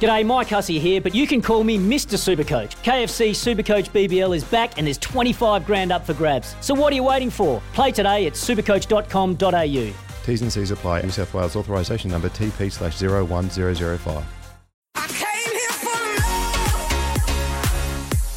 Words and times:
G'day, 0.00 0.26
Mike 0.26 0.48
Hussey 0.48 0.78
here, 0.78 1.00
but 1.00 1.14
you 1.14 1.26
can 1.26 1.40
call 1.40 1.64
me 1.64 1.78
Mr. 1.78 2.16
Supercoach. 2.18 2.76
KFC 2.82 3.30
Supercoach 3.30 3.90
BBL 3.90 4.36
is 4.36 4.44
back 4.44 4.76
and 4.76 4.86
there's 4.86 4.98
25 4.98 5.64
grand 5.64 5.90
up 5.90 6.04
for 6.04 6.12
grabs. 6.14 6.54
So 6.60 6.74
what 6.74 6.92
are 6.92 6.96
you 6.96 7.04
waiting 7.04 7.30
for? 7.30 7.62
Play 7.72 7.92
today 7.92 8.26
at 8.26 8.34
supercoach.com.au. 8.34 9.94
T's 10.26 10.42
and 10.42 10.52
C's 10.52 10.70
apply. 10.70 11.02
New 11.02 11.10
South 11.10 11.32
Wales 11.32 11.56
authorisation 11.56 12.10
number 12.10 12.28
TP 12.28 12.70
slash 12.70 13.00
01005. 13.00 14.24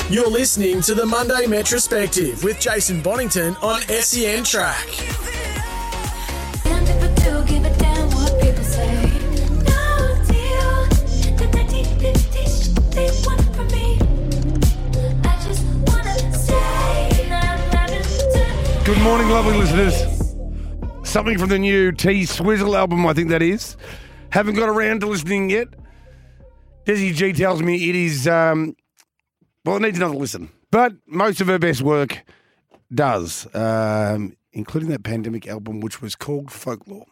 You're 0.09 0.29
listening 0.29 0.81
to 0.81 0.95
the 0.95 1.05
Monday 1.05 1.45
Metrospective 1.45 2.43
with 2.43 2.59
Jason 2.59 2.99
Bonnington 3.03 3.61
on 3.61 3.81
SEN 3.81 4.43
Track. 4.43 5.38
Good 18.89 19.03
morning, 19.03 19.29
lovely 19.29 19.55
listeners. 19.55 20.33
Something 21.07 21.37
from 21.37 21.49
the 21.49 21.59
new 21.59 21.91
T 21.91 22.25
Swizzle 22.25 22.75
album, 22.75 23.05
I 23.05 23.13
think 23.13 23.29
that 23.29 23.43
is. 23.43 23.77
Haven't 24.31 24.55
got 24.55 24.67
around 24.67 25.01
to 25.01 25.05
listening 25.05 25.51
yet. 25.51 25.67
Desi 26.85 27.13
G 27.13 27.31
tells 27.31 27.61
me 27.61 27.87
it 27.87 27.95
is, 27.95 28.27
um, 28.27 28.75
well, 29.63 29.75
it 29.75 29.83
needs 29.83 29.99
another 29.99 30.15
listen. 30.15 30.49
But 30.71 30.93
most 31.05 31.39
of 31.39 31.45
her 31.45 31.59
best 31.59 31.83
work 31.83 32.23
does, 32.91 33.47
um, 33.53 34.35
including 34.53 34.89
that 34.89 35.03
pandemic 35.03 35.47
album, 35.47 35.81
which 35.81 36.01
was 36.01 36.15
called 36.15 36.49
Folklore. 36.49 37.05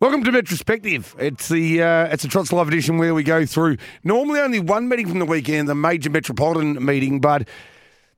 Welcome 0.00 0.22
to 0.24 0.30
Metrospective. 0.30 1.18
It's 1.18 1.48
the 1.48 1.82
uh, 1.82 2.12
it's 2.12 2.24
a 2.24 2.28
Trots 2.28 2.52
Live 2.52 2.68
edition 2.68 2.98
where 2.98 3.14
we 3.14 3.22
go 3.22 3.46
through 3.46 3.78
normally 4.04 4.40
only 4.40 4.60
one 4.60 4.86
meeting 4.86 5.08
from 5.08 5.20
the 5.20 5.24
weekend, 5.24 5.66
the 5.66 5.74
major 5.74 6.10
metropolitan 6.10 6.84
meeting, 6.84 7.22
but 7.22 7.48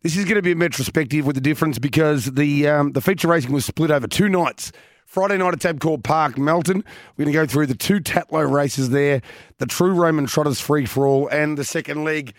this 0.02 0.16
is 0.16 0.24
going 0.24 0.36
to 0.36 0.42
be 0.42 0.52
a 0.52 0.56
retrospective 0.56 1.26
with 1.26 1.34
the 1.34 1.40
difference 1.40 1.78
because 1.78 2.26
the 2.26 2.68
um, 2.68 2.92
the 2.92 3.00
feature 3.00 3.28
racing 3.28 3.52
was 3.52 3.64
split 3.64 3.90
over 3.90 4.06
two 4.06 4.28
nights. 4.28 4.72
Friday 5.04 5.38
night 5.38 5.54
at 5.54 5.60
Tabcorp 5.60 6.04
Park, 6.04 6.36
Melton. 6.36 6.84
We're 7.16 7.24
going 7.24 7.32
to 7.32 7.40
go 7.40 7.46
through 7.46 7.66
the 7.66 7.74
two 7.74 7.98
Tatlow 7.98 8.48
races 8.50 8.90
there, 8.90 9.22
the 9.56 9.64
True 9.64 9.94
Roman 9.94 10.26
Trotters 10.26 10.60
Free 10.60 10.84
for 10.84 11.06
All, 11.06 11.28
and 11.28 11.56
the 11.56 11.64
second 11.64 12.04
leg 12.04 12.34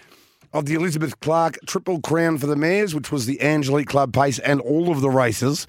of 0.54 0.68
the 0.68 0.76
Elizabeth 0.76 1.20
Clark 1.20 1.58
Triple 1.66 2.00
Crown 2.00 2.38
for 2.38 2.46
the 2.46 2.56
Mares, 2.56 2.94
which 2.94 3.12
was 3.12 3.26
the 3.26 3.42
Angelique 3.42 3.88
Club 3.88 4.14
Pace 4.14 4.38
and 4.38 4.62
all 4.62 4.92
of 4.92 5.02
the 5.02 5.10
races 5.10 5.66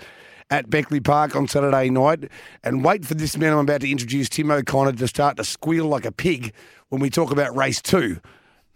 at 0.50 0.68
Beckley 0.68 1.00
Park 1.00 1.34
on 1.34 1.48
Saturday 1.48 1.88
night. 1.88 2.28
And 2.62 2.84
wait 2.84 3.06
for 3.06 3.14
this 3.14 3.36
man 3.36 3.54
I'm 3.54 3.60
about 3.60 3.80
to 3.80 3.90
introduce, 3.90 4.28
Tim 4.28 4.50
O'Connor, 4.50 4.92
to 4.92 5.08
start 5.08 5.38
to 5.38 5.44
squeal 5.44 5.86
like 5.86 6.04
a 6.04 6.12
pig 6.12 6.52
when 6.90 7.00
we 7.00 7.08
talk 7.08 7.30
about 7.30 7.56
race 7.56 7.80
two 7.80 8.20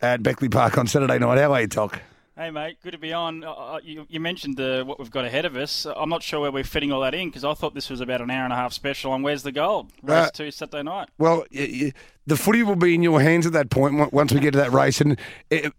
at 0.00 0.22
Beckley 0.22 0.48
Park 0.48 0.78
on 0.78 0.86
Saturday 0.86 1.18
night. 1.18 1.38
How 1.38 1.52
are 1.52 1.60
you, 1.60 1.68
Toc? 1.68 2.00
Hey 2.36 2.50
mate, 2.50 2.78
good 2.82 2.90
to 2.90 2.98
be 2.98 3.12
on. 3.12 3.44
Uh, 3.44 3.52
uh, 3.52 3.80
you, 3.84 4.06
you, 4.08 4.18
mentioned 4.18 4.56
the, 4.56 4.82
what 4.84 4.98
we've 4.98 5.10
got 5.10 5.24
ahead 5.24 5.44
of 5.44 5.54
us. 5.54 5.86
I'm 5.86 6.08
not 6.08 6.20
sure 6.20 6.40
where 6.40 6.50
we're 6.50 6.64
fitting 6.64 6.90
all 6.90 7.02
that 7.02 7.14
in 7.14 7.28
because 7.28 7.44
I 7.44 7.54
thought 7.54 7.74
this 7.74 7.88
was 7.88 8.00
about 8.00 8.20
an 8.20 8.28
hour 8.28 8.42
and 8.42 8.52
a 8.52 8.56
half 8.56 8.72
special 8.72 9.12
on 9.12 9.22
Where's 9.22 9.44
the 9.44 9.52
Gold 9.52 9.92
race 10.02 10.26
uh, 10.26 10.30
two 10.34 10.50
Saturday 10.50 10.82
night. 10.82 11.10
Well, 11.16 11.44
the 11.52 11.92
footy 12.36 12.64
will 12.64 12.74
be 12.74 12.92
in 12.92 13.04
your 13.04 13.20
hands 13.20 13.46
at 13.46 13.52
that 13.52 13.70
point 13.70 14.12
once 14.12 14.32
we 14.32 14.40
get 14.40 14.50
to 14.50 14.58
that 14.58 14.72
race, 14.72 15.00
and 15.00 15.16
it, 15.48 15.72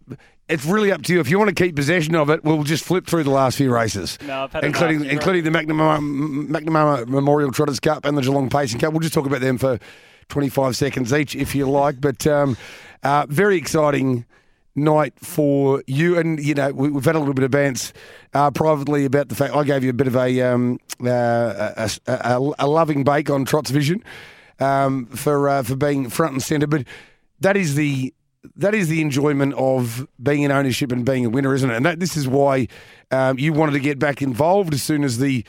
it's 0.48 0.64
really 0.64 0.90
up 0.90 1.02
to 1.02 1.12
you. 1.12 1.20
If 1.20 1.28
you 1.28 1.38
want 1.38 1.54
to 1.54 1.62
keep 1.62 1.76
possession 1.76 2.14
of 2.14 2.30
it, 2.30 2.42
we'll 2.42 2.62
just 2.62 2.84
flip 2.84 3.06
through 3.06 3.24
the 3.24 3.30
last 3.30 3.58
few 3.58 3.70
races, 3.70 4.16
no, 4.26 4.48
including 4.62 5.04
including 5.04 5.44
the 5.44 5.50
McNamara, 5.50 5.98
McNamara 6.48 7.06
Memorial 7.06 7.52
Trotters 7.52 7.80
Cup 7.80 8.06
and 8.06 8.16
the 8.16 8.22
Geelong 8.22 8.48
Pacing 8.48 8.80
Cup. 8.80 8.94
We'll 8.94 9.00
just 9.00 9.12
talk 9.12 9.26
about 9.26 9.42
them 9.42 9.58
for 9.58 9.78
25 10.30 10.74
seconds 10.74 11.12
each, 11.12 11.36
if 11.36 11.54
you 11.54 11.68
like. 11.68 12.00
But 12.00 12.26
um, 12.26 12.56
uh, 13.02 13.26
very 13.28 13.58
exciting 13.58 14.24
night 14.76 15.14
for 15.18 15.82
you. 15.86 16.18
And, 16.18 16.38
you 16.38 16.54
know, 16.54 16.70
we, 16.72 16.92
have 16.92 17.04
had 17.04 17.16
a 17.16 17.18
little 17.18 17.34
bit 17.34 17.44
of 17.44 17.50
bants 17.50 17.92
uh, 18.34 18.50
privately 18.50 19.04
about 19.04 19.28
the 19.28 19.34
fact 19.34 19.54
I 19.54 19.64
gave 19.64 19.82
you 19.82 19.90
a 19.90 19.94
bit 19.94 20.06
of 20.06 20.16
a, 20.16 20.40
um, 20.42 20.78
uh, 21.04 21.72
a, 21.76 21.90
a, 22.06 22.50
a, 22.58 22.66
loving 22.66 23.02
bake 23.02 23.30
on 23.30 23.44
Trots 23.44 23.70
Vision 23.70 24.04
um, 24.60 25.06
for, 25.06 25.48
uh, 25.48 25.62
for 25.62 25.76
being 25.76 26.08
front 26.10 26.34
and 26.34 26.42
centre. 26.42 26.66
But 26.66 26.86
that 27.40 27.56
is 27.56 27.74
the. 27.74 28.12
That 28.54 28.76
is 28.76 28.86
the 28.86 29.00
enjoyment 29.00 29.54
of 29.54 30.06
being 30.22 30.42
in 30.42 30.52
ownership 30.52 30.92
and 30.92 31.04
being 31.04 31.26
a 31.26 31.28
winner, 31.28 31.52
isn't 31.52 31.68
it? 31.68 31.74
And 31.74 31.84
that, 31.84 31.98
this 31.98 32.16
is 32.16 32.28
why 32.28 32.68
um, 33.10 33.40
you 33.40 33.52
wanted 33.52 33.72
to 33.72 33.80
get 33.80 33.98
back 33.98 34.22
involved 34.22 34.72
as 34.72 34.84
soon 34.84 35.02
as 35.02 35.18
the 35.18 35.44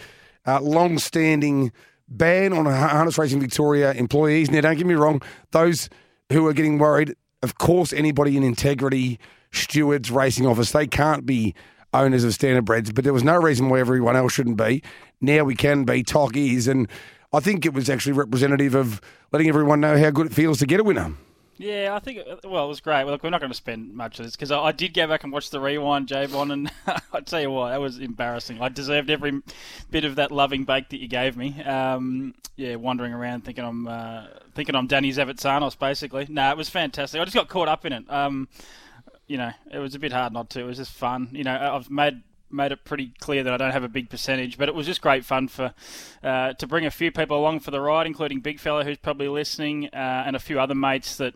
uh, 0.47 0.59
long-standing 0.61 1.71
ban 2.07 2.53
on 2.53 2.65
harness 2.65 3.19
racing 3.19 3.39
Victoria 3.39 3.91
employees. 3.93 4.49
Now, 4.49 4.61
don't 4.61 4.77
get 4.77 4.87
me 4.87 4.95
wrong; 4.95 5.21
those 5.51 5.89
who 6.31 6.47
are 6.47 6.53
getting 6.53 6.79
worried, 6.79 7.15
of 7.43 7.57
course, 7.57 7.93
anybody 7.93 8.37
in 8.37 8.43
integrity, 8.43 9.19
stewards, 9.51 10.11
racing 10.11 10.45
office, 10.45 10.71
they 10.71 10.87
can't 10.87 11.25
be 11.25 11.53
owners 11.93 12.23
of 12.23 12.33
standard 12.33 12.65
standardbreds, 12.65 12.93
but 12.93 13.03
there 13.03 13.13
was 13.13 13.23
no 13.23 13.35
reason 13.35 13.69
why 13.69 13.79
everyone 13.79 14.15
else 14.15 14.33
shouldn't 14.33 14.57
be. 14.57 14.83
Now 15.21 15.43
we 15.43 15.55
can 15.55 15.83
be. 15.83 16.03
Is, 16.55 16.67
and 16.67 16.87
I 17.33 17.39
think 17.39 17.65
it 17.65 17.73
was 17.73 17.89
actually 17.89 18.13
representative 18.13 18.75
of 18.75 19.01
letting 19.31 19.49
everyone 19.49 19.79
know 19.79 19.97
how 19.97 20.09
good 20.09 20.27
it 20.27 20.33
feels 20.33 20.59
to 20.59 20.65
get 20.65 20.79
a 20.79 20.83
winner. 20.83 21.13
Yeah, 21.57 21.95
I 21.95 21.99
think, 21.99 22.19
well, 22.43 22.65
it 22.65 22.67
was 22.67 22.81
great. 22.81 23.05
Look, 23.05 23.23
we're 23.23 23.31
not 23.31 23.39
going 23.39 23.51
to 23.51 23.57
spend 23.57 23.93
much 23.95 24.19
of 24.19 24.25
this 24.25 24.35
because 24.35 24.51
I, 24.51 24.59
I, 24.59 24.71
did 24.71 24.93
go 24.93 25.07
back 25.07 25.23
and 25.23 25.33
watch 25.33 25.49
the 25.49 25.59
rewind, 25.59 26.07
Javon, 26.07 26.53
and 26.53 26.71
I 27.13 27.21
tell 27.21 27.41
you 27.41 27.49
what, 27.49 27.69
that 27.69 27.81
was 27.81 27.97
embarrassing. 27.97 28.61
I 28.61 28.69
deserved 28.69 29.09
every 29.09 29.41
bit 29.89 30.05
of 30.05 30.15
that 30.15 30.31
loving 30.31 30.65
bake 30.65 30.89
that 30.89 30.99
you 30.99 31.07
gave 31.07 31.35
me. 31.35 31.61
Um, 31.63 32.35
yeah, 32.55 32.75
wandering 32.75 33.13
around 33.13 33.43
thinking 33.43 33.63
I'm 33.63 33.87
uh, 33.87 34.27
thinking 34.53 34.75
I'm 34.75 34.87
Danny 34.87 35.11
Zavitsanos, 35.11 35.77
basically. 35.77 36.27
No, 36.29 36.51
it 36.51 36.57
was 36.57 36.69
fantastic. 36.69 37.19
I 37.19 37.25
just 37.25 37.35
got 37.35 37.47
caught 37.47 37.67
up 37.67 37.85
in 37.85 37.93
it. 37.93 38.11
Um, 38.11 38.47
you 39.27 39.37
know, 39.37 39.51
it 39.71 39.79
was 39.79 39.95
a 39.95 39.99
bit 39.99 40.11
hard 40.11 40.33
not 40.33 40.49
to. 40.51 40.61
It 40.61 40.65
was 40.65 40.77
just 40.77 40.91
fun. 40.91 41.29
You 41.31 41.43
know, 41.43 41.55
I've 41.55 41.89
made 41.89 42.21
made 42.51 42.71
it 42.71 42.83
pretty 42.85 43.13
clear 43.19 43.43
that 43.43 43.53
I 43.53 43.57
don't 43.57 43.71
have 43.71 43.83
a 43.83 43.89
big 43.89 44.09
percentage, 44.09 44.57
but 44.57 44.69
it 44.69 44.75
was 44.75 44.85
just 44.85 45.01
great 45.01 45.25
fun 45.25 45.47
for 45.47 45.73
uh, 46.23 46.53
to 46.53 46.67
bring 46.67 46.85
a 46.85 46.91
few 46.91 47.11
people 47.11 47.37
along 47.37 47.59
for 47.59 47.71
the 47.71 47.81
ride, 47.81 48.07
including 48.07 48.39
Big 48.39 48.59
Fella, 48.59 48.83
who's 48.83 48.97
probably 48.97 49.27
listening, 49.27 49.89
uh, 49.93 50.23
and 50.25 50.35
a 50.35 50.39
few 50.39 50.59
other 50.59 50.75
mates 50.75 51.17
that 51.17 51.33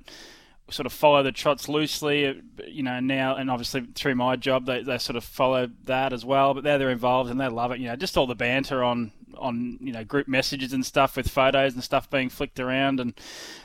sort 0.70 0.86
of 0.86 0.94
follow 0.94 1.22
the 1.22 1.32
trots 1.32 1.68
loosely, 1.68 2.28
uh, 2.28 2.34
you 2.66 2.84
know, 2.84 3.00
now 3.00 3.36
and 3.36 3.52
obviously 3.52 3.82
through 3.94 4.16
my 4.16 4.36
job 4.36 4.66
they, 4.66 4.82
they 4.82 4.98
sort 4.98 5.18
of 5.18 5.24
follow 5.24 5.70
that 5.84 6.14
as 6.14 6.24
well. 6.24 6.54
But 6.54 6.64
they're 6.64 6.78
they're 6.78 6.90
involved 6.90 7.30
and 7.30 7.40
they 7.40 7.48
love 7.48 7.72
it. 7.72 7.80
You 7.80 7.88
know, 7.88 7.96
just 7.96 8.18
all 8.18 8.28
the 8.28 8.36
banter 8.36 8.84
on 8.84 9.12
on 9.38 9.78
you 9.81 9.92
know 9.92 10.03
group 10.03 10.28
messages 10.28 10.74
and 10.74 10.86
stuff 10.86 11.16
with 11.16 11.28
photos 11.28 11.74
and 11.74 11.84
stuff 11.84 12.09
being 12.09 12.30
flicked 12.30 12.59
around 12.59 13.00
and 13.00 13.14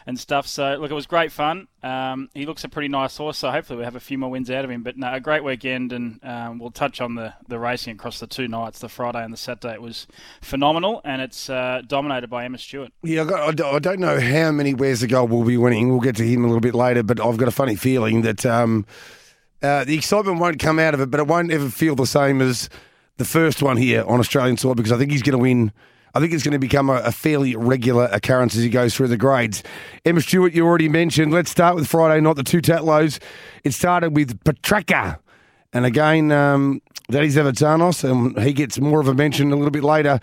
and 0.06 0.18
stuff. 0.18 0.46
So 0.46 0.76
look, 0.80 0.90
it 0.90 0.94
was 0.94 1.06
great 1.06 1.32
fun. 1.32 1.68
Um, 1.82 2.28
he 2.34 2.46
looks 2.46 2.64
a 2.64 2.68
pretty 2.68 2.88
nice 2.88 3.16
horse, 3.16 3.38
so 3.38 3.50
hopefully 3.50 3.78
we 3.78 3.84
have 3.84 3.96
a 3.96 4.00
few 4.00 4.18
more 4.18 4.30
wins 4.30 4.50
out 4.50 4.64
of 4.64 4.70
him. 4.70 4.82
But 4.82 4.96
no, 4.96 5.12
a 5.12 5.20
great 5.20 5.44
weekend, 5.44 5.92
and 5.92 6.18
um, 6.24 6.58
we'll 6.58 6.70
touch 6.70 7.00
on 7.00 7.14
the 7.14 7.34
the 7.48 7.58
racing 7.58 7.94
across 7.94 8.18
the 8.20 8.26
two 8.26 8.48
nights, 8.48 8.80
the 8.80 8.88
Friday 8.88 9.22
and 9.22 9.32
the 9.32 9.38
Saturday. 9.38 9.74
It 9.74 9.82
was 9.82 10.06
phenomenal, 10.40 11.00
and 11.04 11.22
it's 11.22 11.48
uh, 11.48 11.82
dominated 11.86 12.28
by 12.28 12.44
Emma 12.44 12.58
Stewart. 12.58 12.92
Yeah, 13.02 13.22
I, 13.22 13.52
don't 13.52 14.00
know 14.00 14.20
how 14.20 14.50
many 14.50 14.72
the 14.72 15.06
Gold 15.08 15.30
will 15.30 15.44
be 15.44 15.56
winning. 15.56 15.90
We'll 15.90 16.00
get 16.00 16.16
to 16.16 16.26
him 16.26 16.44
a 16.44 16.46
little 16.46 16.60
bit 16.60 16.74
later, 16.74 17.02
but 17.02 17.20
I've 17.20 17.36
got 17.36 17.48
a 17.48 17.52
funny 17.52 17.76
feeling 17.76 18.22
that. 18.22 18.44
Um, 18.44 18.86
uh, 19.62 19.84
the 19.84 19.96
excitement 19.96 20.38
won't 20.38 20.58
come 20.58 20.78
out 20.78 20.92
of 20.92 21.00
it, 21.00 21.10
but 21.10 21.18
it 21.18 21.26
won't 21.26 21.50
ever 21.50 21.70
feel 21.70 21.96
the 21.96 22.06
same 22.06 22.42
as 22.42 22.68
the 23.16 23.24
first 23.24 23.62
one 23.62 23.76
here 23.76 24.04
on 24.06 24.20
Australian 24.20 24.56
soil 24.56 24.74
because 24.74 24.92
I 24.92 24.98
think 24.98 25.10
he's 25.10 25.22
going 25.22 25.32
to 25.32 25.38
win 25.38 25.72
I 26.16 26.18
think 26.18 26.32
it's 26.32 26.42
going 26.42 26.52
to 26.52 26.58
become 26.58 26.88
a, 26.88 26.94
a, 26.94 27.12
fairly 27.12 27.56
regular 27.56 28.08
occurrence 28.10 28.56
as 28.56 28.62
he 28.62 28.70
goes 28.70 28.94
through 28.94 29.08
the 29.08 29.18
grades. 29.18 29.62
Emma 30.02 30.22
Stewart, 30.22 30.54
you 30.54 30.64
already 30.64 30.88
mentioned. 30.88 31.30
Let's 31.30 31.50
start 31.50 31.74
with 31.74 31.86
Friday 31.86 32.22
night, 32.22 32.36
the 32.36 32.42
two 32.42 32.62
Tatlows. 32.62 33.18
It 33.64 33.74
started 33.74 34.16
with 34.16 34.42
Petracca. 34.42 35.18
And 35.74 35.84
again, 35.84 36.32
um, 36.32 36.80
that 37.10 37.22
is 37.22 37.36
Evertanos, 37.36 38.02
and 38.02 38.38
he 38.42 38.54
gets 38.54 38.80
more 38.80 38.98
of 38.98 39.08
a 39.08 39.14
mention 39.14 39.52
a 39.52 39.56
little 39.56 39.70
bit 39.70 39.84
later. 39.84 40.18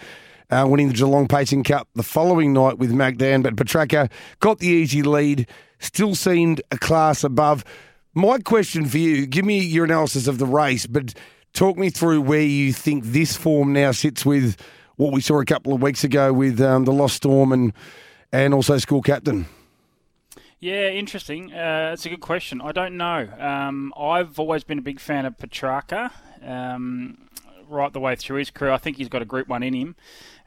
Uh, 0.49 0.65
winning 0.67 0.87
the 0.87 0.95
Geelong 0.95 1.27
Pacing 1.27 1.63
Cup 1.63 1.87
the 1.93 2.01
following 2.01 2.53
night 2.53 2.79
with 2.79 2.91
Magdan, 2.91 3.43
but 3.43 3.55
Petracca 3.55 4.09
got 4.39 4.57
the 4.57 4.67
easy 4.67 5.03
lead, 5.03 5.47
still 5.77 6.15
seemed 6.15 6.59
a 6.71 6.77
class 6.79 7.23
above. 7.23 7.63
My 8.15 8.39
question 8.39 8.85
for 8.85 8.97
you 8.97 9.27
give 9.27 9.45
me 9.45 9.59
your 9.59 9.85
analysis 9.85 10.25
of 10.25 10.39
the 10.39 10.47
race, 10.47 10.87
but 10.87 11.13
talk 11.53 11.77
me 11.77 11.89
through 11.89 12.21
where 12.21 12.41
you 12.41 12.73
think 12.73 13.05
this 13.05 13.35
form 13.35 13.73
now 13.73 13.91
sits 13.91 14.25
with 14.25 14.59
what 14.95 15.13
we 15.13 15.21
saw 15.21 15.39
a 15.39 15.45
couple 15.45 15.73
of 15.73 15.81
weeks 15.81 16.03
ago 16.03 16.33
with 16.33 16.59
um, 16.61 16.85
the 16.85 16.91
Lost 16.91 17.15
Storm 17.17 17.51
and 17.51 17.73
and 18.31 18.53
also 18.53 18.77
school 18.79 19.01
captain. 19.01 19.45
Yeah, 20.59 20.87
interesting. 20.87 21.53
Uh, 21.53 21.91
it's 21.93 22.05
a 22.05 22.09
good 22.09 22.21
question. 22.21 22.61
I 22.61 22.71
don't 22.71 22.97
know. 22.97 23.27
Um, 23.37 23.93
I've 23.97 24.39
always 24.39 24.63
been 24.63 24.79
a 24.79 24.81
big 24.81 24.99
fan 24.99 25.25
of 25.25 25.37
Petracca. 25.37 26.11
Um, 26.41 27.29
right 27.73 27.91
the 27.91 27.99
way 27.99 28.15
through 28.15 28.37
his 28.37 28.49
career, 28.49 28.71
I 28.71 28.77
think 28.77 28.97
he's 28.97 29.09
got 29.09 29.21
a 29.21 29.25
Group 29.25 29.47
One 29.47 29.63
in 29.63 29.73
him 29.73 29.95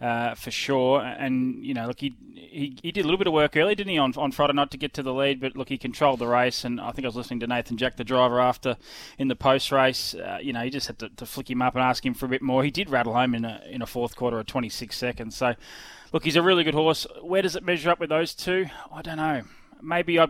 uh, 0.01 0.35
for 0.35 0.51
sure. 0.51 1.01
And 1.01 1.65
you 1.65 1.75
know, 1.75 1.87
look, 1.87 2.01
he, 2.01 2.15
he 2.35 2.77
he 2.83 2.93
did 2.93 3.01
a 3.01 3.05
little 3.05 3.19
bit 3.19 3.27
of 3.27 3.33
work 3.33 3.57
early, 3.57 3.75
didn't 3.75 3.91
he, 3.91 3.99
on 3.99 4.13
on 4.17 4.33
Friday 4.33 4.53
night 4.53 4.71
to 4.71 4.79
get 4.79 4.95
to 4.95 5.03
the 5.03 5.13
lead? 5.13 5.41
But 5.41 5.57
look, 5.57 5.69
he 5.69 5.79
controlled 5.79 6.19
the 6.19 6.27
race, 6.27 6.65
and 6.65 6.81
I 6.81 6.93
think 6.93 7.05
I 7.05 7.09
was 7.09 7.17
listening 7.17 7.41
to 7.41 7.47
Nathan 7.47 7.77
Jack, 7.77 7.97
the 7.97 8.05
driver, 8.05 8.41
after 8.41 8.77
in 9.19 9.29
the 9.29 9.37
post 9.37 9.73
race. 9.73 10.15
Uh, 10.15 10.39
you 10.41 10.53
know, 10.53 10.63
he 10.63 10.71
just 10.71 10.87
had 10.87 10.99
to, 11.01 11.09
to, 11.11 11.27
flick 11.27 11.51
him 11.51 11.63
up 11.63 11.75
and 11.75 11.83
ask 11.83 12.05
him 12.05 12.15
for 12.15 12.27
a 12.27 12.29
bit 12.29 12.43
more. 12.43 12.65
He 12.65 12.71
did 12.71 12.91
rattle 12.91 13.15
home 13.15 13.35
in 13.35 13.45
a 13.45 13.63
in 13.69 13.83
a 13.83 13.87
fourth 13.87 14.17
quarter 14.17 14.39
of 14.39 14.47
26 14.47 14.97
seconds. 14.97 15.37
So, 15.37 15.55
look, 16.13 16.25
he's 16.25 16.37
a 16.37 16.43
really 16.43 16.65
good 16.65 16.75
horse. 16.75 17.07
Where 17.23 17.43
does 17.43 17.57
it 17.57 17.65
measure 17.65 17.91
up 17.91 18.01
with 18.01 18.11
those 18.11 18.35
two? 18.35 18.67
I 18.93 19.03
don't 19.03 19.17
know. 19.17 19.43
Maybe 19.83 20.19
I. 20.19 20.29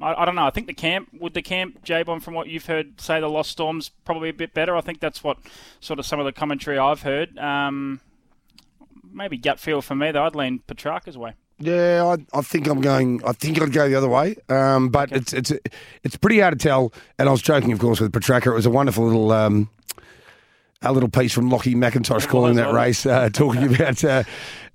I, 0.00 0.14
I, 0.22 0.24
don't 0.24 0.34
know. 0.34 0.46
I 0.46 0.50
think 0.50 0.66
the 0.66 0.74
camp 0.74 1.08
would 1.18 1.34
the 1.34 1.42
camp 1.42 1.84
Jabon 1.84 2.22
from 2.22 2.34
what 2.34 2.48
you've 2.48 2.66
heard 2.66 3.00
say 3.00 3.20
the 3.20 3.28
Lost 3.28 3.50
Storms 3.50 3.90
probably 4.04 4.28
a 4.28 4.32
bit 4.32 4.54
better. 4.54 4.76
I 4.76 4.80
think 4.80 5.00
that's 5.00 5.22
what 5.22 5.38
sort 5.80 5.98
of 5.98 6.06
some 6.06 6.18
of 6.18 6.26
the 6.26 6.32
commentary 6.32 6.78
I've 6.78 7.02
heard. 7.02 7.38
Um, 7.38 8.00
maybe 9.12 9.36
gut 9.36 9.60
feel 9.60 9.82
for 9.82 9.94
me 9.94 10.10
though. 10.10 10.24
I'd 10.24 10.34
lean 10.34 10.60
Petracca's 10.66 11.16
way. 11.16 11.34
Yeah, 11.58 12.04
I, 12.04 12.38
I, 12.38 12.42
think 12.42 12.66
I'm 12.66 12.80
going. 12.80 13.22
I 13.24 13.32
think 13.32 13.62
I'd 13.62 13.72
go 13.72 13.88
the 13.88 13.94
other 13.94 14.08
way. 14.08 14.36
Um, 14.48 14.88
but 14.88 15.12
okay. 15.12 15.20
it's 15.20 15.32
it's 15.32 15.52
it's 16.02 16.16
pretty 16.16 16.40
hard 16.40 16.58
to 16.58 16.62
tell. 16.62 16.92
And 17.18 17.28
I 17.28 17.32
was 17.32 17.42
joking, 17.42 17.72
of 17.72 17.78
course, 17.78 18.00
with 18.00 18.12
Petracca. 18.12 18.48
It 18.48 18.54
was 18.54 18.66
a 18.66 18.70
wonderful 18.70 19.04
little 19.06 19.30
um, 19.30 19.70
a 20.84 20.92
little 20.92 21.08
piece 21.08 21.32
from 21.32 21.50
Lockie 21.50 21.74
McIntosh 21.74 22.28
calling 22.28 22.56
that 22.56 22.72
race, 22.72 23.06
uh, 23.06 23.28
talking 23.32 23.74
about 23.74 24.04
uh, 24.04 24.24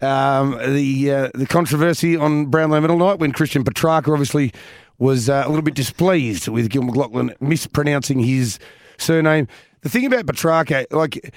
um, 0.01 0.57
the 0.73 1.11
uh, 1.11 1.29
the 1.33 1.45
controversy 1.47 2.15
on 2.15 2.47
Brownlow 2.47 2.81
Medal 2.81 2.97
Night 2.97 3.19
when 3.19 3.31
Christian 3.31 3.63
Petracca 3.63 4.11
obviously 4.11 4.53
was 4.97 5.29
uh, 5.29 5.43
a 5.45 5.49
little 5.49 5.63
bit 5.63 5.75
displeased 5.75 6.47
with 6.47 6.69
Gil 6.69 6.83
McLachlan 6.83 7.39
mispronouncing 7.41 8.19
his 8.19 8.59
surname. 8.97 9.47
The 9.81 9.89
thing 9.89 10.05
about 10.05 10.25
Petracca, 10.25 10.85
like 10.91 11.33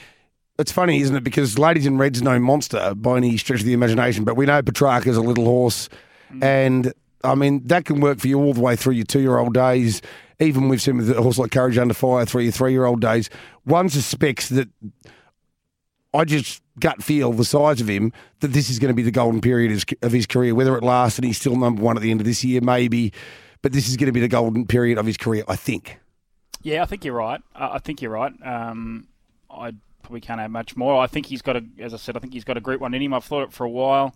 it's 0.58 0.72
funny, 0.72 1.00
isn't 1.00 1.14
it? 1.14 1.24
Because 1.24 1.58
Ladies 1.58 1.86
in 1.86 1.98
Red's 1.98 2.22
no 2.22 2.38
monster 2.38 2.94
by 2.94 3.16
any 3.16 3.36
stretch 3.36 3.60
of 3.60 3.66
the 3.66 3.72
imagination, 3.72 4.24
but 4.24 4.36
we 4.36 4.46
know 4.46 4.62
Petracca's 4.62 5.16
a 5.16 5.22
little 5.22 5.44
horse, 5.44 5.88
mm. 6.32 6.42
and 6.42 6.92
I 7.24 7.34
mean 7.34 7.66
that 7.66 7.84
can 7.84 8.00
work 8.00 8.18
for 8.18 8.28
you 8.28 8.38
all 8.38 8.54
the 8.54 8.60
way 8.60 8.76
through 8.76 8.94
your 8.94 9.06
two-year-old 9.06 9.54
days. 9.54 10.02
Even 10.40 10.68
we've 10.68 10.82
seen 10.82 10.96
with 10.96 11.10
a 11.10 11.22
horse 11.22 11.38
like 11.38 11.50
Courage 11.50 11.78
Under 11.78 11.94
Fire 11.94 12.24
through 12.24 12.42
your 12.42 12.52
three-year-old 12.52 13.00
days. 13.00 13.30
One 13.64 13.88
suspects 13.88 14.48
that 14.48 14.68
I 16.14 16.24
just 16.24 16.62
gut 16.80 17.02
feel 17.02 17.32
the 17.32 17.44
size 17.44 17.80
of 17.80 17.88
him 17.88 18.12
that 18.40 18.48
this 18.48 18.70
is 18.70 18.78
going 18.78 18.88
to 18.88 18.94
be 18.94 19.02
the 19.02 19.10
golden 19.10 19.40
period 19.40 19.84
of 20.02 20.12
his 20.12 20.26
career. 20.26 20.54
Whether 20.54 20.76
it 20.76 20.82
lasts 20.82 21.18
and 21.18 21.24
he's 21.24 21.38
still 21.38 21.56
number 21.56 21.82
one 21.82 21.96
at 21.96 22.02
the 22.02 22.10
end 22.10 22.20
of 22.20 22.26
this 22.26 22.44
year, 22.44 22.60
maybe, 22.60 23.12
but 23.62 23.72
this 23.72 23.88
is 23.88 23.96
going 23.96 24.06
to 24.06 24.12
be 24.12 24.20
the 24.20 24.28
golden 24.28 24.66
period 24.66 24.98
of 24.98 25.06
his 25.06 25.16
career. 25.16 25.44
I 25.48 25.56
think. 25.56 25.98
Yeah, 26.62 26.82
I 26.82 26.86
think 26.86 27.04
you're 27.04 27.14
right. 27.14 27.40
I 27.54 27.78
think 27.78 28.02
you're 28.02 28.12
right. 28.12 28.32
Um, 28.44 29.08
I 29.50 29.72
probably 30.02 30.20
can't 30.20 30.40
add 30.40 30.50
much 30.50 30.76
more. 30.76 31.00
I 31.00 31.06
think 31.06 31.26
he's 31.26 31.42
got 31.42 31.56
a, 31.56 31.64
as 31.78 31.92
I 31.92 31.96
said, 31.96 32.16
I 32.16 32.20
think 32.20 32.32
he's 32.32 32.44
got 32.44 32.56
a 32.56 32.60
Group 32.60 32.80
One 32.80 32.94
in 32.94 33.02
him. 33.02 33.14
I've 33.14 33.24
thought 33.24 33.42
it 33.42 33.52
for 33.52 33.64
a 33.64 33.70
while. 33.70 34.14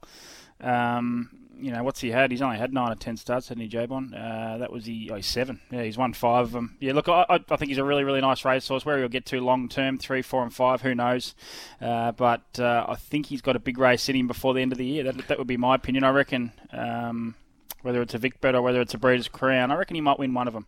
Um, 0.61 1.31
you 1.59 1.73
know, 1.73 1.83
what's 1.83 2.01
he 2.01 2.11
had? 2.11 2.31
He's 2.31 2.43
only 2.43 2.59
had 2.59 2.73
nine 2.73 2.93
or 2.93 2.95
ten 2.95 3.17
starts, 3.17 3.49
hasn't 3.49 3.63
he, 3.63 3.69
Jabon? 3.69 4.13
Uh, 4.15 4.59
that 4.59 4.71
was 4.71 4.85
the 4.85 5.11
oh, 5.13 5.21
seven. 5.21 5.61
Yeah, 5.71 5.83
he's 5.83 5.97
won 5.97 6.13
five 6.13 6.47
of 6.47 6.53
them. 6.53 6.77
Yeah, 6.81 6.93
look, 6.93 7.09
I, 7.09 7.25
I 7.29 7.57
think 7.57 7.69
he's 7.69 7.79
a 7.79 7.85
really, 7.85 8.05
really 8.05 8.21
nice 8.21 8.45
racehorse. 8.45 8.85
Where 8.85 8.99
he'll 8.99 9.09
get 9.09 9.27
to 9.27 9.41
long 9.41 9.69
term, 9.69 9.99
three, 9.99 10.23
four, 10.23 10.43
and 10.43 10.53
five, 10.53 10.83
who 10.83 10.95
knows? 10.95 11.35
Uh, 11.81 12.13
but 12.13 12.59
uh, 12.59 12.85
I 12.89 12.95
think 12.95 13.27
he's 13.27 13.43
got 13.43 13.57
a 13.57 13.61
big 13.61 13.79
race 13.79 14.09
in 14.09 14.17
him 14.17 14.27
before 14.27 14.55
the 14.55 14.61
end 14.61 14.73
of 14.73 14.79
the 14.79 14.87
year. 14.87 15.05
That, 15.05 15.29
that 15.29 15.39
would 15.39 15.47
be 15.47 15.57
my 15.57 15.75
opinion. 15.75 16.05
I 16.05 16.11
reckon, 16.11 16.53
um, 16.73 17.35
whether 17.83 18.03
it's 18.03 18.15
a 18.15 18.19
Vicbred 18.19 18.55
or 18.55 18.63
whether 18.63 18.81
it's 18.81 18.95
a 18.95 18.99
Breeders' 18.99 19.29
Crown, 19.29 19.71
I 19.71 19.77
reckon 19.77 19.95
he 19.95 20.01
might 20.01 20.19
win 20.19 20.35
one 20.35 20.49
of 20.49 20.55
them. 20.55 20.67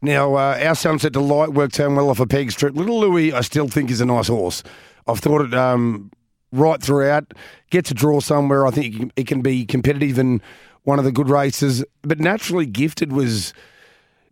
Now, 0.00 0.34
uh, 0.36 0.60
our 0.62 0.76
Sunset 0.76 1.12
Delight 1.12 1.48
worked 1.48 1.76
down 1.76 1.96
well 1.96 2.10
off 2.10 2.20
a 2.20 2.26
peg 2.26 2.52
strip. 2.52 2.76
Little 2.76 3.00
Louis, 3.00 3.32
I 3.32 3.40
still 3.40 3.66
think, 3.68 3.90
is 3.90 4.00
a 4.00 4.06
nice 4.06 4.28
horse. 4.28 4.62
I've 5.08 5.18
thought 5.18 5.40
it 5.40 5.54
um, 5.54 6.12
right 6.52 6.82
throughout. 6.82 7.32
Gets 7.70 7.90
a 7.90 7.94
draw 7.94 8.20
somewhere. 8.20 8.66
I 8.66 8.70
think 8.70 9.12
it 9.16 9.26
can, 9.26 9.42
be 9.42 9.66
competitive 9.66 10.18
and 10.18 10.42
one 10.84 10.98
of 10.98 11.04
the 11.04 11.12
good 11.12 11.28
races. 11.28 11.84
But 12.02 12.20
naturally 12.20 12.66
gifted 12.66 13.12
was 13.12 13.52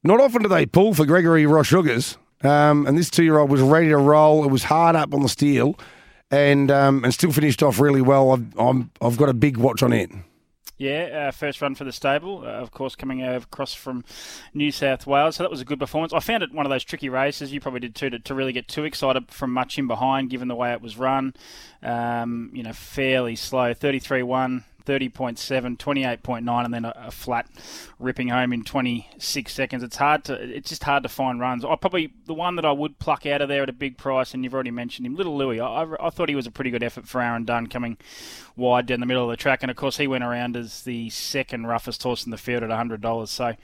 not 0.03 0.21
often 0.21 0.43
do 0.43 0.49
they 0.49 0.67
pull 0.67 0.95
for 0.95 1.05
Gregory 1.05 1.47
Ross 1.47 1.67
Sugars. 1.67 2.19
Um, 2.43 2.87
and 2.87 2.97
this 2.99 3.11
two 3.11 3.25
year 3.25 3.39
old 3.39 3.51
was 3.51 3.61
ready 3.61 3.89
to 3.89 3.97
roll. 3.97 4.45
It 4.45 4.51
was 4.51 4.65
hard 4.65 4.95
up 4.97 5.15
on 5.15 5.23
the 5.23 5.29
steel 5.29 5.79
and 6.31 6.71
um, 6.71 7.05
and 7.05 7.13
still 7.15 7.33
finished 7.33 7.63
off 7.63 7.81
really 7.81 8.03
well. 8.03 8.33
I've, 8.33 8.59
I'm, 8.59 8.91
I've 9.01 9.17
got 9.17 9.29
a 9.29 9.35
big 9.35 9.57
watch 9.57 9.83
on 9.83 9.93
it. 9.93 10.11
Yeah, 10.79 11.29
uh, 11.29 11.31
first 11.31 11.63
run 11.63 11.75
for 11.75 11.85
the 11.85 11.93
stable, 11.93 12.43
uh, 12.45 12.51
of 12.51 12.71
course, 12.71 12.95
coming 12.95 13.23
across 13.23 13.73
from 13.73 14.05
New 14.53 14.71
South 14.71 15.07
Wales. 15.07 15.37
So 15.37 15.43
that 15.43 15.51
was 15.51 15.63
a 15.63 15.65
good 15.65 15.79
performance. 15.79 16.13
I 16.13 16.21
found 16.21 16.43
it 16.43 16.53
one 16.53 16.67
of 16.67 16.71
those 16.71 16.85
tricky 16.85 17.09
races. 17.09 17.51
You 17.51 17.61
probably 17.61 17.81
did 17.81 17.95
too, 17.95 18.11
to, 18.11 18.19
to 18.19 18.35
really 18.35 18.53
get 18.53 18.69
too 18.69 18.85
excited 18.85 19.31
from 19.31 19.53
much 19.53 19.79
in 19.79 19.87
behind, 19.87 20.29
given 20.29 20.49
the 20.49 20.55
way 20.55 20.73
it 20.73 20.83
was 20.83 20.99
run. 20.99 21.33
Um, 21.83 22.51
you 22.53 22.63
know, 22.63 22.75
fairly 22.75 23.37
slow. 23.37 23.73
33 23.73 24.23
1, 24.23 24.65
30.7, 24.87 25.77
28.9, 25.77 26.65
and 26.65 26.73
then 26.73 26.85
a, 26.85 26.95
a, 26.97 27.11
flat 27.11 27.47
ripping 27.99 28.29
home 28.29 28.53
in 28.53 28.63
26 28.63 29.53
seconds. 29.53 29.83
It's 29.83 29.97
hard 29.97 30.25
to, 30.25 30.35
it's 30.35 30.71
just 30.71 30.85
hard 30.85 31.03
to 31.03 31.09
find 31.09 31.41
runs. 31.41 31.65
I 31.65 31.75
probably 31.77 32.13
the 32.27 32.35
one 32.35 32.57
that 32.57 32.65
I 32.65 32.73
would 32.73 32.99
pluck 32.99 33.27
out 33.27 33.43
of 33.43 33.49
there 33.49 33.65
at 33.65 33.69
a 33.69 33.75
big 33.75 33.99
price, 33.99 34.33
and 34.33 34.45
you've 34.45 34.55
already 34.55 34.71
mentioned 34.71 35.07
him, 35.07 35.17
Little 35.17 35.37
Louis. 35.37 35.61
I, 35.61 35.83
I, 35.83 36.07
I 36.07 36.11
thought 36.11 36.29
he 36.29 36.35
was 36.35 36.47
a 36.47 36.51
pretty 36.51 36.71
good 36.71 36.83
effort 36.83 37.09
for 37.09 37.21
Aaron 37.21 37.45
Dunn 37.45 37.67
coming 37.67 37.99
wide 38.57 38.87
down 38.87 39.01
the 39.01 39.07
middle 39.07 39.25
of 39.25 39.31
the 39.31 39.37
track, 39.37 39.63
and 39.63 39.71
of 39.71 39.77
course 39.77 39.97
he 39.97 40.07
went 40.07 40.25
around 40.25 40.57
as 40.57 40.83
the 40.83 41.11
second 41.11 41.67
roughest 41.67 42.03
horse 42.03 42.25
in 42.25 42.31
the 42.31 42.39
field 42.39 42.63
at 42.63 42.71
$100. 42.71 43.29
So 43.29 43.55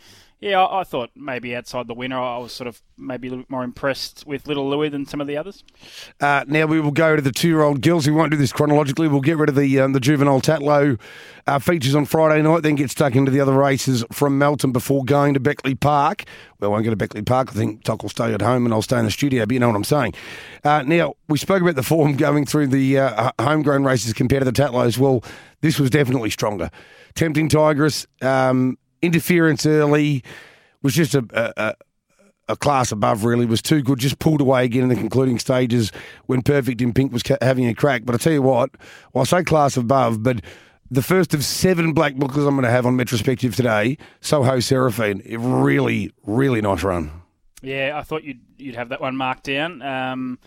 yeah, 0.42 0.60
I, 0.60 0.80
I, 0.80 0.84
thought 0.84 1.10
maybe 1.14 1.54
outside 1.54 1.86
the 1.86 1.94
winner, 1.94 2.18
I 2.18 2.36
was 2.38 2.52
sort 2.52 2.66
of 2.66 2.82
maybe 2.98 3.28
a 3.28 3.30
little 3.30 3.44
bit 3.44 3.50
more 3.50 3.62
impressed 3.62 4.26
with 4.26 4.48
Little 4.48 4.68
Louis 4.68 4.88
than 4.88 5.06
some 5.06 5.20
of 5.20 5.28
the 5.28 5.36
others. 5.36 5.62
Uh, 6.20 6.44
now 6.48 6.66
we 6.66 6.80
will 6.80 6.90
go 6.90 7.14
to 7.14 7.22
the 7.22 7.30
two-year-old 7.30 7.80
girls. 7.80 8.08
We 8.08 8.12
won't 8.12 8.32
do 8.32 8.36
this 8.36 8.52
chronologically. 8.52 9.06
We'll 9.06 9.20
get 9.20 9.36
rid 9.38 9.48
of 9.48 9.54
the 9.54 9.78
um, 9.78 9.92
the 9.92 10.00
juvenile 10.00 10.40
Tatlow 10.40 10.98
uh, 11.46 11.58
features 11.60 11.94
on 11.94 12.06
Friday 12.06 12.42
night, 12.42 12.64
then 12.64 12.74
get 12.74 12.90
stuck 12.90 13.14
into 13.14 13.30
the 13.30 13.40
other 13.40 13.52
races 13.52 14.04
from 14.10 14.36
Melton 14.36 14.72
before 14.72 15.04
going 15.04 15.34
to 15.34 15.40
Beckley 15.40 15.76
Park. 15.76 16.24
We 16.58 16.68
won't 16.68 16.84
go 16.84 16.90
to 16.90 16.96
Beckley 16.96 17.22
Park. 17.22 17.50
I 17.50 17.52
think 17.52 17.84
Toc 17.84 18.02
will 18.02 18.10
stay 18.10 18.34
at 18.34 18.42
home 18.42 18.64
and 18.64 18.74
I'll 18.74 18.82
stay 18.82 18.98
in 18.98 19.04
the 19.04 19.10
studio, 19.10 19.46
but 19.46 19.54
you 19.54 19.60
know 19.60 19.68
what 19.68 19.76
I'm 19.76 19.84
saying. 19.84 20.14
Uh, 20.64 20.82
now, 20.82 21.14
we 21.28 21.38
spoke 21.38 21.62
about 21.62 21.76
the 21.76 21.82
form 21.82 22.16
going 22.16 22.46
through 22.46 22.68
the 22.68 22.98
uh, 22.98 23.30
homegrown 23.40 23.84
races 23.84 24.12
compared 24.12 24.44
to 24.44 24.50
the 24.50 24.52
Tatlows. 24.52 24.98
Well, 24.98 25.24
this 25.60 25.78
was 25.78 25.90
definitely 25.90 26.30
stronger. 26.30 26.70
Tempting 27.14 27.48
Tigress, 27.48 28.06
um, 28.22 28.78
interference 29.02 29.66
early 29.66 30.22
was 30.82 30.94
just 30.94 31.14
a, 31.14 31.24
a, 31.34 31.74
a, 32.48 32.56
class 32.56 32.92
above, 32.92 33.24
really. 33.24 33.46
Was 33.46 33.62
too 33.62 33.82
good, 33.82 33.98
just 33.98 34.18
pulled 34.18 34.40
away 34.40 34.64
again 34.64 34.84
in 34.84 34.88
the 34.88 34.94
concluding 34.94 35.38
stages 35.38 35.92
when 36.26 36.42
Perfect 36.42 36.80
in 36.80 36.92
Pink 36.92 37.12
was 37.12 37.22
having 37.40 37.66
a 37.66 37.74
crack. 37.74 38.02
But 38.04 38.14
I 38.14 38.18
tell 38.18 38.32
you 38.32 38.42
what, 38.42 38.70
well, 39.12 39.22
I 39.22 39.24
say 39.24 39.44
class 39.44 39.76
above, 39.76 40.22
but 40.22 40.40
the 40.90 41.02
first 41.02 41.32
of 41.34 41.44
seven 41.44 41.94
black 41.94 42.14
bookers 42.14 42.46
I'm 42.46 42.54
going 42.54 42.62
to 42.62 42.70
have 42.70 42.86
on 42.86 42.96
Metrospective 42.96 43.54
today, 43.56 43.96
Soho 44.20 44.60
Seraphine. 44.60 45.22
A 45.26 45.36
really, 45.38 46.12
really 46.24 46.60
nice 46.60 46.82
run. 46.82 47.10
Yeah, 47.62 47.92
I 47.94 48.02
thought 48.02 48.24
you'd 48.24 48.40
you'd 48.58 48.74
have 48.74 48.90
that 48.90 49.00
one 49.00 49.16
marked 49.16 49.44
down. 49.44 49.80
Um, 49.82 50.38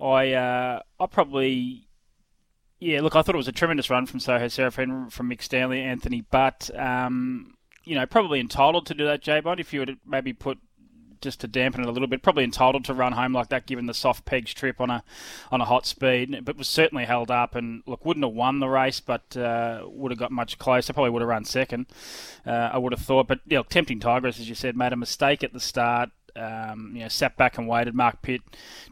I 0.00 0.32
uh, 0.32 0.80
I 0.98 1.06
probably 1.06 1.84
yeah, 2.80 3.00
look, 3.00 3.16
I 3.16 3.22
thought 3.22 3.34
it 3.34 3.38
was 3.38 3.48
a 3.48 3.52
tremendous 3.52 3.88
run 3.88 4.06
from 4.06 4.20
Soho 4.20 4.48
Seraphine 4.48 5.10
from 5.10 5.30
Mick 5.30 5.42
Stanley, 5.42 5.80
Anthony, 5.80 6.22
but 6.30 6.70
um, 6.76 7.54
you 7.84 7.94
know, 7.94 8.06
probably 8.06 8.40
entitled 8.40 8.86
to 8.86 8.94
do 8.94 9.04
that, 9.04 9.22
J 9.22 9.40
Bond, 9.40 9.60
if 9.60 9.72
you 9.72 9.84
to 9.84 9.96
maybe 10.06 10.32
put 10.32 10.58
just 11.24 11.40
to 11.40 11.48
dampen 11.48 11.80
it 11.80 11.88
a 11.88 11.90
little 11.90 12.06
bit. 12.06 12.22
Probably 12.22 12.44
entitled 12.44 12.84
to 12.84 12.94
run 12.94 13.12
home 13.12 13.32
like 13.32 13.48
that, 13.48 13.66
given 13.66 13.86
the 13.86 13.94
soft 13.94 14.24
pegs 14.24 14.52
trip 14.54 14.80
on 14.80 14.90
a 14.90 15.02
on 15.50 15.60
a 15.60 15.64
hot 15.64 15.86
speed. 15.86 16.44
But 16.44 16.56
was 16.56 16.68
certainly 16.68 17.06
held 17.06 17.30
up 17.30 17.56
and 17.56 17.82
look 17.86 18.04
wouldn't 18.04 18.24
have 18.24 18.34
won 18.34 18.60
the 18.60 18.68
race, 18.68 19.00
but 19.00 19.36
uh, 19.36 19.84
would 19.86 20.12
have 20.12 20.18
got 20.18 20.30
much 20.30 20.58
closer. 20.58 20.92
Probably 20.92 21.10
would 21.10 21.22
have 21.22 21.28
run 21.28 21.44
second. 21.44 21.86
Uh, 22.46 22.70
I 22.72 22.78
would 22.78 22.92
have 22.92 23.00
thought. 23.00 23.26
But 23.26 23.40
you 23.46 23.56
know, 23.56 23.64
tempting 23.64 23.98
Tigress, 23.98 24.38
as 24.38 24.48
you 24.48 24.54
said, 24.54 24.76
made 24.76 24.92
a 24.92 24.96
mistake 24.96 25.42
at 25.42 25.52
the 25.52 25.60
start 25.60 26.10
um, 26.36 26.92
you 26.94 27.02
know, 27.02 27.08
sat 27.08 27.36
back 27.36 27.58
and 27.58 27.68
waited. 27.68 27.94
Mark 27.94 28.22
Pitt 28.22 28.42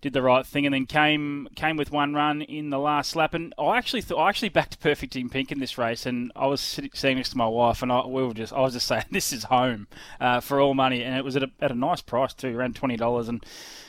did 0.01 0.13
the 0.13 0.23
right 0.23 0.47
thing, 0.47 0.67
and 0.67 0.75
then 0.75 0.87
came 0.87 1.49
came 1.55 1.77
with 1.77 1.91
one 1.91 2.15
run 2.15 2.43
in 2.43 2.71
the 2.71 2.79
last 2.79 3.17
lap. 3.17 3.35
And 3.35 3.55
I 3.59 3.77
actually 3.79 4.03
thought 4.03 4.19
I 4.19 4.29
actually 4.29 4.49
backed 4.51 4.81
Perfect 4.81 5.17
in 5.17 5.29
Pink 5.29 5.53
in 5.53 5.59
this 5.59 5.79
race, 5.79 6.07
and 6.07 6.33
I 6.37 6.47
was 6.47 6.61
sitting 6.61 7.17
next 7.17 7.31
to 7.31 7.39
my 7.39 7.47
wife, 7.49 7.83
and 7.83 7.93
I 7.93 8.07
we 8.07 8.23
were 8.23 8.35
just 8.35 8.53
I 8.53 8.61
was 8.61 8.75
just 8.75 8.87
saying 8.89 9.05
this 9.11 9.33
is 9.33 9.45
home 9.45 9.87
uh, 10.21 10.41
for 10.41 10.61
all 10.61 10.75
money, 10.75 11.03
and 11.03 11.17
it 11.17 11.25
was 11.25 11.37
at 11.37 11.43
a, 11.43 11.51
at 11.61 11.71
a 11.71 11.77
nice 11.77 12.01
price 12.01 12.35
too, 12.35 12.57
around 12.57 12.77
twenty 12.77 12.97
dollars, 12.97 13.29
and 13.29 13.45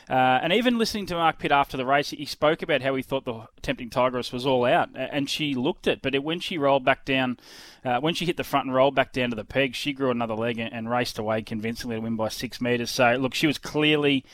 uh, 0.10 0.40
and 0.42 0.52
even 0.54 0.78
listening 0.78 1.06
to 1.08 1.16
Mark 1.16 1.40
Pitt 1.40 1.52
after 1.52 1.78
the 1.78 1.86
race, 1.86 2.10
he 2.10 2.26
spoke 2.26 2.62
about 2.62 2.82
how 2.82 2.96
he 2.96 3.02
thought 3.02 3.26
the 3.26 3.48
Tempting 3.62 3.90
Tigress 3.90 4.32
was 4.32 4.46
all 4.46 4.66
out, 4.66 4.90
and 4.96 5.30
she 5.30 5.54
looked 5.54 5.88
it. 5.88 6.02
But 6.02 6.14
it, 6.16 6.24
when 6.24 6.40
she 6.40 6.58
rolled 6.58 6.84
back 6.84 7.06
down, 7.06 7.40
uh, 7.86 8.00
when 8.00 8.14
she 8.14 8.26
hit 8.26 8.38
the 8.38 8.44
front 8.44 8.66
and 8.66 8.76
rolled 8.76 8.96
back 8.96 9.14
down 9.14 9.30
to 9.30 9.36
the 9.36 9.46
peg, 9.46 9.76
she 9.76 9.94
grew 9.94 10.12
another 10.12 10.36
leg 10.36 10.60
and, 10.60 10.74
and 10.74 10.90
raced 10.90 11.18
away 11.18 11.42
convincingly 11.42 11.96
to 11.96 12.02
win 12.02 12.16
by 12.16 12.30
six 12.30 12.60
metres. 12.60 12.92
So, 12.92 13.16
look, 13.16 13.34
she 13.34 13.48
was 13.48 13.58
clearly 13.58 14.26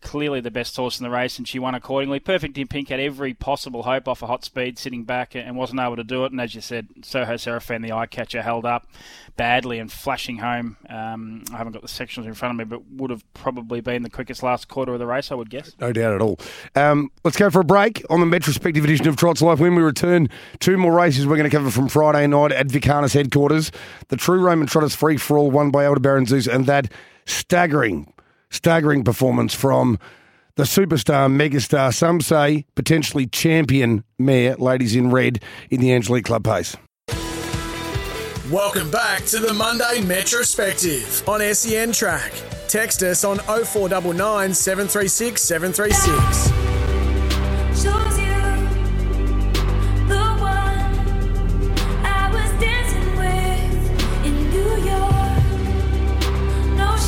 clearly 0.00 0.40
the 0.40 0.50
best 0.50 0.76
horse 0.76 0.98
in 0.98 1.04
the 1.04 1.10
race, 1.10 1.38
and 1.38 1.48
she 1.48 1.58
won 1.58 1.74
accordingly. 1.74 2.20
Perfect 2.20 2.56
in 2.58 2.68
Pink 2.68 2.88
had 2.88 3.00
every 3.00 3.34
possible 3.34 3.82
hope 3.82 4.06
off 4.06 4.22
a 4.22 4.26
hot 4.26 4.44
speed, 4.44 4.78
sitting 4.78 5.04
back, 5.04 5.34
and 5.34 5.56
wasn't 5.56 5.80
able 5.80 5.96
to 5.96 6.04
do 6.04 6.24
it. 6.24 6.32
And 6.32 6.40
as 6.40 6.54
you 6.54 6.60
said, 6.60 6.88
Soho 7.02 7.34
Seraphin, 7.34 7.82
the 7.82 7.92
eye 7.92 8.06
catcher, 8.06 8.42
held 8.42 8.64
up 8.64 8.86
badly 9.36 9.78
and 9.78 9.90
flashing 9.90 10.38
home. 10.38 10.76
Um, 10.88 11.44
I 11.52 11.58
haven't 11.58 11.72
got 11.72 11.82
the 11.82 11.88
sections 11.88 12.26
in 12.26 12.34
front 12.34 12.52
of 12.52 12.58
me, 12.58 12.64
but 12.64 12.86
would 12.92 13.10
have 13.10 13.24
probably 13.34 13.80
been 13.80 14.02
the 14.02 14.10
quickest 14.10 14.42
last 14.42 14.68
quarter 14.68 14.92
of 14.92 14.98
the 14.98 15.06
race, 15.06 15.30
I 15.30 15.34
would 15.34 15.50
guess. 15.50 15.72
No 15.80 15.92
doubt 15.92 16.14
at 16.14 16.22
all. 16.22 16.38
Um, 16.74 17.10
let's 17.24 17.36
go 17.36 17.50
for 17.50 17.60
a 17.60 17.64
break 17.64 18.04
on 18.08 18.20
the 18.20 18.26
retrospective 18.26 18.84
edition 18.84 19.08
of 19.08 19.16
Trot's 19.16 19.42
Life. 19.42 19.58
When 19.58 19.74
we 19.74 19.82
return, 19.82 20.28
two 20.60 20.76
more 20.78 20.92
races 20.92 21.26
we're 21.26 21.36
going 21.36 21.50
to 21.50 21.56
cover 21.56 21.70
from 21.70 21.88
Friday 21.88 22.26
night 22.26 22.52
at 22.52 22.68
Vicarnas 22.68 23.14
headquarters. 23.14 23.72
The 24.08 24.16
True 24.16 24.40
Roman 24.40 24.66
Trotters 24.66 24.94
Free 24.94 25.16
for 25.16 25.36
All, 25.36 25.50
won 25.50 25.70
by 25.70 25.84
Aldebaran 25.84 26.26
Zeus, 26.26 26.46
and 26.46 26.66
that 26.66 26.90
staggering, 27.26 28.12
staggering 28.56 29.04
performance 29.04 29.54
from 29.54 29.98
the 30.56 30.64
superstar, 30.64 31.30
megastar, 31.30 31.94
some 31.94 32.20
say 32.20 32.64
potentially 32.74 33.26
champion 33.26 34.02
mare, 34.18 34.56
ladies 34.56 34.96
in 34.96 35.10
red, 35.10 35.42
in 35.70 35.80
the 35.80 35.92
Angelique 35.92 36.24
Club 36.24 36.42
pace. 36.44 36.76
Welcome 38.50 38.90
back 38.90 39.24
to 39.26 39.38
the 39.38 39.52
Monday 39.52 40.00
Metrospective 40.00 41.28
on 41.28 41.40
SEN 41.54 41.92
Track. 41.92 42.32
Text 42.68 43.02
us 43.02 43.24
on 43.24 43.38
0499 43.38 44.54
736 44.54 45.42
736. 45.42 46.85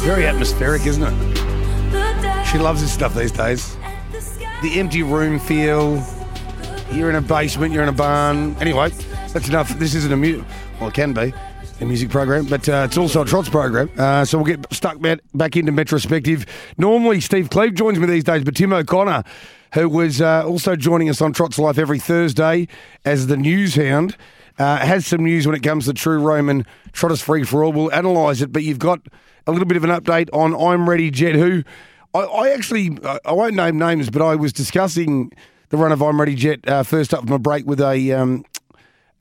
Very 0.09 0.27
atmospheric, 0.27 0.87
isn't 0.87 1.03
it? 1.03 2.47
She 2.47 2.57
loves 2.57 2.81
this 2.81 2.91
stuff 2.91 3.15
these 3.15 3.31
days. 3.31 3.77
the 4.62 4.81
empty 4.81 5.03
room 5.03 5.38
feel. 5.38 6.03
You're 6.91 7.11
in 7.11 7.17
a 7.17 7.21
basement, 7.21 7.75
you're 7.75 7.83
in 7.83 7.91
a 7.91 7.93
barn. 7.93 8.57
Anyway, 8.59 8.88
that's 9.35 9.50
enough. 9.50 9.69
This 9.79 9.95
isn't 9.95 10.11
a 10.11 10.17
music. 10.17 10.47
Well, 10.81 10.88
it 10.88 10.95
can 10.95 11.12
be 11.12 11.35
a 11.83 11.85
music 11.85 12.09
program, 12.09 12.47
but 12.47 12.67
uh, 12.71 12.87
it's 12.88 12.97
also 12.97 13.21
a 13.21 13.27
trots 13.27 13.50
program. 13.50 13.91
Uh, 13.99 14.25
so 14.25 14.38
we'll 14.38 14.47
get 14.47 14.65
stuck 14.73 14.99
back, 14.99 15.57
into 15.57 15.73
Metrospective. 15.73 16.49
Normally, 16.79 17.21
Steve 17.21 17.50
Cleve 17.50 17.75
joins 17.75 17.99
me 17.99 18.07
these 18.07 18.25
days, 18.25 18.45
but 18.45 18.57
Tim 18.57 18.73
O'Connor, 18.73 19.25
who 19.75 19.91
was 19.91 20.23
uh, 20.23 20.43
also 20.47 20.75
joining 20.75 21.11
us 21.11 21.21
on 21.21 21.35
Trots 21.35 21.59
Life 21.59 21.77
every 21.77 21.99
Thursday 21.99 22.67
as 23.05 23.27
the 23.27 23.37
news 23.37 23.75
hound, 23.75 24.17
uh, 24.59 24.79
has 24.79 25.07
some 25.07 25.25
news 25.25 25.47
when 25.47 25.55
it 25.55 25.62
comes 25.62 25.87
to 25.87 25.95
True 25.95 26.19
Roman 26.19 26.67
Trotters 26.93 27.21
Free 27.21 27.45
for 27.45 27.65
All. 27.65 27.73
We'll 27.73 27.91
analyse 27.91 28.41
it, 28.41 28.53
but 28.53 28.65
you've 28.65 28.79
got 28.79 29.00
a 29.47 29.53
little 29.53 29.67
bit 29.67 29.77
of 29.77 29.85
an 29.85 29.91
update 29.91 30.29
on 30.33 30.55
I'm 30.55 30.88
Ready 30.88 31.11
Jet, 31.11 31.35
who 31.35 31.62
I, 32.15 32.21
I 32.21 32.50
actually, 32.50 32.99
I, 33.25 33.33
won't 33.33 33.55
name 33.55 33.79
names, 33.79 34.11
but 34.11 34.23
I 34.23 34.35
was 34.35 34.53
discussing 34.53 35.33
the 35.69 35.77
run 35.77 35.93
of 35.93 36.03
I'm 36.03 36.19
Ready 36.19 36.35
Jet 36.35 36.69
uh, 36.69 36.83
first 36.83 37.15
up 37.15 37.21
from 37.21 37.33
a 37.33 37.38
break 37.38 37.67
with 37.67 37.81
a 37.81 38.12
um, 38.12 38.45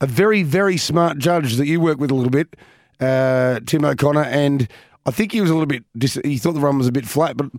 a 0.00 0.06
very 0.06 0.42
very 0.42 0.76
smart 0.76 1.18
judge 1.18 1.56
that 1.56 1.66
you 1.66 1.80
work 1.80 1.98
with 1.98 2.10
a 2.10 2.14
little 2.14 2.30
bit, 2.30 2.56
uh, 3.00 3.60
Tim 3.66 3.84
O'Connor, 3.84 4.24
and 4.24 4.68
I 5.06 5.10
think 5.10 5.32
he 5.32 5.40
was 5.40 5.50
a 5.50 5.54
little 5.54 5.66
bit. 5.66 5.84
Dis- 5.96 6.20
he 6.24 6.38
thought 6.38 6.52
the 6.52 6.60
run 6.60 6.78
was 6.78 6.86
a 6.86 6.92
bit 6.92 7.06
flat, 7.06 7.36
but 7.36 7.50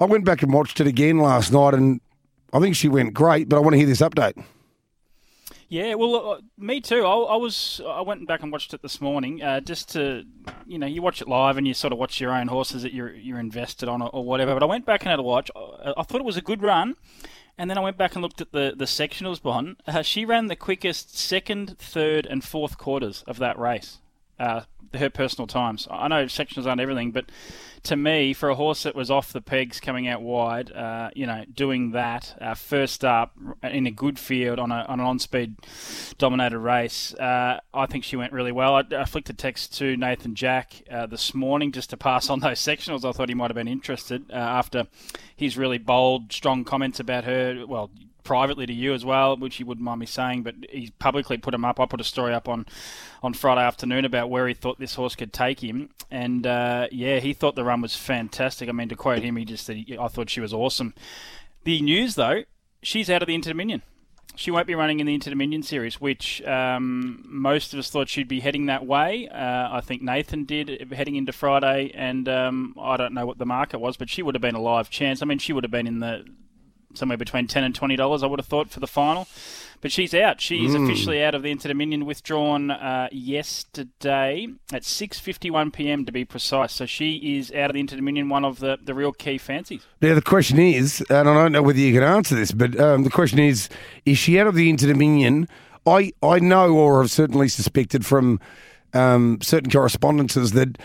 I 0.00 0.04
went 0.04 0.24
back 0.24 0.42
and 0.42 0.52
watched 0.52 0.80
it 0.80 0.86
again 0.86 1.18
last 1.18 1.52
night, 1.52 1.74
and 1.74 2.00
I 2.52 2.60
think 2.60 2.76
she 2.76 2.88
went 2.88 3.14
great. 3.14 3.48
But 3.48 3.56
I 3.56 3.60
want 3.60 3.74
to 3.74 3.78
hear 3.78 3.86
this 3.86 4.00
update. 4.00 4.42
Yeah, 5.68 5.94
well, 5.94 6.32
uh, 6.32 6.40
me 6.56 6.80
too. 6.80 7.04
I, 7.04 7.14
I 7.14 7.36
was 7.36 7.80
I 7.86 8.00
went 8.00 8.26
back 8.26 8.42
and 8.42 8.50
watched 8.50 8.72
it 8.72 8.80
this 8.80 9.02
morning, 9.02 9.42
uh, 9.42 9.60
just 9.60 9.90
to 9.90 10.24
you 10.66 10.78
know 10.78 10.86
you 10.86 11.02
watch 11.02 11.20
it 11.20 11.28
live 11.28 11.58
and 11.58 11.68
you 11.68 11.74
sort 11.74 11.92
of 11.92 11.98
watch 11.98 12.20
your 12.20 12.32
own 12.32 12.48
horses 12.48 12.82
that 12.82 12.94
you're 12.94 13.14
you're 13.14 13.38
invested 13.38 13.86
on 13.88 14.00
or, 14.00 14.08
or 14.08 14.24
whatever. 14.24 14.54
But 14.54 14.62
I 14.62 14.66
went 14.66 14.86
back 14.86 15.02
and 15.02 15.10
had 15.10 15.18
a 15.18 15.22
watch. 15.22 15.50
I, 15.54 15.92
I 15.98 16.02
thought 16.04 16.20
it 16.22 16.24
was 16.24 16.38
a 16.38 16.42
good 16.42 16.62
run, 16.62 16.96
and 17.58 17.68
then 17.68 17.76
I 17.76 17.82
went 17.82 17.98
back 17.98 18.14
and 18.14 18.22
looked 18.22 18.40
at 18.40 18.52
the 18.52 18.72
the 18.74 18.86
sectionals 18.86 19.42
behind. 19.42 19.76
Uh, 19.86 20.00
she 20.00 20.24
ran 20.24 20.46
the 20.46 20.56
quickest 20.56 21.18
second, 21.18 21.76
third, 21.78 22.24
and 22.24 22.42
fourth 22.42 22.78
quarters 22.78 23.22
of 23.26 23.38
that 23.38 23.58
race. 23.58 23.98
Her 24.94 25.10
personal 25.10 25.46
times. 25.46 25.86
I 25.90 26.08
know 26.08 26.24
sectionals 26.24 26.66
aren't 26.66 26.80
everything, 26.80 27.10
but 27.10 27.30
to 27.84 27.96
me, 27.96 28.32
for 28.32 28.48
a 28.48 28.54
horse 28.54 28.82
that 28.84 28.94
was 28.94 29.10
off 29.10 29.32
the 29.32 29.40
pegs 29.40 29.80
coming 29.80 30.08
out 30.08 30.22
wide, 30.22 30.72
uh, 30.72 31.10
you 31.14 31.26
know, 31.26 31.44
doing 31.52 31.92
that 31.92 32.36
uh, 32.40 32.54
first 32.54 33.04
up 33.04 33.36
in 33.62 33.86
a 33.86 33.90
good 33.90 34.18
field 34.18 34.58
on, 34.58 34.72
a, 34.72 34.84
on 34.88 34.98
an 35.00 35.06
on-speed 35.06 35.56
dominated 36.18 36.58
race, 36.58 37.14
uh, 37.14 37.60
I 37.72 37.86
think 37.86 38.04
she 38.04 38.16
went 38.16 38.32
really 38.32 38.52
well. 38.52 38.74
I, 38.74 38.84
I 38.96 39.04
flicked 39.04 39.30
a 39.30 39.34
text 39.34 39.76
to 39.78 39.96
Nathan 39.96 40.34
Jack 40.34 40.82
uh, 40.90 41.06
this 41.06 41.34
morning 41.34 41.70
just 41.70 41.90
to 41.90 41.96
pass 41.96 42.30
on 42.30 42.40
those 42.40 42.58
sectionals. 42.58 43.04
I 43.04 43.12
thought 43.12 43.28
he 43.28 43.34
might 43.34 43.50
have 43.50 43.56
been 43.56 43.68
interested 43.68 44.24
uh, 44.30 44.34
after 44.34 44.86
his 45.36 45.56
really 45.56 45.78
bold, 45.78 46.32
strong 46.32 46.64
comments 46.64 46.98
about 46.98 47.24
her. 47.24 47.64
Well, 47.66 47.90
privately 48.28 48.66
to 48.66 48.74
you 48.74 48.92
as 48.92 49.06
well, 49.06 49.38
which 49.38 49.56
he 49.56 49.64
wouldn't 49.64 49.82
mind 49.82 50.00
me 50.00 50.04
saying, 50.04 50.42
but 50.42 50.54
he 50.68 50.92
publicly 50.98 51.38
put 51.38 51.54
him 51.54 51.64
up. 51.64 51.80
I 51.80 51.86
put 51.86 51.98
a 51.98 52.04
story 52.04 52.34
up 52.34 52.46
on, 52.46 52.66
on 53.22 53.32
Friday 53.32 53.62
afternoon 53.62 54.04
about 54.04 54.28
where 54.28 54.46
he 54.46 54.52
thought 54.52 54.78
this 54.78 54.96
horse 54.96 55.14
could 55.14 55.32
take 55.32 55.60
him, 55.60 55.88
and 56.10 56.46
uh, 56.46 56.88
yeah, 56.92 57.20
he 57.20 57.32
thought 57.32 57.56
the 57.56 57.64
run 57.64 57.80
was 57.80 57.96
fantastic. 57.96 58.68
I 58.68 58.72
mean, 58.72 58.90
to 58.90 58.96
quote 58.96 59.22
him, 59.22 59.36
he 59.36 59.46
just 59.46 59.64
said, 59.64 59.82
"I 59.98 60.08
thought 60.08 60.28
she 60.28 60.42
was 60.42 60.52
awesome." 60.52 60.92
The 61.64 61.80
news, 61.80 62.16
though, 62.16 62.44
she's 62.82 63.08
out 63.08 63.22
of 63.22 63.28
the 63.28 63.34
Inter 63.34 63.52
Dominion. 63.52 63.80
She 64.36 64.50
won't 64.50 64.66
be 64.66 64.74
running 64.74 65.00
in 65.00 65.06
the 65.06 65.14
Inter 65.14 65.30
Dominion 65.30 65.62
series, 65.62 65.98
which 65.98 66.42
um, 66.42 67.24
most 67.26 67.72
of 67.72 67.78
us 67.78 67.90
thought 67.90 68.10
she'd 68.10 68.28
be 68.28 68.40
heading 68.40 68.66
that 68.66 68.84
way. 68.84 69.26
Uh, 69.28 69.68
I 69.72 69.80
think 69.80 70.02
Nathan 70.02 70.44
did 70.44 70.92
heading 70.92 71.16
into 71.16 71.32
Friday, 71.32 71.92
and 71.94 72.28
um, 72.28 72.74
I 72.78 72.98
don't 72.98 73.14
know 73.14 73.24
what 73.24 73.38
the 73.38 73.46
market 73.46 73.78
was, 73.78 73.96
but 73.96 74.10
she 74.10 74.22
would 74.22 74.34
have 74.34 74.42
been 74.42 74.54
a 74.54 74.60
live 74.60 74.90
chance. 74.90 75.22
I 75.22 75.24
mean, 75.24 75.38
she 75.38 75.54
would 75.54 75.64
have 75.64 75.70
been 75.70 75.86
in 75.86 76.00
the 76.00 76.26
somewhere 76.94 77.18
between 77.18 77.46
ten 77.46 77.64
and 77.64 77.74
twenty 77.74 77.96
dollars. 77.96 78.22
I 78.22 78.26
would 78.26 78.38
have 78.38 78.46
thought 78.46 78.70
for 78.70 78.80
the 78.80 78.86
final, 78.86 79.28
but 79.80 79.92
she's 79.92 80.14
out. 80.14 80.40
She 80.40 80.64
is 80.64 80.74
officially 80.74 81.22
out 81.22 81.34
of 81.34 81.42
the 81.42 81.50
Inter 81.50 81.68
Dominion, 81.68 82.06
withdrawn 82.06 82.70
uh, 82.70 83.08
yesterday 83.12 84.48
at 84.72 84.84
six 84.84 85.18
fifty 85.18 85.50
one 85.50 85.70
p.m. 85.70 86.04
to 86.04 86.12
be 86.12 86.24
precise. 86.24 86.72
So 86.72 86.86
she 86.86 87.38
is 87.38 87.52
out 87.52 87.70
of 87.70 87.74
the 87.74 87.80
Inter 87.80 87.96
Dominion, 87.96 88.28
one 88.28 88.44
of 88.44 88.58
the, 88.58 88.78
the 88.82 88.94
real 88.94 89.12
key 89.12 89.38
fancies. 89.38 89.86
Now 90.00 90.14
the 90.14 90.22
question 90.22 90.58
is, 90.58 91.04
and 91.10 91.28
I 91.28 91.34
don't 91.34 91.52
know 91.52 91.62
whether 91.62 91.78
you 91.78 91.92
can 91.92 92.02
answer 92.02 92.34
this, 92.34 92.52
but 92.52 92.78
um, 92.80 93.04
the 93.04 93.10
question 93.10 93.38
is: 93.38 93.68
Is 94.04 94.18
she 94.18 94.38
out 94.38 94.46
of 94.46 94.54
the 94.54 94.70
Inter 94.70 94.88
Dominion? 94.88 95.48
I 95.86 96.12
I 96.22 96.38
know, 96.38 96.74
or 96.74 97.02
have 97.02 97.10
certainly 97.10 97.48
suspected 97.48 98.04
from 98.04 98.40
um, 98.94 99.38
certain 99.42 99.70
correspondences 99.70 100.52
that. 100.52 100.78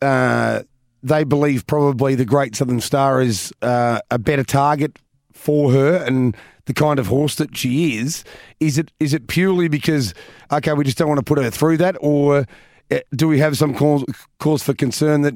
Uh, 0.00 0.62
they 1.04 1.24
believe 1.24 1.66
probably 1.66 2.14
the 2.14 2.24
Great 2.24 2.54
Southern 2.54 2.80
Star 2.80 3.20
is 3.20 3.52
uh, 3.60 3.98
a 4.10 4.20
better 4.20 4.44
target 4.44 5.00
for 5.42 5.72
her 5.72 5.96
and 5.96 6.36
the 6.66 6.72
kind 6.72 6.98
of 6.98 7.08
horse 7.08 7.34
that 7.34 7.56
she 7.56 7.98
is. 7.98 8.24
Is 8.60 8.78
it 8.78 8.92
is 9.00 9.12
it 9.12 9.26
purely 9.26 9.68
because 9.68 10.14
okay, 10.52 10.72
we 10.72 10.84
just 10.84 10.98
don't 10.98 11.08
want 11.08 11.18
to 11.18 11.24
put 11.24 11.42
her 11.42 11.50
through 11.50 11.78
that, 11.78 11.96
or 12.00 12.46
uh, 12.90 12.98
do 13.14 13.26
we 13.28 13.40
have 13.40 13.56
some 13.56 13.74
cause, 13.74 14.04
cause 14.38 14.62
for 14.62 14.74
concern 14.74 15.22
that 15.22 15.34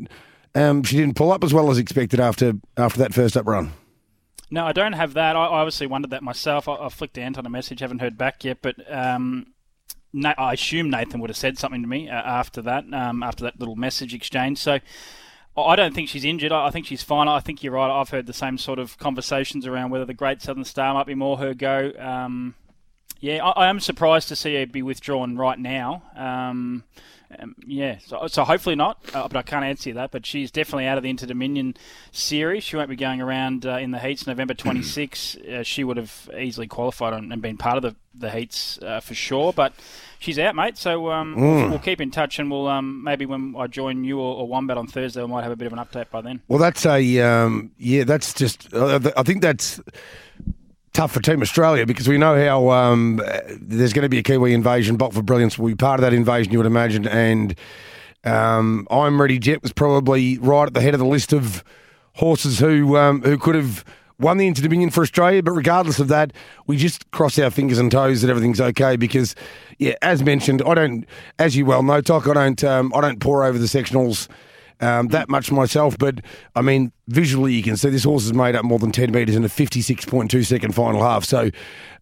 um, 0.55 0.83
she 0.83 0.97
didn't 0.97 1.17
pull 1.17 1.33
up 1.33 1.43
as 1.43 1.53
well 1.53 1.71
as 1.71 1.79
expected 1.79 2.21
after 2.21 2.55
after 2.77 2.99
that 3.01 3.13
first 3.13 3.37
up 3.37 3.47
run? 3.47 3.73
No, 4.49 4.65
I 4.65 4.73
don't 4.73 4.93
have 4.93 5.15
that. 5.15 5.35
I 5.35 5.41
obviously 5.41 5.89
wondered 5.89 6.13
that 6.13 6.23
myself. 6.23 6.69
I, 6.69 6.75
I 6.75 6.89
flicked 6.89 7.19
Ant 7.19 7.37
on 7.37 7.47
a 7.47 7.51
message, 7.51 7.81
haven't 7.81 7.99
heard 7.99 8.17
back 8.17 8.45
yet, 8.45 8.59
but 8.63 8.77
um, 8.93 9.47
I 10.25 10.53
assume 10.53 10.89
Nathan 10.89 11.21
would 11.21 11.31
have 11.31 11.37
said 11.37 11.59
something 11.59 11.83
to 11.83 11.89
me 11.89 12.09
uh, 12.09 12.15
after 12.15 12.63
that, 12.63 12.85
um, 12.93 13.25
after 13.25 13.43
that 13.43 13.59
little 13.59 13.75
message 13.75 14.15
exchange. 14.15 14.59
So 14.59 14.79
I 15.57 15.77
don't 15.77 15.95
think 15.95 16.09
she's 16.09 16.25
injured. 16.25 16.53
I 16.53 16.71
think 16.71 16.87
she's 16.87 17.03
fine. 17.03 17.29
I 17.29 17.41
think 17.41 17.63
you're 17.63 17.73
right. 17.73 17.91
I've 17.91 18.11
heard 18.11 18.27
the 18.27 18.33
same 18.33 18.59
sort 18.59 18.79
of 18.79 18.99
conversations 18.99 19.67
around 19.67 19.91
whether 19.91 20.05
the 20.05 20.15
Great 20.15 20.43
Southern 20.43 20.65
Star 20.65 20.93
might 20.95 21.07
be 21.07 21.15
more 21.15 21.39
her 21.39 21.55
go. 21.55 21.93
Um, 21.99 22.55
yeah, 23.21 23.45
I, 23.45 23.65
I 23.65 23.67
am 23.69 23.81
surprised 23.81 24.29
to 24.29 24.37
see 24.37 24.55
her 24.57 24.67
be 24.67 24.83
withdrawn 24.83 25.37
right 25.37 25.59
now. 25.59 26.03
Um, 26.15 26.85
um, 27.39 27.57
yeah, 27.67 27.99
so, 27.99 28.27
so 28.29 28.45
hopefully 28.45 28.77
not, 28.77 28.99
uh, 29.13 29.27
but 29.27 29.37
I 29.37 29.43
can't 29.43 29.65
answer 29.65 29.91
you 29.91 29.95
that. 29.95 30.11
But 30.11 30.27
she's 30.27 30.51
definitely 30.51 30.87
out 30.87 30.97
of 30.97 31.03
the 31.03 31.11
Inter 31.11 31.27
Dominion 31.27 31.75
series. 32.13 32.63
She 32.63 32.77
won't 32.77 32.89
be 32.89 32.97
going 32.97 33.21
around 33.21 33.67
uh, 33.67 33.79
in 33.79 33.91
the 33.91 33.99
heats 33.99 34.27
November 34.27 34.55
26. 34.55 35.37
uh, 35.37 35.63
she 35.63 35.83
would 35.85 35.97
have 35.97 36.31
easily 36.39 36.67
qualified 36.67 37.15
and, 37.15 37.33
and 37.33 37.43
been 37.43 37.57
part 37.57 37.77
of 37.77 37.83
the, 37.83 37.97
the 38.15 38.31
heats 38.31 38.79
uh, 38.83 39.01
for 39.01 39.15
sure. 39.15 39.53
But 39.53 39.73
she's 40.19 40.39
out, 40.39 40.55
mate. 40.55 40.77
So 40.79 41.11
um, 41.11 41.35
we'll, 41.37 41.71
we'll 41.71 41.79
keep 41.79 42.01
in 42.01 42.11
touch, 42.11 42.39
and 42.39 42.51
we'll 42.51 42.69
um, 42.69 43.03
maybe 43.05 43.27
when 43.27 43.55
I 43.59 43.67
join 43.67 44.05
you 44.05 44.19
or, 44.21 44.37
or 44.37 44.49
Wombat 44.49 44.79
on 44.79 44.87
Thursday, 44.87 45.21
we 45.21 45.29
might 45.29 45.43
have 45.43 45.53
a 45.53 45.57
bit 45.57 45.67
of 45.67 45.73
an 45.73 45.79
update 45.79 46.11
by 46.11 46.21
then. 46.21 46.41
Well, 46.49 46.59
that's 46.59 46.85
a 46.87 47.21
um, 47.21 47.73
yeah. 47.79 48.05
That's 48.05 48.35
just. 48.35 48.73
Uh, 48.73 49.01
I 49.17 49.23
think 49.23 49.43
that's 49.43 49.81
tough 50.93 51.13
for 51.13 51.21
Team 51.21 51.43
Australia 51.43 51.85
because 51.85 52.09
we 52.09 52.17
know 52.17 52.43
how 52.43 52.71
um, 52.71 53.21
there's 53.61 53.93
going 53.93 54.05
to 54.05 54.09
be 54.09 54.19
a 54.19 54.23
Kiwi 54.23 54.55
invasion. 54.55 54.97
Bolt 54.97 55.13
for 55.13 55.23
Brilliance 55.23 55.59
will 55.59 55.69
be 55.69 55.75
part 55.75 56.01
of 56.01 56.03
that 56.03 56.15
invasion, 56.15 56.53
you 56.53 56.59
would 56.59 56.67
imagine. 56.67 57.07
And 57.07 57.55
um, 58.25 58.89
I'm 58.91 59.21
Ready 59.21 59.39
Jet 59.39 59.63
was 59.63 59.73
probably 59.73 60.39
right 60.39 60.67
at 60.67 60.75
the 60.75 60.81
head 60.81 60.95
of 60.95 61.01
the 61.01 61.07
list 61.07 61.35
of 61.35 61.63
horses 62.15 62.59
who 62.59 62.97
um, 62.97 63.21
who 63.23 63.37
could 63.37 63.55
have 63.55 63.85
won 64.19 64.39
the 64.39 64.47
Inter 64.47 64.63
Dominion 64.63 64.91
for 64.91 65.03
Australia. 65.03 65.43
But 65.43 65.53
regardless 65.53 65.99
of 65.99 66.09
that, 66.09 66.33
we 66.67 66.77
just 66.77 67.11
cross 67.11 67.39
our 67.39 67.51
fingers 67.51 67.79
and 67.79 67.91
toes 67.91 68.23
that 68.23 68.31
everything's 68.31 68.61
okay 68.61 68.97
because, 68.97 69.35
yeah, 69.79 69.95
as 70.03 70.23
mentioned, 70.23 70.63
I 70.67 70.75
don't, 70.75 71.07
as 71.39 71.57
you 71.57 71.67
well 71.67 71.83
know, 71.83 72.01
Toc, 72.01 72.29
I 72.29 72.35
don't, 72.35 72.63
um, 72.65 72.93
I 72.95 73.01
don't 73.01 73.21
pour 73.21 73.45
over 73.45 73.59
the 73.59 73.67
sectionals 73.67 74.29
um, 74.81 75.09
that 75.09 75.29
much 75.29 75.51
myself, 75.51 75.97
but 75.99 76.21
I 76.55 76.63
mean, 76.63 76.93
visually 77.09 77.55
you 77.55 77.63
can 77.63 77.77
see 77.77 77.91
this 77.91 78.05
horse 78.05 78.25
has 78.25 78.35
made 78.35 78.55
up 78.55 78.65
more 78.65 78.79
than 78.79 78.93
10 78.93 79.11
metres 79.11 79.37
in 79.37 79.45
a 79.45 79.49
56.2 79.49 80.45
second 80.45 80.75
final 80.75 81.03
half. 81.03 81.25
So 81.25 81.51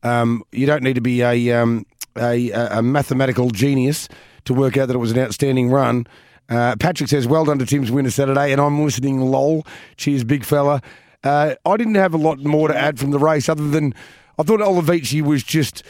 um, 0.03 0.43
you 0.53 0.67
don't 0.67 0.83
need 0.83 0.95
to 0.95 1.01
be 1.01 1.23
a, 1.23 1.53
um, 1.53 1.87
a, 2.17 2.51
a 2.51 2.83
mathematical 2.83 3.51
genius 3.51 4.09
to 4.45 4.55
work 4.55 4.77
out 4.77 4.87
that 4.87 4.95
it 4.95 4.99
was 4.99 5.13
an 5.13 5.19
outstanding 5.19 5.71
run. 5.71 6.07
Uh, 6.49 6.77
Patrick 6.79 7.09
says, 7.09 7.27
well 7.27 7.45
done 7.45 7.59
to 7.59 7.67
Tim's 7.67 7.91
winner 7.91 8.11
Saturday, 8.11 8.53
and 8.53 8.61
I'm 8.61 8.85
listening 8.85 9.21
lol. 9.21 9.67
Cheers, 9.97 10.25
big 10.25 10.45
fella. 10.45 10.83
Uh, 11.23 11.55
I 11.65 11.77
didn't 11.77 11.95
have 11.95 12.13
a 12.13 12.19
lot 12.19 12.39
more 12.41 12.69
to 12.69 12.77
add 12.77 12.99
from 12.99 13.11
the 13.11 13.19
race 13.19 13.49
other 13.49 13.69
than 13.69 13.95
I 14.39 14.43
thought 14.43 14.61
Olivici 14.61 15.23
was 15.23 15.43
just 15.43 15.83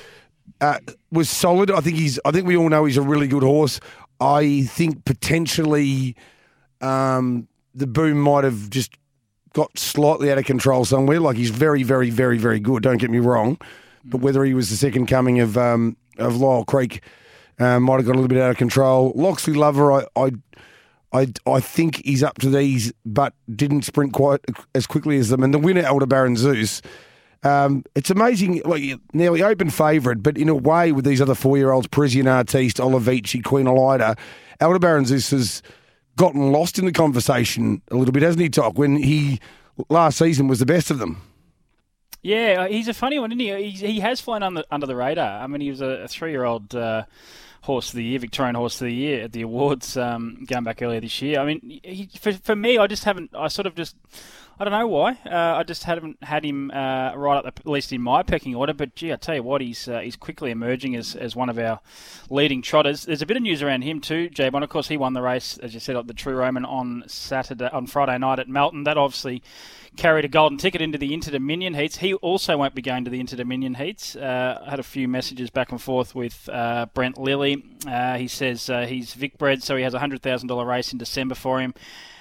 uh, 0.60 0.78
was 1.10 1.28
solid. 1.28 1.70
I 1.70 1.80
think 1.80 1.96
he's. 1.96 2.18
I 2.24 2.30
think 2.30 2.46
we 2.46 2.56
all 2.56 2.68
know 2.68 2.84
he's 2.84 2.96
a 2.96 3.02
really 3.02 3.28
good 3.28 3.42
horse. 3.42 3.80
I 4.20 4.62
think 4.62 5.04
potentially 5.04 6.16
um, 6.80 7.48
the 7.74 7.86
boom 7.86 8.20
might 8.20 8.44
have 8.44 8.70
just 8.70 8.94
got 9.52 9.76
slightly 9.78 10.30
out 10.30 10.38
of 10.38 10.44
control 10.44 10.84
somewhere. 10.84 11.20
Like 11.20 11.36
he's 11.36 11.50
very, 11.50 11.82
very, 11.82 12.10
very, 12.10 12.38
very 12.38 12.60
good. 12.60 12.82
Don't 12.82 12.98
get 12.98 13.10
me 13.10 13.18
wrong, 13.18 13.58
but 14.04 14.20
whether 14.20 14.44
he 14.44 14.54
was 14.54 14.70
the 14.70 14.76
second 14.76 15.06
coming 15.06 15.40
of 15.40 15.56
um, 15.56 15.96
of 16.18 16.36
Lyle 16.36 16.64
Creek 16.64 17.02
um, 17.58 17.84
might 17.84 17.96
have 17.96 18.06
got 18.06 18.12
a 18.12 18.18
little 18.18 18.28
bit 18.28 18.40
out 18.40 18.50
of 18.50 18.56
control. 18.56 19.12
Loxley 19.14 19.54
Lover, 19.54 19.92
I, 19.92 20.06
I, 20.16 20.30
I, 21.12 21.26
I 21.46 21.60
think 21.60 22.04
he's 22.04 22.22
up 22.22 22.38
to 22.38 22.50
these, 22.50 22.92
but 23.04 23.32
didn't 23.54 23.82
sprint 23.82 24.12
quite 24.12 24.40
as 24.74 24.86
quickly 24.86 25.18
as 25.18 25.28
them. 25.28 25.42
And 25.42 25.54
the 25.54 25.58
winner, 25.58 25.82
Aldebaran 25.82 26.36
Zeus. 26.36 26.82
Um, 27.44 27.84
it's 27.94 28.08
amazing. 28.08 28.62
Like 28.64 28.82
he 28.82 29.42
open 29.42 29.68
favourite, 29.68 30.22
but 30.22 30.38
in 30.38 30.48
a 30.48 30.54
way, 30.54 30.92
with 30.92 31.04
these 31.04 31.20
other 31.20 31.34
four-year-olds, 31.34 31.88
Parisian 31.88 32.26
Artiste, 32.26 32.78
Olivici, 32.78 33.44
Queen 33.44 33.66
Elida, 33.66 34.18
Aldebaran 34.60 35.04
Zeus 35.04 35.30
has 35.30 35.62
gotten 36.16 36.52
lost 36.52 36.78
in 36.78 36.86
the 36.86 36.92
conversation 36.92 37.82
a 37.90 37.96
little 37.96 38.12
bit, 38.12 38.22
hasn't 38.22 38.40
he, 38.40 38.48
Toc? 38.48 38.78
When 38.78 38.96
he 38.96 39.40
last 39.90 40.16
season 40.16 40.48
was 40.48 40.58
the 40.58 40.66
best 40.66 40.90
of 40.90 40.98
them. 40.98 41.20
Yeah, 42.22 42.62
uh, 42.62 42.68
he's 42.68 42.88
a 42.88 42.94
funny 42.94 43.18
one, 43.18 43.30
isn't 43.32 43.40
he? 43.40 43.70
He's, 43.70 43.80
he 43.80 44.00
has 44.00 44.22
flown 44.22 44.42
under, 44.42 44.64
under 44.70 44.86
the 44.86 44.96
radar. 44.96 45.42
I 45.42 45.46
mean, 45.46 45.60
he 45.60 45.68
was 45.68 45.82
a, 45.82 46.04
a 46.04 46.08
three-year-old 46.08 46.74
uh, 46.74 47.02
horse 47.60 47.90
of 47.90 47.96
the 47.96 48.04
year, 48.04 48.18
Victorian 48.18 48.54
horse 48.54 48.80
of 48.80 48.86
the 48.86 48.94
year 48.94 49.24
at 49.24 49.32
the 49.32 49.42
awards 49.42 49.98
um, 49.98 50.46
going 50.46 50.64
back 50.64 50.80
earlier 50.80 51.00
this 51.00 51.20
year. 51.20 51.40
I 51.40 51.44
mean, 51.44 51.80
he, 51.84 52.08
for, 52.18 52.32
for 52.32 52.56
me, 52.56 52.78
I 52.78 52.86
just 52.86 53.04
haven't. 53.04 53.32
I 53.36 53.48
sort 53.48 53.66
of 53.66 53.74
just. 53.74 53.96
I 54.56 54.62
don't 54.64 54.72
know 54.72 54.86
why. 54.86 55.18
Uh, 55.26 55.56
I 55.56 55.64
just 55.64 55.82
haven't 55.82 56.22
had 56.22 56.44
him 56.44 56.70
uh, 56.70 57.12
right 57.16 57.38
up, 57.38 57.42
the, 57.42 57.60
at 57.60 57.66
least 57.66 57.92
in 57.92 58.00
my 58.00 58.22
pecking 58.22 58.54
order. 58.54 58.72
But 58.72 58.94
gee, 58.94 59.12
I 59.12 59.16
tell 59.16 59.34
you 59.34 59.42
what, 59.42 59.60
he's 59.60 59.88
uh, 59.88 59.98
he's 59.98 60.14
quickly 60.14 60.52
emerging 60.52 60.94
as, 60.94 61.16
as 61.16 61.34
one 61.34 61.48
of 61.48 61.58
our 61.58 61.80
leading 62.30 62.62
trotters. 62.62 63.04
There's 63.04 63.22
a 63.22 63.26
bit 63.26 63.36
of 63.36 63.42
news 63.42 63.62
around 63.62 63.82
him 63.82 64.00
too, 64.00 64.28
Jay 64.28 64.48
Bond. 64.50 64.62
Of 64.62 64.70
course, 64.70 64.86
he 64.86 64.96
won 64.96 65.12
the 65.12 65.22
race, 65.22 65.58
as 65.58 65.74
you 65.74 65.80
said, 65.80 65.96
at 65.96 66.06
the 66.06 66.14
True 66.14 66.36
Roman 66.36 66.64
on 66.64 67.02
Saturday, 67.08 67.68
on 67.72 67.88
Friday 67.88 68.16
night 68.18 68.38
at 68.38 68.48
Melton. 68.48 68.84
That 68.84 68.96
obviously 68.96 69.42
carried 69.96 70.24
a 70.24 70.28
golden 70.28 70.58
ticket 70.58 70.80
into 70.80 70.98
the 70.98 71.12
Inter 71.12 71.32
Dominion 71.32 71.74
heats. 71.74 71.96
He 71.96 72.14
also 72.14 72.56
won't 72.56 72.76
be 72.76 72.82
going 72.82 73.04
to 73.04 73.10
the 73.10 73.18
Inter 73.18 73.36
Dominion 73.36 73.74
heats. 73.74 74.14
Uh, 74.14 74.62
I 74.64 74.70
had 74.70 74.78
a 74.78 74.84
few 74.84 75.08
messages 75.08 75.50
back 75.50 75.72
and 75.72 75.82
forth 75.82 76.14
with 76.14 76.48
uh, 76.48 76.86
Brent 76.94 77.18
Lilley. 77.18 77.64
Uh, 77.88 78.18
he 78.18 78.28
says 78.28 78.70
he's 78.86 79.14
Vic 79.14 79.36
bred, 79.36 79.64
so 79.64 79.74
he 79.74 79.82
has 79.82 79.94
a 79.94 79.98
hundred 79.98 80.22
thousand 80.22 80.46
dollar 80.46 80.64
race 80.64 80.92
in 80.92 80.98
December 80.98 81.34
for 81.34 81.60
him. 81.60 81.74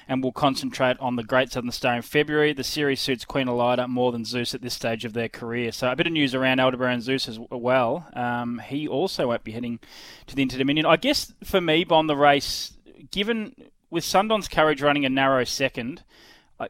And 0.07 0.23
will 0.23 0.31
concentrate 0.31 0.97
on 0.99 1.15
the 1.15 1.23
Great 1.23 1.51
Southern 1.51 1.71
Star 1.71 1.95
in 1.95 2.01
February. 2.01 2.53
The 2.53 2.63
series 2.63 2.99
suits 2.99 3.25
Queen 3.25 3.47
Elida 3.47 3.87
more 3.87 4.11
than 4.11 4.25
Zeus 4.25 4.53
at 4.53 4.61
this 4.61 4.73
stage 4.73 5.05
of 5.05 5.13
their 5.13 5.29
career. 5.29 5.71
So 5.71 5.89
a 5.89 5.95
bit 5.95 6.07
of 6.07 6.13
news 6.13 6.35
around 6.35 6.59
Aldebaran 6.59 7.01
Zeus 7.01 7.27
as 7.27 7.39
well. 7.39 8.07
Um, 8.13 8.59
he 8.59 8.87
also 8.87 9.27
won't 9.27 9.43
be 9.43 9.53
heading 9.53 9.79
to 10.27 10.35
the 10.35 10.41
Inter 10.41 10.57
Dominion. 10.57 10.85
I 10.85 10.97
guess 10.97 11.33
for 11.43 11.61
me, 11.61 11.83
Bond, 11.83 12.09
the 12.09 12.17
race, 12.17 12.73
given 13.11 13.55
with 13.89 14.03
Sundon's 14.03 14.47
Courage 14.47 14.81
running 14.81 15.05
a 15.05 15.09
narrow 15.09 15.43
second, 15.43 16.03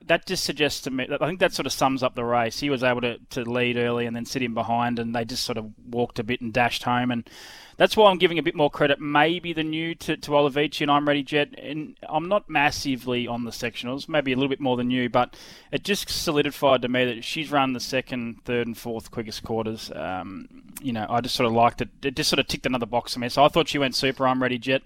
that 0.06 0.26
just 0.26 0.44
suggests 0.44 0.82
to 0.82 0.92
me. 0.92 1.08
I 1.10 1.28
think 1.28 1.40
that 1.40 1.54
sort 1.54 1.66
of 1.66 1.74
sums 1.74 2.02
up 2.04 2.16
the 2.16 2.24
race. 2.24 2.60
He 2.60 2.70
was 2.70 2.84
able 2.84 3.02
to, 3.02 3.20
to 3.32 3.44
lead 3.44 3.78
early 3.78 4.06
and 4.06 4.16
then 4.16 4.26
sit 4.26 4.42
in 4.42 4.54
behind, 4.54 4.98
and 5.00 5.16
they 5.16 5.26
just 5.26 5.44
sort 5.44 5.58
of 5.58 5.72
walked 5.88 6.20
a 6.20 6.24
bit 6.24 6.42
and 6.42 6.52
dashed 6.52 6.84
home. 6.84 7.12
And 7.12 7.30
that's 7.78 7.98
why 7.98 8.10
I'm 8.10 8.18
giving 8.18 8.40
a 8.40 8.44
bit 8.44 8.56
more 8.56 8.70
credit, 8.70 9.00
maybe 9.00 9.54
than 9.54 9.74
you, 9.74 9.96
to, 9.96 10.18
to 10.18 10.32
Olivici 10.32 10.82
and 10.82 10.92
I'm 10.92 11.08
Ready 11.08 11.24
Jet. 11.24 11.58
And 11.58 11.96
I'm 12.08 12.28
not 12.28 12.50
massively 12.50 13.28
on 13.28 13.46
the 13.46 13.52
sectionals, 13.52 14.08
maybe 14.08 14.32
a 14.32 14.36
little 14.36 14.50
bit 14.50 14.60
more 14.60 14.78
than 14.78 14.92
you, 14.92 15.10
but 15.10 15.36
it 15.72 15.84
just 15.84 16.10
solidified 16.10 16.82
to 16.84 16.90
me 16.90 17.06
that 17.06 17.24
she's 17.24 17.52
run 17.52 17.74
the 17.74 17.80
second, 17.80 18.44
third, 18.46 18.68
and 18.68 18.78
fourth 18.78 19.12
quickest 19.12 19.44
quarters. 19.44 19.92
Um, 19.96 20.48
you 20.82 20.94
know, 20.94 21.06
I 21.10 21.22
just 21.22 21.36
sort 21.36 21.48
of 21.48 21.54
liked 21.54 21.82
it. 21.82 21.90
It 22.04 22.16
just 22.16 22.30
sort 22.30 22.40
of 22.40 22.48
ticked 22.48 22.66
another 22.66 22.86
box 22.86 23.14
for 23.14 23.20
me. 23.20 23.30
So 23.30 23.44
I 23.44 23.48
thought 23.48 23.70
she 23.70 23.80
went 23.80 23.96
super. 23.96 24.28
I'm 24.28 24.42
Ready 24.42 24.58
Jet. 24.58 24.84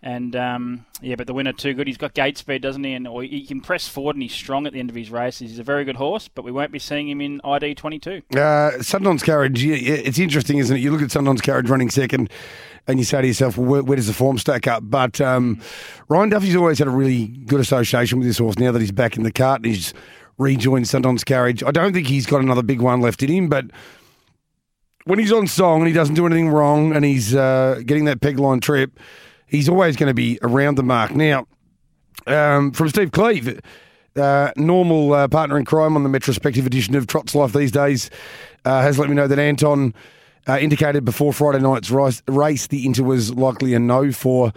And 0.00 0.36
um, 0.36 0.86
yeah, 1.02 1.16
but 1.16 1.26
the 1.26 1.34
winner 1.34 1.52
too 1.52 1.74
good. 1.74 1.88
He's 1.88 1.96
got 1.96 2.14
gate 2.14 2.38
speed, 2.38 2.62
doesn't 2.62 2.84
he? 2.84 2.92
And 2.92 3.08
he 3.24 3.44
can 3.44 3.60
press 3.60 3.88
forward, 3.88 4.14
and 4.14 4.22
he's 4.22 4.32
strong 4.32 4.64
at 4.64 4.72
the 4.72 4.78
end 4.78 4.90
of 4.90 4.96
his 4.96 5.10
races. 5.10 5.50
He's 5.50 5.58
a 5.58 5.64
very 5.64 5.84
good 5.84 5.96
horse, 5.96 6.28
but 6.28 6.44
we 6.44 6.52
won't 6.52 6.70
be 6.70 6.78
seeing 6.78 7.08
him 7.08 7.20
in 7.20 7.40
ID 7.42 7.74
twenty 7.74 7.98
two. 7.98 8.22
Uh, 8.36 8.80
Sundon's 8.80 9.24
Courage, 9.24 9.64
it's 9.64 10.20
interesting, 10.20 10.58
isn't 10.58 10.76
it? 10.76 10.80
You 10.80 10.92
look 10.92 11.02
at 11.02 11.10
Sundon's 11.10 11.40
Courage 11.40 11.68
running 11.68 11.90
second, 11.90 12.30
and 12.86 13.00
you 13.00 13.04
say 13.04 13.22
to 13.22 13.26
yourself, 13.26 13.58
well, 13.58 13.66
where, 13.66 13.82
where 13.82 13.96
does 13.96 14.06
the 14.06 14.12
form 14.12 14.38
stack 14.38 14.68
up? 14.68 14.84
But 14.86 15.20
um, 15.20 15.60
Ryan 16.08 16.28
Duffy's 16.28 16.54
always 16.54 16.78
had 16.78 16.86
a 16.86 16.92
really 16.92 17.26
good 17.26 17.60
association 17.60 18.18
with 18.18 18.28
this 18.28 18.38
horse 18.38 18.56
now 18.56 18.70
that 18.70 18.80
he's 18.80 18.92
back 18.92 19.16
in 19.16 19.24
the 19.24 19.32
cart 19.32 19.62
and 19.62 19.66
he's 19.66 19.92
rejoined 20.38 20.86
Sundon's 20.86 21.24
Courage. 21.24 21.64
I 21.64 21.72
don't 21.72 21.92
think 21.92 22.06
he's 22.06 22.24
got 22.24 22.40
another 22.40 22.62
big 22.62 22.80
one 22.80 23.00
left 23.00 23.22
in 23.24 23.30
him, 23.30 23.48
but 23.48 23.66
when 25.06 25.18
he's 25.18 25.32
on 25.32 25.48
song 25.48 25.80
and 25.80 25.88
he 25.88 25.92
doesn't 25.92 26.14
do 26.14 26.24
anything 26.24 26.50
wrong 26.50 26.94
and 26.94 27.04
he's 27.04 27.34
uh, 27.34 27.80
getting 27.84 28.04
that 28.04 28.20
peg 28.20 28.38
line 28.38 28.60
trip, 28.60 28.98
he's 29.48 29.68
always 29.68 29.96
going 29.96 30.08
to 30.08 30.14
be 30.14 30.38
around 30.42 30.76
the 30.76 30.82
mark. 30.82 31.14
Now, 31.14 31.46
um, 32.26 32.72
from 32.72 32.88
Steve 32.88 33.12
Cleve, 33.12 33.60
uh, 34.16 34.52
normal 34.56 35.12
uh, 35.12 35.28
partner 35.28 35.58
in 35.58 35.64
crime 35.64 35.96
on 35.96 36.02
the 36.02 36.08
retrospective 36.08 36.66
edition 36.66 36.94
of 36.94 37.06
Trot's 37.06 37.34
Life 37.34 37.52
these 37.52 37.72
days, 37.72 38.10
uh, 38.64 38.82
has 38.82 38.98
let 38.98 39.08
me 39.08 39.14
know 39.14 39.26
that 39.26 39.38
Anton 39.38 39.94
uh, 40.48 40.58
indicated 40.58 41.04
before 41.04 41.32
Friday 41.32 41.60
night's 41.60 41.90
race, 41.90 42.66
the 42.66 42.86
Inter 42.86 43.04
was 43.04 43.34
likely 43.34 43.74
a 43.74 43.78
no 43.78 44.12
for 44.12 44.52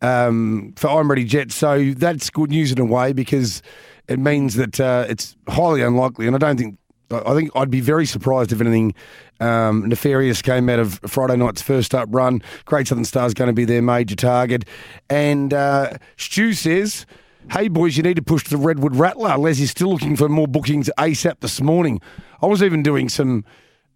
um, 0.00 0.72
for 0.76 0.88
I'm 0.88 1.08
Ready 1.08 1.24
Jet. 1.24 1.52
So 1.52 1.92
that's 1.92 2.30
good 2.30 2.50
news 2.50 2.72
in 2.72 2.78
a 2.78 2.84
way 2.84 3.12
because 3.12 3.62
it 4.08 4.18
means 4.18 4.56
that 4.56 4.80
uh, 4.80 5.06
it's 5.08 5.36
highly 5.48 5.82
unlikely, 5.82 6.26
and 6.26 6.36
I 6.36 6.38
don't 6.38 6.56
think. 6.56 6.78
I 7.10 7.34
think 7.34 7.50
I'd 7.54 7.70
be 7.70 7.82
very 7.82 8.06
surprised 8.06 8.52
if 8.52 8.60
anything 8.62 8.94
um, 9.42 9.88
nefarious 9.88 10.42
came 10.42 10.68
out 10.68 10.78
of 10.78 11.00
Friday 11.06 11.36
night's 11.36 11.62
first 11.62 11.94
up 11.94 12.08
run. 12.10 12.42
Great 12.64 12.88
Southern 12.88 13.04
Star's 13.04 13.34
going 13.34 13.48
to 13.48 13.54
be 13.54 13.64
their 13.64 13.82
major 13.82 14.16
target. 14.16 14.64
And 15.10 15.52
uh, 15.52 15.98
Stu 16.16 16.52
says, 16.52 17.06
Hey 17.50 17.68
boys, 17.68 17.96
you 17.96 18.02
need 18.02 18.16
to 18.16 18.22
push 18.22 18.44
the 18.44 18.56
Redwood 18.56 18.94
Rattler. 18.94 19.36
Les 19.36 19.60
is 19.60 19.70
still 19.70 19.90
looking 19.90 20.16
for 20.16 20.28
more 20.28 20.46
bookings 20.46 20.88
ASAP 20.96 21.40
this 21.40 21.60
morning. 21.60 22.00
I 22.40 22.46
was 22.46 22.62
even 22.62 22.82
doing 22.82 23.08
some 23.08 23.44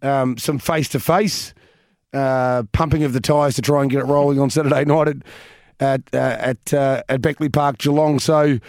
um, 0.01 0.37
some 0.37 0.59
face 0.59 0.89
to 0.89 0.99
face 0.99 1.53
pumping 2.11 3.03
of 3.03 3.13
the 3.13 3.21
tyres 3.21 3.55
to 3.55 3.61
try 3.61 3.81
and 3.81 3.91
get 3.91 3.99
it 3.99 4.05
rolling 4.05 4.39
on 4.39 4.49
Saturday 4.49 4.85
night 4.85 5.07
at 5.07 5.17
at 5.79 6.01
uh, 6.13 6.17
at, 6.17 6.73
uh, 6.73 7.03
at 7.09 7.21
Beckley 7.21 7.49
Park, 7.49 7.77
Geelong. 7.77 8.19
So 8.19 8.59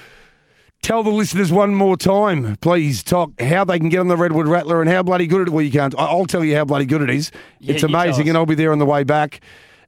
tell 0.82 1.02
the 1.02 1.10
listeners 1.10 1.52
one 1.52 1.74
more 1.74 1.96
time, 1.96 2.56
please, 2.56 3.02
talk 3.02 3.40
how 3.40 3.64
they 3.64 3.78
can 3.78 3.88
get 3.88 4.00
on 4.00 4.08
the 4.08 4.16
Redwood 4.16 4.48
Rattler 4.48 4.80
and 4.80 4.90
how 4.90 5.02
bloody 5.02 5.26
good 5.26 5.48
it. 5.48 5.50
Well, 5.50 5.64
you 5.64 5.70
can't. 5.70 5.94
I'll 5.98 6.26
tell 6.26 6.44
you 6.44 6.56
how 6.56 6.64
bloody 6.64 6.86
good 6.86 7.02
it 7.02 7.10
is. 7.10 7.30
Yeah, 7.60 7.74
it's 7.74 7.82
amazing, 7.82 8.28
and 8.28 8.36
I'll 8.36 8.46
be 8.46 8.54
there 8.54 8.72
on 8.72 8.78
the 8.78 8.86
way 8.86 9.04
back. 9.04 9.40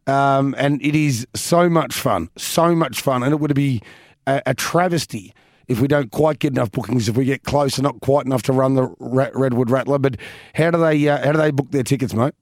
Um, 0.07 0.55
and 0.59 0.83
it 0.83 0.94
is 0.94 1.26
so 1.35 1.68
much 1.68 1.94
fun, 1.94 2.31
so 2.37 2.74
much 2.74 3.00
fun, 3.00 3.22
and 3.22 3.33
it 3.33 3.37
would 3.40 3.55
be 3.55 3.81
a, 4.26 4.42
a 4.46 4.55
travesty 4.55 5.35
if 5.68 5.81
we 5.81 5.87
don't 5.87 6.11
quite 6.11 6.40
get 6.40 6.53
enough 6.53 6.72
bookings. 6.72 7.09
If 7.09 7.16
we 7.16 7.24
get 7.24 7.44
close 7.44 7.76
and 7.79 7.85
not 7.85 8.00
quite 8.00 8.26
enough 8.26 8.42
to 8.44 8.53
run 8.53 8.74
the 8.74 8.94
Ra- 8.98 9.31
Redwood 9.35 9.70
Rattler, 9.70 9.98
but 9.98 10.16
how 10.55 10.70
do 10.70 10.79
they 10.79 11.09
uh, 11.09 11.24
how 11.24 11.33
do 11.33 11.38
they 11.38 11.50
book 11.50 11.70
their 11.70 11.85
tickets, 11.85 12.12
mate? 12.14 12.35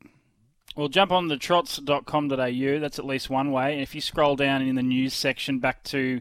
Well, 0.77 0.87
jump 0.89 1.11
on 1.11 1.27
the 1.27 1.37
trots.com.au. 1.37 2.79
That's 2.79 3.01
at 3.01 3.05
least 3.05 3.29
one 3.29 3.51
way. 3.51 3.73
And 3.73 3.83
if 3.83 3.97
you 3.97 4.01
scroll 4.01 4.37
down 4.37 4.63
in 4.63 4.77
the 4.77 4.83
news 4.83 5.13
section 5.13 5.59
back 5.59 5.83
to 5.85 6.21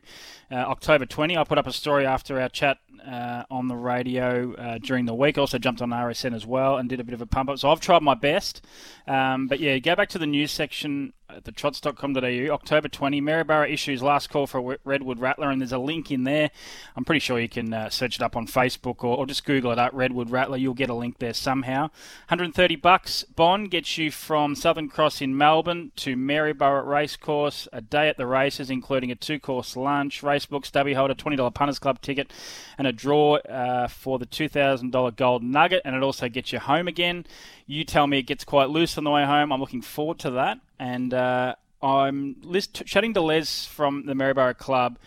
uh, 0.51 0.55
October 0.55 1.05
20, 1.05 1.37
I 1.37 1.43
put 1.43 1.57
up 1.57 1.67
a 1.67 1.73
story 1.73 2.05
after 2.05 2.39
our 2.39 2.49
chat 2.49 2.77
uh, 3.05 3.43
on 3.49 3.67
the 3.67 3.75
radio 3.75 4.53
uh, 4.55 4.77
during 4.77 5.05
the 5.05 5.13
week. 5.13 5.37
Also 5.37 5.57
jumped 5.57 5.81
on 5.81 5.89
RSN 5.89 6.33
as 6.33 6.45
well 6.45 6.77
and 6.77 6.89
did 6.89 6.99
a 6.99 7.03
bit 7.03 7.13
of 7.13 7.21
a 7.21 7.25
pump 7.25 7.49
up. 7.49 7.59
So 7.59 7.69
I've 7.69 7.79
tried 7.79 8.01
my 8.01 8.15
best. 8.15 8.65
Um, 9.07 9.47
but 9.47 9.59
yeah, 9.59 9.77
go 9.79 9.95
back 9.95 10.09
to 10.09 10.19
the 10.19 10.27
news 10.27 10.51
section 10.51 11.13
at 11.29 11.43
the 11.43 11.51
trots.com.au. 11.51 12.53
October 12.53 12.87
20, 12.87 13.21
Maryborough 13.21 13.69
issues 13.69 14.01
last 14.01 14.29
call 14.29 14.47
for 14.47 14.77
Redwood 14.85 15.19
Rattler, 15.19 15.49
and 15.49 15.61
there's 15.61 15.73
a 15.73 15.77
link 15.77 16.09
in 16.09 16.23
there. 16.23 16.49
I'm 16.95 17.03
pretty 17.03 17.19
sure 17.19 17.39
you 17.39 17.49
can 17.49 17.73
uh, 17.73 17.89
search 17.89 18.15
it 18.15 18.21
up 18.21 18.37
on 18.37 18.47
Facebook 18.47 19.03
or, 19.03 19.17
or 19.17 19.25
just 19.25 19.45
Google 19.45 19.71
it 19.71 19.79
up, 19.79 19.91
Redwood 19.93 20.29
Rattler. 20.29 20.57
You'll 20.57 20.73
get 20.73 20.89
a 20.89 20.93
link 20.93 21.19
there 21.19 21.33
somehow. 21.33 21.81
130 22.27 22.77
bucks. 22.77 23.23
Bond 23.23 23.69
gets 23.71 23.97
you 23.97 24.09
from 24.09 24.55
Southern 24.55 24.87
Cross 24.87 25.21
in 25.21 25.37
Melbourne 25.37 25.91
to 25.97 26.15
Maryborough 26.15 26.85
Racecourse, 26.85 27.67
a 27.73 27.81
day 27.81 28.07
at 28.07 28.17
the 28.17 28.25
races, 28.25 28.69
including 28.69 29.11
a 29.11 29.15
two-course 29.15 29.75
lunch, 29.75 30.23
racebook, 30.37 30.65
stubby 30.65 30.93
holder, 30.93 31.13
$20 31.13 31.53
punters 31.53 31.79
club 31.79 32.01
ticket, 32.01 32.31
and 32.77 32.87
a 32.87 32.91
draw 32.91 33.35
uh, 33.37 33.87
for 33.87 34.19
the 34.19 34.25
$2,000 34.25 35.15
gold 35.15 35.43
nugget, 35.43 35.81
and 35.85 35.95
it 35.95 36.03
also 36.03 36.29
gets 36.29 36.51
you 36.51 36.59
home 36.59 36.87
again. 36.87 37.25
You 37.65 37.83
tell 37.83 38.07
me 38.07 38.19
it 38.19 38.23
gets 38.23 38.43
quite 38.43 38.69
loose 38.69 38.97
on 38.97 39.03
the 39.03 39.11
way 39.11 39.25
home. 39.25 39.51
I'm 39.51 39.59
looking 39.59 39.81
forward 39.81 40.19
to 40.19 40.31
that, 40.31 40.59
and 40.79 41.13
uh, 41.13 41.55
I'm 41.81 42.35
list- 42.41 42.85
chatting 42.85 43.13
to 43.13 43.21
Les 43.21 43.65
from 43.65 44.05
the 44.05 44.13
Maryborough 44.13 44.57
Club 44.57 44.97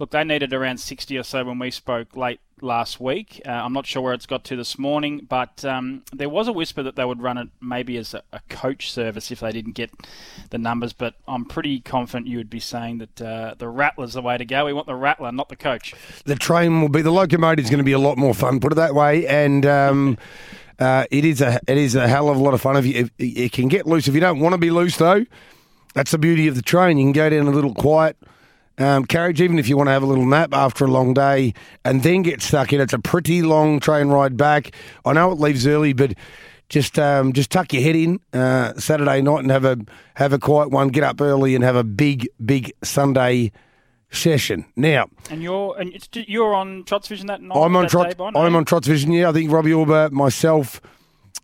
look, 0.00 0.10
they 0.10 0.24
needed 0.24 0.52
around 0.52 0.78
60 0.78 1.16
or 1.16 1.22
so 1.22 1.44
when 1.44 1.58
we 1.58 1.70
spoke 1.70 2.16
late 2.16 2.40
last 2.62 3.00
week. 3.00 3.40
Uh, 3.46 3.50
I'm 3.50 3.72
not 3.72 3.86
sure 3.86 4.02
where 4.02 4.12
it's 4.12 4.26
got 4.26 4.44
to 4.44 4.56
this 4.56 4.78
morning, 4.78 5.26
but 5.28 5.64
um, 5.64 6.02
there 6.12 6.28
was 6.28 6.48
a 6.48 6.52
whisper 6.52 6.82
that 6.82 6.96
they 6.96 7.04
would 7.04 7.22
run 7.22 7.38
it 7.38 7.48
maybe 7.60 7.96
as 7.96 8.14
a, 8.14 8.22
a 8.32 8.40
coach 8.48 8.90
service 8.90 9.30
if 9.30 9.40
they 9.40 9.52
didn't 9.52 9.72
get 9.72 9.90
the 10.50 10.58
numbers. 10.58 10.92
But 10.92 11.14
I'm 11.26 11.44
pretty 11.44 11.80
confident 11.80 12.26
you 12.26 12.38
would 12.38 12.50
be 12.50 12.60
saying 12.60 12.98
that 12.98 13.22
uh, 13.22 13.54
the 13.58 13.68
Rattler's 13.68 14.14
the 14.14 14.22
way 14.22 14.38
to 14.38 14.44
go. 14.44 14.66
We 14.66 14.72
want 14.72 14.86
the 14.86 14.94
Rattler, 14.94 15.32
not 15.32 15.48
the 15.48 15.56
coach. 15.56 15.94
The 16.24 16.36
train 16.36 16.80
will 16.80 16.88
be 16.88 17.02
the 17.02 17.12
locomotive 17.12 17.64
is 17.64 17.70
going 17.70 17.78
to 17.78 17.84
be 17.84 17.92
a 17.92 17.98
lot 17.98 18.18
more 18.18 18.34
fun. 18.34 18.60
Put 18.60 18.72
it 18.72 18.76
that 18.76 18.94
way, 18.94 19.26
and. 19.26 19.66
Um, 19.66 20.18
Uh, 20.80 21.04
it 21.10 21.26
is 21.26 21.42
a 21.42 21.60
it 21.68 21.76
is 21.76 21.94
a 21.94 22.08
hell 22.08 22.30
of 22.30 22.38
a 22.38 22.40
lot 22.40 22.54
of 22.54 22.60
fun. 22.62 22.74
If 22.74 22.86
you 22.86 23.10
it 23.18 23.52
can 23.52 23.68
get 23.68 23.86
loose, 23.86 24.08
if 24.08 24.14
you 24.14 24.20
don't 24.20 24.40
want 24.40 24.54
to 24.54 24.58
be 24.58 24.70
loose 24.70 24.96
though, 24.96 25.26
that's 25.92 26.10
the 26.10 26.16
beauty 26.16 26.48
of 26.48 26.54
the 26.54 26.62
train. 26.62 26.96
You 26.96 27.04
can 27.04 27.12
go 27.12 27.28
down 27.28 27.46
a 27.46 27.50
little 27.50 27.74
quiet 27.74 28.16
um, 28.78 29.04
carriage, 29.04 29.40
even 29.40 29.58
if 29.58 29.68
you 29.68 29.76
want 29.76 29.88
to 29.88 29.92
have 29.92 30.02
a 30.02 30.06
little 30.06 30.26
nap 30.26 30.52
after 30.52 30.84
a 30.84 30.88
long 30.88 31.14
day, 31.14 31.54
and 31.84 32.02
then 32.02 32.22
get 32.22 32.42
stuck 32.42 32.72
in. 32.72 32.80
It's 32.80 32.92
a 32.92 32.98
pretty 32.98 33.42
long 33.42 33.80
train 33.80 34.08
ride 34.08 34.36
back. 34.36 34.72
I 35.04 35.12
know 35.12 35.32
it 35.32 35.38
leaves 35.38 35.66
early, 35.66 35.92
but 35.92 36.14
just 36.68 36.98
um, 36.98 37.32
just 37.32 37.50
tuck 37.50 37.72
your 37.72 37.82
head 37.82 37.96
in 37.96 38.20
uh, 38.32 38.74
Saturday 38.74 39.20
night 39.20 39.40
and 39.40 39.50
have 39.50 39.64
a 39.64 39.78
have 40.14 40.32
a 40.32 40.38
quiet 40.38 40.70
one. 40.70 40.88
Get 40.88 41.04
up 41.04 41.20
early 41.20 41.54
and 41.54 41.64
have 41.64 41.76
a 41.76 41.84
big 41.84 42.28
big 42.44 42.72
Sunday 42.82 43.52
session. 44.10 44.64
Now. 44.76 45.08
And 45.30 45.42
you're 45.42 45.78
and 45.78 45.92
it's, 45.92 46.08
you're 46.12 46.54
on 46.54 46.84
Trots 46.84 47.08
Vision 47.08 47.26
that 47.26 47.42
night. 47.42 47.56
I'm 47.56 47.76
on 47.76 47.84
that 47.84 47.90
Trot. 47.90 48.14
I'm 48.18 48.56
on 48.56 48.64
Trots 48.64 48.86
Vision. 48.86 49.12
Yeah, 49.12 49.28
I 49.28 49.32
think 49.32 49.50
Robbie 49.50 49.72
Auber, 49.72 50.10
myself, 50.10 50.80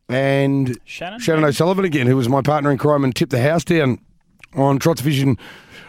and 0.09 0.79
Shannon. 0.85 1.21
Shannon? 1.21 1.45
O'Sullivan 1.45 1.85
again, 1.85 2.07
who 2.07 2.17
was 2.17 2.29
my 2.29 2.43
partner 2.43 2.71
in 2.71 2.79
crime 2.79 3.05
and 3.05 3.15
tipped 3.15 3.33
the 3.33 3.43
house 3.43 3.65
down 3.65 3.99
on 4.55 4.79
Trots 4.79 5.01
Vision 5.01 5.37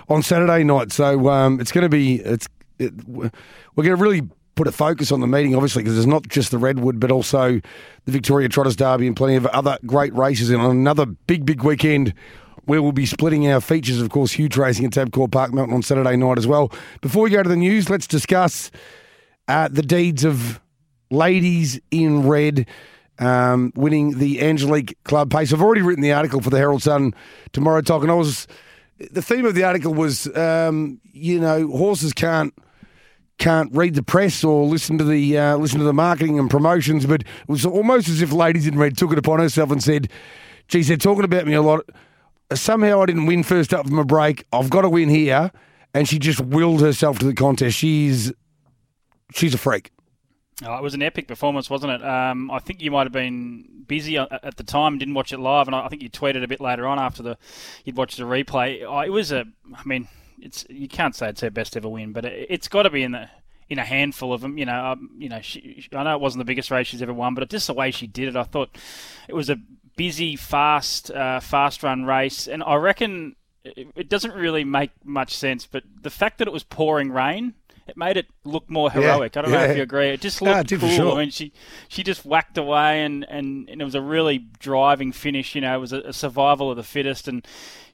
on 0.10 0.24
Saturday 0.24 0.64
night. 0.64 0.92
So 0.92 1.30
um, 1.30 1.60
it's 1.60 1.72
going 1.72 1.84
to 1.84 1.90
be 1.90 2.16
it's 2.16 2.48
it, 2.80 2.94
we're 3.08 3.32
going 3.76 3.96
to 3.96 3.96
really 3.96 4.22
put 4.56 4.68
a 4.68 4.72
focus 4.72 5.12
on 5.12 5.22
the 5.22 5.28
meeting, 5.28 5.56
obviously, 5.56 5.84
because 5.84 5.98
it's 5.98 6.08
not 6.08 6.28
just 6.28 6.52
the 6.52 6.58
Redwood, 6.58 7.00
but 7.00 7.12
also 7.12 7.62
the 8.06 8.12
Victoria 8.12 8.50
Trotters 8.50 8.76
Derby 8.76 9.08
and 9.08 9.16
plenty 9.16 9.36
of 9.36 9.46
other 9.48 9.78
great 9.86 10.14
races. 10.16 10.50
And 10.50 10.62
on 10.62 10.72
another 10.72 11.06
big, 11.06 11.46
big 11.46 11.64
weekend. 11.64 12.14
where 12.66 12.82
we'll 12.82 12.92
be 12.92 13.06
splitting 13.06 13.50
our 13.50 13.62
features, 13.62 14.02
of 14.02 14.10
course, 14.10 14.34
huge 14.34 14.58
racing 14.58 14.86
at 14.86 14.92
Tabcorp 14.92 15.32
Park 15.32 15.54
Melton 15.54 15.74
on 15.74 15.82
Saturday 15.82 16.18
night 16.18 16.38
as 16.38 16.46
well. 16.46 16.70
Before 17.00 17.24
we 17.24 17.30
go 17.30 17.42
to 17.42 17.48
the 17.48 17.56
news, 17.56 17.90
let's 17.90 18.08
discuss 18.08 18.72
uh, 19.48 19.70
the 19.70 19.82
deeds 19.82 20.26
of 20.26 20.60
ladies 21.10 21.80
in 21.92 22.28
red 22.28 22.68
um, 23.20 23.72
winning 23.76 24.20
the 24.20 24.42
Angelique 24.42 25.02
Club 25.06 25.32
Pace. 25.32 25.54
I've 25.54 25.62
already 25.62 25.82
written 25.82 26.04
the 26.04 26.12
article 26.12 26.42
for 26.42 26.50
the 26.50 26.58
Herald 26.58 26.84
Sun 26.84 27.14
tomorrow 27.54 27.82
talk, 27.82 28.02
and 28.02 28.12
I 28.12 28.16
was 28.16 28.48
the 29.12 29.22
theme 29.22 29.46
of 29.46 29.56
the 29.56 29.64
article 29.64 29.94
was 29.94 30.28
um, 30.36 31.00
you 31.04 31.40
know 31.40 31.68
horses 31.68 32.14
can't 32.14 32.54
can't 33.38 33.74
read 33.76 33.96
the 33.96 34.04
press 34.04 34.44
or 34.44 34.66
listen 34.66 34.98
to 34.98 35.04
the 35.04 35.38
uh, 35.38 35.58
listen 35.58 35.80
to 35.80 35.86
the 35.86 35.94
marketing 35.94 36.40
and 36.40 36.50
promotions, 36.50 37.06
but 37.06 37.22
it 37.22 37.28
was 37.48 37.66
almost 37.66 38.10
as 38.10 38.22
if 38.22 38.32
ladies 38.32 38.68
in 38.68 38.78
red 38.78 38.98
took 38.98 39.12
it 39.12 39.18
upon 39.18 39.40
herself 39.40 39.72
and 39.72 39.84
said, 39.84 40.10
"Geez, 40.68 40.88
they're 40.88 40.98
talking 40.98 41.24
about 41.24 41.46
me 41.46 41.54
a 41.54 41.62
lot. 41.62 41.88
Somehow 42.54 43.02
I 43.02 43.06
didn't 43.06 43.26
win 43.26 43.44
first 43.44 43.74
up 43.74 43.88
from 43.88 44.00
a 44.00 44.06
break. 44.06 44.46
I've 44.52 44.70
got 44.70 44.82
to 44.82 44.90
win 44.90 45.10
here." 45.10 45.52
And 45.94 46.08
she 46.08 46.20
just 46.20 46.42
willed 46.42 46.82
herself 46.82 47.18
to 47.20 47.26
the 47.26 47.34
contest. 47.34 47.78
She's 47.78 48.32
she's 49.34 49.54
a 49.54 49.58
freak. 49.58 49.92
Oh, 50.66 50.76
it 50.76 50.82
was 50.82 50.96
an 50.96 51.04
epic 51.04 51.28
performance, 51.28 51.70
wasn't 51.70 51.94
it? 51.94 52.04
Um, 52.04 52.50
I 52.50 52.60
think 52.60 52.82
you 52.82 52.90
might 52.90 53.06
have 53.06 53.14
been 53.14 53.84
busy 53.88 54.18
at 54.18 54.32
at 54.44 54.58
the 54.58 54.64
time, 54.64 54.98
didn't 54.98 55.14
watch 55.14 55.32
it 55.32 55.40
live, 55.40 55.68
and 55.68 55.76
I 55.76 55.88
think 55.88 56.02
you 56.02 56.10
tweeted 56.10 56.44
a 56.44 56.48
bit 56.48 56.60
later 56.60 56.88
on 56.88 56.98
after 56.98 57.22
the 57.22 57.38
you'd 57.86 57.96
watched 57.96 58.18
the 58.18 58.24
replay. 58.24 58.82
It 58.82 59.12
was 59.12 59.32
a, 59.32 59.46
I 59.76 59.84
mean, 59.86 60.08
it's 60.42 60.66
you 60.70 60.88
can't 60.88 61.16
say 61.16 61.30
it's 61.30 61.42
her 61.42 61.52
best 61.52 61.78
ever 61.78 61.88
win, 61.88 62.12
but 62.12 62.26
it, 62.26 62.48
it's 62.50 62.68
got 62.68 62.84
to 62.84 62.90
be 62.90 63.04
in 63.04 63.12
the 63.12 63.30
in 63.70 63.78
a 63.78 63.86
handful 63.86 64.34
of 64.34 64.42
them. 64.42 64.58
You 64.58 64.66
know, 64.66 64.94
um, 64.94 65.12
you 65.18 65.30
know, 65.30 65.42
she, 65.42 65.88
I 65.94 66.04
know 66.04 66.16
it 66.16 66.22
wasn't 66.22 66.42
the 66.42 66.46
biggest 66.46 66.72
race 66.72 66.88
she's 66.88 67.02
ever 67.04 67.14
won, 67.14 67.36
but 67.36 67.48
just 67.50 67.68
the 67.68 67.74
way 67.74 67.92
she 67.92 68.08
did 68.08 68.30
it, 68.30 68.36
I 68.36 68.44
thought 68.44 68.76
it 69.28 69.36
was 69.36 69.52
a 69.52 69.58
busy, 69.96 70.36
fast, 70.36 71.12
uh, 71.12 71.40
fast 71.40 71.84
run 71.84 72.06
race, 72.06 72.48
and 72.48 72.64
I 72.64 72.76
reckon 72.76 73.36
it 73.64 74.10
doesn't 74.10 74.34
really 74.34 74.64
make 74.64 74.92
much 75.04 75.36
sense. 75.36 75.68
But 75.68 75.84
the 76.02 76.10
fact 76.10 76.40
that 76.40 76.48
it 76.48 76.54
was 76.54 76.64
pouring 76.64 77.12
rain. 77.12 77.54
It 77.88 77.96
made 77.98 78.18
it 78.18 78.28
look 78.44 78.70
more 78.70 78.90
Yeah, 78.94 79.02
heroic. 79.02 79.38
I 79.38 79.42
don't 79.42 79.52
know 79.52 79.64
if 79.64 79.78
you 79.78 79.84
agree. 79.84 80.10
It 80.10 80.22
just 80.22 80.42
looked 80.42 80.70
cool. 80.70 80.90
sure. 80.90 81.14
I 81.14 81.20
mean, 81.22 81.30
she 81.32 81.54
she 81.88 82.04
just 82.04 82.26
whacked 82.26 82.58
away, 82.58 83.04
and, 83.04 83.26
and, 83.30 83.70
and 83.70 83.82
it 83.82 83.86
was 83.86 83.96
a 83.96 84.02
really 84.02 84.40
driving 84.60 85.12
finish. 85.12 85.56
You 85.56 85.62
know, 85.62 85.76
it 85.76 85.80
was 85.80 85.94
a, 85.94 86.02
a 86.02 86.14
survival 86.14 86.70
of 86.70 86.78
the 86.78 86.84
fittest, 86.84 87.28
and 87.28 87.46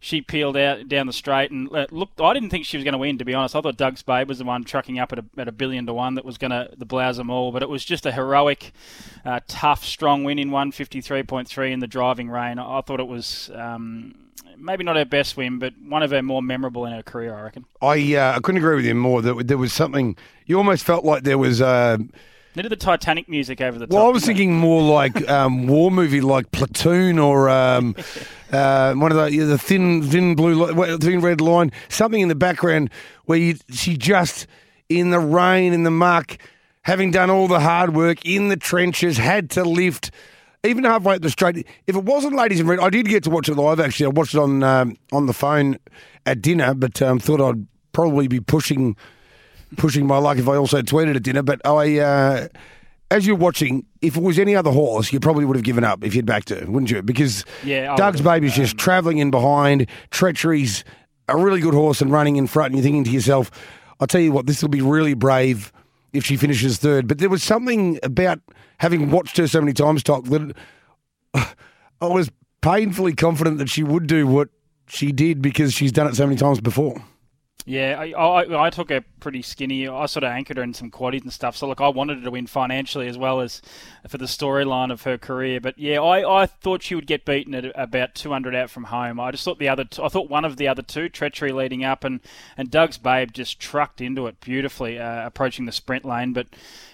she 0.04 0.20
peeled 0.20 0.58
out 0.58 0.90
down 0.90 1.08
the 1.08 1.14
straight 1.14 1.50
and 1.50 1.72
looked. 1.72 2.20
I 2.20 2.34
didn't 2.34 2.50
think 2.50 2.66
she 2.66 2.76
was 2.76 2.84
going 2.84 2.92
to 2.92 2.98
win, 2.98 3.18
to 3.20 3.24
be 3.24 3.34
honest. 3.34 3.56
I 3.56 3.62
thought 3.62 3.78
Doug's 3.78 4.02
Babe 4.04 4.28
was 4.28 4.40
the 4.40 4.44
one 4.44 4.66
trucking 4.66 5.00
up 5.00 5.14
at 5.14 5.20
a, 5.20 5.26
at 5.38 5.48
a 5.48 5.52
billion 5.54 5.86
to 5.86 5.94
one 5.94 6.16
that 6.16 6.26
was 6.26 6.38
going 6.38 6.52
to 6.52 6.70
the 6.78 6.86
blouse 6.86 7.16
them 7.16 7.30
all, 7.30 7.54
but 7.54 7.64
it 7.64 7.70
was 7.70 7.86
just 7.86 8.06
a 8.06 8.12
heroic, 8.12 8.74
uh, 9.24 9.40
tough, 9.48 9.86
strong 9.86 10.26
win 10.26 10.40
in 10.40 10.52
one 10.52 10.74
fifty 10.74 11.00
three 11.00 11.24
point 11.24 11.48
three 11.48 11.72
in 11.72 11.80
the 11.80 11.88
driving 11.88 12.30
rain. 12.30 12.60
I, 12.60 12.80
I 12.80 12.82
thought 12.82 13.00
it 13.00 13.08
was. 13.08 13.50
Um, 13.56 14.16
Maybe 14.56 14.84
not 14.84 14.96
her 14.96 15.06
best 15.06 15.36
win, 15.36 15.58
but 15.58 15.74
one 15.82 16.04
of 16.04 16.12
her 16.12 16.22
more 16.22 16.42
memorable 16.42 16.86
in 16.86 16.94
her 16.94 17.02
career, 17.02 17.34
I 17.36 17.42
reckon. 17.42 17.66
I 17.82 18.16
uh, 18.16 18.36
I 18.36 18.40
couldn't 18.40 18.60
agree 18.60 18.76
with 18.76 18.86
you 18.86 18.94
more. 18.94 19.22
That 19.22 19.48
there 19.48 19.58
was 19.58 19.74
something 19.74 20.16
you 20.46 20.58
almost 20.58 20.86
felt 20.86 21.04
like 21.04 21.24
there 21.24 21.38
was. 21.38 21.62
Uh, 21.62 21.98
Needed 22.56 22.70
the 22.70 22.76
Titanic 22.76 23.28
music 23.28 23.62
over 23.62 23.80
the 23.80 23.88
top. 23.88 23.94
well, 23.96 24.06
I 24.06 24.10
was 24.10 24.26
thinking 24.26 24.56
more 24.56 24.82
like 24.82 25.28
um, 25.30 25.66
war 25.68 25.90
movie, 25.90 26.22
like 26.22 26.52
Platoon 26.52 27.18
or 27.18 27.50
um, 27.50 27.96
uh, 28.52 28.94
one 28.94 29.12
of 29.12 29.18
the 29.18 29.38
the 29.40 29.58
thin 29.58 30.04
thin 30.04 30.36
blue 30.36 30.64
li- 30.64 30.98
thin 30.98 31.22
red 31.22 31.42
line. 31.42 31.72
Something 31.90 32.22
in 32.22 32.28
the 32.28 32.36
background 32.36 32.92
where 33.26 33.40
you, 33.40 33.56
she 33.72 33.98
just 33.98 34.46
in 34.90 35.10
the 35.10 35.20
rain 35.20 35.74
in 35.74 35.84
the 35.84 35.92
muck, 35.92 36.38
having 36.84 37.10
done 37.10 37.30
all 37.32 37.48
the 37.48 37.60
hard 37.60 37.96
work 37.96 38.24
in 38.26 38.50
the 38.50 38.58
trenches, 38.58 39.18
had 39.18 39.50
to 39.52 39.64
lift. 39.64 40.12
Even 40.66 40.86
halfway 40.86 41.16
up 41.16 41.22
the 41.22 41.30
straight, 41.30 41.68
if 41.88 41.96
it 41.96 42.06
wasn't 42.06 42.36
Ladies 42.36 42.62
in 42.62 42.68
Red, 42.68 42.80
I 42.80 42.90
did 42.90 43.08
get 43.08 43.24
to 43.26 43.30
watch 43.30 43.50
it 43.50 43.56
live. 43.56 43.82
Actually, 43.82 44.06
I 44.06 44.10
watched 44.10 44.34
it 44.34 44.40
on 44.40 44.64
um, 44.64 44.96
on 45.12 45.26
the 45.26 45.34
phone 45.34 45.78
at 46.26 46.42
dinner, 46.42 46.74
but 46.74 47.02
um, 47.02 47.20
thought 47.20 47.42
I'd 47.42 47.68
probably 47.92 48.28
be 48.28 48.40
pushing 48.40 48.96
pushing 49.78 50.08
my 50.08 50.18
luck 50.18 50.38
if 50.38 50.48
I 50.48 50.56
also 50.56 50.82
tweeted 50.82 51.16
at 51.16 51.24
dinner. 51.24 51.44
But 51.44 51.66
I, 51.66 52.00
uh, 52.00 52.48
as 53.12 53.28
you're 53.28 53.36
watching, 53.36 53.86
if 54.02 54.18
it 54.18 54.24
was 54.24 54.40
any 54.40 54.56
other 54.56 54.72
horse, 54.72 55.14
you 55.14 55.20
probably 55.20 55.46
would 55.46 55.56
have 55.56 55.64
given 55.64 55.84
up 55.84 56.04
if 56.04 56.16
you'd 56.16 56.26
backed 56.26 56.50
her, 56.50 56.66
wouldn't 56.68 56.92
you? 56.92 57.02
Because 57.02 57.46
Yeah, 57.64 57.96
Doug's 57.96 58.22
baby's 58.22 58.54
just 58.54 58.78
travelling 58.78 59.20
in 59.20 59.32
behind. 59.32 59.88
Treachery's 60.10 60.84
a 61.30 61.38
really 61.38 61.62
good 61.62 61.74
horse 61.74 62.02
and 62.02 62.12
running 62.12 62.36
in 62.36 62.48
front, 62.48 62.68
and 62.68 62.78
you're 62.78 62.84
thinking 62.84 63.04
to 63.06 63.12
yourself, 63.12 63.52
I'll 64.00 64.08
tell 64.08 64.22
you 64.22 64.32
what, 64.32 64.46
this 64.46 64.62
will 64.62 64.70
be 64.70 64.82
really 64.82 65.14
brave 65.14 65.72
if 66.12 66.26
she 66.26 66.38
finishes 66.38 66.78
third. 66.78 67.08
But 67.08 67.20
there 67.20 67.30
was 67.30 67.44
something 67.44 68.00
about 68.04 68.40
having 68.80 69.12
watched 69.12 69.38
her 69.38 69.48
so 69.48 69.62
many 69.62 69.74
times, 69.74 70.04
Talk, 70.04 70.26
that 70.26 70.56
I 71.34 72.08
was 72.08 72.30
painfully 72.62 73.14
confident 73.14 73.60
that 73.60 73.70
she 73.70 73.84
would 73.84 74.08
do 74.08 74.28
what 74.28 74.50
she 74.88 75.12
did 75.12 75.42
because 75.42 75.74
she's 75.74 75.92
done 75.92 76.08
it 76.08 76.16
so 76.16 76.26
many 76.26 76.38
times 76.38 76.60
before. 76.60 77.02
Yeah, 77.66 77.98
I, 77.98 78.12
I, 78.12 78.66
I 78.66 78.70
took 78.70 78.90
her 78.90 79.06
pretty 79.22 79.42
skinny. 79.42 79.88
I 79.88 80.06
sort 80.08 80.24
of 80.26 80.32
anchored 80.32 80.58
her 80.58 80.64
in 80.64 80.74
some 80.74 80.92
quaddies 80.92 81.22
and 81.22 81.32
stuff. 81.32 81.56
So, 81.56 81.68
look, 81.68 81.80
I 81.80 81.88
wanted 81.88 82.18
her 82.18 82.24
to 82.26 82.32
win 82.32 82.46
financially 82.46 83.08
as 83.08 83.18
well 83.18 83.40
as 83.40 83.62
for 84.08 84.18
the 84.18 84.26
storyline 84.26 84.92
of 84.92 85.04
her 85.04 85.18
career. 85.18 85.62
But 85.62 85.80
yeah, 85.80 86.02
I, 86.02 86.44
I 86.44 86.46
thought 86.46 86.84
she 86.84 86.96
would 86.96 87.08
get 87.08 87.24
beaten 87.24 87.56
at 87.56 87.72
about 87.76 88.16
200 88.16 88.54
out 88.54 88.70
from 88.70 88.86
home. 88.86 89.20
I 89.20 89.32
just 89.32 89.46
thought 89.46 89.60
the 89.60 89.70
other, 89.70 89.86
t- 89.86 90.04
I 90.04 90.10
thought 90.10 90.30
one 90.30 90.44
of 90.44 90.58
the 90.58 90.68
other 90.68 90.82
two, 90.82 91.08
Treachery 91.08 91.54
leading 91.54 91.86
up, 91.86 92.04
and 92.04 92.20
and 92.58 92.70
Doug's 92.70 92.98
Babe 92.98 93.32
just 93.32 93.60
trucked 93.60 94.02
into 94.02 94.28
it 94.28 94.42
beautifully, 94.42 95.00
uh, 95.00 95.26
approaching 95.26 95.66
the 95.66 95.72
sprint 95.72 96.04
lane. 96.04 96.34
But 96.34 96.48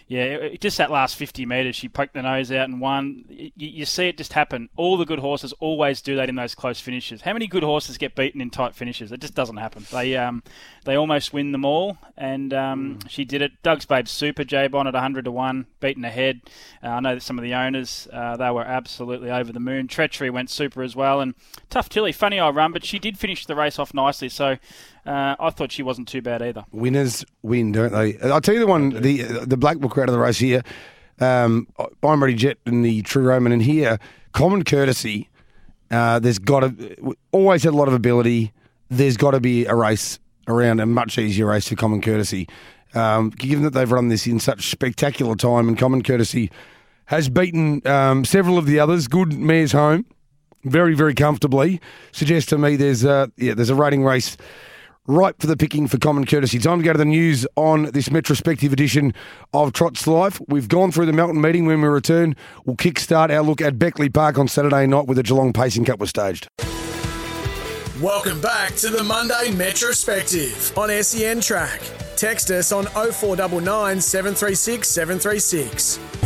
yeah, 0.09 0.23
it- 0.23 0.59
just 0.59 0.77
that 0.79 0.89
last 0.91 1.15
50 1.15 1.45
metres, 1.45 1.75
she 1.75 1.87
poked 1.87 2.15
the 2.15 2.21
nose 2.23 2.51
out 2.51 2.67
and 2.67 2.81
won. 2.81 3.23
You, 3.29 3.51
you 3.55 3.85
see 3.85 4.07
it 4.09 4.17
just 4.17 4.33
happen. 4.33 4.67
All 4.75 4.97
the 4.97 5.05
good 5.05 5.19
horses 5.19 5.53
always 5.59 6.01
do 6.01 6.15
that 6.15 6.27
in 6.29 6.35
those 6.35 6.55
close 6.55 6.79
finishes. 6.81 7.21
How 7.21 7.31
many 7.33 7.45
good 7.45 7.61
horses 7.63 7.97
get 7.99 8.15
beaten 8.15 8.41
in 8.41 8.49
tight 8.49 8.75
finishes? 8.75 9.11
It 9.11 9.21
just 9.21 9.35
doesn't 9.35 9.57
happen. 9.57 9.85
They 9.91 10.17
um, 10.17 10.41
they 10.83 10.95
almost 10.95 11.31
win 11.31 11.51
them 11.51 11.63
all, 11.63 11.99
and 12.17 12.51
um, 12.55 12.99
she 13.07 13.23
did 13.23 13.43
it. 13.43 13.51
Doug's 13.61 13.85
Babe 13.85 14.07
Super, 14.07 14.43
J 14.43 14.67
Bon 14.67 14.87
at 14.87 14.93
100 14.95 15.25
to 15.25 15.31
1, 15.31 15.67
beaten 15.79 16.03
ahead. 16.03 16.41
Uh, 16.83 16.87
I 16.87 16.99
know 17.01 17.13
that 17.13 17.21
some 17.21 17.37
of 17.37 17.43
the 17.43 17.53
owners, 17.53 18.07
uh, 18.11 18.35
they 18.35 18.49
were 18.49 18.63
absolutely 18.65 19.29
over 19.29 19.53
the 19.53 19.59
moon. 19.59 19.87
Treachery 19.87 20.31
went 20.31 20.49
super 20.49 20.81
as 20.81 20.95
well, 20.95 21.21
and 21.21 21.35
Tough 21.69 21.87
Tilly, 21.87 22.11
funny 22.11 22.39
I 22.39 22.49
run, 22.49 22.71
but 22.71 22.83
she 22.83 22.97
did 22.97 23.19
finish 23.19 23.45
the 23.45 23.55
race 23.55 23.77
off 23.77 23.93
nicely, 23.93 24.29
so 24.29 24.57
uh, 25.05 25.35
I 25.39 25.49
thought 25.49 25.71
she 25.71 25.83
wasn't 25.83 26.07
too 26.07 26.21
bad 26.21 26.41
either. 26.41 26.65
Winners 26.71 27.25
win, 27.41 27.71
don't 27.71 27.91
they? 27.91 28.17
I'll 28.19 28.41
tell 28.41 28.53
you 28.53 28.59
the 28.59 28.67
one, 28.67 28.89
the 28.89 29.23
the 29.23 29.57
black 29.57 29.77
book 29.77 29.97
out 29.97 30.09
of 30.09 30.13
the 30.13 30.19
race 30.19 30.37
here. 30.39 30.61
Um, 31.19 31.67
I'm 32.03 32.21
ready 32.21 32.35
jet 32.35 32.57
in 32.65 32.81
the 32.81 33.01
True 33.01 33.23
Roman, 33.23 33.51
and 33.51 33.61
here 33.61 33.99
common 34.31 34.63
courtesy. 34.63 35.29
Uh, 35.91 36.19
there's 36.19 36.39
got 36.39 36.59
to 36.59 37.15
always 37.31 37.63
had 37.63 37.73
a 37.73 37.77
lot 37.77 37.87
of 37.87 37.93
ability. 37.93 38.53
There's 38.89 39.17
got 39.17 39.31
to 39.31 39.39
be 39.39 39.65
a 39.65 39.75
race 39.75 40.19
around 40.47 40.79
a 40.79 40.85
much 40.85 41.17
easier 41.17 41.47
race 41.47 41.67
for 41.67 41.75
common 41.75 42.01
courtesy. 42.01 42.47
Um, 42.93 43.29
given 43.29 43.63
that 43.63 43.71
they've 43.71 43.91
run 43.91 44.07
this 44.07 44.25
in 44.25 44.39
such 44.39 44.69
spectacular 44.69 45.35
time, 45.35 45.67
and 45.67 45.77
common 45.77 46.01
courtesy 46.01 46.51
has 47.05 47.29
beaten 47.29 47.85
um, 47.87 48.25
several 48.25 48.57
of 48.57 48.65
the 48.65 48.79
others. 48.79 49.07
Good 49.07 49.33
mares 49.33 49.71
home, 49.71 50.05
very 50.63 50.95
very 50.95 51.13
comfortably. 51.13 51.81
Suggests 52.11 52.49
to 52.49 52.57
me 52.57 52.75
there's 52.75 53.03
a 53.03 53.31
yeah 53.37 53.53
there's 53.53 53.69
a 53.69 53.75
rating 53.75 54.03
race 54.03 54.37
ripe 55.09 55.41
for 55.41 55.47
the 55.47 55.57
picking 55.57 55.87
for 55.87 55.97
common 55.97 56.23
courtesy. 56.23 56.59
Time 56.59 56.77
to 56.77 56.85
go 56.85 56.93
to 56.93 56.97
the 56.99 57.03
news 57.03 57.47
on 57.55 57.85
this 57.91 58.09
retrospective 58.09 58.71
edition 58.71 59.11
of 59.53 59.73
Trot's 59.73 60.05
Life. 60.05 60.39
We've 60.47 60.67
gone 60.67 60.91
through 60.91 61.07
the 61.07 61.13
Melton 61.13 61.41
meeting. 61.41 61.65
When 61.65 61.81
we 61.81 61.87
return, 61.87 62.35
we'll 62.63 62.75
kickstart 62.75 63.35
our 63.35 63.41
look 63.41 63.59
at 63.59 63.79
Beckley 63.79 64.09
Park 64.09 64.37
on 64.37 64.47
Saturday 64.47 64.85
night 64.85 65.07
where 65.07 65.15
the 65.15 65.23
Geelong 65.23 65.51
Pacing 65.51 65.85
Cup 65.85 65.99
was 65.99 66.11
staged. 66.11 66.47
Welcome 67.99 68.39
back 68.39 68.75
to 68.75 68.89
the 68.89 69.03
Monday 69.03 69.49
Metrospective 69.49 70.77
on 70.77 71.03
SEN 71.03 71.41
Track. 71.41 71.81
Text 72.15 72.51
us 72.51 72.71
on 72.71 72.85
0499 72.85 73.99
736 73.99 74.87
736. 74.87 76.18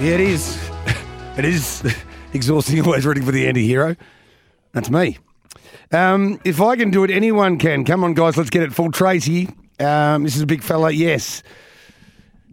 Yeah, 0.00 0.14
it 0.14 0.20
is. 0.20 0.70
It 1.36 1.44
is 1.44 1.96
exhausting, 2.32 2.80
always 2.84 3.04
rooting 3.04 3.24
for 3.24 3.32
the 3.32 3.48
anti 3.48 3.66
hero. 3.66 3.96
That's 4.72 4.90
me. 4.90 5.18
Um, 5.90 6.40
if 6.44 6.60
I 6.60 6.76
can 6.76 6.90
do 6.90 7.02
it, 7.04 7.10
anyone 7.10 7.58
can. 7.58 7.84
Come 7.84 8.04
on, 8.04 8.14
guys, 8.14 8.36
let's 8.36 8.50
get 8.50 8.62
it 8.62 8.72
full. 8.72 8.92
Tracy, 8.92 9.48
um, 9.80 10.22
this 10.22 10.36
is 10.36 10.42
a 10.42 10.46
big 10.46 10.62
fella. 10.62 10.90
Yes. 10.90 11.42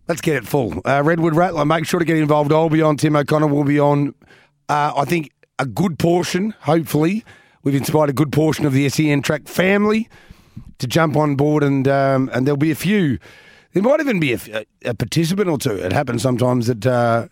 Let's 0.08 0.22
get 0.22 0.38
it 0.38 0.48
full. 0.48 0.82
Uh, 0.86 1.04
Redwood 1.04 1.36
Rattler, 1.36 1.66
make 1.66 1.86
sure 1.86 2.00
to 2.00 2.06
get 2.06 2.18
involved. 2.18 2.52
I'll 2.52 2.70
be 2.70 2.82
on. 2.82 2.98
Tim 2.98 3.16
O'Connor 3.16 3.48
will 3.48 3.64
be 3.64 3.80
on. 3.80 4.16
Uh, 4.70 4.94
I 4.96 5.06
think 5.06 5.32
a 5.60 5.66
good 5.66 6.00
portion, 6.00 6.56
hopefully, 6.62 7.26
we've 7.66 7.76
inspired 7.76 8.10
a 8.10 8.14
good 8.14 8.32
portion 8.32 8.66
of 8.66 8.72
the 8.72 8.88
SEN 8.88 9.22
track 9.22 9.50
family 9.50 10.08
to 10.78 10.88
jump 10.88 11.18
on 11.18 11.36
board, 11.36 11.64
and 11.64 11.86
um, 11.90 12.30
and 12.32 12.48
there'll 12.48 12.58
be 12.58 12.72
a 12.72 12.76
few. 12.76 13.20
There 13.74 13.84
might 13.84 14.00
even 14.00 14.22
be 14.22 14.32
a, 14.32 14.66
a 14.86 14.94
participant 14.94 15.50
or 15.50 15.58
two. 15.58 15.76
It 15.76 15.92
happens 15.92 16.22
sometimes 16.22 16.68
that 16.68 16.86
uh, 16.86 17.28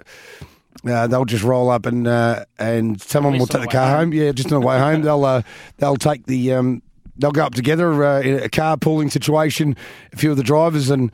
uh, 0.85 1.07
they'll 1.07 1.23
just 1.23 1.43
roll 1.43 1.69
up 1.69 1.85
and 1.85 2.05
uh, 2.05 2.43
and 2.59 2.99
someone 3.01 3.37
will 3.37 3.47
take 3.47 3.61
the 3.61 3.67
the 3.67 3.71
car 3.71 3.87
home. 3.87 4.11
home. 4.11 4.13
Yeah, 4.13 4.33
just 4.33 4.51
on 4.51 4.59
the 4.59 4.67
way 4.67 4.77
home, 4.77 5.01
they'll 5.03 5.23
uh, 5.23 5.43
they'll 5.77 5.95
take 5.95 6.25
the 6.25 6.51
um, 6.53 6.81
they'll 7.17 7.31
go 7.31 7.45
up 7.45 7.55
together 7.55 8.03
uh, 8.03 8.21
in 8.21 8.43
a 8.43 8.49
carpooling 8.49 9.11
situation. 9.11 9.77
A 10.11 10.17
few 10.17 10.31
of 10.31 10.37
the 10.37 10.43
drivers 10.43 10.89
and 10.89 11.11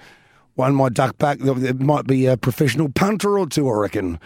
one 0.55 0.75
might 0.75 0.93
duck 0.93 1.17
back. 1.17 1.39
There 1.39 1.73
might 1.75 2.07
be 2.07 2.25
a 2.25 2.35
professional 2.35 2.89
punter 2.89 3.37
or 3.37 3.47
two, 3.47 3.69
I 3.69 3.73
reckon. 3.73 4.19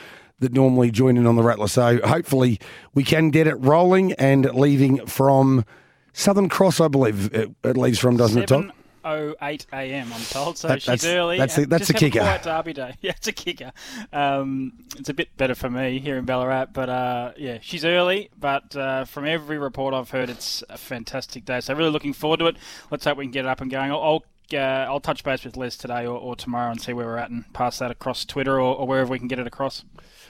That 0.43 0.53
normally 0.53 0.91
join 0.91 1.17
in 1.17 1.25
on 1.25 1.35
the 1.35 1.43
Rattler. 1.43 1.67
So 1.67 1.99
hopefully 2.05 2.59
we 2.93 3.03
can 3.03 3.29
get 3.31 3.47
it 3.47 3.55
rolling 3.55 4.13
and 4.13 4.45
leaving 4.53 5.05
from 5.07 5.65
Southern 6.13 6.47
Cross, 6.49 6.79
I 6.79 6.87
believe 6.89 7.33
it, 7.33 7.49
it 7.63 7.75
leaves 7.77 7.97
from, 7.99 8.17
doesn't 8.17 8.43
it, 8.43 8.47
Todd? 8.47 8.71
7.08 9.03 9.65
a.m., 9.73 10.13
I'm 10.13 10.21
told. 10.21 10.57
So 10.57 10.67
That- 10.69 10.81
she's 10.81 10.85
that's- 11.01 11.05
early. 11.05 11.37
that's 11.37 11.55
the- 11.57 11.65
that's 11.65 11.87
just 11.87 11.99
the 11.99 12.05
have 12.05 12.07
a 12.07 12.11
kicker. 12.11 12.19
quiet 12.23 12.43
derby 12.43 12.73
day. 12.73 12.93
Yeah, 13.01 13.11
it's 13.17 13.27
a 13.27 13.31
kicker. 13.33 13.71
Um, 14.13 14.73
it's 14.97 15.09
a 15.09 15.13
bit 15.13 15.35
better 15.35 15.55
for 15.55 15.69
me 15.69 15.99
here 15.99 16.17
in 16.17 16.23
Ballarat. 16.25 16.67
But 16.73 16.89
uh, 16.89 17.31
yeah, 17.37 17.57
she's 17.61 17.83
early. 17.83 18.29
But 18.39 18.75
uh, 18.75 19.03
from 19.05 19.25
every 19.25 19.57
report 19.57 19.93
I've 19.93 20.09
heard, 20.11 20.29
it's 20.29 20.63
a 20.69 20.77
fantastic 20.77 21.43
day. 21.45 21.59
So 21.59 21.73
really 21.73 21.89
looking 21.89 22.13
forward 22.13 22.39
to 22.39 22.47
it. 22.47 22.55
Let's 22.91 23.03
hope 23.05 23.17
we 23.17 23.25
can 23.25 23.31
get 23.31 23.45
it 23.45 23.49
up 23.49 23.59
and 23.61 23.69
going. 23.69 23.91
I'll, 23.91 24.01
I'll 24.01 24.23
uh, 24.53 24.85
I'll 24.87 24.99
touch 24.99 25.23
base 25.23 25.43
with 25.43 25.57
Les 25.57 25.77
today 25.77 26.05
or, 26.05 26.17
or 26.17 26.35
tomorrow 26.35 26.71
and 26.71 26.81
see 26.81 26.93
where 26.93 27.05
we're 27.05 27.17
at 27.17 27.29
and 27.29 27.51
pass 27.53 27.79
that 27.79 27.91
across 27.91 28.25
Twitter 28.25 28.53
or, 28.59 28.75
or 28.75 28.87
wherever 28.87 29.09
we 29.09 29.19
can 29.19 29.27
get 29.27 29.39
it 29.39 29.47
across. 29.47 29.83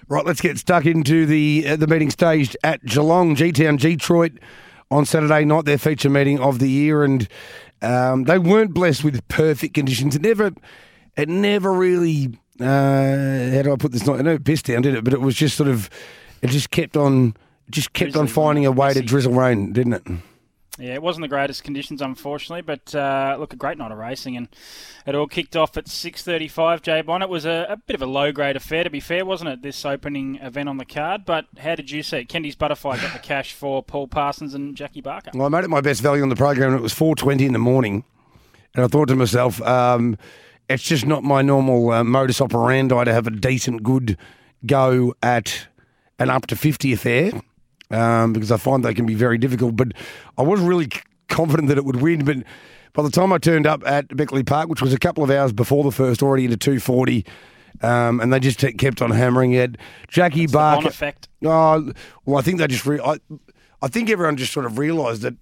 Right, 0.07 0.25
let's 0.25 0.41
get 0.41 0.57
stuck 0.57 0.85
into 0.85 1.25
the 1.25 1.65
uh, 1.67 1.75
the 1.77 1.87
meeting 1.87 2.09
staged 2.09 2.57
at 2.63 2.83
Geelong, 2.85 3.35
G 3.35 3.51
Town, 3.51 3.77
Detroit 3.77 4.33
on 4.91 5.05
Saturday 5.05 5.45
night. 5.45 5.65
Their 5.65 5.77
feature 5.77 6.09
meeting 6.09 6.39
of 6.39 6.59
the 6.59 6.69
year, 6.69 7.03
and 7.03 7.27
um, 7.81 8.25
they 8.25 8.37
weren't 8.37 8.73
blessed 8.73 9.03
with 9.03 9.25
perfect 9.29 9.73
conditions. 9.73 10.15
It 10.15 10.21
never, 10.21 10.51
it 11.15 11.29
never 11.29 11.71
really. 11.71 12.37
Uh, 12.59 13.49
how 13.51 13.61
do 13.61 13.73
I 13.73 13.75
put 13.77 13.93
this? 13.93 14.05
Not, 14.05 14.19
I 14.19 14.21
know 14.23 14.33
it 14.33 14.43
pissed 14.43 14.65
down, 14.65 14.81
did 14.81 14.93
it? 14.93 15.03
But 15.03 15.13
it 15.13 15.21
was 15.21 15.35
just 15.35 15.55
sort 15.55 15.69
of, 15.69 15.89
it 16.41 16.49
just 16.49 16.69
kept 16.69 16.97
on, 16.97 17.35
just 17.69 17.93
kept 17.93 18.15
on 18.15 18.27
finding 18.27 18.65
a 18.65 18.71
way 18.71 18.93
to 18.93 19.01
drizzle 19.01 19.33
rain, 19.33 19.73
didn't 19.73 19.93
it? 19.93 20.03
Yeah, 20.79 20.95
it 20.95 21.03
wasn't 21.03 21.21
the 21.21 21.27
greatest 21.27 21.63
conditions, 21.63 22.01
unfortunately, 22.01 22.63
but 22.63 22.95
uh, 22.95 23.35
look, 23.39 23.53
a 23.53 23.55
great 23.55 23.77
night 23.77 23.91
of 23.91 23.97
racing, 23.99 24.35
and 24.35 24.47
it 25.05 25.13
all 25.13 25.27
kicked 25.27 25.55
off 25.55 25.77
at 25.77 25.85
6:35. 25.85 26.81
Jay 26.81 27.01
Bonnet 27.01 27.25
It 27.25 27.29
was 27.29 27.45
a, 27.45 27.67
a 27.69 27.77
bit 27.77 27.93
of 27.93 28.01
a 28.01 28.07
low-grade 28.07 28.55
affair, 28.55 28.83
to 28.83 28.89
be 28.89 28.99
fair, 28.99 29.23
wasn't 29.23 29.51
it? 29.51 29.61
This 29.61 29.85
opening 29.85 30.37
event 30.37 30.67
on 30.67 30.77
the 30.77 30.85
card, 30.85 31.25
but 31.25 31.45
how 31.59 31.75
did 31.75 31.91
you 31.91 32.01
see 32.01 32.17
it? 32.17 32.29
Kendy's 32.29 32.55
Butterfly 32.55 32.97
got 32.97 33.13
the 33.13 33.19
cash 33.19 33.53
for 33.53 33.83
Paul 33.83 34.07
Parsons 34.07 34.55
and 34.55 34.75
Jackie 34.75 35.01
Barker. 35.01 35.29
Well, 35.35 35.45
I 35.45 35.49
made 35.49 35.63
it 35.63 35.69
my 35.69 35.81
best 35.81 36.01
value 36.01 36.23
on 36.23 36.29
the 36.29 36.35
program, 36.35 36.73
it 36.73 36.81
was 36.81 36.93
four 36.93 37.15
twenty 37.15 37.45
in 37.45 37.53
the 37.53 37.59
morning, 37.59 38.03
and 38.73 38.83
I 38.83 38.87
thought 38.87 39.09
to 39.09 39.15
myself, 39.15 39.61
um, 39.61 40.17
it's 40.69 40.83
just 40.83 41.05
not 41.05 41.23
my 41.23 41.43
normal 41.43 41.91
uh, 41.91 42.03
modus 42.03 42.41
operandi 42.41 43.03
to 43.03 43.13
have 43.13 43.27
a 43.27 43.31
decent, 43.31 43.83
good 43.83 44.17
go 44.65 45.13
at 45.21 45.67
an 46.17 46.31
up 46.31 46.47
to 46.47 46.55
fifty 46.55 46.93
affair, 46.93 47.31
um, 47.93 48.33
because 48.33 48.51
I 48.51 48.57
find 48.57 48.83
they 48.83 48.93
can 48.93 49.05
be 49.05 49.13
very 49.13 49.37
difficult. 49.37 49.75
But 49.75 49.93
I 50.37 50.41
was 50.41 50.59
really 50.59 50.89
confident 51.29 51.69
that 51.69 51.77
it 51.77 51.85
would 51.85 52.01
win, 52.01 52.25
but. 52.25 52.37
By 52.95 53.01
the 53.01 53.09
time 53.09 53.33
I 53.33 53.39
turned 53.39 53.65
up 53.65 53.81
at 53.87 54.15
Beckley 54.15 54.43
Park, 54.43 54.69
which 54.69 54.79
was 54.79 54.93
a 54.93 54.99
couple 54.99 55.23
of 55.23 55.31
hours 55.31 55.51
before 55.51 55.83
the 55.83 55.91
first, 55.91 56.21
already 56.21 56.45
into 56.45 56.57
240, 56.57 57.25
um, 57.81 58.19
and 58.19 58.31
they 58.31 58.39
just 58.39 58.59
t- 58.59 58.71
kept 58.73 59.01
on 59.01 59.09
hammering 59.09 59.53
it. 59.53 59.77
Jackie 60.07 60.45
Bond 60.45 60.83
Barker. 60.83 60.89
effect. 60.89 61.27
Oh, 61.43 61.91
well, 62.25 62.37
I 62.37 62.41
think 62.43 62.59
they 62.59 62.67
just. 62.67 62.85
Re- 62.85 62.99
I, 63.03 63.17
I 63.81 63.87
think 63.87 64.11
everyone 64.11 64.37
just 64.37 64.53
sort 64.53 64.67
of 64.67 64.77
realised 64.77 65.23
that 65.23 65.33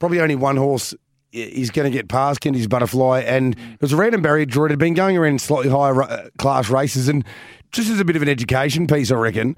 probably 0.00 0.20
only 0.20 0.34
one 0.34 0.56
horse 0.56 0.94
is 1.32 1.70
going 1.70 1.90
to 1.90 1.96
get 1.96 2.08
past 2.08 2.40
Kendy's 2.40 2.66
Butterfly, 2.66 3.20
and 3.20 3.54
it 3.54 3.80
was 3.80 3.92
a 3.92 3.96
random 3.96 4.22
barrier 4.22 4.44
draw. 4.44 4.64
It 4.64 4.70
had 4.70 4.78
been 4.78 4.94
going 4.94 5.16
around 5.16 5.40
slightly 5.40 5.70
higher 5.70 6.02
uh, 6.02 6.28
class 6.38 6.68
races, 6.70 7.08
and 7.08 7.24
just 7.72 7.88
as 7.88 8.00
a 8.00 8.04
bit 8.04 8.16
of 8.16 8.22
an 8.22 8.28
education 8.28 8.86
piece, 8.86 9.10
I 9.10 9.14
reckon. 9.16 9.56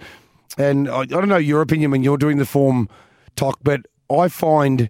And 0.56 0.88
I, 0.88 1.00
I 1.00 1.04
don't 1.06 1.28
know 1.28 1.36
your 1.36 1.60
opinion 1.62 1.90
when 1.90 2.02
you're 2.02 2.16
doing 2.18 2.38
the 2.38 2.46
form 2.46 2.88
talk, 3.36 3.58
but 3.62 3.82
I 4.10 4.28
find 4.28 4.88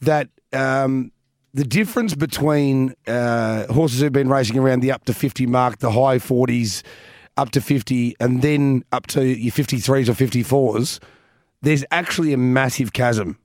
that. 0.00 0.28
Um, 0.52 1.12
the 1.54 1.64
difference 1.64 2.14
between 2.14 2.94
uh, 3.06 3.66
horses 3.70 4.00
who've 4.00 4.10
been 4.10 4.30
racing 4.30 4.56
around 4.58 4.80
the 4.80 4.90
up 4.90 5.04
to 5.04 5.12
50 5.12 5.44
mark, 5.46 5.80
the 5.80 5.90
high 5.90 6.16
40s, 6.16 6.82
up 7.36 7.50
to 7.50 7.60
50, 7.60 8.16
and 8.20 8.40
then 8.40 8.84
up 8.90 9.06
to 9.08 9.22
your 9.22 9.52
53s 9.52 10.08
or 10.08 10.12
54s, 10.14 10.98
there's 11.60 11.84
actually 11.90 12.32
a 12.32 12.38
massive 12.38 12.94
chasm 12.94 13.38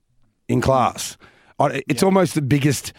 in 0.48 0.62
class. 0.62 1.18
I- 1.60 1.84
It's 1.90 2.02
almost 2.02 2.34
the 2.34 2.42
biggest 2.42 2.94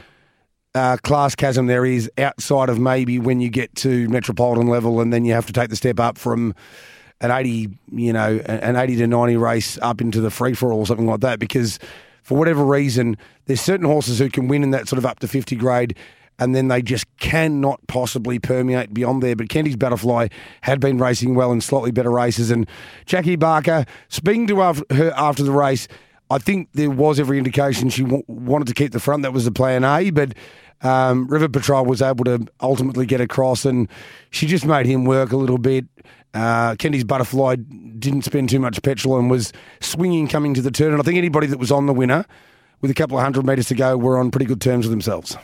uh, 0.75 0.99
class 1.03 1.35
chasm 1.35 1.69
there 1.69 1.87
is 1.87 2.11
outside 2.19 2.69
of 2.69 2.79
maybe 2.79 3.19
when 3.19 3.41
you 3.41 3.49
get 3.49 3.75
to 3.77 4.11
metropolitan 4.11 4.67
level 4.69 5.01
and 5.01 5.11
then 5.11 5.25
you 5.25 5.33
have 5.33 5.47
to 5.47 5.55
take 5.55 5.71
the 5.71 5.77
step 5.77 5.99
up 5.99 6.19
from 6.19 6.55
an 7.21 7.31
80, 7.31 7.69
you 7.93 8.13
know, 8.13 8.39
an 8.47 8.77
80 8.77 8.97
to 8.97 9.07
90 9.07 9.37
race 9.37 9.79
up 9.83 10.01
into 10.01 10.21
the 10.21 10.31
free 10.31 10.55
for 10.55 10.73
all 10.73 10.81
or 10.81 10.87
something 10.87 11.07
like 11.07 11.21
that 11.21 11.39
because 11.39 11.79
for 12.23 12.37
whatever 12.37 12.65
reason, 12.65 13.17
there's 13.47 13.61
certain 13.61 13.87
horses 13.87 14.19
who 14.19 14.29
can 14.29 14.49
win 14.49 14.63
in 14.63 14.71
that 14.71 14.89
sort 14.89 14.99
of 14.99 15.07
up 15.07 15.19
to 15.21 15.29
50 15.29 15.57
grade 15.57 15.97
and 16.39 16.55
then 16.55 16.69
they 16.69 16.81
just 16.83 17.05
cannot 17.19 17.85
possibly 17.89 18.39
permeate 18.39 18.95
beyond 18.95 19.23
there. 19.23 19.35
But 19.35 19.49
Kenty's 19.49 19.77
Butterfly 19.77 20.29
had 20.61 20.81
been 20.81 20.99
racing 20.99 21.35
well 21.35 21.51
in 21.51 21.61
slightly 21.61 21.91
better 21.91 22.11
races. 22.11 22.51
And 22.51 22.69
Jackie 23.07 23.37
Barker, 23.37 23.85
speaking 24.09 24.47
to 24.49 24.61
her 24.91 25.13
after 25.17 25.43
the 25.43 25.51
race, 25.51 25.89
I 26.31 26.39
think 26.39 26.69
there 26.75 26.91
was 26.91 27.19
every 27.19 27.39
indication 27.39 27.89
she 27.89 28.03
w- 28.03 28.23
wanted 28.29 28.69
to 28.69 28.75
keep 28.75 28.93
the 28.93 29.01
front. 29.01 29.23
That 29.23 29.33
was 29.33 29.47
the 29.47 29.51
plan 29.51 29.83
A, 29.83 30.11
but 30.11 30.35
um, 30.83 31.27
River 31.27 31.49
Patrol 31.49 31.85
was 31.85 32.03
able 32.03 32.25
to 32.25 32.47
ultimately 32.61 33.07
get 33.07 33.21
across, 33.21 33.65
and 33.65 33.89
she 34.31 34.47
just 34.47 34.67
made 34.67 34.87
him 34.87 35.05
work 35.05 35.33
a 35.33 35.37
little 35.37 35.59
bit. 35.59 35.87
Uh, 36.35 36.77
Kenty's 36.77 37.05
Butterfly 37.05 37.57
didn't 37.57 38.23
spend 38.23 38.49
too 38.49 38.61
much 38.61 38.83
petrol 38.83 39.19
and 39.19 39.31
was 39.31 39.53
swinging 39.81 40.29
coming 40.29 40.55
to 40.55 40.63
the 40.63 40.71
turn. 40.71 40.93
And 40.93 41.01
I 41.01 41.05
think 41.05 41.19
anybody 41.19 41.47
that 41.49 41.59
was 41.59 41.73
on 41.73 41.87
the 41.87 41.95
winner 41.95 42.25
with 42.81 42.91
a 42.91 42.95
couple 42.95 43.17
of 43.17 43.25
hundred 43.25 43.47
metres 43.47 43.67
to 43.69 43.75
go 43.75 43.97
were 43.97 44.19
on 44.19 44.31
pretty 44.31 44.47
good 44.47 44.61
terms 44.61 44.87
with 44.87 44.91
themselves. 44.91 45.37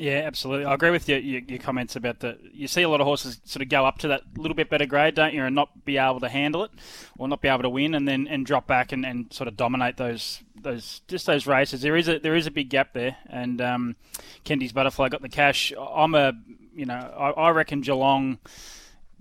Yeah, 0.00 0.22
absolutely. 0.24 0.64
I 0.64 0.72
agree 0.72 0.90
with 0.90 1.10
your, 1.10 1.18
your, 1.18 1.42
your 1.42 1.58
comments 1.58 1.94
about 1.94 2.20
the. 2.20 2.38
You 2.54 2.68
see 2.68 2.80
a 2.80 2.88
lot 2.88 3.02
of 3.02 3.06
horses 3.06 3.38
sort 3.44 3.60
of 3.60 3.68
go 3.68 3.84
up 3.84 3.98
to 3.98 4.08
that 4.08 4.22
little 4.34 4.54
bit 4.54 4.70
better 4.70 4.86
grade, 4.86 5.14
don't 5.14 5.34
you, 5.34 5.44
and 5.44 5.54
not 5.54 5.84
be 5.84 5.98
able 5.98 6.20
to 6.20 6.28
handle 6.30 6.64
it, 6.64 6.70
or 7.18 7.28
not 7.28 7.42
be 7.42 7.48
able 7.48 7.64
to 7.64 7.68
win, 7.68 7.94
and 7.94 8.08
then 8.08 8.26
and 8.26 8.46
drop 8.46 8.66
back 8.66 8.92
and, 8.92 9.04
and 9.04 9.30
sort 9.30 9.46
of 9.46 9.58
dominate 9.58 9.98
those 9.98 10.42
those 10.58 11.02
just 11.06 11.26
those 11.26 11.46
races. 11.46 11.82
There 11.82 11.96
is 11.96 12.08
a 12.08 12.18
there 12.18 12.34
is 12.34 12.46
a 12.46 12.50
big 12.50 12.70
gap 12.70 12.94
there, 12.94 13.18
and 13.28 13.60
um, 13.60 13.96
Kenty's 14.44 14.72
Butterfly 14.72 15.10
got 15.10 15.20
the 15.20 15.28
cash. 15.28 15.70
I'm 15.78 16.14
a 16.14 16.32
you 16.74 16.86
know 16.86 16.94
I, 16.94 17.30
I 17.32 17.50
reckon 17.50 17.82
Geelong 17.82 18.38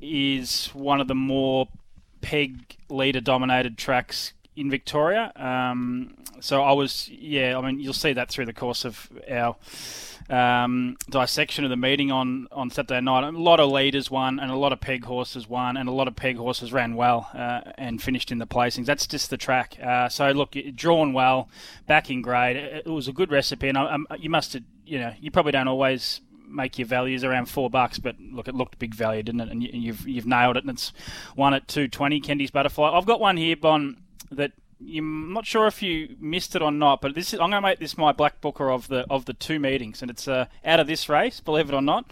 is 0.01 0.67
one 0.73 1.01
of 1.01 1.07
the 1.07 1.15
more 1.15 1.67
peg 2.21 2.77
leader 2.89 3.21
dominated 3.21 3.77
tracks 3.77 4.33
in 4.55 4.69
Victoria. 4.69 5.31
Um, 5.35 6.15
so 6.41 6.62
I 6.62 6.73
was, 6.73 7.09
yeah, 7.09 7.57
I 7.57 7.65
mean, 7.65 7.79
you'll 7.79 7.93
see 7.93 8.13
that 8.13 8.29
through 8.29 8.45
the 8.45 8.53
course 8.53 8.85
of 8.85 9.09
our 9.29 9.55
um, 10.29 10.97
dissection 11.09 11.63
of 11.63 11.69
the 11.69 11.77
meeting 11.77 12.12
on, 12.12 12.47
on 12.51 12.69
Saturday 12.69 13.01
night. 13.01 13.23
A 13.23 13.31
lot 13.31 13.59
of 13.59 13.71
leaders 13.71 14.12
won, 14.12 14.39
and 14.39 14.51
a 14.51 14.55
lot 14.55 14.71
of 14.71 14.79
peg 14.79 15.05
horses 15.05 15.49
won, 15.49 15.75
and 15.77 15.89
a 15.89 15.91
lot 15.91 16.07
of 16.07 16.15
peg 16.15 16.38
horses 16.38 16.71
ran 16.71 16.95
well 16.95 17.29
uh, 17.33 17.62
and 17.77 18.01
finished 18.01 18.31
in 18.31 18.38
the 18.38 18.47
placings. 18.47 18.85
That's 18.85 19.07
just 19.07 19.29
the 19.29 19.38
track. 19.38 19.77
Uh, 19.81 20.09
so 20.09 20.31
look, 20.31 20.55
drawn 20.75 21.13
well, 21.13 21.49
back 21.88 22.09
in 22.09 22.21
grade. 22.21 22.57
It, 22.57 22.88
was 22.88 23.07
a 23.07 23.13
good 23.13 23.31
recipe, 23.31 23.69
and 23.69 23.77
I, 23.77 23.91
um, 23.93 24.07
you 24.19 24.29
must, 24.29 24.53
have, 24.53 24.63
you 24.85 24.99
know, 24.99 25.13
you 25.19 25.31
probably 25.31 25.51
don't 25.51 25.67
always 25.67 26.21
make 26.49 26.77
your 26.79 26.88
values 26.88 27.23
around 27.23 27.47
four 27.47 27.69
bucks, 27.69 27.99
but 27.99 28.15
look, 28.19 28.47
it 28.47 28.55
looked 28.55 28.79
big 28.79 28.93
value, 28.95 29.23
didn't 29.23 29.41
it? 29.41 29.49
And 29.49 29.63
you, 29.63 29.69
you've 29.73 30.07
you've 30.07 30.25
nailed 30.27 30.57
it, 30.57 30.63
and 30.63 30.71
it's 30.71 30.91
one 31.35 31.53
at 31.53 31.67
two 31.67 31.88
twenty. 31.88 32.19
Kendy's 32.19 32.51
butterfly. 32.51 32.89
I've 32.91 33.05
got 33.05 33.19
one 33.19 33.38
here, 33.38 33.55
Bon, 33.55 33.97
that. 34.31 34.51
I'm 34.81 35.33
not 35.33 35.45
sure 35.45 35.67
if 35.67 35.83
you 35.83 36.15
missed 36.21 36.55
it 36.55 36.62
or 36.62 36.71
not, 36.71 37.01
but 37.01 37.13
this 37.13 37.33
is, 37.33 37.39
I'm 37.41 37.49
going 37.49 37.62
to 37.62 37.67
make 37.67 37.79
this 37.79 37.97
my 37.97 38.13
black 38.13 38.39
booker 38.39 38.71
of 38.71 38.88
the 38.88 39.05
of 39.09 39.25
the 39.25 39.33
two 39.33 39.59
meetings, 39.59 40.01
and 40.01 40.09
it's 40.09 40.25
uh, 40.25 40.45
out 40.63 40.79
of 40.79 40.88
this 40.88 41.09
race, 41.09 41.41
believe 41.41 41.67
it 41.67 41.75
or 41.75 41.81
not. 41.81 42.09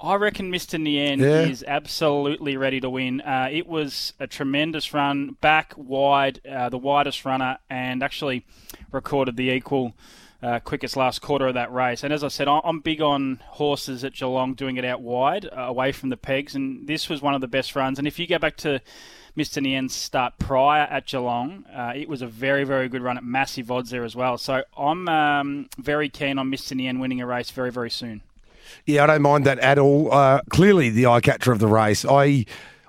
I 0.00 0.16
reckon 0.16 0.50
Mr. 0.50 0.80
Nien 0.80 1.20
Yeah. 1.20 1.42
is 1.42 1.62
absolutely 1.62 2.56
ready 2.56 2.80
to 2.80 2.90
win. 2.90 3.20
Uh, 3.20 3.48
it 3.52 3.68
was 3.68 4.14
a 4.18 4.26
tremendous 4.26 4.92
run, 4.92 5.36
back 5.40 5.72
wide, 5.76 6.40
uh, 6.50 6.68
the 6.68 6.78
widest 6.78 7.24
runner, 7.24 7.58
and 7.68 8.02
actually 8.02 8.44
recorded 8.90 9.36
the 9.36 9.50
equal 9.50 9.92
uh, 10.42 10.58
quickest 10.60 10.96
last 10.96 11.20
quarter 11.20 11.48
of 11.48 11.54
that 11.54 11.72
race. 11.72 12.02
And 12.02 12.12
as 12.12 12.24
I 12.24 12.28
said, 12.28 12.48
I'm 12.48 12.80
big 12.80 13.00
on 13.00 13.40
horses 13.44 14.04
at 14.04 14.14
Geelong 14.14 14.54
doing 14.54 14.76
it 14.76 14.84
out 14.84 15.02
wide, 15.02 15.46
uh, 15.46 15.62
away 15.62 15.92
from 15.92 16.08
the 16.08 16.16
pegs, 16.16 16.54
and 16.54 16.86
this 16.86 17.08
was 17.08 17.20
one 17.20 17.34
of 17.34 17.40
the 17.40 17.48
best 17.48 17.76
runs. 17.76 17.98
And 17.98 18.08
if 18.08 18.18
you 18.18 18.26
go 18.26 18.38
back 18.38 18.56
to 18.58 18.80
Mr. 19.36 19.62
Nien's 19.62 19.94
start 19.94 20.34
prior 20.38 20.82
at 20.82 21.06
Geelong, 21.06 21.64
uh, 21.74 21.92
it 21.94 22.08
was 22.08 22.22
a 22.22 22.26
very, 22.26 22.64
very 22.64 22.88
good 22.88 23.02
run 23.02 23.16
at 23.16 23.24
massive 23.24 23.70
odds 23.70 23.90
there 23.90 24.04
as 24.04 24.16
well. 24.16 24.38
So 24.38 24.64
I'm 24.76 25.08
um, 25.08 25.68
very 25.78 26.08
keen 26.08 26.38
on 26.38 26.50
Mr. 26.50 26.74
Nien 26.74 26.98
winning 26.98 27.20
a 27.20 27.26
race 27.26 27.50
very, 27.50 27.70
very 27.70 27.90
soon. 27.90 28.22
Yeah, 28.86 29.04
I 29.04 29.06
don't 29.08 29.22
mind 29.22 29.46
that 29.46 29.58
at 29.58 29.78
all. 29.78 30.12
Uh, 30.12 30.40
clearly, 30.48 30.90
the 30.90 31.06
eye 31.06 31.20
catcher 31.20 31.52
of 31.52 31.58
the 31.58 31.66
race. 31.66 32.04
I, 32.04 32.46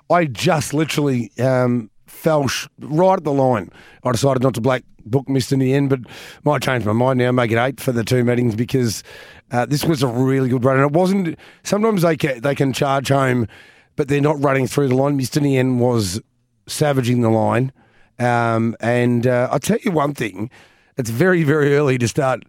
I 0.08 0.26
just 0.26 0.72
literally 0.72 1.32
um, 1.38 1.90
fell 2.12 2.46
sh- 2.46 2.68
right 2.78 3.16
at 3.16 3.24
the 3.24 3.32
line. 3.32 3.70
I 4.04 4.12
decided 4.12 4.42
not 4.42 4.54
to 4.54 4.60
black 4.60 4.84
book 5.04 5.28
Mister 5.28 5.54
in 5.54 5.60
the 5.60 5.74
end, 5.74 5.90
but 5.90 6.00
might 6.44 6.62
change 6.62 6.84
my 6.84 6.92
mind 6.92 7.18
now. 7.18 7.32
Make 7.32 7.50
it 7.50 7.58
eight 7.58 7.80
for 7.80 7.90
the 7.90 8.04
two 8.04 8.22
meetings 8.22 8.54
because 8.54 9.02
uh, 9.50 9.66
this 9.66 9.84
was 9.84 10.02
a 10.02 10.06
really 10.06 10.48
good 10.48 10.64
run, 10.64 10.76
and 10.76 10.86
it 10.86 10.92
wasn't. 10.92 11.38
Sometimes 11.64 12.02
they 12.02 12.16
can 12.16 12.40
they 12.40 12.54
can 12.54 12.72
charge 12.72 13.08
home, 13.08 13.48
but 13.96 14.08
they're 14.08 14.20
not 14.20 14.40
running 14.42 14.68
through 14.68 14.88
the 14.88 14.94
line. 14.94 15.16
Mister 15.16 15.40
end 15.44 15.80
was 15.80 16.20
savaging 16.68 17.22
the 17.22 17.30
line, 17.30 17.72
um, 18.18 18.76
and 18.78 19.26
uh, 19.26 19.48
I'll 19.50 19.58
tell 19.58 19.78
you 19.84 19.90
one 19.90 20.14
thing: 20.14 20.50
it's 20.96 21.10
very 21.10 21.42
very 21.42 21.74
early 21.74 21.98
to 21.98 22.06
start 22.06 22.44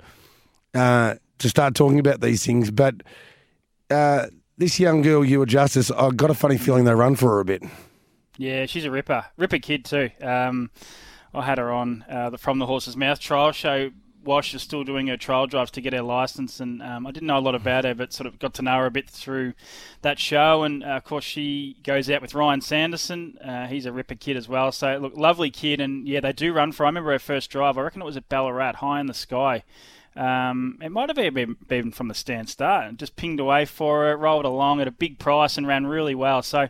uh, 0.76 1.15
to 1.39 1.49
start 1.49 1.73
talking 1.73 1.99
about 1.99 2.21
these 2.21 2.45
things, 2.45 2.69
but 2.69 2.95
uh, 3.89 4.28
this 4.58 4.80
young 4.80 5.02
girl, 5.02 5.26
you 5.26 5.39
were 5.39 5.47
Justice, 5.47 5.89
I've 5.91 6.15
got 6.15 6.30
a 6.30 6.36
funny 6.36 6.58
feeling 6.58 6.86
they 6.86 6.93
run 6.93 7.15
for 7.15 7.30
her 7.32 7.39
a 7.39 7.45
bit. 7.45 7.63
Yeah, 8.38 8.65
she's 8.65 8.86
a 8.86 8.91
ripper, 8.91 9.26
ripper 9.38 9.60
kid 9.60 9.86
too. 9.86 10.10
Um, 10.22 10.72
I 11.34 11.43
had 11.43 11.58
her 11.58 11.72
on 11.72 12.06
uh, 12.10 12.30
the 12.30 12.38
From 12.38 12.60
the 12.60 12.65
Horse's 12.65 12.98
Mouth 12.98 13.19
trial 13.19 13.52
show. 13.52 13.91
Wash 14.24 14.54
is 14.54 14.62
still 14.62 14.86
doing 14.86 15.08
her 15.08 15.17
trial 15.17 15.48
drives 15.48 15.72
to 15.72 15.82
get 15.82 15.91
her 15.91 16.02
license, 16.02 16.60
and 16.62 16.82
um, 16.82 17.06
I 17.06 17.12
didn't 17.12 17.28
know 17.28 17.38
a 17.38 17.39
lot 17.39 17.56
about 17.56 17.84
her, 17.84 17.93
but 17.93 18.13
sort 18.13 18.26
of 18.26 18.39
got 18.39 18.54
to 18.56 18.62
know 18.62 18.78
her 18.78 18.86
a 18.86 18.91
bit 18.91 19.10
through 19.10 19.54
that 20.02 20.17
show. 20.17 20.63
And 20.63 20.84
uh, 20.84 20.88
of 20.88 21.04
course, 21.04 21.26
she 21.26 21.76
goes 21.84 22.10
out 22.10 22.22
with 22.22 22.34
Ryan 22.34 22.62
Sanderson. 22.62 23.38
Uh, 23.39 23.67
he's 23.67 23.86
a 23.86 23.91
ripper 23.91 24.15
kid 24.15 24.38
as 24.38 24.48
well. 24.48 24.72
So 24.72 24.98
look, 24.98 25.17
lovely 25.17 25.52
kid, 25.52 25.82
and 25.82 26.08
yeah, 26.08 26.22
they 26.22 26.32
do 26.32 26.54
run 26.54 26.72
for. 26.72 26.86
I 26.86 26.89
remember 26.89 27.12
her 27.12 27.19
first 27.19 27.50
drive. 27.50 27.78
I 27.78 27.82
reckon 27.82 28.02
it 28.02 28.06
was 28.06 28.17
at 28.17 28.30
Ballarat, 28.30 28.76
high 28.76 29.02
in 29.02 29.08
the 29.08 29.13
sky. 29.13 29.63
Um, 30.15 30.78
it 30.82 30.89
might 30.89 31.10
have 31.10 31.34
been, 31.34 31.58
been 31.67 31.91
from 31.91 32.08
the 32.08 32.13
stand 32.13 32.48
start 32.48 32.88
and 32.88 33.00
just 33.00 33.15
pinged 33.15 33.39
away 33.39 33.65
for 33.65 34.04
her, 34.04 34.15
rolled 34.15 34.46
along 34.46 34.80
at 34.80 34.88
a 34.88 34.91
big 34.91 35.17
price 35.19 35.58
and 35.58 35.67
ran 35.67 35.88
really 35.88 36.15
well. 36.15 36.43
So, 36.43 36.69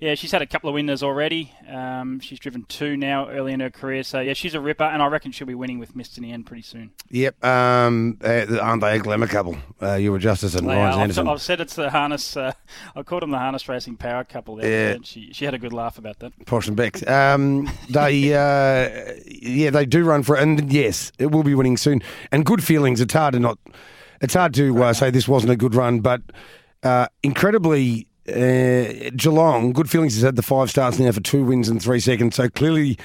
yeah, 0.00 0.14
she's 0.14 0.32
had 0.32 0.42
a 0.42 0.46
couple 0.46 0.68
of 0.68 0.74
winners 0.74 1.02
already. 1.02 1.52
Um, 1.68 2.20
she's 2.20 2.38
driven 2.38 2.64
two 2.64 2.96
now 2.96 3.28
early 3.28 3.52
in 3.52 3.60
her 3.60 3.70
career. 3.70 4.02
So, 4.02 4.20
yeah, 4.20 4.34
she's 4.34 4.54
a 4.54 4.60
ripper, 4.60 4.84
and 4.84 5.02
I 5.02 5.06
reckon 5.06 5.32
she'll 5.32 5.46
be 5.46 5.54
winning 5.54 5.78
with 5.78 5.94
Mr. 5.94 6.18
Nien 6.18 6.44
pretty 6.44 6.62
soon. 6.62 6.90
Yep, 7.10 7.44
um, 7.44 8.18
uh, 8.22 8.58
aren't 8.60 8.82
they 8.82 8.96
a 8.96 8.98
glamour 8.98 9.26
couple? 9.26 9.56
Uh, 9.80 9.94
you 9.94 10.16
Justice 10.18 10.54
and 10.54 10.66
Ryan 10.66 11.10
I've. 11.10 11.18
I've 11.18 11.42
said 11.42 11.60
it's 11.60 11.74
the 11.74 11.90
harness. 11.90 12.36
Uh, 12.36 12.52
I 12.94 13.02
called 13.02 13.22
them 13.22 13.30
the 13.30 13.38
harness 13.38 13.68
racing 13.68 13.96
power 13.96 14.24
couple 14.24 14.56
there. 14.56 14.70
Yeah. 14.70 14.94
and 14.94 15.06
She, 15.06 15.32
she 15.32 15.44
had 15.44 15.54
a 15.54 15.58
good 15.58 15.72
laugh 15.72 15.98
about 15.98 16.18
that. 16.20 16.32
Posh 16.46 16.68
and 16.68 16.76
Becks. 16.76 17.06
Um, 17.06 17.68
they, 17.88 18.34
uh, 18.34 19.14
yeah, 19.26 19.70
they 19.70 19.86
do 19.86 20.04
run 20.04 20.22
for 20.22 20.36
it, 20.36 20.42
and 20.42 20.72
yes, 20.72 21.12
it 21.18 21.30
will 21.30 21.42
be 21.42 21.54
winning 21.54 21.76
soon. 21.76 22.02
And 22.32 22.44
good 22.44 22.62
feelings. 22.62 23.00
It's 23.00 23.14
hard 23.14 23.34
to 23.34 23.40
not. 23.40 23.58
It's 24.20 24.34
hard 24.34 24.54
to 24.54 24.82
uh, 24.82 24.92
say 24.92 25.10
this 25.10 25.28
wasn't 25.28 25.52
a 25.52 25.56
good 25.56 25.74
run, 25.74 26.00
but 26.00 26.22
uh, 26.82 27.06
incredibly. 27.22 28.08
Uh, 28.28 29.10
Geelong, 29.14 29.72
good 29.72 29.88
feelings 29.88 30.14
has 30.14 30.24
had 30.24 30.34
the 30.34 30.42
five 30.42 30.68
stars 30.68 30.98
now 30.98 31.12
for 31.12 31.20
two 31.20 31.44
wins 31.44 31.68
and 31.68 31.80
three 31.80 32.00
seconds. 32.00 32.36
So 32.36 32.48
clearly 32.48 32.98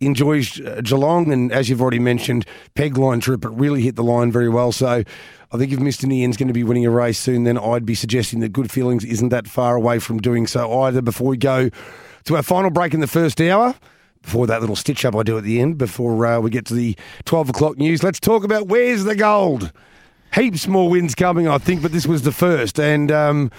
enjoys 0.00 0.60
uh, 0.60 0.80
Geelong, 0.84 1.32
and 1.32 1.50
as 1.50 1.68
you've 1.68 1.82
already 1.82 1.98
mentioned, 1.98 2.46
peg 2.74 2.96
line 2.96 3.20
trip, 3.20 3.44
it 3.44 3.50
really 3.50 3.82
hit 3.82 3.96
the 3.96 4.04
line 4.04 4.30
very 4.30 4.48
well. 4.48 4.70
So 4.70 5.02
I 5.50 5.56
think 5.56 5.72
if 5.72 5.80
Mr. 5.80 6.04
Nien's 6.04 6.36
going 6.36 6.48
to 6.48 6.54
be 6.54 6.62
winning 6.62 6.86
a 6.86 6.90
race 6.90 7.18
soon, 7.18 7.44
then 7.44 7.58
I'd 7.58 7.86
be 7.86 7.96
suggesting 7.96 8.40
that 8.40 8.50
good 8.50 8.70
feelings 8.70 9.04
isn't 9.04 9.30
that 9.30 9.48
far 9.48 9.74
away 9.74 9.98
from 9.98 10.18
doing 10.18 10.46
so 10.46 10.82
either. 10.82 11.02
Before 11.02 11.28
we 11.28 11.36
go 11.36 11.70
to 12.24 12.36
our 12.36 12.42
final 12.42 12.70
break 12.70 12.94
in 12.94 13.00
the 13.00 13.06
first 13.06 13.40
hour, 13.40 13.74
before 14.22 14.46
that 14.46 14.60
little 14.60 14.76
stitch 14.76 15.04
up 15.04 15.16
I 15.16 15.22
do 15.22 15.38
at 15.38 15.44
the 15.44 15.60
end, 15.60 15.78
before 15.78 16.24
uh, 16.26 16.38
we 16.38 16.50
get 16.50 16.66
to 16.66 16.74
the 16.74 16.96
12 17.24 17.50
o'clock 17.50 17.78
news, 17.78 18.02
let's 18.02 18.20
talk 18.20 18.44
about 18.44 18.68
where's 18.68 19.04
the 19.04 19.16
gold. 19.16 19.72
Heaps 20.34 20.68
more 20.68 20.90
wins 20.90 21.14
coming, 21.14 21.48
I 21.48 21.58
think, 21.58 21.82
but 21.82 21.92
this 21.92 22.06
was 22.06 22.22
the 22.22 22.32
first. 22.32 22.78
And 22.78 23.10
um, 23.10 23.50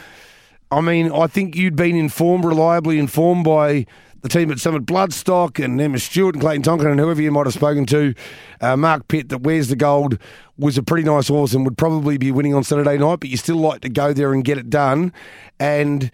I 0.71 0.81
mean, 0.81 1.11
I 1.11 1.27
think 1.27 1.55
you'd 1.55 1.75
been 1.75 1.95
informed, 1.95 2.45
reliably 2.45 2.99
informed 2.99 3.43
by 3.43 3.87
the 4.21 4.29
team 4.29 4.51
at 4.51 4.59
Summit 4.59 4.85
Bloodstock 4.85 5.63
and 5.63 5.79
Emma 5.79 5.97
Stewart 5.97 6.35
and 6.35 6.41
Clayton 6.41 6.61
Tonkin 6.61 6.87
and 6.87 6.99
whoever 6.99 7.21
you 7.21 7.31
might 7.31 7.47
have 7.47 7.53
spoken 7.53 7.85
to, 7.87 8.13
uh, 8.61 8.75
Mark 8.77 9.07
Pitt, 9.07 9.29
that 9.29 9.39
Where's 9.39 9.69
the 9.69 9.75
Gold 9.75 10.19
was 10.57 10.77
a 10.77 10.83
pretty 10.83 11.03
nice 11.03 11.29
horse 11.29 11.53
and 11.53 11.65
would 11.65 11.77
probably 11.77 12.17
be 12.17 12.31
winning 12.31 12.53
on 12.53 12.63
Saturday 12.63 12.97
night, 12.97 13.19
but 13.19 13.29
you 13.29 13.37
still 13.37 13.57
like 13.57 13.81
to 13.81 13.89
go 13.89 14.13
there 14.13 14.33
and 14.33 14.43
get 14.43 14.57
it 14.57 14.69
done. 14.69 15.13
And 15.59 16.11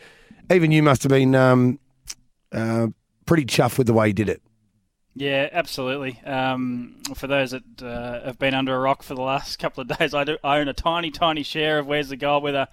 even 0.52 0.72
you 0.72 0.84
must 0.84 1.04
have 1.04 1.10
been 1.10 1.36
um, 1.36 1.80
uh, 2.52 2.88
pretty 3.26 3.46
chuffed 3.46 3.78
with 3.78 3.88
the 3.88 3.94
way 3.94 4.08
he 4.08 4.14
did 4.14 4.30
it. 4.30 4.42
Yeah, 5.18 5.48
absolutely. 5.54 6.22
Um, 6.26 6.98
for 7.16 7.28
those 7.28 7.52
that 7.52 7.82
uh, 7.82 8.26
have 8.26 8.38
been 8.38 8.54
under 8.54 8.76
a 8.76 8.80
rock 8.80 9.02
for 9.02 9.16
the 9.16 9.22
last 9.22 9.56
couple 9.60 9.80
of 9.82 9.98
days, 9.98 10.14
I 10.14 10.26
do 10.26 10.38
own 10.44 10.68
a 10.68 10.74
tiny, 10.74 11.10
tiny 11.10 11.42
share 11.42 11.80
of 11.80 11.88
Where's 11.88 12.10
the 12.10 12.18
Gold 12.18 12.44
with 12.44 12.54
a, 12.54 12.68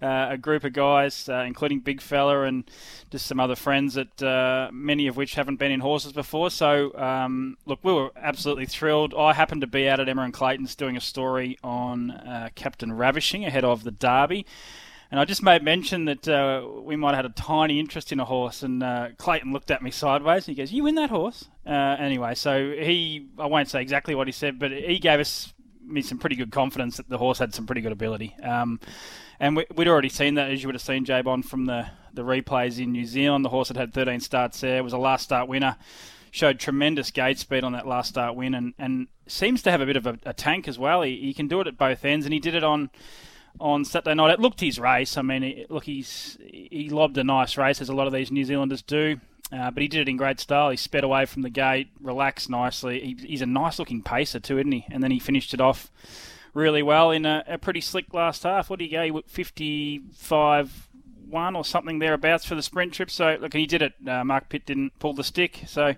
uh, 0.00 0.28
a 0.30 0.38
group 0.38 0.64
of 0.64 0.72
guys, 0.72 1.28
uh, 1.28 1.44
including 1.46 1.80
Big 1.80 2.00
Fella 2.00 2.44
and 2.44 2.64
just 3.10 3.26
some 3.26 3.38
other 3.38 3.54
friends 3.54 3.92
that 3.94 4.22
uh, 4.22 4.70
many 4.72 5.06
of 5.06 5.18
which 5.18 5.34
haven't 5.34 5.56
been 5.56 5.70
in 5.70 5.80
horses 5.80 6.14
before. 6.14 6.50
So, 6.50 6.96
um, 6.98 7.58
look, 7.66 7.80
we 7.82 7.92
were 7.92 8.10
absolutely 8.16 8.64
thrilled. 8.64 9.12
I 9.12 9.34
happened 9.34 9.60
to 9.60 9.66
be 9.66 9.86
out 9.86 10.00
at 10.00 10.08
Emma 10.08 10.22
and 10.22 10.32
Clayton's 10.32 10.74
doing 10.74 10.96
a 10.96 11.00
story 11.00 11.58
on 11.62 12.10
uh, 12.10 12.48
Captain 12.54 12.94
Ravishing 12.94 13.44
ahead 13.44 13.64
of 13.64 13.84
the 13.84 13.90
Derby. 13.90 14.46
And 15.12 15.20
I 15.20 15.26
just 15.26 15.42
made 15.42 15.62
mention 15.62 16.06
that 16.06 16.26
uh, 16.26 16.66
we 16.80 16.96
might 16.96 17.14
have 17.14 17.26
had 17.26 17.30
a 17.30 17.34
tiny 17.34 17.78
interest 17.78 18.12
in 18.12 18.18
a 18.18 18.24
horse, 18.24 18.62
and 18.62 18.82
uh, 18.82 19.08
Clayton 19.18 19.52
looked 19.52 19.70
at 19.70 19.82
me 19.82 19.90
sideways. 19.90 20.48
And 20.48 20.56
he 20.56 20.62
goes, 20.62 20.72
"You 20.72 20.84
win 20.84 20.94
that 20.94 21.10
horse?" 21.10 21.50
Uh, 21.66 21.96
anyway, 21.98 22.34
so 22.34 22.70
he—I 22.70 23.44
won't 23.44 23.68
say 23.68 23.82
exactly 23.82 24.14
what 24.14 24.26
he 24.26 24.32
said, 24.32 24.58
but 24.58 24.72
he 24.72 24.98
gave 24.98 25.20
us 25.20 25.52
me 25.84 26.00
some 26.00 26.16
pretty 26.16 26.34
good 26.34 26.50
confidence 26.50 26.96
that 26.96 27.10
the 27.10 27.18
horse 27.18 27.38
had 27.38 27.52
some 27.52 27.66
pretty 27.66 27.82
good 27.82 27.92
ability. 27.92 28.34
Um, 28.42 28.80
and 29.38 29.54
we, 29.54 29.66
we'd 29.74 29.86
already 29.86 30.08
seen 30.08 30.36
that, 30.36 30.50
as 30.50 30.62
you 30.62 30.68
would 30.68 30.76
have 30.76 30.82
seen, 30.82 31.04
Jabon, 31.04 31.44
from 31.44 31.66
the 31.66 31.88
the 32.14 32.22
replays 32.22 32.82
in 32.82 32.92
New 32.92 33.04
Zealand. 33.04 33.44
The 33.44 33.50
horse 33.50 33.68
had 33.68 33.76
had 33.76 33.92
13 33.92 34.20
starts 34.20 34.62
there, 34.62 34.82
was 34.82 34.94
a 34.94 34.98
last 34.98 35.24
start 35.24 35.46
winner 35.46 35.76
showed 36.30 36.58
tremendous 36.58 37.10
gate 37.10 37.38
speed 37.38 37.62
on 37.62 37.72
that 37.72 37.86
last 37.86 38.08
start 38.08 38.34
win 38.34 38.54
and, 38.54 38.72
and 38.78 39.06
seems 39.26 39.60
to 39.60 39.70
have 39.70 39.82
a 39.82 39.86
bit 39.86 39.98
of 39.98 40.06
a, 40.06 40.18
a 40.24 40.32
tank 40.32 40.66
as 40.66 40.78
well. 40.78 41.02
He, 41.02 41.20
he 41.20 41.34
can 41.34 41.46
do 41.46 41.60
it 41.60 41.66
at 41.66 41.76
both 41.76 42.06
ends, 42.06 42.24
and 42.24 42.32
he 42.32 42.40
did 42.40 42.54
it 42.54 42.64
on 42.64 42.88
on 43.60 43.84
Saturday 43.84 44.14
night. 44.14 44.32
It 44.32 44.40
looked 44.40 44.60
his 44.60 44.78
race. 44.78 45.16
I 45.16 45.22
mean, 45.22 45.42
it, 45.42 45.70
look, 45.70 45.84
he's 45.84 46.38
he 46.42 46.88
lobbed 46.90 47.16
a 47.18 47.24
nice 47.24 47.56
race, 47.56 47.80
as 47.80 47.88
a 47.88 47.94
lot 47.94 48.06
of 48.06 48.12
these 48.12 48.30
New 48.30 48.44
Zealanders 48.44 48.82
do. 48.82 49.20
Uh, 49.52 49.70
but 49.70 49.82
he 49.82 49.88
did 49.88 50.00
it 50.00 50.08
in 50.08 50.16
great 50.16 50.40
style. 50.40 50.70
He 50.70 50.76
sped 50.76 51.04
away 51.04 51.26
from 51.26 51.42
the 51.42 51.50
gate, 51.50 51.88
relaxed 52.00 52.48
nicely. 52.48 53.00
He, 53.00 53.26
he's 53.26 53.42
a 53.42 53.46
nice 53.46 53.78
looking 53.78 54.02
pacer 54.02 54.40
too, 54.40 54.58
isn't 54.58 54.72
he? 54.72 54.86
And 54.90 55.02
then 55.02 55.10
he 55.10 55.18
finished 55.18 55.52
it 55.52 55.60
off 55.60 55.90
really 56.54 56.82
well 56.82 57.10
in 57.10 57.26
a, 57.26 57.44
a 57.46 57.58
pretty 57.58 57.82
slick 57.82 58.14
last 58.14 58.44
half. 58.44 58.70
What 58.70 58.78
did 58.78 58.86
he 58.86 59.10
go? 59.10 59.22
55 59.26 60.88
1 61.28 61.56
or 61.56 61.64
something 61.64 61.98
thereabouts 61.98 62.44
for 62.44 62.54
the 62.54 62.62
sprint 62.62 62.92
trip. 62.92 63.10
So, 63.10 63.36
look, 63.40 63.52
he 63.52 63.66
did 63.66 63.82
it. 63.82 63.94
Uh, 64.06 64.24
Mark 64.24 64.48
Pitt 64.48 64.66
didn't 64.66 64.98
pull 64.98 65.14
the 65.14 65.24
stick. 65.24 65.62
So, 65.66 65.94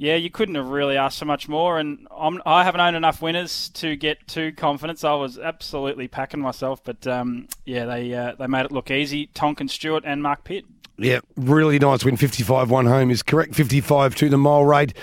Yeah, 0.00 0.14
you 0.14 0.30
couldn't 0.30 0.54
have 0.54 0.68
really 0.68 0.96
asked 0.96 1.18
for 1.18 1.24
much 1.24 1.48
more, 1.48 1.80
and 1.80 2.06
I'm, 2.16 2.40
I 2.46 2.62
haven't 2.62 2.80
owned 2.80 2.94
enough 2.94 3.20
winners 3.20 3.68
to 3.70 3.96
get 3.96 4.28
too 4.28 4.52
confident. 4.52 5.04
I 5.04 5.16
was 5.16 5.38
absolutely 5.40 6.06
packing 6.06 6.38
myself, 6.40 6.84
but 6.84 7.04
um, 7.08 7.48
yeah, 7.64 7.84
they 7.84 8.14
uh, 8.14 8.36
they 8.38 8.46
made 8.46 8.64
it 8.64 8.70
look 8.70 8.92
easy. 8.92 9.26
Tonkin 9.34 9.66
Stewart 9.66 10.04
and 10.06 10.22
Mark 10.22 10.44
Pitt. 10.44 10.64
Yeah, 10.98 11.18
really 11.36 11.80
nice 11.80 12.04
win. 12.04 12.16
55 12.16 12.70
1 12.70 12.86
home 12.86 13.10
is 13.10 13.24
correct. 13.24 13.56
55 13.56 14.14
to 14.16 14.28
the 14.28 14.38
mile 14.38 14.64
rate. 14.64 14.94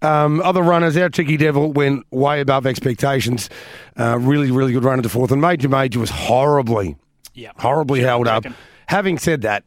Um, 0.00 0.40
other 0.42 0.62
runners, 0.62 0.96
our 0.96 1.08
Tricky 1.08 1.36
Devil 1.36 1.72
went 1.72 2.04
way 2.12 2.40
above 2.40 2.66
expectations. 2.66 3.50
Uh, 3.98 4.16
really, 4.18 4.52
really 4.52 4.72
good 4.72 4.84
run 4.84 4.98
into 5.00 5.08
fourth. 5.08 5.32
And 5.32 5.40
Major 5.40 5.68
Major 5.68 5.98
was 6.00 6.10
horribly, 6.10 6.96
Yeah, 7.34 7.50
horribly 7.58 8.00
held 8.00 8.28
up. 8.28 8.44
Having 8.86 9.18
said 9.18 9.42
that, 9.42 9.64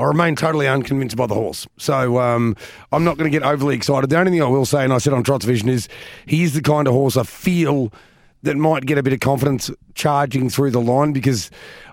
I 0.00 0.04
remain 0.04 0.34
totally 0.34 0.66
unconvinced 0.66 1.14
by 1.14 1.26
the 1.26 1.34
horse. 1.34 1.66
So 1.76 2.18
um, 2.18 2.56
I'm 2.90 3.04
not 3.04 3.18
going 3.18 3.30
to 3.30 3.38
get 3.38 3.46
overly 3.46 3.76
excited. 3.76 4.08
The 4.08 4.18
only 4.18 4.32
thing 4.32 4.42
I 4.42 4.46
will 4.46 4.64
say, 4.64 4.82
and 4.82 4.94
I 4.94 4.98
said 4.98 5.12
on 5.12 5.22
Trots 5.22 5.44
Vision, 5.44 5.68
is 5.68 5.88
he 6.24 6.42
is 6.42 6.54
the 6.54 6.62
kind 6.62 6.88
of 6.88 6.94
horse 6.94 7.18
I 7.18 7.22
feel 7.22 7.92
that 8.42 8.56
might 8.56 8.86
get 8.86 8.96
a 8.96 9.02
bit 9.02 9.12
of 9.12 9.20
confidence 9.20 9.70
charging 9.94 10.48
through 10.48 10.70
the 10.70 10.80
line 10.80 11.12
because 11.12 11.50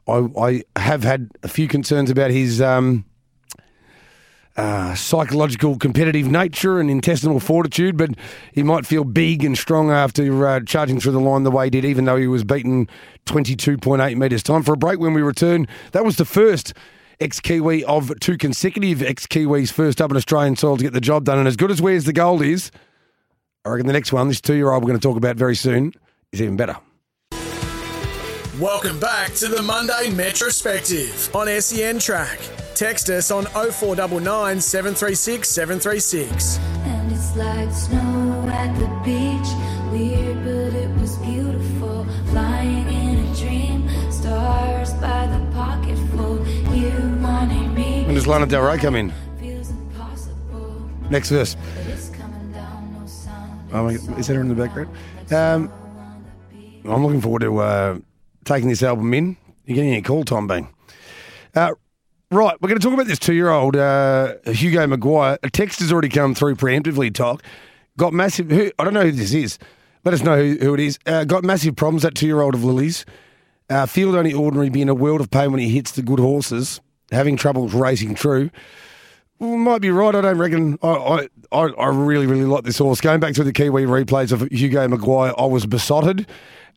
I, 0.07 0.29
I 0.37 0.79
have 0.79 1.03
had 1.03 1.29
a 1.43 1.49
few 1.49 1.67
concerns 1.67 2.09
about 2.09 2.31
his. 2.31 2.61
Um, 2.61 3.03
uh, 4.55 4.95
psychological 4.95 5.77
competitive 5.77 6.25
nature 6.25 6.79
and 6.79 6.89
intestinal 6.89 7.39
fortitude, 7.39 7.95
but 7.95 8.09
he 8.51 8.63
might 8.63 8.87
feel 8.87 9.03
big 9.03 9.43
and 9.43 9.55
strong 9.55 9.91
after 9.91 10.47
uh, 10.47 10.59
charging 10.61 10.99
through 10.99 11.11
the 11.11 11.19
line 11.19 11.43
the 11.43 11.51
way 11.51 11.67
he 11.67 11.69
did, 11.69 11.85
even 11.85 12.05
though 12.05 12.17
he 12.17 12.25
was 12.25 12.43
beaten 12.43 12.89
22.8 13.27 14.17
metres. 14.17 14.41
Time 14.41 14.63
for 14.63 14.73
a 14.73 14.77
break 14.77 14.99
when 14.99 15.13
we 15.13 15.21
return. 15.21 15.67
That 15.91 16.03
was 16.03 16.17
the 16.17 16.25
first 16.25 16.73
ex 17.19 17.39
Kiwi 17.39 17.83
of 17.85 18.19
two 18.19 18.37
consecutive 18.37 19.01
ex 19.01 19.25
Kiwis 19.27 19.71
first 19.71 20.01
up 20.01 20.11
in 20.11 20.17
Australian 20.17 20.55
soil 20.55 20.77
to 20.77 20.83
get 20.83 20.93
the 20.93 21.01
job 21.01 21.25
done. 21.25 21.39
And 21.39 21.47
as 21.47 21.55
good 21.55 21.71
as 21.71 21.81
Where's 21.81 22.05
the 22.05 22.13
Gold 22.13 22.41
is, 22.41 22.71
I 23.65 23.69
reckon 23.69 23.87
the 23.87 23.93
next 23.93 24.13
one, 24.13 24.27
this 24.27 24.41
two 24.41 24.55
year 24.55 24.71
old 24.71 24.83
we're 24.83 24.89
going 24.89 24.99
to 24.99 25.07
talk 25.07 25.17
about 25.17 25.35
very 25.35 25.55
soon, 25.55 25.93
is 26.31 26.41
even 26.41 26.55
better. 26.57 26.77
Welcome 28.59 28.99
back 28.99 29.33
to 29.35 29.47
the 29.47 29.61
Monday 29.61 30.09
Metrospective 30.09 31.35
on 31.35 31.61
SEN 31.61 31.99
Track. 31.99 32.39
Text 32.73 33.09
us 33.09 33.29
on 33.29 33.45
0499 33.45 34.59
736 34.61 35.47
736. 35.47 36.57
And 36.57 37.11
it's 37.11 37.35
like 37.35 37.71
snow 37.71 38.49
at 38.51 38.73
the 38.79 38.87
beach. 39.03 39.66
Does 48.17 48.25
Lana 48.25 48.47
Del 48.47 48.63
Rey 48.63 48.79
come 48.79 48.95
in? 48.95 49.13
Next 51.11 51.29
verse. 51.29 51.55
But 51.55 52.17
coming 52.17 52.51
down, 52.51 52.97
no 52.99 53.05
sound. 53.05 53.69
Oh, 53.71 53.83
my, 53.83 53.91
is 54.17 54.25
that 54.25 54.33
her 54.33 54.41
in 54.41 54.49
the 54.49 54.55
background? 54.55 54.89
Um, 55.31 55.71
I'm 56.83 57.05
looking 57.05 57.21
forward 57.21 57.43
to 57.43 57.59
uh, 57.59 57.99
taking 58.43 58.69
this 58.69 58.81
album 58.81 59.13
in. 59.13 59.37
You're 59.65 59.75
getting 59.75 59.93
a 59.93 60.01
call, 60.01 60.23
Tom 60.23 60.47
Bang. 60.47 60.67
Uh, 61.53 61.75
right, 62.31 62.59
we're 62.59 62.69
going 62.69 62.79
to 62.79 62.83
talk 62.83 62.93
about 62.93 63.05
this 63.05 63.19
two-year-old 63.19 63.75
uh, 63.75 64.33
Hugo 64.47 64.87
Maguire. 64.87 65.37
A 65.43 65.49
text 65.51 65.79
has 65.81 65.91
already 65.91 66.09
come 66.09 66.33
through 66.33 66.55
preemptively. 66.55 67.13
Talk 67.13 67.43
got 67.97 68.13
massive. 68.13 68.49
Who, 68.49 68.71
I 68.79 68.83
don't 68.83 68.95
know 68.95 69.03
who 69.03 69.11
this 69.11 69.35
is. 69.35 69.59
Let 70.05 70.15
us 70.15 70.23
know 70.23 70.37
who, 70.37 70.57
who 70.59 70.73
it 70.73 70.79
is. 70.79 70.97
Uh, 71.05 71.23
got 71.23 71.43
massive 71.43 71.75
problems. 71.75 72.01
That 72.01 72.15
two-year-old 72.15 72.55
of 72.55 72.63
Lily's. 72.63 73.05
Uh, 73.69 73.85
field 73.85 74.15
only 74.15 74.33
ordinary, 74.33 74.69
be 74.69 74.81
in 74.81 74.89
a 74.89 74.95
world 74.95 75.21
of 75.21 75.29
pain 75.29 75.51
when 75.51 75.59
he 75.59 75.69
hits 75.69 75.91
the 75.91 76.01
good 76.01 76.19
horses. 76.19 76.81
Having 77.11 77.37
trouble 77.37 77.67
racing 77.69 78.15
true. 78.15 78.49
Might 79.39 79.81
be 79.81 79.91
right. 79.91 80.15
I 80.15 80.21
don't 80.21 80.37
reckon. 80.37 80.79
I, 80.81 81.27
I, 81.51 81.57
I 81.57 81.87
really, 81.87 82.25
really 82.25 82.45
like 82.45 82.63
this 82.63 82.79
horse. 82.79 83.01
Going 83.01 83.19
back 83.19 83.33
to 83.35 83.43
the 83.43 83.53
Kiwi 83.53 83.83
replays 83.83 84.31
of 84.31 84.41
Hugo 84.51 84.87
Maguire, 84.87 85.33
I 85.37 85.45
was 85.45 85.65
besotted. 85.65 86.27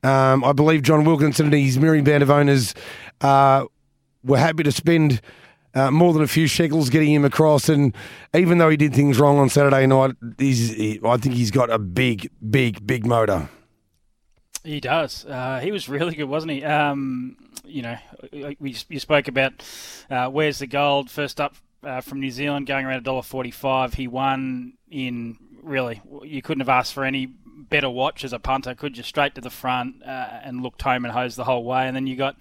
Um, 0.03 0.45
I 0.45 0.53
believe 0.53 0.83
John 0.83 1.05
Wilkinson 1.05 1.47
and 1.47 1.55
his 1.55 1.79
myriad 1.79 2.05
band 2.05 2.23
of 2.23 2.31
owners 2.31 2.75
uh, 3.21 3.65
were 4.23 4.39
happy 4.39 4.63
to 4.63 4.73
spend 4.73 5.21
uh, 5.75 5.91
more 5.91 6.13
than 6.13 6.23
a 6.23 6.27
few 6.27 6.47
shekels 6.47 6.91
getting 6.91 7.13
him 7.13 7.25
across. 7.25 7.69
And 7.69 7.95
even 8.35 8.59
though 8.59 8.69
he 8.69 8.77
did 8.77 8.95
things 8.95 9.19
wrong 9.19 9.39
on 9.39 9.49
Saturday 9.49 9.87
night, 9.87 10.13
he's, 10.39 10.71
he, 10.71 11.01
I 11.05 11.17
think 11.17 11.35
he's 11.35 11.51
got 11.51 11.71
a 11.71 11.79
big, 11.79 12.31
big, 12.51 12.87
big 12.87 13.07
motor. 13.07 13.49
He 14.65 14.81
does. 14.81 15.25
Uh, 15.25 15.61
he 15.61 15.73
was 15.73 15.89
really 15.89 16.15
good, 16.15 16.29
wasn't 16.29 16.53
he? 16.53 16.65
Um, 16.65 17.37
you 17.65 17.83
know, 17.83 17.97
we 18.33 18.77
you 18.89 19.01
spoke 19.01 19.29
about 19.29 19.53
uh, 20.11 20.29
where's 20.29 20.59
the 20.59 20.67
gold 20.67 21.11
first 21.11 21.41
up 21.41 21.55
uh, 21.83 22.01
from 22.01 22.21
New 22.21 22.31
Zealand, 22.31 22.67
going 22.67 22.87
around 22.87 22.99
a 22.99 23.03
dollar 23.03 23.23
forty-five. 23.23 23.95
He 23.95 24.09
won 24.09 24.75
in 24.91 25.39
really. 25.63 26.01
You 26.23 26.43
couldn't 26.43 26.61
have 26.61 26.69
asked 26.69 26.93
for 26.93 27.05
any 27.05 27.29
better 27.71 27.89
watch 27.89 28.25
as 28.25 28.33
a 28.33 28.39
punter. 28.39 28.75
Could 28.75 28.97
you 28.97 29.03
straight 29.03 29.35
to 29.35 29.41
the 29.41 29.51
front 29.51 30.03
uh, 30.03 30.41
and 30.43 30.63
looked 30.63 30.83
home 30.83 31.05
and 31.05 31.13
hosed 31.13 31.37
the 31.37 31.45
whole 31.45 31.65
way. 31.65 31.87
And 31.87 31.95
then 31.95 32.07
you 32.07 32.17
got 32.17 32.37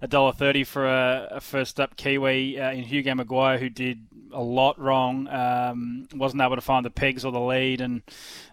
a 0.00 0.08
dollar 0.08 0.32
thirty 0.32 0.64
for 0.64 0.86
a, 0.86 1.28
a 1.32 1.40
first 1.40 1.78
up 1.78 1.96
Kiwi 1.96 2.58
uh, 2.58 2.72
in 2.72 2.84
Hugo 2.84 3.14
Maguire, 3.14 3.58
who 3.58 3.68
did 3.68 4.06
a 4.32 4.42
lot 4.42 4.78
wrong. 4.78 5.28
Um, 5.28 6.08
wasn't 6.14 6.42
able 6.42 6.56
to 6.56 6.62
find 6.62 6.84
the 6.84 6.90
pegs 6.90 7.24
or 7.24 7.32
the 7.32 7.40
lead, 7.40 7.80
and 7.80 8.02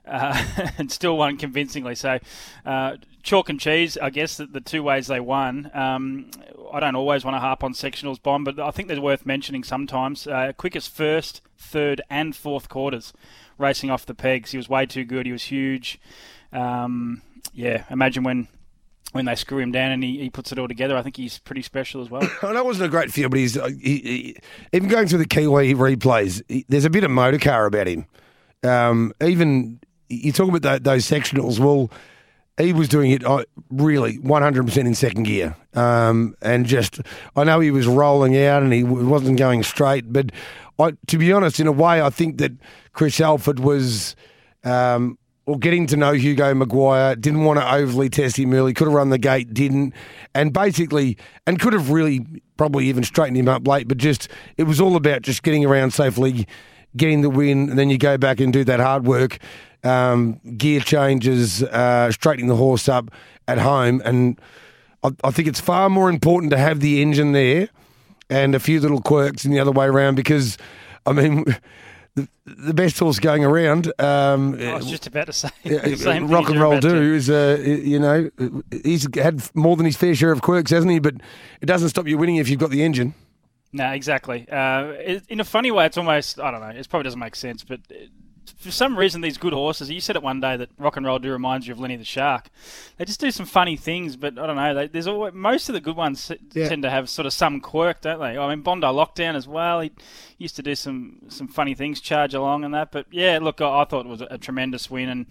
uh, 0.05 0.43
and 0.77 0.91
still 0.91 1.17
won 1.17 1.37
convincingly. 1.37 1.95
So 1.95 2.19
uh, 2.65 2.97
chalk 3.27 3.49
and 3.49 3.59
cheese, 3.59 3.97
I 3.97 4.09
guess, 4.09 4.37
the, 4.37 4.45
the 4.45 4.61
two 4.61 4.81
ways 4.81 5.07
they 5.07 5.19
won. 5.19 5.69
Um, 5.73 6.31
I 6.71 6.79
don't 6.79 6.95
always 6.95 7.25
want 7.25 7.35
to 7.35 7.39
harp 7.39 7.63
on 7.63 7.73
sectionals, 7.73 8.21
Bond, 8.21 8.45
but 8.45 8.57
I 8.57 8.71
think 8.71 8.87
they're 8.87 9.01
worth 9.01 9.25
mentioning 9.25 9.63
sometimes. 9.63 10.25
Uh, 10.25 10.53
quickest 10.55 10.95
first, 10.95 11.41
third, 11.57 12.01
and 12.09 12.35
fourth 12.35 12.69
quarters 12.69 13.13
racing 13.57 13.91
off 13.91 14.05
the 14.05 14.15
pegs. 14.15 14.51
He 14.51 14.57
was 14.57 14.69
way 14.69 14.85
too 14.85 15.03
good. 15.03 15.25
He 15.25 15.33
was 15.33 15.43
huge. 15.43 15.99
Um, 16.53 17.21
yeah, 17.53 17.83
imagine 17.89 18.23
when 18.23 18.47
when 19.13 19.23
they 19.25 19.35
screw 19.35 19.59
him 19.59 19.71
down 19.71 19.91
and 19.91 20.03
he, 20.03 20.19
he 20.19 20.29
puts 20.29 20.51
it 20.51 20.59
all 20.59 20.67
together. 20.67 20.95
I 20.95 21.01
think 21.01 21.15
he's 21.15 21.39
pretty 21.39 21.61
special 21.61 22.01
as 22.01 22.09
well. 22.09 22.21
It 22.43 22.65
wasn't 22.65 22.87
a 22.87 22.89
great 22.89 23.11
feel, 23.11 23.29
but 23.29 23.39
he's 23.39 23.57
uh, 23.57 23.67
he, 23.81 23.97
he, 23.99 24.37
even 24.73 24.89
going 24.89 25.07
through 25.07 25.19
the 25.19 25.27
Kiwi 25.27 25.73
replays. 25.73 26.41
He, 26.47 26.65
there's 26.69 26.85
a 26.85 26.89
bit 26.89 27.03
of 27.03 27.11
motor 27.11 27.39
car 27.39 27.65
about 27.65 27.87
him. 27.87 28.05
Um, 28.63 29.13
even 29.21 29.79
you 30.09 30.31
talk 30.31 30.49
about 30.49 30.61
tho- 30.61 30.79
those 30.79 31.05
sectionals. 31.05 31.59
Well, 31.59 31.91
he 32.57 32.73
was 32.73 32.89
doing 32.89 33.11
it 33.11 33.23
uh, 33.23 33.43
really 33.69 34.17
100% 34.19 34.77
in 34.77 34.95
second 34.95 35.23
gear, 35.23 35.55
um, 35.73 36.35
and 36.41 36.65
just 36.65 36.99
I 37.35 37.43
know 37.43 37.59
he 37.59 37.71
was 37.71 37.87
rolling 37.87 38.37
out 38.37 38.63
and 38.63 38.73
he 38.73 38.81
w- 38.81 39.07
wasn't 39.07 39.37
going 39.37 39.63
straight. 39.63 40.11
But 40.11 40.31
I, 40.79 40.93
to 41.07 41.17
be 41.17 41.31
honest, 41.31 41.59
in 41.59 41.67
a 41.67 41.71
way, 41.71 42.01
I 42.01 42.09
think 42.09 42.37
that 42.39 42.53
Chris 42.93 43.19
Alford 43.21 43.59
was. 43.59 44.15
Um, 44.63 45.17
or 45.45 45.57
getting 45.57 45.87
to 45.87 45.95
know 45.95 46.11
Hugo 46.11 46.53
Maguire, 46.53 47.15
didn't 47.15 47.45
want 47.45 47.57
to 47.57 47.73
overly 47.73 48.09
test 48.09 48.37
him 48.37 48.53
early, 48.53 48.73
could 48.73 48.87
have 48.87 48.93
run 48.93 49.11
the 49.11 49.17
gate, 49.17 49.53
didn't, 49.53 49.93
and 50.35 50.51
basically, 50.51 51.17
and 51.45 51.57
could 51.57 51.71
have 51.71 51.89
really 51.89 52.25
probably 52.57 52.87
even 52.89 53.01
straightened 53.01 53.37
him 53.37 53.47
up 53.47 53.65
late, 53.65 53.87
but 53.87 53.97
just, 53.97 54.27
it 54.57 54.63
was 54.63 54.81
all 54.81 54.97
about 54.97 55.21
just 55.21 55.43
getting 55.43 55.63
around 55.63 55.91
safely, 55.93 56.45
getting 56.97 57.21
the 57.21 57.29
win, 57.29 57.69
and 57.69 57.79
then 57.79 57.89
you 57.89 57.97
go 57.97 58.17
back 58.17 58.41
and 58.41 58.51
do 58.51 58.65
that 58.65 58.81
hard 58.81 59.07
work, 59.07 59.37
um, 59.83 60.39
gear 60.57 60.79
changes, 60.79 61.63
uh, 61.63 62.11
straightening 62.11 62.47
the 62.47 62.55
horse 62.55 62.89
up 62.89 63.11
at 63.47 63.59
home, 63.59 64.01
and 64.03 64.39
I, 65.03 65.11
I 65.23 65.31
think 65.31 65.47
it's 65.47 65.59
far 65.59 65.89
more 65.89 66.09
important 66.09 66.51
to 66.51 66.57
have 66.57 66.79
the 66.79 67.01
engine 67.01 67.31
there 67.31 67.69
and 68.29 68.55
a 68.55 68.59
few 68.59 68.79
little 68.79 69.01
quirks 69.01 69.45
in 69.45 69.51
the 69.51 69.59
other 69.59 69.71
way 69.71 69.85
around 69.85 70.15
because, 70.15 70.57
I 71.05 71.13
mean, 71.13 71.45
the, 72.15 72.27
the 72.45 72.73
best 72.73 72.99
horse 72.99 73.19
going 73.19 73.45
around. 73.45 73.87
Um, 73.99 74.59
I 74.59 74.75
was 74.75 74.87
just 74.87 75.07
about 75.07 75.27
to 75.27 75.33
say 75.33 75.49
yeah, 75.63 75.79
the 75.83 75.95
same 75.95 76.27
rock 76.27 76.49
and 76.49 76.59
roll 76.59 76.79
do 76.79 77.13
is, 77.13 77.29
uh, 77.29 77.57
you 77.61 77.99
know, 77.99 78.29
he's 78.83 79.07
had 79.15 79.43
more 79.55 79.77
than 79.77 79.85
his 79.85 79.95
fair 79.95 80.15
share 80.15 80.31
of 80.31 80.41
quirks, 80.41 80.71
hasn't 80.71 80.91
he? 80.91 80.99
But 80.99 81.15
it 81.61 81.67
doesn't 81.67 81.89
stop 81.89 82.07
you 82.07 82.17
winning 82.17 82.37
if 82.37 82.49
you've 82.49 82.59
got 82.59 82.71
the 82.71 82.83
engine. 82.83 83.13
No, 83.73 83.91
exactly. 83.91 84.47
Uh, 84.49 84.85
it, 84.97 85.23
in 85.29 85.39
a 85.39 85.43
funny 85.43 85.71
way, 85.71 85.85
it's 85.85 85.97
almost 85.97 86.39
I 86.39 86.51
don't 86.51 86.61
know. 86.61 86.67
It 86.67 86.89
probably 86.89 87.03
doesn't 87.03 87.19
make 87.19 87.35
sense, 87.35 87.63
but 87.63 87.81
for 88.57 88.71
some 88.71 88.97
reason, 88.97 89.21
these 89.21 89.37
good 89.37 89.53
horses. 89.53 89.89
You 89.89 89.99
said 89.99 90.15
it 90.15 90.23
one 90.23 90.39
day 90.39 90.57
that 90.57 90.69
rock 90.77 90.97
and 90.97 91.05
roll 91.05 91.19
do 91.19 91.31
reminds 91.31 91.67
you 91.67 91.73
of 91.73 91.79
Lenny 91.79 91.95
the 91.95 92.03
Shark. 92.05 92.49
They 92.97 93.05
just 93.05 93.19
do 93.19 93.31
some 93.31 93.45
funny 93.45 93.75
things, 93.77 94.15
but 94.15 94.37
I 94.39 94.47
don't 94.47 94.55
know. 94.55 94.73
They, 94.73 94.87
there's 94.87 95.07
always, 95.07 95.33
most 95.33 95.69
of 95.69 95.73
the 95.73 95.81
good 95.81 95.95
ones 95.95 96.31
Yeah. 96.53 96.69
tend 96.69 96.83
to 96.83 96.89
have 96.89 97.09
sort 97.09 97.25
of 97.25 97.33
some 97.33 97.59
quirk, 97.59 98.01
don't 98.01 98.19
they? 98.19 98.37
I 98.37 98.49
mean, 98.49 98.61
Bondi 98.61 98.87
Lockdown 98.87 99.35
as 99.35 99.47
well. 99.47 99.81
He 99.81 99.91
used 100.37 100.55
to 100.55 100.63
do 100.63 100.75
some 100.75 101.19
some 101.29 101.47
funny 101.47 101.73
things, 101.75 101.99
charge 102.01 102.33
along 102.33 102.63
and 102.63 102.73
that. 102.73 102.91
But 102.91 103.07
yeah, 103.11 103.39
look, 103.41 103.61
I, 103.61 103.81
I 103.81 103.85
thought 103.85 104.05
it 104.05 104.09
was 104.09 104.21
a 104.21 104.37
tremendous 104.37 104.89
win 104.89 105.09
and. 105.09 105.25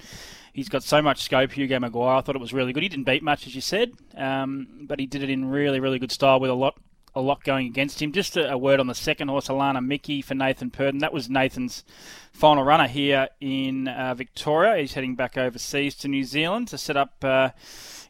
He's 0.52 0.70
got 0.70 0.82
so 0.82 1.02
much 1.02 1.22
scope, 1.22 1.52
Hugo 1.52 1.78
Maguire. 1.78 2.16
I 2.16 2.22
thought 2.22 2.34
it 2.34 2.40
was 2.40 2.54
really 2.54 2.72
good. 2.72 2.82
He 2.82 2.88
didn't 2.88 3.04
beat 3.04 3.22
much, 3.22 3.46
as 3.46 3.54
you 3.54 3.60
said, 3.60 3.92
um, 4.16 4.86
but 4.88 4.98
he 4.98 5.04
did 5.04 5.22
it 5.22 5.28
in 5.28 5.44
really, 5.50 5.80
really 5.80 5.98
good 5.98 6.10
style 6.10 6.40
with 6.40 6.48
a 6.48 6.54
lot, 6.54 6.78
a 7.16 7.20
lot 7.20 7.42
going 7.42 7.66
against 7.66 8.00
him. 8.00 8.12
Just 8.12 8.36
a, 8.36 8.52
a 8.52 8.58
word 8.58 8.78
on 8.78 8.86
the 8.86 8.94
second 8.94 9.28
horse, 9.28 9.48
Alana 9.48 9.84
Mickey 9.84 10.20
for 10.20 10.34
Nathan 10.34 10.70
Purdon. 10.70 11.00
That 11.00 11.14
was 11.14 11.30
Nathan's 11.30 11.82
final 12.32 12.62
runner 12.62 12.86
here 12.86 13.28
in 13.40 13.88
uh, 13.88 14.14
Victoria. 14.14 14.76
He's 14.76 14.92
heading 14.92 15.16
back 15.16 15.38
overseas 15.38 15.94
to 15.96 16.08
New 16.08 16.24
Zealand 16.24 16.68
to 16.68 16.78
set 16.78 16.96
up 16.96 17.14
uh, 17.24 17.50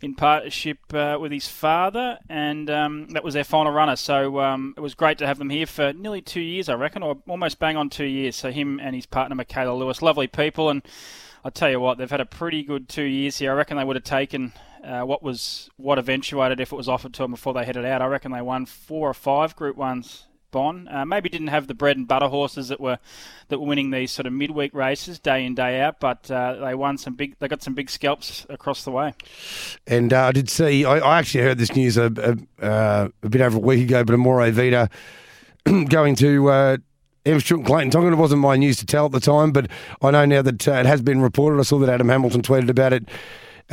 in 0.03 0.15
partnership 0.15 0.79
uh, 0.93 1.19
with 1.21 1.31
his 1.31 1.47
father, 1.47 2.19
and 2.29 2.69
um, 2.69 3.07
that 3.11 3.23
was 3.23 3.35
their 3.35 3.45
final 3.45 3.73
runner. 3.73 3.95
So 3.95 4.41
um, 4.41 4.75
it 4.77 4.81
was 4.81 4.95
great 4.95 5.19
to 5.19 5.27
have 5.27 5.39
them 5.39 5.51
here 5.51 5.67
for 5.67 5.93
nearly 5.93 6.21
two 6.21 6.41
years, 6.41 6.69
I 6.69 6.75
reckon, 6.75 7.05
or 7.05 7.17
almost 7.29 7.61
bang 7.61 7.77
on 7.77 7.89
two 7.89 8.05
years. 8.05 8.35
So 8.35 8.51
him 8.51 8.81
and 8.81 8.97
his 8.97 9.07
partner 9.07 9.37
Michaela 9.37 9.75
Lewis, 9.75 10.03
lovely 10.03 10.27
people, 10.27 10.69
and 10.69 10.83
I 11.45 11.51
tell 11.51 11.71
you 11.71 11.79
what, 11.79 11.97
they've 11.97 12.11
had 12.11 12.21
a 12.21 12.27
pretty 12.27 12.65
good 12.65 12.89
two 12.89 13.05
years 13.05 13.39
here. 13.39 13.53
I 13.53 13.55
reckon 13.55 13.77
they 13.77 13.85
would 13.85 13.95
have 13.95 14.05
taken 14.05 14.53
uh, 14.87 15.03
what 15.03 15.23
was 15.23 15.69
what 15.77 15.99
eventuated 15.99 16.61
if 16.61 16.73
it 16.73 16.77
was 16.77 16.89
offered 16.89 17.13
to 17.15 17.23
them 17.23 17.33
before 17.33 17.55
they 17.55 17.65
headed 17.65 17.85
out. 17.85 18.03
I 18.03 18.07
reckon 18.07 18.33
they 18.33 18.43
won 18.43 18.67
four 18.67 19.11
or 19.11 19.15
five 19.15 19.57
Group 19.57 19.77
Ones. 19.77 20.27
Bon 20.53 20.89
uh, 20.89 21.05
maybe 21.05 21.29
didn't 21.29 21.49
have 21.49 21.67
the 21.67 21.75
bread 21.75 21.97
and 21.97 22.07
butter 22.07 22.29
horses 22.29 22.69
that 22.69 22.81
were 22.81 22.99
that 23.49 23.59
were 23.59 23.67
winning 23.67 23.91
these 23.91 24.13
sort 24.13 24.27
of 24.27 24.33
midweek 24.33 24.73
races 24.73 25.19
day 25.19 25.45
in 25.45 25.57
day 25.57 25.81
out, 25.81 25.99
but 25.99 26.31
uh, 26.31 26.55
they 26.65 26.75
won 26.75 26.97
some 26.99 27.15
big. 27.15 27.37
They 27.41 27.49
got 27.49 27.63
some 27.63 27.75
big 27.75 27.91
scalps 27.91 28.47
across 28.49 28.85
the 28.85 28.93
way. 28.93 29.13
And 29.87 30.13
uh, 30.13 30.27
I 30.27 30.33
did 30.33 30.49
see. 30.49 30.85
I, 30.85 30.99
I, 30.99 31.19
actually 31.19 31.43
heard 31.43 31.59
this 31.59 31.75
news 31.75 31.97
a, 31.97 32.39
a, 32.61 32.65
uh, 32.65 33.09
a, 33.25 33.29
bit 33.29 33.41
over 33.41 33.57
a 33.57 33.61
week 33.61 33.83
ago, 33.89 34.05
but 34.05 34.15
Amore 34.15 34.51
Vita 34.51 34.89
going 35.89 36.15
to. 36.17 36.49
Uh, 36.49 36.77
Em 37.27 37.41
Stewart 37.41 37.59
and 37.59 37.67
Clayton 37.67 37.91
Tonkin. 37.91 38.13
It 38.13 38.17
wasn't 38.17 38.41
my 38.41 38.55
news 38.55 38.77
to 38.77 38.87
tell 38.87 39.07
at 39.07 39.11
the 39.11 39.19
time, 39.19 39.51
but 39.51 39.69
I 40.01 40.13
know 40.13 40.25
now 40.27 40.43
that 40.43 40.69
uh, 40.69 40.75
it 40.75 40.87
has 40.87 41.03
been 41.03 41.21
reported. 41.21 41.59
I 41.59 41.65
saw 41.65 41.77
that 41.81 41.89
Adam 41.89 42.09
Hamilton 42.09 42.41
tweeted 42.41 42.71
about 42.71 42.93
it 42.93 43.09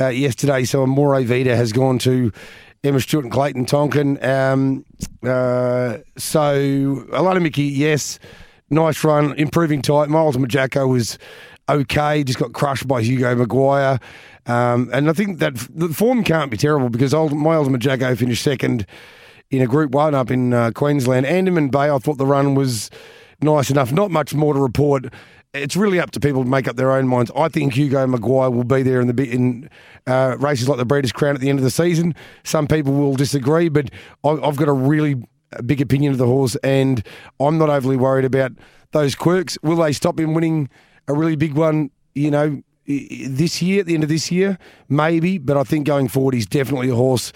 uh, 0.00 0.08
yesterday. 0.08 0.64
So 0.64 0.82
Amore 0.82 1.22
Vita 1.22 1.56
has 1.56 1.72
gone 1.72 1.98
to 2.00 2.32
Emma 2.82 3.00
Stewart 3.00 3.24
and 3.24 3.32
Clayton 3.32 3.66
Tonkin. 3.66 4.22
Um, 4.24 4.84
uh, 5.22 5.98
so 6.16 7.06
Alana 7.10 7.42
Mickey, 7.42 7.64
yes, 7.64 8.18
nice 8.70 9.02
run, 9.02 9.32
improving 9.34 9.82
tight. 9.82 10.08
My 10.08 10.18
ultimate 10.18 10.50
Jacko 10.50 10.86
was 10.86 11.18
okay, 11.68 12.22
just 12.24 12.38
got 12.38 12.52
crushed 12.52 12.86
by 12.86 13.02
Hugo 13.02 13.34
Maguire. 13.34 13.98
Um, 14.46 14.90
and 14.92 15.08
I 15.08 15.14
think 15.14 15.38
that 15.38 15.54
the 15.74 15.88
form 15.88 16.22
can't 16.22 16.50
be 16.50 16.58
terrible 16.58 16.90
because 16.90 17.14
my 17.14 17.54
ultimate 17.54 17.80
Jacko 17.80 18.14
finished 18.14 18.42
second 18.42 18.86
in 19.50 19.62
a 19.62 19.66
Group 19.66 19.92
One 19.92 20.14
up 20.14 20.30
in 20.30 20.52
uh, 20.52 20.70
Queensland. 20.74 21.24
Andaman 21.24 21.70
Bay, 21.70 21.90
I 21.90 21.98
thought 21.98 22.18
the 22.18 22.26
run 22.26 22.54
was 22.54 22.90
nice 23.40 23.70
enough. 23.70 23.92
Not 23.92 24.10
much 24.10 24.34
more 24.34 24.52
to 24.52 24.60
report 24.60 25.06
it's 25.54 25.76
really 25.76 26.00
up 26.00 26.10
to 26.10 26.20
people 26.20 26.42
to 26.42 26.48
make 26.48 26.66
up 26.66 26.76
their 26.76 26.90
own 26.90 27.06
minds. 27.06 27.30
I 27.36 27.48
think 27.48 27.74
Hugo 27.74 28.06
Maguire 28.06 28.50
will 28.50 28.64
be 28.64 28.82
there 28.82 29.00
in 29.00 29.14
the 29.14 29.30
in 29.30 29.70
uh, 30.06 30.36
races 30.38 30.68
like 30.68 30.78
the 30.78 30.84
Breeders' 30.84 31.12
Crown 31.12 31.34
at 31.34 31.40
the 31.40 31.48
end 31.48 31.58
of 31.58 31.64
the 31.64 31.70
season. 31.70 32.14
Some 32.42 32.66
people 32.66 32.92
will 32.92 33.14
disagree, 33.14 33.68
but 33.68 33.90
I've 34.24 34.56
got 34.56 34.68
a 34.68 34.72
really 34.72 35.22
big 35.64 35.80
opinion 35.80 36.12
of 36.12 36.18
the 36.18 36.26
horse, 36.26 36.56
and 36.56 37.06
I'm 37.38 37.56
not 37.56 37.70
overly 37.70 37.96
worried 37.96 38.24
about 38.24 38.52
those 38.90 39.14
quirks. 39.14 39.56
Will 39.62 39.76
they 39.76 39.92
stop 39.92 40.18
him 40.18 40.34
winning 40.34 40.68
a 41.06 41.14
really 41.14 41.36
big 41.36 41.54
one? 41.54 41.90
You 42.14 42.30
know, 42.30 42.62
this 42.86 43.62
year 43.62 43.80
at 43.80 43.86
the 43.86 43.94
end 43.94 44.02
of 44.02 44.08
this 44.08 44.32
year, 44.32 44.58
maybe. 44.88 45.38
But 45.38 45.56
I 45.56 45.62
think 45.62 45.86
going 45.86 46.08
forward, 46.08 46.34
he's 46.34 46.46
definitely 46.46 46.90
a 46.90 46.96
horse 46.96 47.32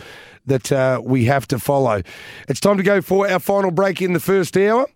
that 0.47 0.73
uh, 0.73 1.01
we 1.05 1.27
have 1.27 1.47
to 1.49 1.59
follow. 1.59 2.03
It's 2.49 2.61
time 2.61 2.79
to 2.79 2.83
go 2.83 3.01
for 3.01 3.31
our 3.31 3.39
final 3.39 3.71
break 3.71 4.03
in 4.03 4.13
the 4.13 4.21
first 4.21 4.57
hour 4.57 4.87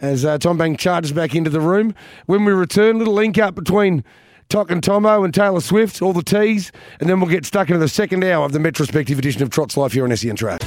as 0.00 0.24
uh, 0.24 0.38
Tom 0.38 0.58
Bank 0.58 0.78
charges 0.78 1.12
back 1.12 1.34
into 1.34 1.50
the 1.50 1.60
room. 1.60 1.94
When 2.26 2.44
we 2.44 2.52
return, 2.52 2.98
little 2.98 3.14
link 3.14 3.38
up 3.38 3.54
between 3.54 4.04
Toc 4.48 4.70
and 4.70 4.82
Tomo 4.82 5.24
and 5.24 5.32
Taylor 5.32 5.60
Swift, 5.60 6.02
all 6.02 6.12
the 6.12 6.22
teas, 6.22 6.70
and 7.00 7.08
then 7.08 7.20
we'll 7.20 7.30
get 7.30 7.44
stuck 7.46 7.68
into 7.68 7.78
the 7.78 7.88
second 7.88 8.24
hour 8.24 8.44
of 8.44 8.52
the 8.52 8.58
Metrospective 8.58 9.18
edition 9.18 9.42
of 9.42 9.50
Trot's 9.50 9.76
Life 9.76 9.92
here 9.92 10.04
on 10.04 10.16
SEN 10.16 10.36
Track. 10.36 10.62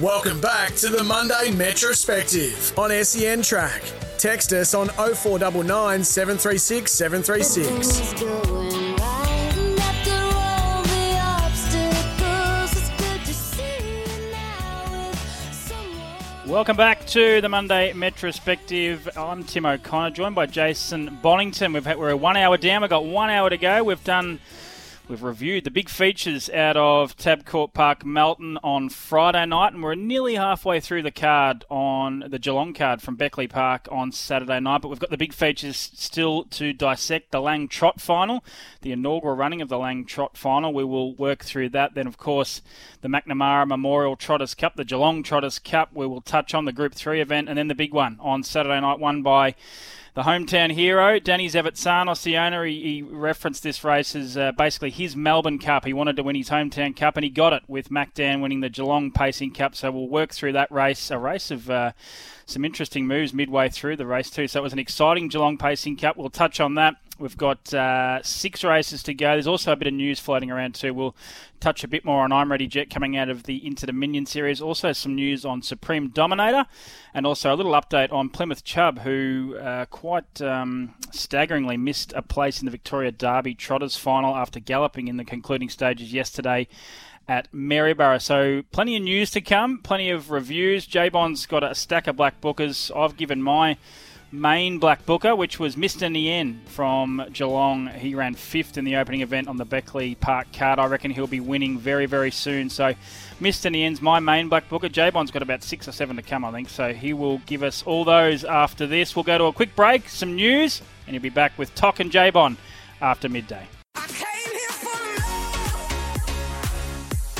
Welcome 0.00 0.40
back 0.40 0.74
to 0.76 0.88
the 0.88 1.04
Monday 1.04 1.50
Metrospective 1.52 2.76
on 2.76 2.90
SEN 3.04 3.42
Track. 3.42 3.82
Text 4.18 4.52
us 4.52 4.74
on 4.74 4.88
0499 4.88 6.02
736 6.04 6.92
736. 6.92 8.63
Welcome 16.54 16.76
back 16.76 17.04
to 17.08 17.40
the 17.40 17.48
Monday 17.48 17.92
Metrospective. 17.94 19.16
I'm 19.16 19.42
Tim 19.42 19.66
O'Connor, 19.66 20.14
joined 20.14 20.36
by 20.36 20.46
Jason 20.46 21.18
Bonnington. 21.20 21.74
We've 21.74 21.84
had, 21.84 21.98
we're 21.98 22.10
a 22.10 22.16
one 22.16 22.36
hour 22.36 22.56
down. 22.56 22.82
We've 22.82 22.90
got 22.90 23.04
one 23.04 23.28
hour 23.28 23.50
to 23.50 23.56
go. 23.56 23.82
We've 23.82 24.04
done 24.04 24.38
We've 25.06 25.22
reviewed 25.22 25.64
the 25.64 25.70
big 25.70 25.90
features 25.90 26.48
out 26.48 26.78
of 26.78 27.14
Tabcorp 27.14 27.74
Park 27.74 28.06
Melton 28.06 28.56
on 28.64 28.88
Friday 28.88 29.44
night, 29.44 29.74
and 29.74 29.82
we're 29.82 29.94
nearly 29.94 30.36
halfway 30.36 30.80
through 30.80 31.02
the 31.02 31.10
card 31.10 31.66
on 31.68 32.24
the 32.30 32.38
Geelong 32.38 32.72
card 32.72 33.02
from 33.02 33.14
Beckley 33.14 33.46
Park 33.46 33.86
on 33.92 34.12
Saturday 34.12 34.60
night. 34.60 34.80
But 34.80 34.88
we've 34.88 34.98
got 34.98 35.10
the 35.10 35.18
big 35.18 35.34
features 35.34 35.76
still 35.76 36.44
to 36.44 36.72
dissect 36.72 37.32
the 37.32 37.42
Lang 37.42 37.68
Trot 37.68 38.00
final, 38.00 38.42
the 38.80 38.92
inaugural 38.92 39.36
running 39.36 39.60
of 39.60 39.68
the 39.68 39.76
Lang 39.76 40.06
Trot 40.06 40.38
final. 40.38 40.72
We 40.72 40.84
will 40.84 41.14
work 41.14 41.44
through 41.44 41.68
that. 41.70 41.94
Then, 41.94 42.06
of 42.06 42.16
course, 42.16 42.62
the 43.02 43.08
McNamara 43.08 43.68
Memorial 43.68 44.16
Trotters 44.16 44.54
Cup, 44.54 44.76
the 44.76 44.86
Geelong 44.86 45.22
Trotters 45.22 45.58
Cup. 45.58 45.90
We 45.92 46.06
will 46.06 46.22
touch 46.22 46.54
on 46.54 46.64
the 46.64 46.72
Group 46.72 46.94
3 46.94 47.20
event, 47.20 47.50
and 47.50 47.58
then 47.58 47.68
the 47.68 47.74
big 47.74 47.92
one 47.92 48.16
on 48.20 48.42
Saturday 48.42 48.80
night, 48.80 49.00
won 49.00 49.20
by 49.20 49.54
the 50.14 50.22
hometown 50.22 50.70
hero, 50.70 51.18
Danny 51.18 51.48
Zavitsanos, 51.48 52.22
the 52.22 52.36
owner, 52.36 52.64
he, 52.64 52.80
he 52.80 53.02
referenced 53.02 53.64
this 53.64 53.82
race 53.82 54.14
as 54.14 54.36
uh, 54.36 54.52
basically 54.52 54.90
his 54.90 55.16
Melbourne 55.16 55.58
Cup. 55.58 55.84
He 55.84 55.92
wanted 55.92 56.14
to 56.16 56.22
win 56.22 56.36
his 56.36 56.50
hometown 56.50 56.96
cup, 56.96 57.16
and 57.16 57.24
he 57.24 57.30
got 57.30 57.52
it 57.52 57.64
with 57.66 57.90
Mac 57.90 58.14
Dan 58.14 58.40
winning 58.40 58.60
the 58.60 58.68
Geelong 58.68 59.10
Pacing 59.10 59.54
Cup. 59.54 59.74
So 59.74 59.90
we'll 59.90 60.08
work 60.08 60.32
through 60.32 60.52
that 60.52 60.70
race, 60.70 61.10
a 61.10 61.18
race 61.18 61.50
of 61.50 61.68
uh, 61.68 61.92
some 62.46 62.64
interesting 62.64 63.08
moves 63.08 63.34
midway 63.34 63.68
through 63.68 63.96
the 63.96 64.06
race 64.06 64.30
too. 64.30 64.46
So 64.46 64.60
it 64.60 64.62
was 64.62 64.72
an 64.72 64.78
exciting 64.78 65.26
Geelong 65.26 65.58
Pacing 65.58 65.96
Cup. 65.96 66.16
We'll 66.16 66.30
touch 66.30 66.60
on 66.60 66.76
that. 66.76 66.94
We've 67.16 67.36
got 67.36 67.72
uh, 67.72 68.22
six 68.24 68.64
races 68.64 69.04
to 69.04 69.14
go. 69.14 69.32
There's 69.32 69.46
also 69.46 69.70
a 69.70 69.76
bit 69.76 69.86
of 69.86 69.94
news 69.94 70.18
floating 70.18 70.50
around 70.50 70.74
too. 70.74 70.92
We'll 70.92 71.14
touch 71.60 71.84
a 71.84 71.88
bit 71.88 72.04
more 72.04 72.24
on 72.24 72.32
I'm 72.32 72.50
Ready 72.50 72.66
Jet 72.66 72.90
coming 72.90 73.16
out 73.16 73.28
of 73.28 73.44
the 73.44 73.64
Inter 73.64 73.86
Dominion 73.86 74.26
series. 74.26 74.60
Also 74.60 74.92
some 74.92 75.14
news 75.14 75.44
on 75.44 75.62
Supreme 75.62 76.08
Dominator, 76.08 76.66
and 77.14 77.24
also 77.24 77.54
a 77.54 77.56
little 77.56 77.72
update 77.72 78.12
on 78.12 78.30
Plymouth 78.30 78.64
Chubb, 78.64 78.98
who 79.00 79.56
uh, 79.60 79.84
quite 79.86 80.42
um, 80.42 80.94
staggeringly 81.12 81.76
missed 81.76 82.12
a 82.14 82.22
place 82.22 82.60
in 82.60 82.64
the 82.64 82.72
Victoria 82.72 83.12
Derby 83.12 83.54
Trotters 83.54 83.96
final 83.96 84.34
after 84.34 84.58
galloping 84.58 85.06
in 85.06 85.16
the 85.16 85.24
concluding 85.24 85.68
stages 85.68 86.12
yesterday 86.12 86.66
at 87.28 87.48
Maryborough. 87.52 88.20
So 88.20 88.62
plenty 88.72 88.96
of 88.96 89.02
news 89.02 89.30
to 89.30 89.40
come, 89.40 89.78
plenty 89.78 90.10
of 90.10 90.30
reviews. 90.30 90.84
J 90.84 91.10
Bond's 91.10 91.46
got 91.46 91.62
a 91.62 91.76
stack 91.76 92.08
of 92.08 92.16
black 92.16 92.40
bookers. 92.40 92.90
I've 92.94 93.16
given 93.16 93.40
my 93.40 93.76
main 94.34 94.78
black 94.78 95.06
booker, 95.06 95.34
which 95.34 95.58
was 95.58 95.76
Mr. 95.76 96.10
Nien 96.10 96.60
from 96.66 97.24
Geelong. 97.32 97.86
He 97.88 98.14
ran 98.14 98.34
fifth 98.34 98.76
in 98.76 98.84
the 98.84 98.96
opening 98.96 99.20
event 99.20 99.48
on 99.48 99.56
the 99.56 99.64
Beckley 99.64 100.16
Park 100.16 100.48
card. 100.52 100.78
I 100.78 100.86
reckon 100.86 101.12
he'll 101.12 101.26
be 101.26 101.40
winning 101.40 101.78
very, 101.78 102.06
very 102.06 102.30
soon. 102.30 102.68
So, 102.68 102.94
Mr. 103.40 103.70
Nien's 103.70 104.02
my 104.02 104.20
main 104.20 104.48
black 104.48 104.68
booker. 104.68 104.88
Jabon's 104.88 105.30
got 105.30 105.42
about 105.42 105.62
six 105.62 105.86
or 105.86 105.92
seven 105.92 106.16
to 106.16 106.22
come, 106.22 106.44
I 106.44 106.50
think. 106.50 106.68
So, 106.68 106.92
he 106.92 107.12
will 107.12 107.38
give 107.46 107.62
us 107.62 107.82
all 107.84 108.04
those 108.04 108.44
after 108.44 108.86
this. 108.86 109.14
We'll 109.14 109.22
go 109.22 109.38
to 109.38 109.44
a 109.44 109.52
quick 109.52 109.76
break, 109.76 110.08
some 110.08 110.34
news, 110.34 110.82
and 111.06 111.14
he'll 111.14 111.22
be 111.22 111.28
back 111.28 111.56
with 111.56 111.74
Toc 111.74 112.00
and 112.00 112.10
Jabon 112.10 112.56
after 113.00 113.28
midday. 113.28 113.66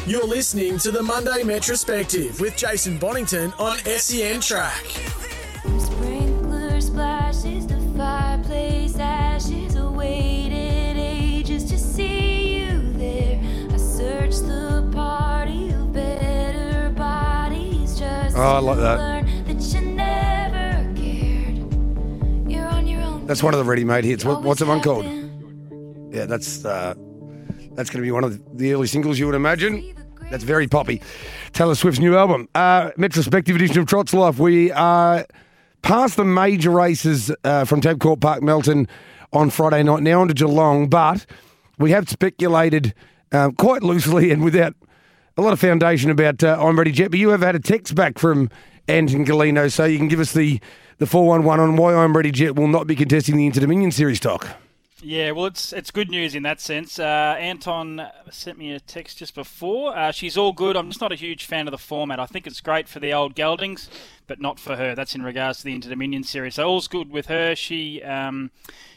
You're 0.07 0.27
listening 0.27 0.79
to 0.79 0.91
the 0.91 1.03
Monday 1.03 1.43
Metrospective 1.43 2.39
with 2.41 2.57
Jason 2.57 2.99
Bonnington 2.99 3.59
on 3.59 3.79
SEN 3.79 4.41
Track. 4.41 4.85
Oh, 18.37 18.57
I 18.57 18.59
like 18.59 18.79
that. 18.79 19.25
That's 23.27 23.43
one 23.43 23.55
of 23.55 23.59
the 23.59 23.65
ready-made 23.65 24.05
hits. 24.05 24.25
What, 24.25 24.43
what's 24.43 24.61
the 24.61 24.67
one 24.67 24.81
called? 24.83 25.07
Yeah, 26.13 26.27
that's 26.27 26.65
uh, 26.65 26.95
that's 27.73 27.91
going 27.91 28.03
to 28.03 28.07
be 28.07 28.11
one 28.11 28.25
of 28.25 28.59
the 28.59 28.73
early 28.73 28.87
singles 28.87 29.19
you 29.19 29.27
would 29.27 29.35
imagine. 29.35 29.95
That's 30.31 30.45
very 30.45 30.69
poppy. 30.69 31.01
Taylor 31.53 31.75
Swift's 31.75 32.01
new 32.01 32.17
album, 32.17 32.49
uh, 32.55 32.91
Metrospective 32.99 33.55
edition 33.55 33.79
of 33.79 33.87
Trot's 33.87 34.13
Life. 34.13 34.39
We 34.39 34.73
are 34.73 35.25
past 35.85 36.17
the 36.17 36.25
major 36.25 36.71
races 36.71 37.31
uh, 37.45 37.67
from 37.67 37.83
Tabcorp 37.83 38.19
Park 38.19 38.43
Melton 38.43 38.89
on 39.35 39.51
Friday 39.51 39.83
night, 39.83 40.03
now 40.03 40.23
on 40.23 40.29
to 40.29 40.35
Geelong, 40.35 40.89
but 40.89 41.27
we 41.79 41.91
have 41.91 42.09
speculated 42.09 42.95
uh, 43.33 43.51
quite 43.59 43.83
loosely 43.83 44.31
and 44.31 44.43
without 44.43 44.75
a 45.37 45.43
lot 45.43 45.53
of 45.53 45.61
foundation 45.61 46.11
about 46.11 46.43
uh, 46.43 46.57
I'm 46.59 46.79
Ready 46.79 46.91
Jet, 46.91 47.11
but 47.11 47.21
you 47.21 47.29
have 47.29 47.43
had 47.43 47.55
a 47.55 47.61
text 47.61 47.95
back 47.95 48.19
from 48.19 48.49
Anton 48.89 49.27
Golino, 49.27 49.71
so 49.71 49.85
you 49.85 49.99
can 49.99 50.09
give 50.09 50.21
us 50.21 50.33
the, 50.33 50.59
the 50.99 51.07
411 51.07 51.63
on 51.63 51.77
why 51.77 51.95
I'm 51.95 52.17
Ready 52.17 52.31
Jet 52.31 52.57
will 52.57 52.69
not 52.69 52.87
be 52.87 52.97
contesting 52.97 53.37
the 53.37 53.45
Inter 53.45 53.61
Dominion 53.61 53.91
Series 53.91 54.21
Toc. 54.21 54.49
Yeah, 55.07 55.33
well, 55.33 55.45
it's 55.45 55.75
it's 55.75 55.91
good 55.91 56.09
news 56.09 56.35
in 56.35 56.45
that 56.45 56.63
sense. 56.63 56.99
Uh, 56.99 57.37
Anton 57.39 58.07
sent 58.31 58.57
me 58.57 58.73
a 58.73 58.81
text 58.81 59.19
just 59.19 59.35
before. 59.35 59.95
Uh, 59.95 60.13
she's 60.13 60.39
all 60.39 60.53
good. 60.53 60.79
I'm 60.79 60.89
just 60.89 61.03
not 61.03 61.13
a 61.13 61.15
huge 61.15 61.45
fan 61.45 61.69
of 61.69 61.73
the 61.73 61.79
format. 61.79 62.19
I 62.19 62.25
think 62.25 62.47
it's 62.47 62.63
great 62.63 62.89
for 62.89 63.01
the 63.01 63.13
old 63.13 63.35
geldings, 63.35 63.91
but 64.27 64.41
not 64.41 64.59
for 64.59 64.77
her. 64.77 64.95
That's 64.95 65.15
in 65.15 65.23
regards 65.23 65.59
to 65.59 65.65
the 65.65 65.75
Inter 65.75 65.91
Dominion 65.91 66.25
series. 66.25 66.55
So 66.55 66.67
all's 66.69 66.89
good 66.89 67.11
with 67.11 67.27
her. 67.27 67.55
She 67.55 68.03
um, 68.03 68.51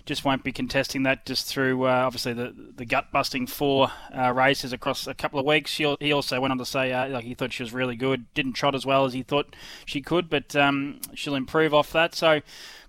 just 0.06 0.24
won't 0.24 0.44
be 0.44 0.52
contesting 0.52 1.04
that 1.04 1.26
just 1.26 1.48
through 1.48 1.86
uh, 1.86 2.04
obviously 2.06 2.34
the 2.34 2.54
the 2.76 2.86
gut 2.86 3.12
busting 3.12 3.48
four 3.48 3.92
uh, 4.18 4.32
races 4.32 4.74
across 4.74 5.06
a 5.08 5.14
couple 5.14 5.40
of 5.40 5.46
weeks. 5.46 5.72
She, 5.72 5.96
he 6.00 6.12
also 6.12 6.40
went 6.40 6.52
on 6.52 6.58
to 6.58 6.66
say 6.66 6.94
uh, 6.94 7.10
like 7.10 7.26
he 7.26 7.34
thought 7.34 7.54
she 7.54 7.64
was 7.64 7.74
really 7.74 7.96
good. 7.96 8.34
Didn't 8.34 8.54
trot 8.54 8.76
as 8.76 8.86
well 8.86 9.06
as 9.06 9.14
he 9.14 9.24
thought 9.24 9.56
she 9.86 10.02
could, 10.02 10.30
but 10.30 10.56
um, 10.56 11.00
she'll 11.14 11.36
improve 11.36 11.74
off 11.74 11.92
that. 11.92 12.16
So 12.16 12.42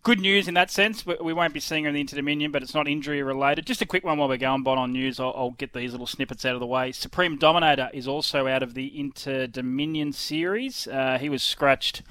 good 0.03 0.21
news 0.21 0.49
in 0.49 0.55
that 0.55 0.71
sense. 0.71 1.05
We, 1.05 1.33
won't 1.33 1.53
be 1.53 1.61
seeing 1.61 1.85
her 1.85 1.89
in 1.89 1.95
the 1.95 2.01
Inter 2.01 2.17
Dominion, 2.17 2.51
but 2.51 2.63
it's 2.63 2.75
not 2.75 2.89
injury 2.89 3.23
related. 3.23 3.67
Just 3.67 3.83
a 3.83 3.87
quick 3.87 4.05
one 4.05 4.17
while 4.19 4.29
we're 4.29 4.39
going 4.39 4.63
Bon 4.63 4.79
on 4.79 4.93
news. 4.93 5.21
I'll, 5.21 5.35
I'll, 5.37 5.51
get 5.51 5.73
these 5.73 5.93
little 5.93 6.07
snippets 6.07 6.45
out 6.45 6.55
of 6.55 6.61
the 6.61 6.67
way. 6.67 6.93
Supreme 6.93 7.37
Dominator 7.37 7.91
is 7.93 8.09
also 8.09 8.47
out 8.47 8.63
of 8.63 8.75
the 8.75 8.99
Inter 8.99 9.47
Dominion 9.47 10.13
series. 10.13 10.87
Uh, 10.87 11.19
he 11.21 11.29
was 11.29 11.43
scratched 11.43 12.03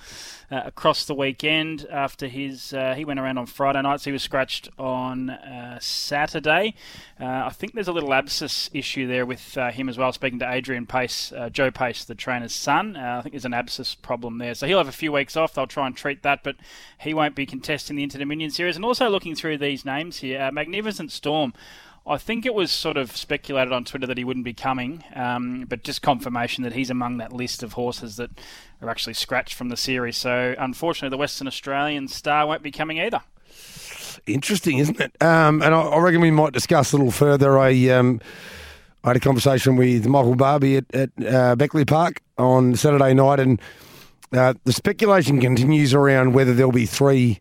uh, 0.51 0.61
across 0.65 1.05
the 1.05 1.13
weekend 1.13 1.85
after 1.91 2.27
his 2.27 2.73
uh, 2.73 2.93
he 2.95 3.05
went 3.05 3.19
around 3.19 3.37
on 3.37 3.45
Friday 3.45 3.81
nights. 3.81 4.05
He 4.05 4.11
was 4.11 4.23
scratched 4.23 4.69
on 4.77 5.29
uh, 5.29 5.79
Saturday. 5.79 6.75
Uh, 7.19 7.25
I 7.45 7.49
think 7.49 7.73
there's 7.73 7.87
a 7.87 7.93
little 7.93 8.13
abscess 8.13 8.69
issue 8.73 9.07
there 9.07 9.25
with 9.25 9.57
uh, 9.57 9.71
him 9.71 9.89
as 9.89 9.97
well. 9.97 10.11
Speaking 10.11 10.39
to 10.39 10.51
Adrian 10.51 10.85
Pace, 10.85 11.31
uh, 11.31 11.49
Joe 11.49 11.71
Pace, 11.71 12.05
the 12.05 12.15
trainer's 12.15 12.53
son, 12.53 12.95
I 12.95 13.21
think 13.21 13.33
there's 13.33 13.45
an 13.45 13.53
abscess 13.53 13.95
problem 13.95 14.37
there. 14.37 14.53
So 14.55 14.67
he'll 14.67 14.77
have 14.77 14.87
a 14.87 14.91
few 14.91 15.11
weeks 15.11 15.35
off. 15.35 15.53
They'll 15.53 15.67
try 15.67 15.87
and 15.87 15.95
treat 15.95 16.23
that, 16.23 16.43
but 16.43 16.55
he 16.99 17.13
won't 17.13 17.35
be 17.35 17.45
contesting 17.45 17.95
the 17.95 18.03
Inter 18.03 18.19
Dominion 18.19 18.51
series. 18.51 18.75
And 18.75 18.85
also 18.85 19.09
looking 19.09 19.35
through 19.35 19.57
these 19.57 19.85
names 19.85 20.17
here, 20.17 20.51
Magnificent 20.51 21.11
Storm. 21.11 21.53
I 22.07 22.17
think 22.17 22.45
it 22.45 22.53
was 22.53 22.71
sort 22.71 22.95
of 22.95 23.15
speculated 23.17 23.73
on 23.73 23.83
Twitter 23.83 24.07
that 24.07 24.17
he 24.17 24.23
wouldn't 24.23 24.45
be 24.45 24.53
coming, 24.53 25.03
um, 25.13 25.65
but 25.67 25.83
just 25.83 26.01
confirmation 26.01 26.63
that 26.63 26.73
he's 26.73 26.89
among 26.89 27.17
that 27.17 27.33
list 27.33 27.63
of 27.63 27.73
horses 27.73 28.15
that 28.15 28.31
are 28.81 28.89
actually 28.89 29.13
scratched 29.13 29.53
from 29.55 29.67
the 29.69 29.75
series. 29.75 30.15
So 30.15 30.55
unfortunately, 30.57 31.09
the 31.09 31.17
Western 31.17 31.47
Australian 31.47 32.07
star 32.07 32.47
won't 32.47 32.63
be 32.63 32.71
coming 32.71 32.99
either. 32.99 33.21
Interesting, 34.25 34.77
isn't 34.77 34.99
it? 34.99 35.21
Um, 35.21 35.61
and 35.61 35.75
I, 35.75 35.81
I, 35.81 35.99
reckon 35.99 36.21
we 36.21 36.31
might 36.31 36.53
discuss 36.53 36.93
a 36.93 36.97
little 36.97 37.11
further. 37.11 37.59
I, 37.59 37.89
um, 37.89 38.21
I 39.03 39.09
had 39.09 39.17
a 39.17 39.21
conversation 39.21 39.75
with 39.75 40.07
Michael 40.07 40.35
Barbie 40.35 40.77
at, 40.77 40.85
at 40.95 41.09
uh, 41.25 41.55
Beckley 41.55 41.85
Park 41.85 42.21
on 42.37 42.75
Saturday 42.75 43.13
night, 43.13 43.39
and 43.39 43.61
uh, 44.31 44.53
the 44.63 44.73
speculation 44.73 45.41
continues 45.41 45.93
around 45.93 46.33
whether 46.33 46.53
there'll 46.53 46.71
be 46.71 46.85
three 46.85 47.39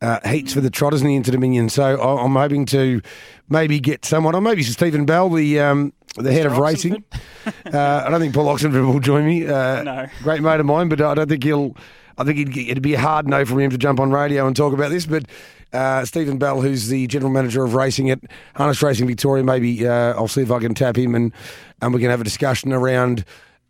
uh, 0.00 0.20
heats 0.28 0.52
for 0.52 0.60
the 0.60 0.70
Trotters 0.70 1.00
in 1.00 1.08
the 1.08 1.16
Inter 1.16 1.32
Dominion. 1.32 1.68
So 1.68 2.00
I'm 2.00 2.34
hoping 2.34 2.66
to 2.66 3.00
maybe 3.48 3.80
get 3.80 4.04
someone, 4.04 4.34
or 4.34 4.40
maybe 4.40 4.62
Stephen 4.62 5.04
Bell, 5.06 5.28
the 5.30 5.60
um, 5.60 5.92
the 6.16 6.32
head 6.32 6.46
Mr. 6.46 6.52
of 6.52 6.58
racing. 6.58 7.04
uh, 7.72 8.04
I 8.06 8.10
don't 8.10 8.20
think 8.20 8.34
Paul 8.34 8.48
Oxenford 8.48 8.84
will 8.84 9.00
join 9.00 9.26
me. 9.26 9.46
Uh, 9.46 9.82
no, 9.82 10.06
great 10.22 10.42
mate 10.42 10.60
of 10.60 10.66
mine, 10.66 10.88
but 10.88 11.00
I 11.00 11.14
don't 11.14 11.28
think 11.28 11.44
he'll. 11.44 11.76
I 12.16 12.24
think 12.24 12.56
it'd 12.56 12.82
be 12.82 12.94
a 12.94 13.00
hard 13.00 13.28
no 13.28 13.44
for 13.44 13.60
him 13.60 13.70
to 13.70 13.78
jump 13.78 14.00
on 14.00 14.10
radio 14.10 14.46
and 14.46 14.56
talk 14.56 14.72
about 14.72 14.90
this. 14.90 15.06
But 15.06 15.26
uh, 15.72 16.04
Stephen 16.04 16.36
Bell, 16.36 16.60
who's 16.60 16.88
the 16.88 17.06
general 17.06 17.30
manager 17.30 17.62
of 17.62 17.74
racing 17.74 18.10
at 18.10 18.18
Harness 18.56 18.82
Racing 18.82 19.06
Victoria, 19.06 19.44
maybe 19.44 19.86
uh, 19.86 20.14
I'll 20.14 20.26
see 20.26 20.42
if 20.42 20.50
I 20.50 20.58
can 20.58 20.74
tap 20.74 20.96
him 20.96 21.14
and 21.14 21.32
and 21.80 21.94
we 21.94 22.00
can 22.00 22.10
have 22.10 22.20
a 22.20 22.24
discussion 22.24 22.72
around 22.72 23.24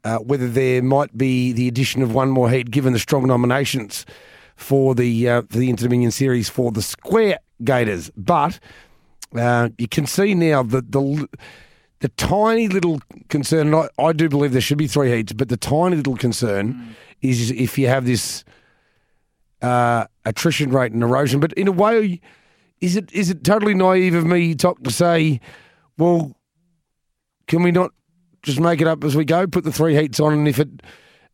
uh, 0.04 0.18
whether 0.18 0.48
there 0.48 0.82
might 0.82 1.16
be 1.16 1.52
the 1.52 1.68
addition 1.68 2.02
of 2.02 2.14
one 2.14 2.30
more 2.30 2.48
heat, 2.48 2.70
given 2.70 2.92
the 2.94 2.98
strong 2.98 3.26
nominations 3.26 4.06
for 4.58 4.94
the 4.94 5.28
uh, 5.28 5.42
for 5.48 5.58
the 5.58 5.70
Inter 5.70 5.84
Dominion 5.84 6.10
series 6.10 6.48
for 6.48 6.72
the 6.72 6.82
Square 6.82 7.38
Gaiters. 7.62 8.10
But 8.16 8.58
uh, 9.34 9.70
you 9.78 9.88
can 9.88 10.04
see 10.04 10.34
now 10.34 10.64
that 10.64 10.90
the 10.92 11.28
the 12.00 12.08
tiny 12.10 12.68
little 12.68 13.00
concern, 13.28 13.74
I, 13.74 13.88
I, 13.98 14.12
do 14.12 14.28
believe 14.28 14.52
there 14.52 14.60
should 14.60 14.78
be 14.78 14.86
three 14.86 15.10
heats, 15.10 15.32
but 15.32 15.48
the 15.48 15.56
tiny 15.56 15.96
little 15.96 16.16
concern 16.16 16.74
mm. 16.74 16.94
is 17.22 17.50
if 17.52 17.78
you 17.78 17.88
have 17.88 18.04
this 18.04 18.44
uh, 19.62 20.06
attrition 20.24 20.70
rate 20.70 20.92
and 20.92 21.02
erosion. 21.02 21.40
But 21.40 21.52
in 21.54 21.68
a 21.68 21.72
way, 21.72 22.20
is 22.80 22.96
it 22.96 23.12
is 23.12 23.30
it 23.30 23.44
totally 23.44 23.74
naive 23.74 24.14
of 24.14 24.26
me 24.26 24.56
to 24.56 24.74
say, 24.88 25.40
well, 25.96 26.36
can 27.46 27.62
we 27.62 27.70
not 27.70 27.92
just 28.42 28.58
make 28.58 28.80
it 28.80 28.88
up 28.88 29.04
as 29.04 29.14
we 29.14 29.24
go? 29.24 29.46
Put 29.46 29.62
the 29.62 29.72
three 29.72 29.94
heats 29.94 30.18
on, 30.18 30.32
and 30.32 30.48
if 30.48 30.58
it 30.58 30.68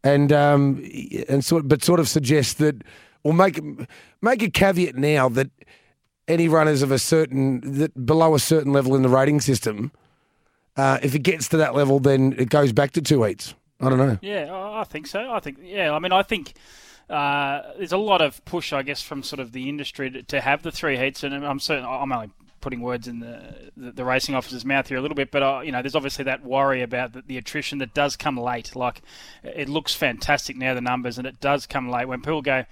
and 0.02 0.30
um 0.30 0.84
and 1.30 1.42
sort 1.42 1.66
but 1.66 1.82
sort 1.82 1.98
of 1.98 2.08
suggest 2.08 2.58
that 2.58 2.84
or 3.24 3.34
make 3.34 3.60
make 4.22 4.42
a 4.42 4.50
caveat 4.50 4.94
now 4.94 5.28
that 5.30 5.50
any 6.28 6.48
runners 6.48 6.82
of 6.82 6.92
a 6.92 6.98
certain 6.98 7.60
that 7.78 8.06
below 8.06 8.34
a 8.34 8.38
certain 8.38 8.72
level 8.72 8.94
in 8.94 9.02
the 9.02 9.08
rating 9.08 9.40
system, 9.40 9.90
uh, 10.76 10.98
if 11.02 11.14
it 11.14 11.20
gets 11.20 11.48
to 11.48 11.56
that 11.56 11.74
level, 11.74 11.98
then 11.98 12.34
it 12.38 12.50
goes 12.50 12.72
back 12.72 12.92
to 12.92 13.02
two 13.02 13.24
heats. 13.24 13.54
I 13.80 13.88
don't 13.88 13.98
know. 13.98 14.18
Yeah, 14.22 14.48
I 14.52 14.84
think 14.84 15.06
so. 15.06 15.32
I 15.32 15.40
think 15.40 15.58
yeah. 15.62 15.92
I 15.92 15.98
mean, 15.98 16.12
I 16.12 16.22
think. 16.22 16.52
Uh, 17.10 17.74
there's 17.76 17.92
a 17.92 17.98
lot 17.98 18.22
of 18.22 18.42
push, 18.46 18.72
I 18.72 18.80
guess, 18.80 19.02
from 19.02 19.22
sort 19.22 19.38
of 19.38 19.52
the 19.52 19.68
industry 19.68 20.10
to, 20.10 20.22
to 20.22 20.40
have 20.40 20.62
the 20.62 20.72
three 20.72 20.96
heats, 20.96 21.22
and 21.22 21.34
I'm 21.34 21.60
certain 21.60 21.84
I'm 21.84 22.10
only 22.10 22.30
putting 22.62 22.80
words 22.80 23.06
in 23.06 23.20
the, 23.20 23.70
the, 23.76 23.92
the 23.92 24.04
racing 24.06 24.34
officer's 24.34 24.64
mouth 24.64 24.88
here 24.88 24.96
a 24.96 25.00
little 25.02 25.14
bit, 25.14 25.30
but 25.30 25.42
uh, 25.42 25.60
you 25.62 25.70
know, 25.70 25.82
there's 25.82 25.94
obviously 25.94 26.24
that 26.24 26.42
worry 26.42 26.80
about 26.80 27.12
the, 27.12 27.20
the, 27.26 27.36
attrition 27.36 27.76
that 27.76 27.92
does 27.92 28.16
come 28.16 28.38
late. 28.38 28.74
Like, 28.74 29.02
it 29.42 29.68
looks 29.68 29.94
fantastic 29.94 30.56
now 30.56 30.72
the 30.72 30.80
numbers, 30.80 31.18
and 31.18 31.26
it 31.26 31.40
does 31.40 31.66
come 31.66 31.90
late 31.90 32.08
when 32.08 32.22
people 32.22 32.40
go 32.40 32.64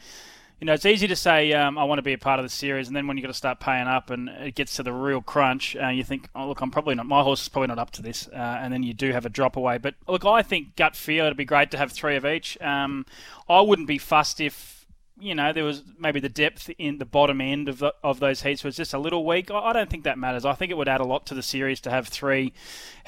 you 0.63 0.67
know, 0.67 0.75
it's 0.75 0.87
easy 0.87 1.09
to 1.09 1.17
say 1.17 1.53
um, 1.55 1.77
I 1.77 1.83
want 1.83 1.99
to 1.99 2.03
be 2.03 2.13
a 2.13 2.19
part 2.19 2.39
of 2.39 2.45
the 2.45 2.49
series, 2.49 2.87
and 2.87 2.95
then 2.95 3.09
when 3.09 3.17
you've 3.17 3.25
got 3.25 3.33
to 3.33 3.37
start 3.37 3.59
paying 3.59 3.89
up, 3.89 4.11
and 4.11 4.29
it 4.29 4.55
gets 4.55 4.77
to 4.77 4.85
the 4.85 4.93
real 4.93 5.21
crunch, 5.21 5.75
uh, 5.75 5.89
you 5.89 6.05
think, 6.05 6.29
oh 6.37 6.47
look, 6.47 6.61
I'm 6.61 6.71
probably 6.71 6.95
not. 6.95 7.05
My 7.05 7.25
horse 7.25 7.43
is 7.43 7.49
probably 7.49 7.67
not 7.67 7.81
up 7.81 7.91
to 7.91 8.03
this, 8.03 8.29
uh, 8.29 8.37
and 8.37 8.73
then 8.73 8.85
you 8.85 8.95
do 8.95 9.11
have 9.11 9.27
a 9.27 9.29
drop 9.29 9.57
away. 9.57 9.79
But 9.79 9.97
look, 10.07 10.25
I 10.25 10.43
think 10.43 10.77
gut 10.77 10.95
feel 10.95 11.25
it'd 11.25 11.37
be 11.37 11.45
great 11.45 11.73
to 11.73 11.79
have 11.79 11.91
three 11.91 12.15
of 12.15 12.25
each. 12.25 12.57
Um, 12.61 13.07
I 13.49 13.61
wouldn't 13.61 13.89
be 13.89 13.99
fussed 13.99 14.41
if 14.41 14.87
you 15.19 15.35
know 15.35 15.53
there 15.53 15.65
was 15.65 15.83
maybe 15.99 16.21
the 16.21 16.29
depth 16.29 16.71
in 16.79 16.99
the 16.99 17.07
bottom 17.07 17.41
end 17.41 17.69
of 17.69 17.81
the, 17.81 17.93
of 18.05 18.21
those 18.21 18.43
heats 18.43 18.63
was 18.63 18.77
just 18.77 18.95
a 18.95 18.99
little 19.01 19.27
weak. 19.27 19.51
I, 19.51 19.59
I 19.59 19.73
don't 19.73 19.91
think 19.91 20.05
that 20.05 20.17
matters. 20.17 20.45
I 20.45 20.55
think 20.55 20.71
it 20.71 20.77
would 20.77 20.87
add 20.87 21.01
a 21.01 21.05
lot 21.05 21.27
to 21.27 21.35
the 21.35 21.43
series 21.43 21.81
to 21.81 21.91
have 21.91 22.07
three 22.07 22.53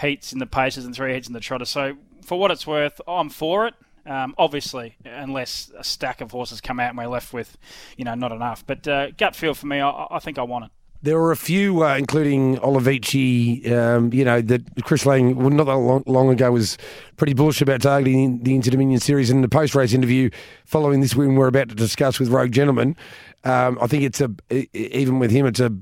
heats 0.00 0.32
in 0.32 0.40
the 0.40 0.46
paces 0.46 0.86
and 0.86 0.92
three 0.92 1.14
heats 1.14 1.28
in 1.28 1.34
the 1.34 1.38
trotter. 1.38 1.66
So 1.66 1.98
for 2.24 2.36
what 2.36 2.50
it's 2.50 2.66
worth, 2.66 3.00
I'm 3.06 3.30
for 3.30 3.68
it. 3.68 3.74
Um, 4.06 4.34
obviously, 4.36 4.96
unless 5.04 5.70
a 5.76 5.84
stack 5.84 6.20
of 6.20 6.30
horses 6.30 6.60
come 6.60 6.78
out 6.78 6.90
and 6.90 6.98
we're 6.98 7.06
left 7.06 7.32
with, 7.32 7.56
you 7.96 8.04
know, 8.04 8.14
not 8.14 8.32
enough. 8.32 8.66
But 8.66 8.86
uh, 8.86 9.10
gut 9.12 9.34
feel 9.34 9.54
for 9.54 9.66
me, 9.66 9.80
I, 9.80 10.06
I, 10.10 10.18
think 10.18 10.38
I 10.38 10.42
want 10.42 10.66
it. 10.66 10.70
There 11.02 11.18
were 11.18 11.32
a 11.32 11.36
few, 11.36 11.84
uh, 11.84 11.96
including 11.96 12.56
Olivici, 12.58 13.70
um, 13.70 14.12
you 14.12 14.24
know, 14.24 14.40
that 14.42 14.62
Chris 14.84 15.06
Lang, 15.06 15.36
well, 15.36 15.50
not 15.50 15.64
that 15.64 15.76
long, 15.76 16.02
long, 16.06 16.30
ago, 16.30 16.52
was 16.52 16.76
pretty 17.16 17.32
bullish 17.32 17.62
about 17.62 17.82
targeting 17.82 18.42
the 18.42 18.54
Inter 18.54 18.70
Dominion 18.70 19.00
series. 19.00 19.30
In 19.30 19.40
the 19.40 19.48
post 19.48 19.74
race 19.74 19.94
interview 19.94 20.30
following 20.66 21.00
this 21.00 21.14
win, 21.14 21.34
we're 21.34 21.48
about 21.48 21.70
to 21.70 21.74
discuss 21.74 22.18
with 22.18 22.28
Rogue 22.28 22.52
Gentleman. 22.52 22.96
Um, 23.44 23.78
I 23.80 23.86
think 23.86 24.02
it's 24.02 24.20
a, 24.20 24.30
even 24.76 25.18
with 25.18 25.30
him, 25.30 25.46
it's 25.46 25.60
a, 25.60 25.72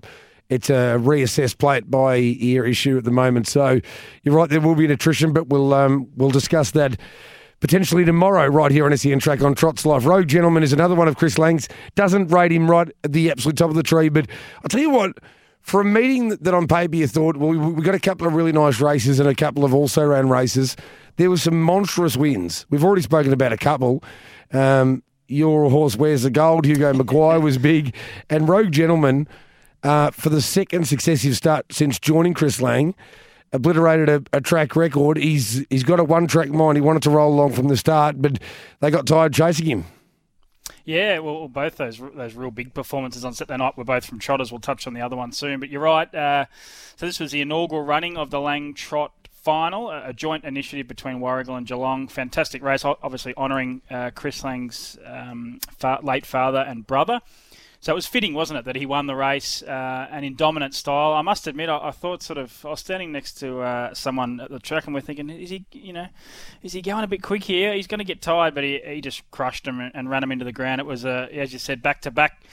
it's 0.48 0.70
a 0.70 0.98
reassessed 1.00 1.58
plate 1.58 1.90
by 1.90 2.16
ear 2.16 2.66
issue 2.66 2.98
at 2.98 3.04
the 3.04 3.10
moment. 3.10 3.48
So 3.48 3.80
you're 4.22 4.34
right, 4.34 4.50
there 4.50 4.60
will 4.60 4.74
be 4.74 4.84
an 4.84 4.90
attrition, 4.90 5.32
but 5.32 5.48
we'll 5.48 5.72
um, 5.72 6.08
we'll 6.16 6.30
discuss 6.30 6.72
that 6.72 7.00
potentially 7.62 8.04
tomorrow 8.04 8.48
right 8.48 8.72
here 8.72 8.84
on 8.84 8.96
SEN 8.96 9.20
Track 9.20 9.40
on 9.40 9.54
Trots 9.54 9.86
Life. 9.86 10.04
Rogue 10.04 10.26
Gentleman 10.26 10.64
is 10.64 10.72
another 10.72 10.96
one 10.96 11.06
of 11.06 11.16
Chris 11.16 11.38
Lang's. 11.38 11.68
Doesn't 11.94 12.26
rate 12.26 12.50
him 12.50 12.68
right 12.68 12.90
at 13.04 13.12
the 13.12 13.30
absolute 13.30 13.56
top 13.56 13.70
of 13.70 13.76
the 13.76 13.84
tree, 13.84 14.08
but 14.08 14.26
I'll 14.56 14.68
tell 14.68 14.80
you 14.80 14.90
what, 14.90 15.12
for 15.60 15.80
a 15.80 15.84
meeting 15.84 16.30
that 16.30 16.52
on 16.52 16.66
paper 16.66 16.96
you 16.96 17.06
thought, 17.06 17.36
well, 17.36 17.50
we've 17.50 17.84
got 17.84 17.94
a 17.94 18.00
couple 18.00 18.26
of 18.26 18.34
really 18.34 18.50
nice 18.50 18.80
races 18.80 19.20
and 19.20 19.28
a 19.28 19.34
couple 19.34 19.64
of 19.64 19.72
also 19.72 20.04
ran 20.04 20.28
races. 20.28 20.76
There 21.16 21.30
were 21.30 21.36
some 21.36 21.62
monstrous 21.62 22.16
wins. 22.16 22.66
We've 22.68 22.82
already 22.82 23.02
spoken 23.02 23.32
about 23.32 23.52
a 23.52 23.56
couple. 23.56 24.02
Um, 24.52 25.04
your 25.28 25.70
horse 25.70 25.94
Where's 25.94 26.24
the 26.24 26.30
Gold. 26.30 26.66
Hugo 26.66 26.92
Maguire 26.92 27.38
was 27.38 27.58
big, 27.58 27.94
and 28.28 28.48
Rogue 28.48 28.72
Gentleman 28.72 29.28
uh, 29.84 30.10
for 30.10 30.30
the 30.30 30.42
second 30.42 30.88
successive 30.88 31.36
start 31.36 31.72
since 31.72 32.00
joining 32.00 32.34
Chris 32.34 32.60
Lang 32.60 32.96
obliterated 33.52 34.08
a, 34.08 34.36
a, 34.36 34.40
track 34.40 34.76
record. 34.76 35.16
He's 35.16 35.64
he's 35.70 35.84
got 35.84 36.00
a 36.00 36.04
one 36.04 36.26
track 36.26 36.50
mind. 36.50 36.76
He 36.76 36.82
wanted 36.82 37.02
to 37.04 37.10
roll 37.10 37.32
along 37.32 37.52
from 37.52 37.68
the 37.68 37.76
start, 37.76 38.20
but 38.20 38.38
they 38.80 38.90
got 38.90 39.06
tired 39.06 39.34
chasing 39.34 39.66
him. 39.66 39.84
Yeah, 40.84 41.20
well, 41.20 41.48
both 41.48 41.76
those 41.76 41.98
those 41.98 42.34
real 42.34 42.50
big 42.50 42.74
performances 42.74 43.24
on 43.24 43.34
Saturday 43.34 43.58
night 43.58 43.76
were 43.76 43.84
both 43.84 44.04
from 44.04 44.18
trotters. 44.18 44.50
We'll 44.50 44.60
touch 44.60 44.86
on 44.86 44.94
the 44.94 45.00
other 45.00 45.16
one 45.16 45.32
soon, 45.32 45.60
but 45.60 45.68
you're 45.68 45.82
right. 45.82 46.12
Uh, 46.12 46.46
so 46.96 47.06
this 47.06 47.20
was 47.20 47.30
the 47.30 47.40
inaugural 47.40 47.82
running 47.82 48.16
of 48.16 48.30
the 48.30 48.40
Lang 48.40 48.74
Trot 48.74 49.12
final, 49.42 49.90
a 49.90 50.12
joint 50.12 50.44
initiative 50.44 50.86
between 50.86 51.18
Warragul 51.18 51.56
and 51.56 51.66
Geelong. 51.66 52.08
Fantastic 52.08 52.62
race, 52.62 52.84
obviously 52.84 53.34
honouring 53.36 53.82
uh, 53.90 54.10
Chris 54.14 54.44
Lang's 54.44 54.98
um, 55.04 55.58
fa- 55.78 55.98
late 56.02 56.24
father 56.24 56.60
and 56.60 56.86
brother. 56.86 57.20
So 57.82 57.90
it 57.90 57.96
was 57.96 58.06
fitting, 58.06 58.32
wasn't 58.32 58.60
it, 58.60 58.64
that 58.66 58.76
he 58.76 58.86
won 58.86 59.06
the 59.06 59.16
race 59.16 59.60
uh, 59.60 60.06
and 60.08 60.24
in 60.24 60.36
dominant 60.36 60.72
style. 60.72 61.14
I 61.14 61.22
must 61.22 61.48
admit, 61.48 61.68
I, 61.68 61.88
I 61.88 61.90
thought 61.90 62.22
sort 62.22 62.38
of 62.38 62.64
I 62.64 62.68
was 62.68 62.78
standing 62.78 63.10
next 63.10 63.40
to 63.40 63.60
uh, 63.60 63.92
someone 63.92 64.38
at 64.38 64.52
the 64.52 64.60
track 64.60 64.86
and 64.86 64.94
we're 64.94 65.00
thinking, 65.00 65.28
is 65.28 65.50
he, 65.50 65.64
you 65.72 65.92
know, 65.92 66.06
is 66.62 66.74
he 66.74 66.80
going 66.80 67.02
a 67.02 67.08
bit 67.08 67.24
quick 67.24 67.42
here? 67.42 67.74
He's 67.74 67.88
going 67.88 67.98
to 67.98 68.04
get 68.04 68.22
tired, 68.22 68.54
but 68.54 68.62
he, 68.62 68.80
he 68.86 69.00
just 69.00 69.28
crushed 69.32 69.66
him 69.66 69.80
and, 69.80 69.90
and 69.96 70.08
ran 70.08 70.22
him 70.22 70.30
into 70.30 70.44
the 70.44 70.52
ground. 70.52 70.80
It 70.80 70.86
was, 70.86 71.04
uh, 71.04 71.26
as 71.32 71.52
you 71.52 71.58
said, 71.58 71.82
back 71.82 72.02
to 72.02 72.12
back. 72.12 72.44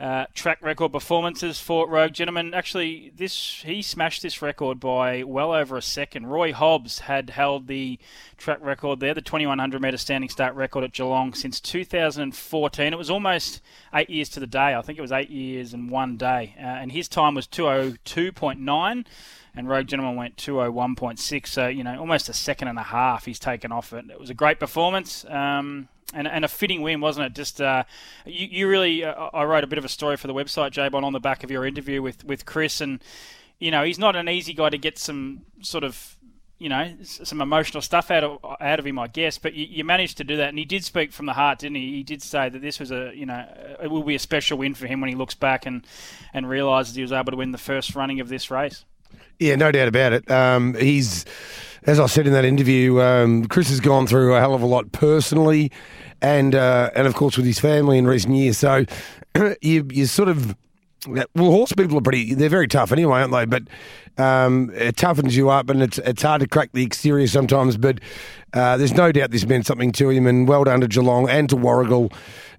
Uh, 0.00 0.26
track 0.32 0.58
record 0.62 0.92
performances 0.92 1.58
for 1.58 1.88
Rogue 1.88 2.12
Gentleman. 2.12 2.54
Actually, 2.54 3.12
this 3.16 3.62
he 3.64 3.82
smashed 3.82 4.22
this 4.22 4.40
record 4.40 4.78
by 4.78 5.24
well 5.24 5.52
over 5.52 5.76
a 5.76 5.82
second. 5.82 6.26
Roy 6.26 6.52
Hobbs 6.52 7.00
had 7.00 7.30
held 7.30 7.66
the 7.66 7.98
track 8.36 8.58
record 8.60 9.00
there, 9.00 9.12
the 9.12 9.22
2100 9.22 9.82
metre 9.82 9.96
standing 9.96 10.30
start 10.30 10.54
record 10.54 10.84
at 10.84 10.92
Geelong 10.92 11.34
since 11.34 11.58
2014. 11.58 12.92
It 12.92 12.96
was 12.96 13.10
almost 13.10 13.60
eight 13.92 14.08
years 14.08 14.28
to 14.30 14.40
the 14.40 14.46
day. 14.46 14.74
I 14.74 14.82
think 14.82 14.98
it 14.98 15.02
was 15.02 15.12
eight 15.12 15.30
years 15.30 15.74
and 15.74 15.90
one 15.90 16.16
day. 16.16 16.54
Uh, 16.56 16.62
and 16.62 16.92
his 16.92 17.08
time 17.08 17.34
was 17.34 17.48
202.9 17.48 19.04
and 19.56 19.68
Rogue 19.68 19.88
Gentleman 19.88 20.14
went 20.14 20.36
201.6. 20.36 21.46
So, 21.48 21.66
you 21.66 21.82
know, 21.82 21.98
almost 21.98 22.28
a 22.28 22.32
second 22.32 22.68
and 22.68 22.78
a 22.78 22.84
half 22.84 23.24
he's 23.24 23.40
taken 23.40 23.72
off 23.72 23.92
it. 23.92 24.04
It 24.08 24.20
was 24.20 24.30
a 24.30 24.34
great 24.34 24.60
performance. 24.60 25.24
Um, 25.24 25.88
and, 26.14 26.26
and 26.26 26.44
a 26.44 26.48
fitting 26.48 26.82
win, 26.82 27.00
wasn't 27.00 27.26
it? 27.26 27.34
Just 27.34 27.60
uh, 27.60 27.84
you, 28.24 28.48
you 28.50 28.68
really. 28.68 29.04
Uh, 29.04 29.30
I 29.32 29.44
wrote 29.44 29.64
a 29.64 29.66
bit 29.66 29.78
of 29.78 29.84
a 29.84 29.88
story 29.88 30.16
for 30.16 30.26
the 30.26 30.34
website, 30.34 30.72
Jabon, 30.72 31.04
on 31.04 31.12
the 31.12 31.20
back 31.20 31.44
of 31.44 31.50
your 31.50 31.66
interview 31.66 32.02
with, 32.02 32.24
with 32.24 32.46
Chris, 32.46 32.80
and 32.80 33.02
you 33.58 33.70
know 33.70 33.84
he's 33.84 33.98
not 33.98 34.16
an 34.16 34.28
easy 34.28 34.54
guy 34.54 34.70
to 34.70 34.78
get 34.78 34.98
some 34.98 35.42
sort 35.60 35.84
of 35.84 36.16
you 36.58 36.68
know 36.68 36.94
some 37.02 37.40
emotional 37.40 37.82
stuff 37.82 38.10
out 38.10 38.24
of 38.24 38.38
out 38.60 38.78
of 38.78 38.86
him, 38.86 38.98
I 38.98 39.06
guess. 39.06 39.38
But 39.38 39.54
you, 39.54 39.66
you, 39.66 39.84
managed 39.84 40.16
to 40.18 40.24
do 40.24 40.36
that, 40.38 40.48
and 40.48 40.58
he 40.58 40.64
did 40.64 40.84
speak 40.84 41.12
from 41.12 41.26
the 41.26 41.34
heart, 41.34 41.60
didn't 41.60 41.76
he? 41.76 41.92
He 41.92 42.02
did 42.02 42.22
say 42.22 42.48
that 42.48 42.60
this 42.60 42.80
was 42.80 42.90
a 42.90 43.12
you 43.14 43.26
know 43.26 43.46
it 43.82 43.90
will 43.90 44.02
be 44.02 44.14
a 44.14 44.20
special 44.20 44.58
win 44.58 44.74
for 44.74 44.86
him 44.86 45.00
when 45.00 45.08
he 45.08 45.16
looks 45.16 45.34
back 45.34 45.66
and 45.66 45.86
and 46.32 46.48
realizes 46.48 46.94
he 46.94 47.02
was 47.02 47.12
able 47.12 47.32
to 47.32 47.36
win 47.36 47.52
the 47.52 47.58
first 47.58 47.94
running 47.94 48.20
of 48.20 48.28
this 48.28 48.50
race. 48.50 48.84
Yeah, 49.38 49.54
no 49.54 49.70
doubt 49.70 49.88
about 49.88 50.12
it. 50.12 50.30
Um, 50.30 50.74
he's, 50.74 51.24
as 51.84 52.00
I 52.00 52.06
said 52.06 52.26
in 52.26 52.32
that 52.32 52.44
interview, 52.44 53.00
um, 53.00 53.46
Chris 53.46 53.68
has 53.70 53.80
gone 53.80 54.06
through 54.06 54.34
a 54.34 54.40
hell 54.40 54.54
of 54.54 54.62
a 54.62 54.66
lot 54.66 54.92
personally, 54.92 55.70
and 56.20 56.54
uh, 56.54 56.90
and 56.94 57.06
of 57.06 57.14
course 57.14 57.36
with 57.36 57.46
his 57.46 57.58
family 57.58 57.98
in 57.98 58.06
recent 58.06 58.34
years. 58.34 58.58
So 58.58 58.84
you 59.60 59.86
you 59.90 60.06
sort 60.06 60.28
of 60.28 60.56
well, 61.06 61.50
horse 61.50 61.72
people 61.72 61.98
are 61.98 62.02
pretty. 62.02 62.34
They're 62.34 62.48
very 62.48 62.66
tough 62.66 62.92
anyway, 62.92 63.20
aren't 63.20 63.32
they? 63.32 63.44
But 63.44 63.62
um, 64.22 64.70
it 64.74 64.96
toughens 64.96 65.32
you 65.32 65.48
up, 65.50 65.70
and 65.70 65.82
it's 65.82 65.98
it's 65.98 66.22
hard 66.22 66.40
to 66.40 66.48
crack 66.48 66.72
the 66.72 66.82
exterior 66.82 67.26
sometimes. 67.26 67.76
But 67.76 68.00
uh, 68.52 68.76
there's 68.76 68.94
no 68.94 69.12
doubt 69.12 69.30
this 69.30 69.46
meant 69.46 69.66
something 69.66 69.92
to 69.92 70.10
him, 70.10 70.26
and 70.26 70.48
well 70.48 70.64
done 70.64 70.80
to 70.80 70.88
Geelong 70.88 71.28
and 71.28 71.48
to 71.50 71.56
Warragul 71.56 72.12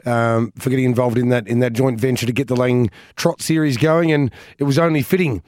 Um, 0.05 0.53
for 0.57 0.69
getting 0.69 0.85
involved 0.85 1.17
in 1.17 1.29
that 1.29 1.47
in 1.47 1.59
that 1.59 1.73
joint 1.73 1.99
venture 1.99 2.25
to 2.25 2.31
get 2.31 2.47
the 2.47 2.55
Lang 2.55 2.89
Trot 3.17 3.41
series 3.41 3.75
going, 3.77 4.11
and 4.11 4.31
it 4.57 4.63
was 4.63 4.79
only 4.79 5.01
fitting 5.01 5.43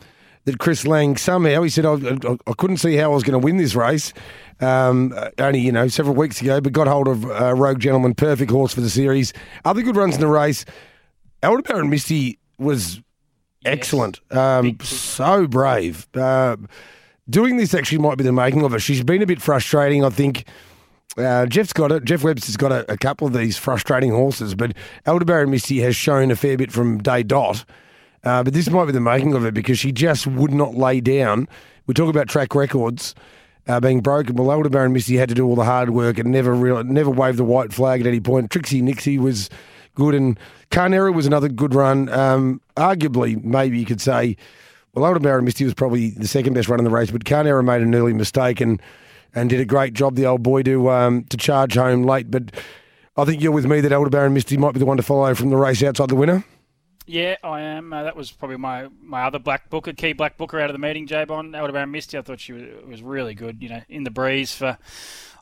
that 0.45 0.59
Chris 0.59 0.85
Lang 0.85 1.17
somehow 1.17 1.61
he 1.61 1.69
said 1.69 1.85
I, 1.85 1.93
I, 1.93 2.37
I 2.47 2.53
couldn't 2.57 2.77
see 2.77 2.95
how 2.95 3.11
I 3.11 3.13
was 3.13 3.23
going 3.23 3.39
to 3.39 3.45
win 3.45 3.57
this 3.57 3.75
race. 3.75 4.13
Um, 4.59 5.13
only 5.39 5.59
you 5.59 5.71
know 5.71 5.87
several 5.87 6.15
weeks 6.15 6.41
ago, 6.41 6.61
but 6.61 6.71
got 6.73 6.87
hold 6.87 7.07
of 7.07 7.25
uh, 7.25 7.53
Rogue 7.55 7.79
Gentleman, 7.79 8.13
perfect 8.13 8.51
horse 8.51 8.73
for 8.73 8.81
the 8.81 8.89
series. 8.89 9.33
Other 9.65 9.81
good 9.81 9.95
runs 9.95 10.15
in 10.15 10.21
the 10.21 10.27
race. 10.27 10.65
Aldebaran 11.43 11.89
Misty 11.89 12.39
was 12.59 13.01
excellent. 13.65 14.19
Um, 14.31 14.77
so 14.81 15.47
brave. 15.47 16.07
Uh, 16.13 16.57
doing 17.29 17.57
this 17.57 17.73
actually 17.73 17.97
might 17.97 18.17
be 18.17 18.23
the 18.23 18.31
making 18.31 18.63
of 18.63 18.71
her. 18.71 18.79
She's 18.79 19.03
been 19.03 19.21
a 19.21 19.25
bit 19.25 19.41
frustrating, 19.41 20.03
I 20.03 20.09
think. 20.09 20.45
Uh, 21.17 21.45
Jeff's 21.45 21.73
got 21.73 21.91
it. 21.91 22.05
Jeff 22.05 22.23
Webster's 22.23 22.55
got 22.55 22.71
a, 22.71 22.89
a, 22.89 22.97
couple 22.97 23.27
of 23.27 23.33
these 23.33 23.57
frustrating 23.57 24.11
horses, 24.11 24.55
but 24.55 24.73
Aldebaran 25.05 25.49
Misty 25.49 25.79
has 25.81 25.95
shown 25.95 26.31
a 26.31 26.35
fair 26.35 26.55
bit 26.55 26.71
from 26.71 26.99
day 26.99 27.21
dot. 27.21 27.65
Uh, 28.23 28.43
but 28.43 28.53
this 28.53 28.69
might 28.69 28.85
be 28.85 28.91
the 28.91 29.01
making 29.01 29.33
of 29.33 29.45
it 29.45 29.53
because 29.53 29.79
she 29.79 29.91
just 29.91 30.27
would 30.27 30.53
not 30.53 30.75
lay 30.75 31.01
down. 31.01 31.47
We 31.87 31.93
talk 31.93 32.09
about 32.09 32.27
track 32.27 32.53
records 32.53 33.15
uh, 33.67 33.79
being 33.79 34.01
broken. 34.01 34.35
Well, 34.35 34.51
Aldebaran 34.51 34.93
Misty 34.93 35.17
had 35.17 35.29
to 35.29 35.35
do 35.35 35.45
all 35.45 35.55
the 35.55 35.63
hard 35.63 35.91
work 35.91 36.17
and 36.19 36.31
never 36.31 36.83
never 36.83 37.09
waved 37.09 37.37
the 37.37 37.43
white 37.43 37.73
flag 37.73 38.01
at 38.01 38.07
any 38.07 38.19
point. 38.19 38.51
Trixie 38.51 38.81
Nixie 38.81 39.17
was 39.17 39.49
good, 39.95 40.13
and 40.15 40.39
Carnera 40.69 41.11
was 41.11 41.25
another 41.25 41.49
good 41.49 41.73
run. 41.73 42.09
Um, 42.09 42.61
arguably, 42.77 43.43
maybe 43.43 43.79
you 43.79 43.85
could 43.85 44.01
say, 44.01 44.37
well, 44.93 45.05
Aldebaran 45.05 45.45
Misty 45.45 45.63
was 45.63 45.73
probably 45.73 46.11
the 46.11 46.27
second 46.27 46.53
best 46.53 46.69
run 46.69 46.79
in 46.79 46.85
the 46.85 46.91
race, 46.91 47.11
but 47.11 47.25
Carnera 47.25 47.63
made 47.63 47.81
an 47.81 47.93
early 47.95 48.13
mistake 48.13 48.61
and 48.61 48.81
and 49.33 49.49
did 49.49 49.61
a 49.61 49.65
great 49.65 49.93
job, 49.93 50.15
the 50.15 50.25
old 50.25 50.43
boy, 50.43 50.61
to 50.63 50.89
um, 50.91 51.23
to 51.25 51.37
charge 51.37 51.75
home 51.75 52.03
late. 52.03 52.29
But 52.29 52.51
I 53.17 53.25
think 53.25 53.41
you're 53.41 53.51
with 53.51 53.65
me 53.65 53.81
that 53.81 53.91
Aldebaran 53.91 54.33
Misty 54.33 54.57
might 54.57 54.73
be 54.73 54.79
the 54.79 54.85
one 54.85 54.97
to 54.97 55.03
follow 55.03 55.33
from 55.35 55.49
the 55.49 55.57
race 55.57 55.81
outside 55.83 56.09
the 56.09 56.15
winner. 56.15 56.43
Yeah, 57.11 57.35
I 57.43 57.59
am. 57.59 57.91
Uh, 57.91 58.03
that 58.03 58.15
was 58.15 58.31
probably 58.31 58.55
my, 58.55 58.87
my 59.03 59.23
other 59.23 59.37
black 59.37 59.69
booker, 59.69 59.91
key 59.91 60.13
black 60.13 60.37
booker 60.37 60.61
out 60.61 60.69
of 60.69 60.73
the 60.73 60.79
meeting, 60.79 61.07
Jabon. 61.07 61.53
Aldebaran 61.53 61.91
Misty, 61.91 62.17
I 62.17 62.21
thought 62.21 62.39
she 62.39 62.53
was, 62.53 62.63
was 62.87 63.03
really 63.03 63.33
good, 63.33 63.61
you 63.61 63.67
know, 63.67 63.81
in 63.89 64.05
the 64.05 64.09
breeze 64.09 64.55
for 64.55 64.77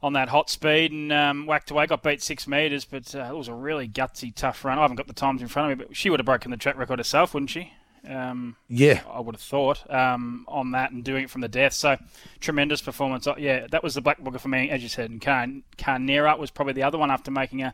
on 0.01 0.13
that 0.13 0.29
hot 0.29 0.49
speed 0.49 0.91
and 0.91 1.13
um, 1.13 1.45
whacked 1.45 1.69
away, 1.69 1.85
got 1.85 2.01
beat 2.01 2.23
six 2.23 2.47
metres, 2.47 2.85
but 2.85 3.13
uh, 3.13 3.29
it 3.29 3.35
was 3.35 3.49
a 3.49 3.53
really 3.53 3.87
gutsy, 3.87 4.33
tough 4.33 4.65
run. 4.65 4.79
I 4.79 4.81
haven't 4.81 4.97
got 4.97 5.05
the 5.05 5.13
times 5.13 5.43
in 5.43 5.47
front 5.47 5.71
of 5.71 5.77
me, 5.77 5.85
but 5.85 5.95
she 5.95 6.09
would 6.09 6.19
have 6.19 6.25
broken 6.25 6.49
the 6.49 6.57
track 6.57 6.75
record 6.75 6.97
herself, 6.97 7.35
wouldn't 7.35 7.51
she? 7.51 7.73
Um, 8.07 8.55
yeah, 8.67 9.01
I 9.11 9.19
would 9.19 9.35
have 9.35 9.41
thought 9.41 9.89
um, 9.91 10.45
on 10.47 10.71
that 10.71 10.91
and 10.91 11.03
doing 11.03 11.25
it 11.25 11.29
from 11.29 11.41
the 11.41 11.47
death. 11.47 11.73
So 11.73 11.97
tremendous 12.39 12.81
performance. 12.81 13.27
Uh, 13.27 13.35
yeah, 13.37 13.67
that 13.71 13.83
was 13.83 13.95
the 13.95 14.01
black 14.01 14.19
booker 14.19 14.39
for 14.39 14.47
me, 14.47 14.69
as 14.69 14.83
you 14.83 14.89
said. 14.89 15.09
And 15.09 15.21
Car- 15.21 15.47
Carnera 15.77 16.35
was 16.37 16.51
probably 16.51 16.73
the 16.73 16.83
other 16.83 16.97
one 16.97 17.11
after 17.11 17.31
making 17.31 17.63
a 17.63 17.73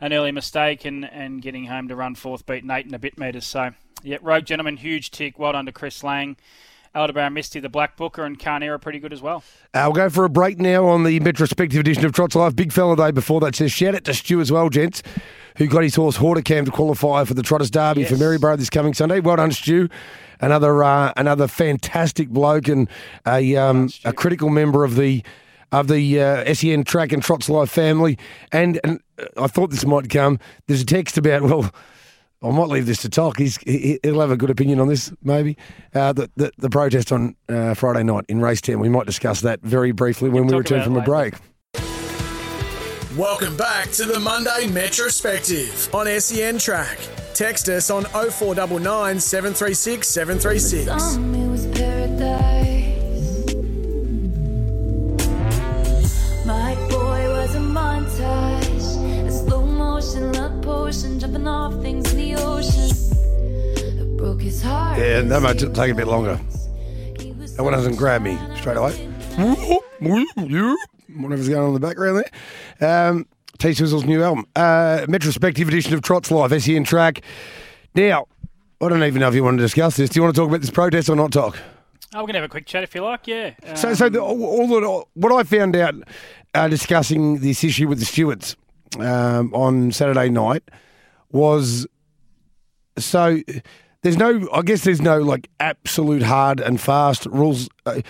an 0.00 0.12
early 0.12 0.30
mistake 0.30 0.84
and, 0.84 1.04
and 1.04 1.42
getting 1.42 1.64
home 1.64 1.88
to 1.88 1.96
run 1.96 2.14
fourth, 2.14 2.46
beating 2.46 2.70
eight 2.70 2.86
and 2.86 2.94
a 2.94 2.98
bit 2.98 3.18
metres. 3.18 3.46
So 3.46 3.70
yeah, 4.02 4.18
Rogue 4.22 4.44
Gentleman, 4.44 4.76
huge 4.76 5.10
tick. 5.10 5.38
Well 5.38 5.52
done 5.52 5.66
to 5.66 5.72
Chris 5.72 6.04
Lang. 6.04 6.36
Aldebaran 6.98 7.32
Misty, 7.32 7.60
the 7.60 7.68
Black 7.68 7.96
Booker, 7.96 8.24
and 8.24 8.38
Carnera 8.38 8.78
pretty 8.78 8.98
good 8.98 9.12
as 9.12 9.22
well. 9.22 9.44
Uh, 9.72 9.82
we'll 9.84 9.92
go 9.92 10.10
for 10.10 10.24
a 10.24 10.28
break 10.28 10.58
now 10.58 10.84
on 10.86 11.04
the 11.04 11.20
Metrospective 11.20 11.78
edition 11.78 12.04
of 12.04 12.12
Trots 12.12 12.34
Live. 12.34 12.56
Big 12.56 12.72
fella 12.72 12.96
day 12.96 13.12
before 13.12 13.40
that 13.40 13.54
says 13.54 13.72
shout 13.72 13.94
out 13.94 14.04
to 14.04 14.14
Stu 14.14 14.40
as 14.40 14.50
well, 14.50 14.68
gents, 14.68 15.02
who 15.56 15.68
got 15.68 15.82
his 15.84 15.94
horse 15.94 16.18
Horticam 16.18 16.64
to 16.64 16.70
qualify 16.70 17.24
for 17.24 17.34
the 17.34 17.42
Trotters 17.42 17.70
Derby 17.70 18.00
yes. 18.00 18.10
for 18.10 18.16
Maryborough 18.16 18.56
this 18.56 18.68
coming 18.68 18.94
Sunday. 18.94 19.20
Well 19.20 19.36
done, 19.36 19.52
Stu. 19.52 19.88
Another 20.40 20.82
uh, 20.82 21.12
another 21.16 21.48
fantastic 21.48 22.28
bloke 22.28 22.68
and 22.68 22.88
a 23.26 23.56
um, 23.56 23.88
a 24.04 24.12
critical 24.12 24.50
member 24.50 24.84
of 24.84 24.96
the 24.96 25.22
of 25.72 25.88
the 25.88 26.20
uh, 26.20 26.54
SEN 26.54 26.84
Track 26.84 27.12
and 27.12 27.22
Trots 27.22 27.48
Live 27.48 27.70
family. 27.70 28.18
And, 28.52 28.80
and 28.84 29.00
I 29.36 29.46
thought 29.46 29.70
this 29.70 29.84
might 29.84 30.08
come. 30.10 30.38
There's 30.66 30.82
a 30.82 30.86
text 30.86 31.18
about 31.18 31.42
well 31.42 31.72
I 32.40 32.50
might 32.50 32.68
leave 32.68 32.86
this 32.86 33.02
to 33.02 33.08
Toc. 33.08 33.36
He's, 33.36 33.56
he, 33.58 33.98
will 34.04 34.20
have 34.20 34.30
a 34.30 34.36
good 34.36 34.50
opinion 34.50 34.78
on 34.78 34.86
this, 34.86 35.12
maybe. 35.22 35.56
Uh, 35.92 36.12
the, 36.12 36.30
the, 36.36 36.52
the 36.58 36.70
protest 36.70 37.10
on 37.10 37.34
uh, 37.48 37.74
Friday 37.74 38.04
night 38.04 38.26
in 38.28 38.40
race 38.40 38.60
10. 38.60 38.78
We 38.78 38.88
might 38.88 39.06
discuss 39.06 39.40
that 39.40 39.60
very 39.62 39.90
briefly 39.90 40.28
when 40.28 40.46
we 40.46 40.56
return 40.56 40.84
from 40.84 40.96
a 40.96 41.02
break. 41.02 41.34
Welcome 43.16 43.56
back 43.56 43.90
to 43.92 44.04
the 44.04 44.20
Monday 44.20 44.68
Metrospective 44.68 45.92
on 45.92 46.20
SEN 46.20 46.58
Track. 46.58 47.00
Text 47.34 47.68
us 47.68 47.90
on 47.90 48.04
0499 48.04 49.18
736 49.18 50.06
736. 50.06 52.67
Jumping 61.18 61.48
off 61.48 61.74
things 61.82 62.12
in 62.12 62.18
the 62.18 62.34
ocean. 62.36 64.16
broke 64.16 64.40
his 64.40 64.62
heart. 64.62 64.98
Yeah, 64.98 65.20
that 65.22 65.42
might 65.42 65.58
take 65.58 65.90
a 65.90 65.94
bit 65.94 66.06
longer. 66.06 66.38
That 67.56 67.64
one 67.64 67.72
doesn't 67.72 67.96
grab 67.96 68.22
me 68.22 68.38
straight 68.56 68.76
away. 68.76 68.92
Whatever's 69.98 71.48
going 71.48 71.60
on 71.60 71.68
in 71.68 71.74
the 71.74 71.80
background 71.80 72.22
there. 72.78 73.10
Um, 73.10 73.26
T 73.58 73.70
Swizzle's 73.70 74.04
new 74.04 74.22
album, 74.22 74.46
uh, 74.54 75.06
Metrospective 75.08 75.66
edition 75.66 75.92
of 75.94 76.02
Trots 76.02 76.30
Live, 76.30 76.62
SEN 76.62 76.84
track. 76.84 77.22
Now, 77.96 78.26
I 78.80 78.88
don't 78.88 79.02
even 79.02 79.18
know 79.18 79.28
if 79.28 79.34
you 79.34 79.42
want 79.42 79.58
to 79.58 79.62
discuss 79.62 79.96
this. 79.96 80.10
Do 80.10 80.20
you 80.20 80.22
want 80.22 80.36
to 80.36 80.40
talk 80.40 80.48
about 80.48 80.60
this 80.60 80.70
protest 80.70 81.08
or 81.08 81.16
not 81.16 81.32
Toc? 81.32 81.58
Oh, 82.14 82.18
we're 82.18 82.22
going 82.22 82.34
to 82.34 82.40
have 82.40 82.44
a 82.44 82.48
quick 82.48 82.66
chat 82.66 82.84
if 82.84 82.94
you 82.94 83.02
like, 83.02 83.26
yeah. 83.26 83.54
Um, 83.66 83.74
so, 83.76 83.94
so 83.94 84.08
the, 84.08 84.20
all, 84.20 84.84
all 84.84 85.08
what 85.14 85.32
I 85.32 85.42
found 85.42 85.74
out 85.74 85.94
uh, 86.54 86.68
discussing 86.68 87.38
this 87.38 87.64
issue 87.64 87.88
with 87.88 87.98
the 87.98 88.04
stewards 88.04 88.56
um, 89.00 89.52
on 89.52 89.90
Saturday 89.90 90.28
night 90.28 90.62
was 91.30 91.86
so 92.98 93.40
there's 94.02 94.16
no 94.16 94.48
I 94.52 94.62
guess 94.62 94.84
there's 94.84 95.00
no 95.00 95.18
like 95.18 95.48
absolute 95.60 96.22
hard 96.22 96.60
and 96.60 96.80
fast 96.80 97.26
rules. 97.26 97.68
Uh, 97.86 98.00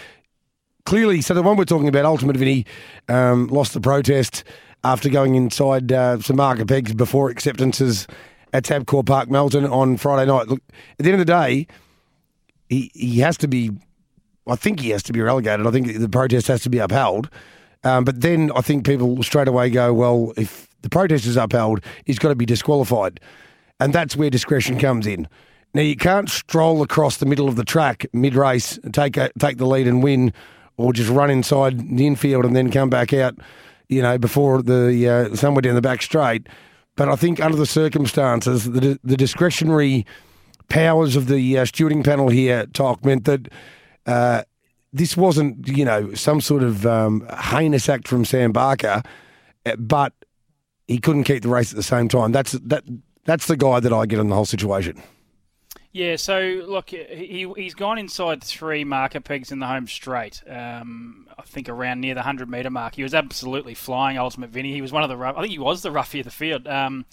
clearly, 0.84 1.20
so 1.20 1.34
the 1.34 1.42
one 1.42 1.56
we're 1.56 1.64
talking 1.64 1.88
about, 1.88 2.04
Ultimate 2.04 2.36
Vinny, 2.36 2.64
um, 3.08 3.48
lost 3.48 3.74
the 3.74 3.80
protest 3.80 4.44
after 4.84 5.08
going 5.08 5.34
inside 5.34 5.92
uh, 5.92 6.18
some 6.20 6.36
marker 6.36 6.64
pegs 6.64 6.94
before 6.94 7.30
acceptances 7.30 8.06
at 8.52 8.64
Tabcorp 8.64 9.06
Park, 9.06 9.28
Melton 9.30 9.66
on 9.66 9.96
Friday 9.96 10.26
night. 10.26 10.48
Look, 10.48 10.62
at 10.98 11.04
the 11.04 11.10
end 11.12 11.20
of 11.20 11.26
the 11.26 11.32
day, 11.32 11.66
he 12.68 12.90
he 12.94 13.20
has 13.20 13.36
to 13.38 13.48
be. 13.48 13.70
I 14.46 14.56
think 14.56 14.80
he 14.80 14.90
has 14.90 15.02
to 15.04 15.12
be 15.12 15.20
relegated. 15.20 15.66
I 15.66 15.70
think 15.70 15.98
the 15.98 16.08
protest 16.08 16.46
has 16.48 16.62
to 16.62 16.70
be 16.70 16.78
upheld. 16.78 17.28
Um, 17.84 18.04
but 18.04 18.22
then 18.22 18.50
I 18.56 18.62
think 18.62 18.86
people 18.86 19.22
straight 19.22 19.46
away 19.46 19.70
go, 19.70 19.92
well, 19.92 20.32
if 20.36 20.67
the 20.82 20.88
protest 20.88 21.26
is 21.26 21.36
upheld, 21.36 21.80
he's 22.04 22.18
got 22.18 22.28
to 22.28 22.34
be 22.34 22.46
disqualified. 22.46 23.20
And 23.80 23.92
that's 23.92 24.16
where 24.16 24.30
discretion 24.30 24.78
comes 24.78 25.06
in. 25.06 25.28
Now, 25.74 25.82
you 25.82 25.96
can't 25.96 26.28
stroll 26.28 26.82
across 26.82 27.18
the 27.18 27.26
middle 27.26 27.48
of 27.48 27.56
the 27.56 27.64
track 27.64 28.06
mid 28.12 28.34
race, 28.34 28.78
take, 28.92 29.18
take 29.38 29.58
the 29.58 29.66
lead 29.66 29.86
and 29.86 30.02
win, 30.02 30.32
or 30.76 30.92
just 30.92 31.10
run 31.10 31.30
inside 31.30 31.96
the 31.96 32.06
infield 32.06 32.44
and 32.44 32.56
then 32.56 32.70
come 32.70 32.88
back 32.88 33.12
out, 33.12 33.34
you 33.88 34.00
know, 34.00 34.16
before 34.16 34.62
the 34.62 35.08
uh, 35.08 35.36
somewhere 35.36 35.62
down 35.62 35.74
the 35.74 35.82
back 35.82 36.02
straight. 36.02 36.48
but 36.96 37.08
I 37.08 37.16
think 37.16 37.40
under 37.40 37.56
the 37.56 37.66
circumstances, 37.66 38.64
the, 38.64 38.98
the 39.04 39.16
discretionary 39.16 40.06
powers 40.68 41.16
of 41.16 41.28
the 41.28 41.58
uh, 41.58 41.64
stewarding 41.64 42.04
panel 42.04 42.28
here, 42.28 42.66
Toc 42.66 43.04
meant 43.04 43.24
that 43.24 43.48
uh, 44.06 44.42
this 44.92 45.16
wasn't, 45.16 45.68
you 45.68 45.84
know, 45.84 46.14
some 46.14 46.40
sort 46.40 46.62
of 46.62 46.86
um, 46.86 47.26
heinous 47.38 47.88
act 47.88 48.08
from 48.08 48.24
Sam 48.24 48.52
Barker, 48.52 49.02
uh, 49.66 49.76
but 49.76 50.12
he 50.88 50.98
couldn't 50.98 51.24
keep 51.24 51.42
the 51.42 51.48
race 51.48 51.70
at 51.70 51.76
the 51.76 51.82
same 51.82 52.08
time. 52.08 52.32
That's 52.32 52.52
that. 52.52 52.84
That's 53.24 53.46
the 53.46 53.58
guy 53.58 53.78
that 53.78 53.92
I 53.92 54.06
get 54.06 54.18
in 54.18 54.28
the 54.28 54.34
whole 54.34 54.46
situation. 54.46 55.02
Yeah, 55.92 56.16
so 56.16 56.64
look, 56.66 56.90
he 56.90 57.50
he's 57.56 57.74
gone 57.74 57.98
inside 57.98 58.42
three 58.42 58.84
marker 58.84 59.20
pegs 59.20 59.52
in 59.52 59.58
the 59.58 59.66
home 59.66 59.86
straight. 59.86 60.42
Um, 60.48 61.28
I 61.38 61.42
think 61.42 61.68
around 61.68 62.00
near 62.00 62.14
the 62.14 62.22
hundred 62.22 62.50
meter 62.50 62.70
mark. 62.70 62.94
He 62.94 63.02
was 63.02 63.14
absolutely 63.14 63.74
flying. 63.74 64.18
Ultimate 64.18 64.50
Vinny. 64.50 64.72
He 64.72 64.82
was 64.82 64.92
one 64.92 65.02
of 65.02 65.08
the 65.08 65.16
rough. 65.16 65.36
I 65.36 65.42
think 65.42 65.52
he 65.52 65.58
was 65.58 65.82
the 65.82 65.90
roughie 65.90 66.20
of 66.20 66.24
the 66.24 66.30
field. 66.30 66.66
Um, 66.66 67.04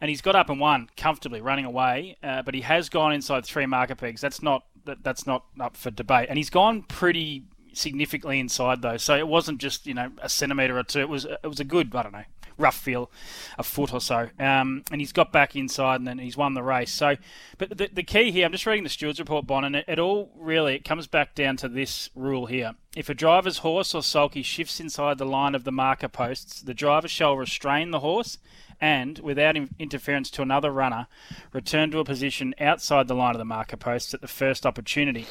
and 0.00 0.08
he's 0.08 0.22
got 0.22 0.34
up 0.34 0.48
and 0.48 0.58
won 0.58 0.88
comfortably, 0.96 1.40
running 1.40 1.66
away. 1.66 2.16
Uh, 2.22 2.42
but 2.42 2.54
he 2.54 2.62
has 2.62 2.88
gone 2.88 3.12
inside 3.12 3.44
three 3.44 3.66
marker 3.66 3.94
pegs. 3.94 4.20
That's 4.20 4.42
not 4.42 4.64
that, 4.86 5.04
that's 5.04 5.26
not 5.26 5.44
up 5.60 5.76
for 5.76 5.90
debate. 5.90 6.28
And 6.30 6.38
he's 6.38 6.50
gone 6.50 6.82
pretty 6.82 7.44
significantly 7.72 8.40
inside 8.40 8.82
though, 8.82 8.96
So 8.96 9.16
it 9.16 9.28
wasn't 9.28 9.60
just 9.60 9.86
you 9.86 9.94
know 9.94 10.10
a 10.20 10.28
centimeter 10.28 10.78
or 10.78 10.82
two. 10.82 11.00
It 11.00 11.08
was 11.08 11.24
it 11.24 11.46
was 11.46 11.60
a 11.60 11.64
good 11.64 11.94
I 11.94 12.02
don't 12.02 12.12
know 12.12 12.24
rough 12.60 12.76
feel, 12.76 13.10
a 13.58 13.62
foot 13.62 13.92
or 13.92 14.00
so. 14.00 14.28
Um, 14.38 14.84
and 14.90 15.00
he's 15.00 15.12
got 15.12 15.32
back 15.32 15.56
inside 15.56 15.96
and 15.96 16.06
then 16.06 16.18
he's 16.18 16.36
won 16.36 16.54
the 16.54 16.62
race. 16.62 16.92
So, 16.92 17.16
but 17.58 17.76
the, 17.76 17.90
the 17.92 18.02
key 18.02 18.30
here, 18.30 18.46
I'm 18.46 18.52
just 18.52 18.66
reading 18.66 18.84
the 18.84 18.90
stewards 18.90 19.18
report, 19.18 19.46
Bon, 19.46 19.64
and 19.64 19.76
it, 19.76 19.84
it 19.88 19.98
all 19.98 20.30
really 20.36 20.74
it 20.74 20.84
comes 20.84 21.06
back 21.06 21.34
down 21.34 21.56
to 21.58 21.68
this 21.68 22.10
rule 22.14 22.46
here. 22.46 22.74
If 22.94 23.08
a 23.08 23.14
driver's 23.14 23.58
horse 23.58 23.94
or 23.94 24.02
sulky 24.02 24.42
shifts 24.42 24.80
inside 24.80 25.18
the 25.18 25.24
line 25.24 25.54
of 25.54 25.64
the 25.64 25.72
marker 25.72 26.08
posts, 26.08 26.60
the 26.60 26.74
driver 26.74 27.08
shall 27.08 27.36
restrain 27.36 27.90
the 27.90 28.00
horse 28.00 28.38
and, 28.80 29.18
without 29.20 29.56
in- 29.56 29.70
interference 29.78 30.30
to 30.30 30.42
another 30.42 30.70
runner, 30.70 31.06
return 31.52 31.90
to 31.90 31.98
a 31.98 32.04
position 32.04 32.54
outside 32.60 33.08
the 33.08 33.14
line 33.14 33.34
of 33.34 33.38
the 33.38 33.44
marker 33.44 33.76
posts 33.76 34.14
at 34.14 34.20
the 34.20 34.28
first 34.28 34.66
opportunity. 34.66 35.26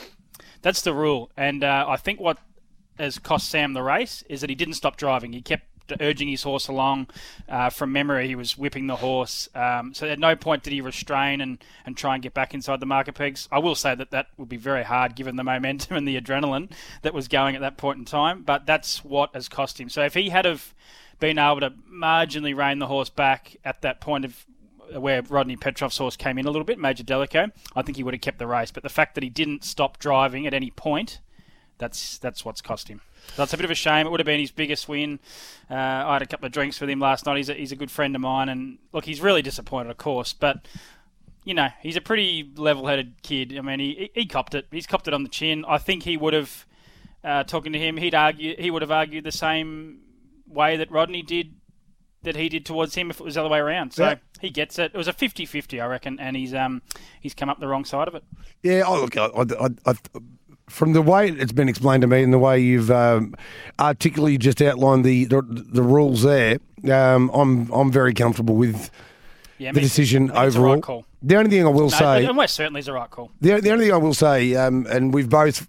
That's 0.62 0.82
the 0.82 0.94
rule, 0.94 1.32
and 1.36 1.64
uh, 1.64 1.86
I 1.88 1.98
think 1.98 2.20
what 2.20 2.38
has 2.98 3.18
cost 3.18 3.50
Sam 3.50 3.74
the 3.74 3.82
race 3.82 4.24
is 4.30 4.42
that 4.42 4.50
he 4.50 4.56
didn't 4.56 4.74
stop 4.74 4.98
driving. 4.98 5.34
He 5.34 5.42
kept 5.42 5.69
urging 6.00 6.28
his 6.28 6.44
horse 6.44 6.68
along. 6.68 7.08
Uh, 7.48 7.70
from 7.70 7.92
memory, 7.92 8.28
he 8.28 8.36
was 8.36 8.58
whipping 8.58 8.88
the 8.88 8.98
horse. 8.98 9.50
Um, 9.56 9.94
so 9.94 10.08
at 10.08 10.20
no 10.20 10.36
point 10.36 10.64
did 10.64 10.74
he 10.74 10.82
restrain 10.82 11.42
and, 11.42 11.64
and 11.86 11.96
try 11.98 12.16
and 12.16 12.24
get 12.24 12.34
back 12.34 12.54
inside 12.54 12.80
the 12.80 12.86
marker 12.86 13.12
pegs. 13.12 13.48
I 13.52 13.60
will 13.60 13.76
say 13.76 13.96
that 13.96 14.12
that 14.12 14.28
would 14.38 14.50
be 14.50 14.58
very 14.58 14.84
hard 14.84 15.16
given 15.16 15.36
the 15.36 15.44
momentum 15.44 15.98
and 15.98 16.08
the 16.08 16.20
adrenaline 16.20 16.72
that 17.02 17.14
was 17.14 17.28
going 17.28 17.56
at 17.56 17.62
that 17.62 17.78
point 17.78 18.00
in 18.00 18.06
time. 18.06 18.44
But 18.44 18.66
that's 18.66 19.04
what 19.04 19.34
has 19.34 19.50
cost 19.50 19.80
him. 19.80 19.90
So 19.90 20.04
if 20.04 20.14
he 20.14 20.30
had 20.30 20.46
have 20.46 20.74
been 21.20 21.38
able 21.38 21.60
to 21.60 21.74
marginally 21.92 22.56
rein 22.56 22.80
the 22.80 22.88
horse 22.88 23.10
back 23.10 23.58
at 23.66 23.82
that 23.82 24.00
point 24.00 24.26
of 24.26 24.46
where 24.96 25.22
Rodney 25.22 25.56
Petrov's 25.56 25.98
horse 25.98 26.16
came 26.16 26.38
in 26.38 26.46
a 26.46 26.52
little 26.52 26.66
bit, 26.66 26.80
Major 26.80 27.04
Delico, 27.04 27.52
I 27.76 27.82
think 27.82 27.98
he 27.98 28.04
would 28.04 28.14
have 28.14 28.22
kept 28.22 28.40
the 28.40 28.48
race. 28.48 28.72
But 28.72 28.84
the 28.84 28.90
fact 28.90 29.16
that 29.16 29.24
he 29.24 29.30
didn't 29.30 29.64
stop 29.64 30.00
driving 30.00 30.48
at 30.48 30.54
any 30.54 30.72
point, 30.72 31.20
that's 31.78 32.18
that's 32.18 32.44
what's 32.44 32.62
cost 32.62 32.88
him. 32.88 33.02
That's 33.38 33.54
a 33.54 33.58
bit 33.58 33.66
of 33.66 33.72
a 33.72 33.76
shame. 33.76 34.06
It 34.06 34.10
would 34.10 34.20
have 34.20 34.26
been 34.26 34.40
his 34.40 34.52
biggest 34.52 34.88
win. 34.90 35.20
Uh, 35.70 35.76
I 35.76 36.14
had 36.14 36.22
a 36.22 36.26
couple 36.26 36.46
of 36.46 36.52
drinks 36.52 36.80
with 36.82 36.90
him 36.90 37.00
last 37.00 37.26
night. 37.26 37.38
He's 37.38 37.50
a, 37.50 37.54
he's 37.54 37.72
a 37.72 37.76
good 37.76 37.92
friend 37.92 38.16
of 38.16 38.22
mine, 38.22 38.50
and 38.50 38.78
look, 38.92 39.06
he's 39.06 39.22
really 39.22 39.42
disappointed, 39.42 39.90
of 39.90 39.98
course, 39.98 40.34
but. 40.34 40.68
You 41.46 41.54
know, 41.56 41.70
he's 41.82 41.96
a 41.96 42.02
pretty 42.02 42.48
level-headed 42.58 43.24
kid. 43.24 43.58
I 43.58 43.62
mean, 43.62 43.80
he, 43.80 44.12
he 44.14 44.26
copped 44.26 44.54
it. 44.54 44.68
He's 44.72 44.86
copped 44.86 45.08
it 45.08 45.14
on 45.14 45.24
the 45.24 45.30
chin. 45.30 45.64
I 45.68 45.78
think 45.80 46.04
he 46.04 46.18
would 46.18 46.34
have, 46.34 46.66
uh, 47.24 47.44
talking 47.46 47.72
to 47.74 47.80
him, 47.80 47.96
he'd 47.98 48.14
argue 48.14 48.56
he 48.60 48.70
would 48.70 48.82
have 48.84 48.92
argued 48.92 49.24
the 49.24 49.32
same 49.32 50.02
way 50.46 50.76
that 50.78 50.92
Rodney 50.92 51.24
did 51.24 51.56
that 52.24 52.36
he 52.36 52.50
did 52.50 52.66
towards 52.66 52.94
him 52.96 53.10
if 53.10 53.20
it 53.22 53.24
was 53.24 53.36
the 53.36 53.40
other 53.40 53.50
way 53.50 53.58
around. 53.60 53.94
So 53.94 54.04
Yeah. 54.04 54.16
he 54.42 54.50
gets 54.50 54.78
it. 54.78 54.92
It 54.94 54.98
was 54.98 55.08
a 55.08 55.14
50-50, 55.14 55.82
I 55.82 55.86
reckon, 55.88 56.20
and 56.20 56.36
he's 56.36 56.54
um 56.54 56.82
he's 57.22 57.34
come 57.34 57.50
up 57.50 57.60
the 57.62 57.68
wrong 57.70 57.86
side 57.86 58.10
of 58.10 58.16
it. 58.16 58.24
Yeah, 58.62 58.84
oh, 58.86 59.00
look, 59.00 59.16
I, 59.18 59.28
I, 59.28 59.70
I, 59.92 59.94
from 60.70 60.94
the 60.94 61.02
way 61.02 61.30
it's 61.30 61.52
been 61.52 61.68
explained 61.70 62.02
to 62.02 62.08
me 62.08 62.24
and 62.24 62.32
the 62.32 62.40
way 62.40 62.60
you've 62.60 62.92
um, 62.92 63.36
articulately 63.80 64.38
just 64.38 64.62
outlined 64.62 65.04
the 65.04 65.26
the, 65.26 65.42
the 65.42 65.84
rules 65.84 66.24
there, 66.24 66.60
um, 66.92 67.30
I'm 67.34 67.70
I'm 67.72 67.92
very 67.92 68.14
comfortable 68.14 68.56
with 68.56 68.90
Yeah, 69.58 69.72
the 69.72 69.82
decision 69.82 70.32
I 70.32 70.34
think 70.34 70.48
it's 70.48 70.56
a 70.56 70.60
overall. 70.60 70.82
right. 70.98 71.06
The 71.22 71.36
only 71.36 71.50
thing 71.50 71.66
I 71.66 71.70
will 71.70 71.82
No, 71.82 71.88
say, 71.90 72.26
and 72.26 72.38
West 72.38 72.56
certainly 72.56 72.80
is 72.80 72.88
a 72.88 72.94
right 72.94 73.10
call. 73.10 73.30
the, 73.42 73.60
the 73.60 73.72
only 73.72 73.86
thing 73.86 73.94
I 73.94 73.98
will 73.98 74.14
say, 74.14 74.56
um, 74.56 74.86
and 74.90 75.14
we've 75.14 75.30
both, 75.30 75.68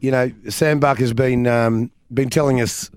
you 0.00 0.10
know, 0.10 0.32
Sam 0.48 0.80
Buck 0.80 0.98
has 0.98 1.12
been 1.12 1.46
um, 1.46 1.90
been 2.12 2.30
telling 2.30 2.60
us 2.60 2.90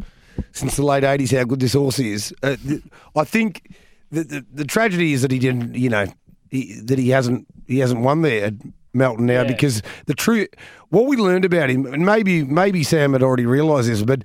since 0.51 0.75
the 0.77 0.83
late 0.83 1.03
'80s 1.03 1.37
how 1.37 1.43
good 1.43 1.59
this 1.59 1.73
horse 1.73 1.99
is. 1.99 2.33
Uh, 2.41 2.55
th- 2.67 2.81
I 3.15 3.23
think 3.23 3.69
the, 4.11 4.23
the 4.23 4.45
the 4.51 4.65
tragedy 4.65 5.13
is 5.13 5.21
that 5.21 5.29
he 5.31 5.37
didn't, 5.39 5.75
you 5.75 5.89
know, 5.89 6.07
he, 6.49 6.79
that 6.81 6.97
he 6.97 7.09
hasn't 7.09 7.45
he 7.67 7.79
hasn't 7.79 8.01
won 8.01 8.21
there 8.23 8.51
Melton 8.95 9.25
now 9.25 9.41
Yeah. 9.41 9.47
because 9.47 9.81
the 10.05 10.13
true 10.13 10.47
what 10.89 11.05
we 11.07 11.17
learned 11.17 11.45
about 11.45 11.69
him, 11.69 11.85
and 11.85 12.05
maybe 12.05 12.43
maybe 12.43 12.83
Sam 12.83 13.13
had 13.13 13.21
already 13.21 13.45
realised 13.45 13.89
this, 13.89 14.01
but 14.01 14.21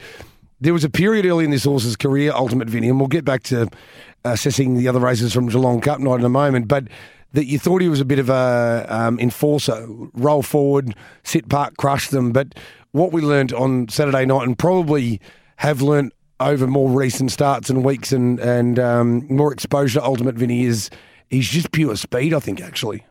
there 0.61 0.73
was 0.73 0.85
a 0.85 0.91
period 0.91 1.27
early 1.27 1.45
in 1.45 1.51
this 1.51 1.65
horse's 1.65 1.97
career, 1.97 2.33
Ultimate 2.35 2.69
Vinny, 2.69 2.89
and 2.89 2.99
we'll 2.99 3.09
get 3.09 3.25
back 3.25 3.43
to 3.45 3.69
assessing 4.25 4.77
the 4.77 4.89
other 4.89 5.01
races 5.01 5.33
from 5.33 5.49
Geelong 5.49 5.81
Cup 5.81 6.01
night 6.01 6.21
in 6.21 6.25
a 6.25 6.29
moment, 6.29 6.69
but 6.69 6.85
that 7.33 7.47
you 7.47 7.59
thought 7.59 7.81
he 7.81 7.89
was 7.89 8.01
a 8.01 8.05
bit 8.05 8.19
of 8.19 8.29
a 8.29 8.87
um, 8.89 9.19
enforcer, 9.21 9.87
roll 10.15 10.43
forward, 10.43 10.95
sit 11.23 11.49
park, 11.49 11.77
crush 11.77 12.09
them. 12.09 12.33
But 12.33 12.55
what 12.93 13.13
we 13.13 13.23
learned 13.23 13.53
on 13.53 13.89
Saturday 13.89 14.27
night, 14.27 14.43
and 14.47 14.59
probably 14.59 15.21
have 15.57 15.81
learnt 15.81 16.13
over 16.41 16.67
more 16.67 16.91
recent 16.91 17.31
starts 17.31 17.71
and 17.71 17.85
weeks 17.85 18.13
and 18.13 18.39
and 18.41 18.79
um, 18.79 19.27
more 19.29 19.53
exposure 19.53 20.01
to 20.01 20.05
Ultimate 20.05 20.35
Vinny, 20.35 20.65
is 20.65 20.91
he's 21.31 21.49
just 21.49 21.73
pure 21.73 21.97
speed. 21.97 22.35
I 22.35 22.41
think 22.41 22.61
actually. 22.61 23.05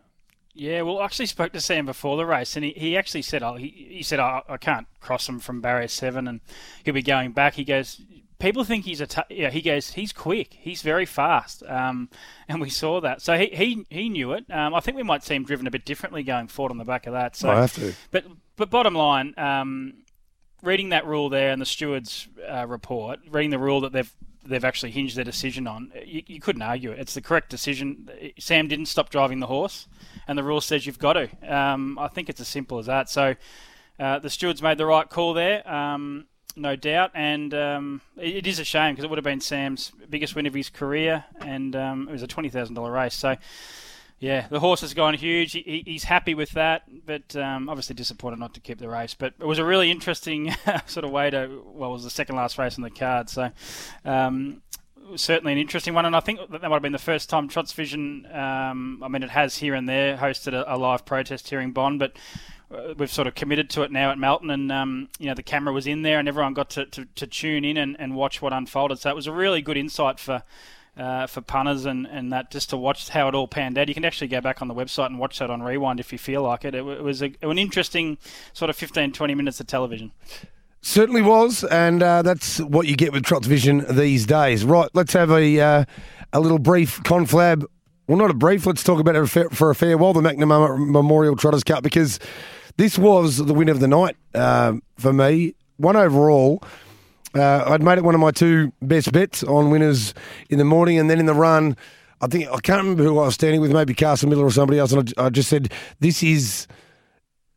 Yeah, 0.59 0.81
well, 0.81 0.99
I 0.99 1.05
actually 1.05 1.27
spoke 1.27 1.53
to 1.53 1.61
Sam 1.61 1.85
before 1.85 2.17
the 2.17 2.25
race, 2.25 2.57
and 2.57 2.65
he, 2.65 2.71
he 2.71 2.97
actually 2.97 3.21
said, 3.21 3.41
oh, 3.43 3.55
he, 3.55 3.87
he 3.91 4.03
said, 4.03 4.19
I, 4.19 4.41
I 4.49 4.57
can't 4.57 4.87
cross 4.99 5.27
him 5.29 5.39
from 5.39 5.61
barrier 5.61 5.87
seven, 5.87 6.27
and 6.27 6.41
he'll 6.83 6.93
be 6.93 7.01
going 7.01 7.31
back. 7.31 7.53
He 7.53 7.63
goes, 7.63 8.01
people 8.39 8.65
think 8.65 8.83
he's 8.83 8.99
a, 8.99 9.07
t- 9.07 9.21
yeah, 9.29 9.51
he 9.51 9.61
goes, 9.61 9.91
he's 9.91 10.11
quick, 10.11 10.57
he's 10.59 10.81
very 10.81 11.05
fast, 11.05 11.63
um, 11.63 12.09
and 12.49 12.59
we 12.59 12.69
saw 12.69 12.99
that. 12.99 13.21
So 13.21 13.37
he 13.37 13.47
he, 13.47 13.85
he 13.89 14.09
knew 14.09 14.33
it. 14.33 14.45
Um, 14.51 14.73
I 14.73 14.81
think 14.81 14.97
we 14.97 15.03
might 15.03 15.23
see 15.23 15.35
him 15.35 15.45
driven 15.45 15.65
a 15.65 15.71
bit 15.71 15.85
differently 15.85 16.23
going 16.23 16.47
forward 16.47 16.71
on 16.71 16.77
the 16.77 16.85
back 16.85 17.07
of 17.07 17.13
that. 17.13 17.37
So, 17.37 17.49
I 17.49 17.61
have 17.61 17.73
to. 17.75 17.93
but 18.11 18.25
but 18.57 18.69
bottom 18.69 18.95
line, 18.95 19.33
um, 19.37 19.93
reading 20.61 20.89
that 20.89 21.05
rule 21.05 21.29
there 21.29 21.51
and 21.51 21.61
the 21.61 21.65
stewards' 21.65 22.27
uh, 22.49 22.67
report, 22.67 23.19
reading 23.29 23.51
the 23.51 23.59
rule 23.59 23.81
that 23.81 23.93
they've 23.93 24.13
they've 24.49 24.65
actually 24.65 24.91
hinged 24.91 25.15
their 25.15 25.23
decision 25.23 25.67
on, 25.67 25.91
you, 26.05 26.23
you 26.27 26.39
couldn't 26.39 26.61
argue 26.61 26.91
it. 26.91 26.99
It's 26.99 27.13
the 27.13 27.21
correct 27.21 27.49
decision. 27.49 28.09
Sam 28.39 28.67
didn't 28.67 28.87
stop 28.87 29.09
driving 29.09 29.39
the 29.39 29.47
horse, 29.47 29.87
and 30.27 30.37
the 30.37 30.43
rule 30.43 30.61
says 30.61 30.85
you've 30.85 30.99
got 30.99 31.13
to. 31.13 31.29
Um, 31.55 31.97
I 31.97 32.07
think 32.07 32.29
it's 32.29 32.41
as 32.41 32.47
simple 32.47 32.79
as 32.79 32.87
that. 32.87 33.09
So 33.09 33.35
uh, 33.99 34.19
the 34.19 34.29
stewards 34.29 34.61
made 34.61 34.77
the 34.77 34.85
right 34.85 35.09
call 35.09 35.33
there. 35.33 35.69
Um, 35.69 36.25
no 36.55 36.75
doubt, 36.75 37.11
and 37.13 37.53
um, 37.53 38.01
it, 38.17 38.37
it 38.37 38.47
is 38.47 38.59
a 38.59 38.63
shame 38.63 38.93
because 38.93 39.05
it 39.05 39.09
would 39.09 39.17
have 39.17 39.23
been 39.23 39.41
Sam's 39.41 39.91
biggest 40.09 40.35
win 40.35 40.45
of 40.45 40.53
his 40.53 40.69
career, 40.69 41.23
and 41.39 41.75
um, 41.75 42.07
it 42.09 42.11
was 42.11 42.23
a 42.23 42.27
twenty 42.27 42.49
thousand 42.49 42.75
dollar 42.75 42.91
race. 42.91 43.15
So, 43.15 43.35
yeah, 44.19 44.47
the 44.49 44.59
horse 44.59 44.81
has 44.81 44.93
gone 44.93 45.13
huge. 45.13 45.53
He, 45.53 45.61
he, 45.61 45.83
he's 45.85 46.03
happy 46.03 46.33
with 46.33 46.51
that, 46.51 46.83
but 47.05 47.35
um, 47.35 47.69
obviously 47.69 47.95
disappointed 47.95 48.39
not 48.39 48.53
to 48.55 48.59
keep 48.59 48.77
the 48.77 48.89
race. 48.89 49.13
But 49.13 49.33
it 49.39 49.45
was 49.45 49.59
a 49.59 49.65
really 49.65 49.89
interesting 49.89 50.53
sort 50.87 51.05
of 51.05 51.11
way 51.11 51.29
to. 51.29 51.63
Well, 51.65 51.89
it 51.91 51.93
was 51.93 52.03
the 52.03 52.09
second 52.09 52.35
last 52.35 52.57
race 52.57 52.77
on 52.77 52.83
the 52.83 52.89
card, 52.89 53.29
so. 53.29 53.51
Um, 54.03 54.61
certainly 55.15 55.53
an 55.53 55.57
interesting 55.57 55.93
one, 55.93 56.05
and 56.05 56.15
I 56.15 56.19
think 56.19 56.39
that, 56.39 56.61
that 56.61 56.69
might 56.69 56.75
have 56.75 56.81
been 56.81 56.91
the 56.91 56.99
first 56.99 57.29
time 57.29 57.47
Trots 57.47 57.73
Vision. 57.73 58.27
Um, 58.31 59.01
I 59.03 59.07
mean, 59.07 59.23
it 59.23 59.29
has 59.29 59.57
here 59.57 59.73
and 59.73 59.87
there 59.87 60.17
hosted 60.17 60.53
a, 60.53 60.75
a 60.75 60.77
live 60.77 61.05
protest 61.05 61.49
hearing 61.49 61.71
Bond, 61.71 61.99
but 61.99 62.17
uh, 62.73 62.93
we've 62.97 63.11
sort 63.11 63.27
of 63.27 63.35
committed 63.35 63.69
to 63.71 63.83
it 63.83 63.91
now 63.91 64.11
at 64.11 64.17
Melton, 64.17 64.49
and 64.51 64.71
um, 64.71 65.09
you 65.17 65.27
know 65.27 65.33
the 65.33 65.43
camera 65.43 65.73
was 65.73 65.87
in 65.87 66.01
there, 66.01 66.19
and 66.19 66.27
everyone 66.27 66.53
got 66.53 66.69
to, 66.71 66.85
to, 66.87 67.05
to 67.15 67.25
tune 67.25 67.65
in 67.65 67.77
and, 67.77 67.95
and 67.99 68.15
watch 68.15 68.41
what 68.41 68.53
unfolded. 68.53 68.99
So 68.99 69.09
it 69.09 69.15
was 69.15 69.27
a 69.27 69.31
really 69.31 69.61
good 69.61 69.77
insight 69.77 70.19
for 70.19 70.43
uh, 70.99 71.27
for 71.27 71.41
punters 71.41 71.85
and, 71.85 72.05
and 72.07 72.31
that 72.33 72.51
just 72.51 72.69
to 72.71 72.77
watch 72.77 73.09
how 73.09 73.27
it 73.27 73.35
all 73.35 73.47
panned 73.47 73.77
out. 73.77 73.87
You 73.87 73.93
can 73.93 74.05
actually 74.05 74.27
go 74.27 74.41
back 74.41 74.61
on 74.61 74.67
the 74.67 74.73
website 74.73 75.07
and 75.07 75.17
watch 75.17 75.39
that 75.39 75.49
on 75.49 75.63
rewind 75.63 75.99
if 75.99 76.11
you 76.11 76.17
feel 76.17 76.43
like 76.43 76.65
it. 76.65 76.75
It, 76.75 76.85
it 76.85 77.03
was 77.03 77.21
a, 77.23 77.33
an 77.41 77.57
interesting 77.57 78.17
sort 78.53 78.69
of 78.69 78.75
15, 78.75 79.13
20 79.13 79.35
minutes 79.35 79.59
of 79.59 79.67
television. 79.67 80.11
Certainly 80.81 81.23
was, 81.23 81.63
and 81.65 82.01
uh, 82.01 82.21
that's 82.21 82.59
what 82.59 82.87
you 82.87 82.95
get 82.95 83.11
with 83.11 83.23
Trots 83.23 83.47
Vision 83.47 83.85
these 83.89 84.25
days. 84.25 84.63
Right, 84.63 84.89
let's 84.93 85.11
have 85.11 85.29
a 85.29 85.59
uh, 85.59 85.85
a 86.31 86.39
little 86.39 86.59
brief 86.59 87.01
conflab. 87.03 87.65
Well, 88.07 88.17
not 88.17 88.31
a 88.31 88.33
brief. 88.33 88.65
Let's 88.65 88.83
talk 88.83 88.99
about 88.99 89.15
it 89.17 89.27
for 89.27 89.69
a 89.69 89.75
farewell, 89.75 90.13
the 90.13 90.21
McNamara 90.21 90.79
Memorial 90.79 91.35
Trotters 91.35 91.65
Cup, 91.65 91.83
because 91.83 92.17
this 92.77 92.97
was 92.97 93.37
the 93.37 93.53
win 93.53 93.67
of 93.67 93.81
the 93.81 93.89
night 93.89 94.15
um, 94.33 94.81
for 94.97 95.11
me. 95.11 95.53
One 95.75 95.97
overall. 95.97 96.63
Uh, 97.35 97.63
I'd 97.67 97.83
made 97.83 97.97
it 97.97 98.03
one 98.03 98.15
of 98.15 98.21
my 98.21 98.31
two 98.31 98.71
best 98.81 99.11
bets 99.11 99.43
on 99.43 99.69
winners 99.69 100.13
in 100.49 100.57
the 100.57 100.65
morning, 100.65 100.97
and 100.97 101.09
then 101.09 101.19
in 101.19 101.25
the 101.25 101.33
run, 101.33 101.77
I 102.21 102.27
think 102.27 102.47
I 102.47 102.59
can't 102.59 102.81
remember 102.81 103.03
who 103.03 103.19
I 103.19 103.25
was 103.25 103.35
standing 103.35 103.61
with, 103.61 103.71
maybe 103.71 103.93
Carson 103.93 104.29
Miller 104.29 104.45
or 104.45 104.51
somebody 104.51 104.79
else, 104.79 104.91
and 104.91 105.13
I, 105.17 105.25
I 105.25 105.29
just 105.29 105.49
said, 105.49 105.71
"This 105.99 106.23
is." 106.23 106.67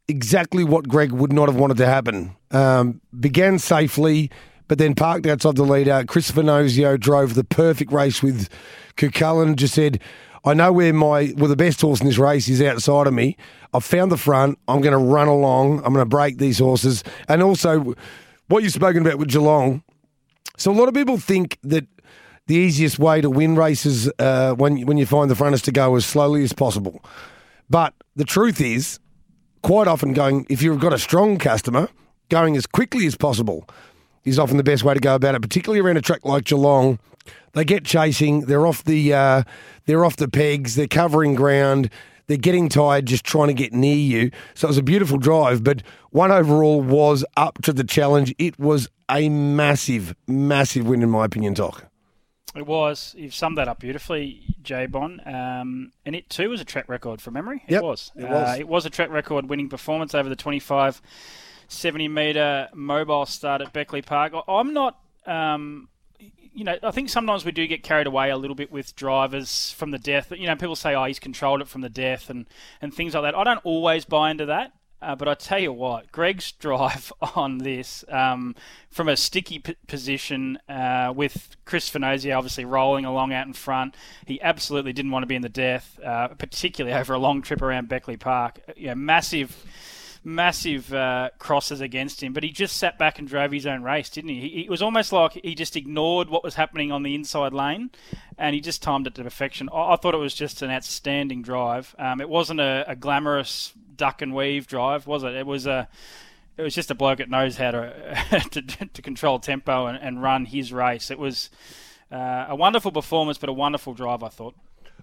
exactly 0.09 0.65
what 0.65 0.89
Greg 0.89 1.13
would 1.13 1.33
not 1.33 1.49
have 1.49 1.57
wanted 1.57 1.77
to 1.79 1.87
happen. 1.87 2.35
Um, 2.51 3.01
began 3.19 3.59
safely, 3.59 4.31
but 4.69 4.79
then 4.79 4.95
parked 4.95 5.27
outside 5.27 5.57
the 5.57 5.65
leader. 5.65 6.05
Chris 6.07 6.31
Svanosio 6.31 6.99
drove 6.99 7.35
the 7.35 7.45
perfect 7.45 7.93
race 7.93 8.23
with 8.23 8.49
Cucullin. 8.97 9.57
Just 9.57 9.75
said, 9.75 10.01
I 10.45 10.55
know 10.55 10.73
where 10.73 10.93
my 10.93 11.33
well 11.37 11.49
the 11.49 11.57
best 11.57 11.81
horse 11.81 12.01
in 12.01 12.07
this 12.07 12.19
race 12.19 12.49
is 12.49 12.61
outside 12.61 13.07
of 13.07 13.15
me. 13.15 13.37
I've 13.73 13.85
found 13.85 14.13
the 14.13 14.17
front. 14.19 14.59
I'm 14.69 14.81
going 14.81 14.93
to 14.93 14.99
run 14.99 15.29
along. 15.29 15.79
I'm 15.79 15.95
going 15.95 16.05
to 16.05 16.05
break 16.05 16.39
these 16.39 16.59
horses. 16.59 17.03
And 17.29 17.43
also, 17.43 17.95
what 18.53 18.63
you've 18.63 18.73
spoken 18.73 19.01
about 19.01 19.19
with 19.19 19.29
Geelong. 19.29 19.83
So 20.59 20.71
a 20.71 20.75
lot 20.75 20.87
of 20.87 20.93
people 20.93 21.17
think 21.17 21.59
that 21.63 21.87
the 22.47 22.55
easiest 22.55 22.99
way 22.99 23.23
to 23.23 23.31
win 23.31 23.57
races 23.57 24.13
uh, 24.19 24.53
when 24.53 24.83
when 24.83 24.99
you 24.99 25.07
find 25.07 25.31
the 25.31 25.35
front 25.35 25.55
is 25.55 25.63
to 25.63 25.73
go 25.73 25.97
as 25.97 26.05
slowly 26.05 26.45
as 26.45 26.53
possible. 26.53 27.03
But 27.71 27.95
the 28.15 28.25
truth 28.25 28.61
is, 28.61 29.01
quite 29.63 29.89
often 29.89 30.13
going 30.13 30.47
if 30.51 30.61
you've 30.61 30.81
got 30.81 30.93
a 30.93 30.99
strong 30.99 31.39
customer, 31.39 31.89
going 32.29 32.55
as 32.55 32.67
quickly 32.67 33.07
as 33.07 33.17
possible 33.17 33.67
is 34.25 34.39
often 34.39 34.59
the 34.59 34.63
best 34.63 34.85
way 34.85 34.93
to 34.93 35.01
go 35.01 35.15
about 35.15 35.35
it. 35.35 35.41
Particularly 35.41 35.81
around 35.81 35.97
a 35.97 36.03
track 36.03 36.23
like 36.23 36.45
Geelong, 36.45 36.99
they 37.55 37.65
get 37.65 37.87
chasing. 37.87 38.43
They're 38.43 38.67
off 38.67 38.85
the 38.85 39.15
uh, 39.15 39.45
they're 39.87 40.05
off 40.05 40.17
the 40.17 40.29
pegs. 40.29 40.75
They're 40.75 40.87
covering 40.87 41.35
ground. 41.35 41.89
They're 42.27 42.37
getting 42.37 42.69
tired 42.69 43.07
just 43.07 43.25
trying 43.25 43.49
to 43.49 43.55
get 43.55 43.73
near 43.73 43.97
you. 43.97 44.31
So 44.55 44.67
it 44.67 44.71
was 44.71 44.79
a 44.79 44.83
beautiful 44.83 45.19
drive, 45.19 45.63
but 45.65 45.83
one 46.11 46.31
overall 46.31 46.81
was 46.81 47.25
up 47.37 47.61
to 47.63 47.73
the 47.73 47.85
challenge. 47.85 48.35
It 48.39 48.59
was 48.59 48.89
a 49.11 49.29
massive, 49.29 50.15
massive 50.27 50.87
win, 50.87 51.03
in 51.03 51.11
my 51.11 51.25
opinion, 51.25 51.55
Toc. 51.55 51.85
It 52.55 52.67
was. 52.67 53.15
You've 53.17 53.35
summed 53.35 53.57
that 53.59 53.67
up 53.69 53.81
beautifully, 53.81 54.43
J 54.63 54.87
Bon. 54.87 55.21
Um, 55.27 55.93
and 56.05 56.15
it 56.15 56.29
too 56.29 56.51
was 56.51 56.61
a 56.61 56.65
track 56.67 56.89
record 56.89 57.21
from 57.23 57.35
memory. 57.35 57.63
It 57.67 57.73
Yep, 57.73 57.83
was. 57.83 58.13
it 58.15 58.29
was. 58.29 58.49
Uh, 58.49 58.57
it 58.59 58.69
was 58.69 58.85
a 58.87 58.91
track 58.91 59.11
record 59.11 59.49
winning 59.49 59.69
performance 59.71 60.15
over 60.15 60.29
the 60.29 60.37
25, 60.37 61.01
70 61.69 62.09
metre 62.09 62.69
mobile 62.75 63.25
start 63.25 63.63
at 63.63 63.73
Beckley 63.73 64.03
Park. 64.03 64.35
I'm 64.47 64.75
not. 64.75 64.99
Um, 65.27 65.89
you 66.55 66.65
know, 66.65 66.77
I 66.83 66.91
think 66.91 67.09
sometimes 67.09 67.45
we 67.45 67.53
do 67.53 67.67
get 67.67 67.83
carried 67.83 68.07
away 68.07 68.31
a 68.31 68.37
little 68.37 68.57
bit 68.57 68.71
with 68.71 68.95
drivers 68.95 69.73
from 69.73 69.91
the 69.91 69.99
death. 69.99 70.33
You 70.37 70.47
know, 70.47 70.57
people 70.57 70.77
say, 70.77 70.95
"Oh, 70.95 71.05
he's 71.05 71.19
controlled 71.19 71.61
it 71.61 71.69
from 71.69 71.81
the 71.81 71.89
death," 71.89 72.31
and, 72.31 72.47
and 72.81 72.93
things 72.93 73.15
like 73.15 73.23
that. 73.25 73.35
I 73.35 73.45
don't 73.45 73.65
always 73.65 74.05
buy 74.05 74.31
into 74.31 74.47
that. 74.47 74.73
Uh, 75.03 75.17
but 75.17 75.27
I 75.27 75.35
tell 75.35 75.59
you 75.59 75.73
what, 75.73 76.13
Greg's 76.13 76.53
drive 76.61 77.13
on 77.35 77.59
this 77.59 78.05
um, 78.09 78.55
from 78.89 79.09
a 79.09 79.17
sticky 79.17 79.59
p- 79.59 79.77
position 79.89 80.59
uh, 80.69 81.13
with 81.15 81.57
Chris 81.65 81.91
Svanosio 81.91 82.37
obviously 82.37 82.65
rolling 82.65 83.05
along 83.05 83.33
out 83.33 83.47
in 83.49 83.53
front, 83.53 83.97
he 84.27 84.41
absolutely 84.41 84.93
didn't 84.93 85.11
want 85.11 85.25
to 85.25 85.27
be 85.27 85.35
in 85.35 85.43
the 85.43 85.49
death, 85.49 85.99
uh, 86.05 86.29
particularly 86.29 86.97
over 86.97 87.15
a 87.15 87.19
long 87.19 87.43
trip 87.43 87.61
around 87.61 87.89
Beckley 87.89 88.17
Park. 88.17 88.61
You 88.77 88.89
know, 88.89 88.95
massive, 88.95 89.65
massive 90.25 90.93
uh, 90.93 91.31
crosses 91.39 91.81
against 91.81 92.23
him, 92.23 92.33
but 92.33 92.43
he 92.43 92.51
just 92.51 92.77
sat 92.77 92.99
back 92.99 93.19
and 93.19 93.27
drove 93.27 93.53
his 93.53 93.67
own 93.67 93.83
race, 93.83 94.09
didn't 94.09 94.31
he? 94.31 94.63
It 94.65 94.71
was 94.71 94.83
almost 94.83 95.13
like 95.13 95.33
he 95.43 95.55
just 95.55 95.77
ignored 95.77 96.29
what 96.29 96.45
was 96.45 96.55
happening 96.55 96.93
on 96.93 97.03
the 97.03 97.15
inside 97.15 97.53
lane, 97.53 97.91
and 98.39 98.55
he 98.55 98.61
just 98.61 98.83
timed 98.83 99.07
it 99.07 99.15
to 99.17 99.25
perfection. 99.25 99.69
I, 99.73 99.93
I 99.93 99.97
thought 99.97 100.15
it 100.15 100.19
was 100.19 100.35
just 100.35 100.63
an 100.63 100.71
outstanding 100.71 101.43
drive. 101.43 101.95
Um, 101.99 102.21
it 102.21 102.29
wasn't 102.29 102.61
a, 102.61 102.85
a 102.87 102.97
glamorous 102.97 103.73
duck 103.97 104.23
and 104.23 104.35
weave 104.35 104.67
drive, 104.67 105.07
was 105.07 105.23
it? 105.25 105.35
It 105.35 105.47
was 105.47 105.67
a 105.67 105.89
it 106.57 106.63
was 106.63 106.75
just 106.75 106.91
a 106.91 106.95
bloke 106.95 107.19
that 107.19 107.31
knows 107.31 107.57
how 107.57 107.71
to 107.71 108.49
to, 108.51 108.63
to 108.63 109.03
control 109.03 109.39
tempo 109.39 109.87
and, 109.87 109.99
and 109.99 110.23
run 110.23 110.45
his 110.45 110.73
race. 110.73 111.11
It 111.11 111.19
was 111.19 111.51
uh, 112.11 112.47
a 112.49 112.57
wonderful 112.57 112.93
performance, 112.93 113.39
but 113.39 113.49
a 113.49 113.53
wonderful 113.53 113.95
drive, 113.95 114.23
I 114.23 114.29
thought. 114.29 114.55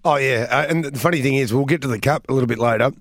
Oh 0.05 0.15
yeah, 0.15 0.47
uh, 0.49 0.65
and 0.69 0.85
the 0.85 0.99
funny 0.99 1.21
thing 1.21 1.35
is, 1.35 1.53
we'll 1.53 1.65
get 1.65 1.81
to 1.81 1.87
the 1.87 1.99
cup 1.99 2.29
a 2.29 2.33
little 2.33 2.47
bit 2.47 2.59
later. 2.59 2.91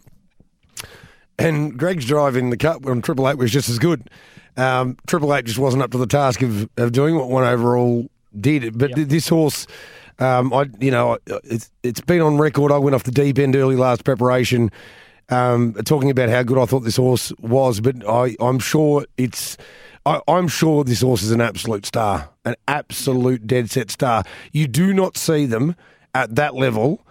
And 1.39 1.79
Greg's 1.79 2.05
drive 2.05 2.37
in 2.37 2.51
the 2.51 2.57
cup 2.57 2.87
on 2.87 3.01
Triple 3.01 3.29
Eight 3.29 3.39
was 3.39 3.53
just 3.53 3.69
as 3.69 3.79
good. 3.79 4.11
Um, 4.57 4.97
Triple 5.07 5.35
Eight 5.35 5.45
just 5.45 5.59
wasn't 5.59 5.83
up 5.83 5.93
to 5.93 5.99
the 5.99 6.07
task 6.07 6.43
of, 6.43 6.69
of 6.77 6.93
doing 6.93 7.15
what 7.15 7.29
one 7.29 7.45
overall 7.45 8.09
did. 8.39 8.77
But 8.77 8.95
th- 8.95 9.09
this 9.09 9.29
horse, 9.29 9.67
um, 10.19 10.53
I 10.53 10.67
you 10.81 10.91
know, 10.91 11.19
it's 11.45 11.71
it's 11.83 12.01
been 12.01 12.21
on 12.21 12.39
record. 12.39 12.73
I 12.73 12.79
went 12.79 12.95
off 12.95 13.05
the 13.05 13.13
deep 13.13 13.39
end 13.39 13.55
early 13.55 13.77
last 13.77 14.05
preparation, 14.05 14.73
um, 15.29 15.75
talking 15.85 16.11
about 16.11 16.29
how 16.29 16.43
good 16.43 16.59
I 16.59 16.67
thought 16.67 16.81
this 16.81 16.97
horse 16.97 17.33
was. 17.39 17.81
But 17.81 18.07
I, 18.09 18.35
I'm 18.41 18.59
sure 18.59 19.07
it's. 19.17 19.57
I, 20.07 20.21
I'm 20.27 20.49
sure 20.49 20.85
this 20.85 21.03
horse 21.03 21.23
is 21.23 21.33
an 21.33 21.41
absolute 21.41 21.85
star, 21.85 22.31
an 22.45 22.55
absolute 22.67 23.47
dead 23.47 23.71
set 23.71 23.91
star. 23.91 24.25
You 24.53 24.67
do 24.67 24.93
not 24.93 25.17
see 25.17 25.45
them 25.47 25.77
at 26.15 26.35
that 26.35 26.55
level 26.55 27.05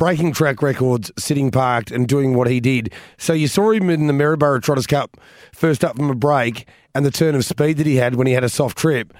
breaking 0.00 0.32
track 0.32 0.62
records, 0.62 1.12
sitting 1.18 1.50
parked, 1.50 1.90
and 1.90 2.08
doing 2.08 2.34
what 2.34 2.48
he 2.48 2.58
did. 2.58 2.90
So 3.18 3.34
you 3.34 3.46
saw 3.46 3.70
him 3.70 3.90
in 3.90 4.06
the 4.06 4.14
Maryborough 4.14 4.62
Trotters 4.62 4.86
Cup 4.86 5.18
first 5.52 5.84
up 5.84 5.94
from 5.94 6.08
a 6.08 6.14
break 6.14 6.66
and 6.94 7.04
the 7.04 7.10
turn 7.10 7.34
of 7.34 7.44
speed 7.44 7.76
that 7.76 7.86
he 7.86 7.96
had 7.96 8.14
when 8.14 8.26
he 8.26 8.32
had 8.32 8.42
a 8.42 8.48
soft 8.48 8.78
trip. 8.78 9.12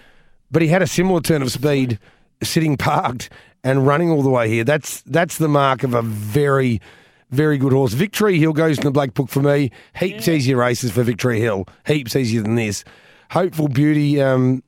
But 0.51 0.63
he 0.63 0.69
had 0.69 0.81
a 0.81 0.87
similar 0.87 1.21
turn 1.21 1.43
of 1.43 1.53
speed 1.53 1.99
sitting 2.43 2.79
parked 2.79 3.29
and 3.63 3.87
running 3.87 4.11
all 4.11 4.23
the 4.23 4.31
way 4.31 4.49
here. 4.49 4.65
That's 4.65 5.03
that's 5.03 5.37
the 5.37 5.49
mark 5.49 5.83
of 5.83 5.93
a 5.93 6.01
very, 6.01 6.81
very 7.29 7.59
good 7.59 7.75
horse. 7.75 7.93
Victory 7.93 8.39
Hill 8.39 8.55
goes 8.55 8.79
in 8.79 8.85
the 8.85 8.91
black 8.91 9.13
book 9.13 9.29
for 9.29 9.43
me. 9.43 9.71
Heaps 9.97 10.29
easier 10.29 10.57
races 10.57 10.93
for 10.93 11.03
Victory 11.03 11.41
Hill. 11.41 11.67
Heaps 11.87 12.17
easier 12.17 12.41
than 12.41 12.55
this. 12.55 12.85
Hopeful 13.33 13.69
Beauty. 13.69 14.23
Um, 14.23 14.63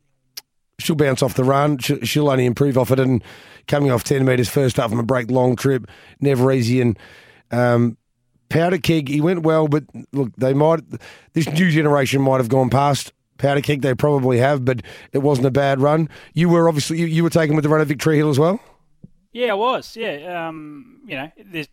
she'll 0.82 0.96
bounce 0.96 1.22
off 1.22 1.34
the 1.34 1.44
run. 1.44 1.78
She'll, 1.78 2.28
only 2.28 2.46
improve 2.46 2.76
off 2.76 2.90
it. 2.90 3.00
And 3.00 3.22
coming 3.66 3.90
off 3.90 4.04
10 4.04 4.24
metres 4.24 4.48
first 4.48 4.78
up 4.78 4.90
from 4.90 4.98
a 4.98 5.04
break, 5.04 5.30
long 5.30 5.56
trip, 5.56 5.86
never 6.20 6.50
easy. 6.52 6.80
And 6.80 6.98
um, 7.50 7.96
Powder 8.48 8.78
Keg, 8.78 9.08
he 9.08 9.20
went 9.20 9.42
well, 9.42 9.68
but 9.68 9.84
look, 10.12 10.34
they 10.36 10.54
might, 10.54 10.80
this 11.32 11.48
new 11.48 11.70
generation 11.70 12.20
might 12.22 12.38
have 12.38 12.48
gone 12.48 12.70
past 12.70 13.12
Powder 13.38 13.60
Keg. 13.60 13.82
They 13.82 13.94
probably 13.94 14.38
have, 14.38 14.64
but 14.64 14.82
it 15.12 15.18
wasn't 15.18 15.46
a 15.46 15.50
bad 15.50 15.80
run. 15.80 16.08
You 16.34 16.48
were 16.48 16.68
obviously, 16.68 16.98
you, 16.98 17.06
you 17.06 17.22
were 17.22 17.30
taken 17.30 17.56
with 17.56 17.62
the 17.62 17.68
run 17.68 17.80
of 17.80 17.88
Victory 17.88 18.16
Hill 18.16 18.30
as 18.30 18.38
well? 18.38 18.60
Yeah, 19.32 19.52
I 19.52 19.54
was. 19.54 19.96
Yeah, 19.96 20.48
um, 20.48 21.00
you 21.06 21.16
know, 21.16 21.30
there's, 21.44 21.68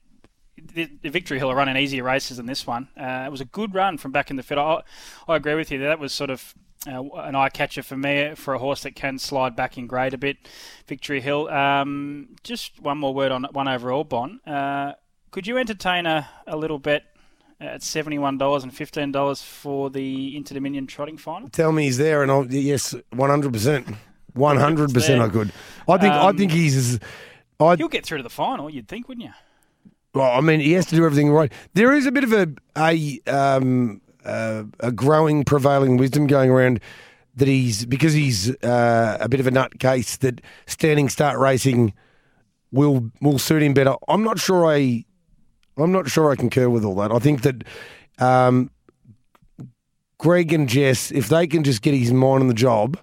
the, 0.74 0.90
the 1.02 1.10
Victory 1.10 1.40
Hill 1.40 1.50
are 1.50 1.56
running 1.56 1.78
easier 1.78 2.04
races 2.04 2.38
than 2.38 2.46
this 2.46 2.66
one. 2.66 2.88
Uh, 2.98 3.24
it 3.26 3.32
was 3.32 3.42
a 3.42 3.46
good 3.46 3.74
run 3.74 3.98
from 3.98 4.12
back 4.12 4.30
in 4.30 4.38
the 4.38 4.44
field. 4.44 4.60
I, 4.60 4.82
I 5.32 5.36
agree 5.36 5.56
with 5.56 5.72
you. 5.72 5.80
That 5.80 6.00
was 6.00 6.14
sort 6.14 6.30
of 6.30 6.54
uh, 6.88 7.04
an 7.16 7.36
eye 7.36 7.50
catcher 7.50 7.84
for 7.84 7.98
me 7.98 8.34
for 8.36 8.54
a 8.54 8.60
horse 8.60 8.84
that 8.84 8.96
can 8.96 9.18
slide 9.20 9.56
back 9.56 9.78
in 9.78 9.88
grade 9.88 10.14
a 10.14 10.18
bit. 10.18 10.38
Victory 10.88 11.22
Hill. 11.22 11.50
Um, 11.50 12.30
just 12.44 12.80
one 12.82 12.98
more 12.98 13.14
word 13.14 13.32
on 13.32 13.44
one 13.52 13.68
overall, 13.68 14.04
Bon. 14.04 14.40
Uh, 14.48 14.94
could 15.32 15.46
you 15.48 15.58
entertain 15.58 16.06
a, 16.06 16.28
a 16.48 16.56
little 16.58 16.80
bet 16.80 17.04
at 17.60 17.84
seventy-one 17.84 18.38
dollars 18.38 18.64
and 18.64 18.74
fifteen 18.74 19.12
dollars 19.12 19.42
for 19.42 19.90
the 19.90 20.36
Inter 20.38 20.54
Dominion 20.56 20.88
Trotting 20.88 21.18
Final? 21.18 21.50
Tell 21.50 21.72
me 21.72 21.84
he's 21.84 21.98
there, 21.98 22.24
and 22.24 22.32
I'll, 22.32 22.46
yes, 22.52 22.96
100%. 23.14 23.98
100% 24.38 25.22
I 25.22 25.30
could. 25.30 25.52
I 25.88 25.98
think, 25.98 26.14
I 26.14 26.30
Um, 26.30 26.38
think 26.38 26.52
he's, 26.52 26.76
as- 26.76 27.00
I, 27.60 27.74
You'll 27.74 27.90
get 27.90 28.06
through 28.06 28.18
to 28.20 28.24
the 28.24 28.30
final, 28.30 28.70
you'd 28.70 28.88
think, 28.88 29.08
wouldn't 29.10 29.26
you? 29.26 29.34
Well, 30.14 30.32
I 30.32 30.40
mean, 30.42 30.60
he 30.62 30.72
has 30.74 30.86
to 30.88 30.96
do 30.96 31.06
everything 31.06 31.30
right. 31.32 31.52
There 31.74 31.94
is 31.94 32.06
a 32.06 32.12
bit 32.12 32.24
of 32.24 32.32
a 32.34 32.48
a 32.78 33.20
um, 33.28 34.02
uh, 34.26 34.64
a 34.80 34.92
growing 34.92 35.44
prevailing 35.44 35.98
wisdom 35.98 36.28
going 36.28 36.50
around 36.50 36.80
that 37.36 37.48
he's 37.48 37.86
because 37.86 38.14
he's 38.14 38.56
uh, 38.64 39.18
a 39.20 39.30
bit 39.30 39.40
of 39.40 39.48
a 39.48 39.52
nutcase 39.52 40.18
that 40.20 40.42
standing 40.66 41.10
start 41.10 41.38
racing 41.38 41.94
will 42.72 43.10
will 43.22 43.40
suit 43.40 43.64
him 43.64 43.74
better. 43.74 43.96
I'm 44.08 44.24
not 44.24 44.40
sure 44.40 44.66
I 44.66 45.06
I'm 45.78 45.92
not 45.92 46.10
sure 46.10 46.32
I 46.32 46.36
concur 46.36 46.70
with 46.70 46.84
all 46.84 46.96
that. 46.96 47.12
I 47.12 47.20
think 47.20 47.42
that 47.44 47.64
um, 48.20 48.70
Greg 50.18 50.52
and 50.52 50.68
Jess, 50.68 51.12
if 51.12 51.30
they 51.30 51.48
can 51.48 51.64
just 51.64 51.82
get 51.82 51.94
his 51.94 52.12
mind 52.12 52.42
on 52.42 52.48
the 52.48 52.54
job, 52.54 52.98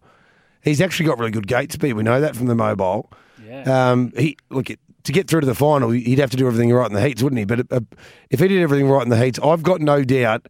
he's 0.63 0.81
actually 0.81 1.07
got 1.07 1.19
really 1.19 1.31
good 1.31 1.47
gate 1.47 1.73
speed. 1.73 1.95
We 1.95 2.03
know 2.03 2.21
that 2.21 2.37
from 2.37 2.47
the 2.47 2.55
mobile. 2.55 3.11
Yeah. 3.45 3.91
Um, 3.91 4.13
he 4.17 4.37
look 4.51 4.71
it, 4.71 4.79
to 5.05 5.13
get 5.13 5.29
through 5.29 5.41
to 5.41 5.47
the 5.47 5.55
final, 5.55 5.91
he'd 5.91 6.19
have 6.19 6.31
to 6.31 6.37
do 6.37 6.47
everything 6.47 6.73
right 6.73 6.87
in 6.87 6.93
the 6.93 7.01
heats, 7.01 7.23
wouldn't 7.23 7.39
he? 7.39 7.45
But 7.45 7.67
uh, 7.71 7.81
if 8.31 8.41
he 8.41 8.49
did 8.49 8.61
everything 8.61 8.89
right 8.89 9.03
in 9.03 9.09
the 9.09 9.17
heats, 9.17 9.39
I've 9.43 9.63
got 9.63 9.81
no 9.81 10.05
doubt. 10.05 10.49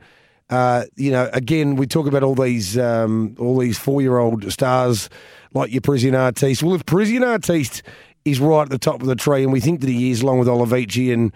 Uh, 0.49 0.85
you 0.95 1.11
know, 1.11 1.29
again, 1.33 1.77
we 1.77 1.87
talk 1.87 2.07
about 2.07 2.23
all 2.23 2.35
these 2.35 2.79
um, 2.79 3.35
all 3.39 3.59
these 3.59 3.79
four 3.79 4.01
year 4.01 4.19
old 4.19 4.51
stars 4.53 5.09
like 5.55 5.73
your 5.73 5.81
Parisian 5.81 6.15
Artiste. 6.15 6.63
Well, 6.63 6.75
if 6.75 6.87
Parisian 6.87 7.25
Artiste 7.25 7.83
is 8.25 8.39
right 8.39 8.63
at 8.63 8.71
the 8.71 8.79
top 8.79 9.01
of 9.01 9.09
the 9.09 9.17
tree, 9.17 9.43
and 9.43 9.53
we 9.53 9.61
think 9.61 9.81
that 9.81 9.91
he 9.91 10.11
is, 10.11 10.23
along 10.23 10.39
with 10.39 10.49
Olivici 10.49 11.13
and 11.13 11.33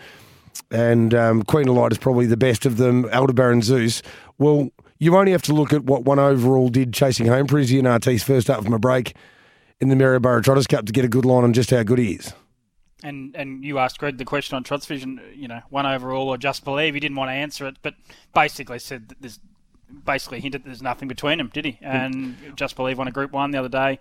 and 0.71 1.15
um, 1.15 1.43
Queen 1.43 1.69
of 1.69 1.75
Light 1.75 1.93
is 1.93 1.99
probably 1.99 2.27
the 2.27 2.37
best 2.37 2.67
of 2.67 2.77
them, 2.77 3.07
Aldebaran 3.07 3.63
Zeus. 3.63 4.03
Well, 4.39 4.71
you 4.99 5.17
only 5.17 5.33
have 5.33 5.43
to 5.43 5.55
look 5.55 5.73
at 5.73 5.85
what 5.85 6.05
one 6.05 6.19
overall 6.19 6.69
did 6.69 6.93
chasing 6.93 7.27
home 7.27 7.47
Parisian 7.47 7.87
Artiste 7.87 8.25
first 8.25 8.51
up 8.51 8.63
from 8.63 8.75
a 8.75 8.79
break 8.79 9.17
in 9.81 9.89
the 9.89 9.97
Maryborough 9.97 10.43
Trotters 10.43 10.67
Cup 10.67 10.87
to 10.87 10.93
get 10.93 11.05
a 11.05 11.09
good 11.09 11.25
line 11.25 11.45
on 11.45 11.53
just 11.53 11.71
how 11.71 11.83
good 11.83 11.99
he 11.99 12.13
is. 12.13 12.33
And 13.03 13.35
and 13.35 13.65
you 13.65 13.79
asked 13.79 13.99
Greg 13.99 14.19
the 14.19 14.25
question 14.25 14.57
on 14.57 14.65
Trots 14.65 14.87
Vision, 14.87 15.21
you 15.35 15.49
know, 15.49 15.61
one 15.71 15.87
overall 15.87 16.29
or 16.29 16.37
just 16.37 16.65
believe. 16.65 16.95
He 16.95 17.01
didn't 17.01 17.17
want 17.17 17.31
to 17.31 17.35
answer 17.35 17.67
it, 17.67 17.77
but 17.83 17.95
basically 18.35 18.79
said 18.79 19.09
that 19.09 19.21
there's 19.21 19.41
basically 20.05 20.41
hinted 20.41 20.63
that 20.63 20.69
there's 20.69 20.83
nothing 20.83 21.09
between 21.09 21.39
them, 21.39 21.51
did 21.53 21.65
he? 21.65 21.73
Hmm. 21.73 21.87
And 21.87 22.37
just 22.57 22.77
believe 22.77 22.99
won 22.99 23.09
a 23.09 23.13
Group 23.13 23.33
One 23.33 23.51
the 23.51 23.59
other 23.59 23.69
day. 23.69 24.01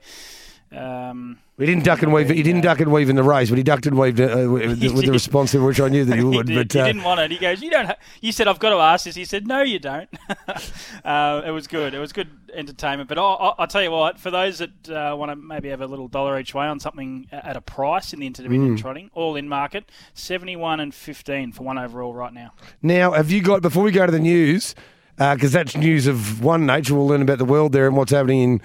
Um, 0.72 1.39
He 1.57 1.65
didn't 1.65 1.84
duck 1.84 2.03
and 2.03 2.13
weave. 2.13 2.30
He 2.30 2.43
didn't 2.43 2.61
duck 2.61 2.80
and 2.80 2.91
weave 2.91 3.09
in 3.09 3.15
the 3.15 3.24
race, 3.24 3.49
but 3.49 3.57
he 3.57 3.63
ducked 3.63 3.86
and 3.88 3.97
weaved 3.97 4.22
uh, 4.22 4.47
with, 4.49 4.80
the- 4.80 4.89
with 4.93 5.05
the 5.05 5.11
response, 5.11 5.53
which 5.53 5.82
I 5.82 5.89
knew 5.89 6.05
that 6.05 6.15
he 6.15 6.22
he, 6.22 6.26
would. 6.26 6.45
did, 6.47 6.55
but 6.55 6.72
he 6.74 6.80
uh, 6.80 6.86
didn't 6.86 7.03
want 7.03 7.20
it. 7.22 7.32
He 7.32 7.38
goes, 7.38 7.61
"You 7.61 7.72
don't." 7.72 7.88
Ha-. 7.88 7.95
You 8.22 8.32
said, 8.32 8.47
"I've 8.47 8.59
got 8.59 8.70
to 8.70 8.76
ask 8.78 9.05
this." 9.05 9.15
He 9.15 9.26
said, 9.26 9.47
"No, 9.47 9.61
you 9.61 9.80
don't." 9.80 10.09
uh, 11.03 11.41
it 11.45 11.51
was 11.51 11.67
good. 11.67 11.93
It 11.93 11.99
was 11.99 12.13
good 12.13 12.30
entertainment. 12.53 13.09
But 13.09 13.17
I'll, 13.17 13.55
I'll, 13.57 13.67
tell 13.67 13.82
you 13.84 13.91
what. 13.91 14.20
For 14.20 14.30
those 14.32 14.59
that 14.59 14.89
uh, 14.89 15.15
want 15.17 15.32
to 15.32 15.36
maybe 15.36 15.70
have 15.70 15.82
a 15.82 15.88
little 15.88 16.07
dollar 16.07 16.39
each 16.39 16.53
way 16.53 16.65
on 16.67 16.80
something 16.80 17.28
at 17.32 17.57
a 17.57 17.61
price 17.61 18.13
in 18.13 18.20
the 18.20 18.28
Inter 18.28 18.43
Dominion 18.43 18.78
Mm. 18.78 18.80
trotting, 18.82 19.09
all 19.13 19.36
in 19.36 19.47
market, 19.49 19.89
seventy-one 20.13 20.80
and 20.80 20.93
fifteen 20.93 21.51
for 21.51 21.63
one 21.63 21.78
overall 21.80 22.13
right 22.13 22.34
now. 22.34 22.53
Now, 22.84 23.11
have 23.13 23.32
you 23.32 23.41
got 23.41 23.61
before 23.61 23.84
we 23.84 23.91
go 23.91 24.05
to 24.05 24.11
the 24.11 24.20
news? 24.20 24.76
Because 25.20 25.51
that's 25.51 25.76
news 25.76 26.07
of 26.07 26.41
one 26.41 26.65
nature. 26.65 26.95
We'll 26.95 27.07
learn 27.07 27.22
about 27.22 27.39
the 27.39 27.45
world 27.45 27.74
there 27.74 27.88
and 27.88 27.97
what's 27.97 28.11
happening 28.11 28.41
in 28.41 28.61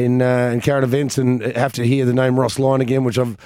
in, 0.00 0.22
uh, 0.22 0.50
in 0.52 0.60
current 0.60 0.84
events, 0.84 1.18
and 1.18 1.42
have 1.42 1.72
to 1.74 1.84
hear 1.84 2.06
the 2.06 2.14
name 2.14 2.38
Ross 2.38 2.60
Lyon 2.60 2.80
again, 2.80 3.02
which 3.02 3.18
I've 3.18 3.36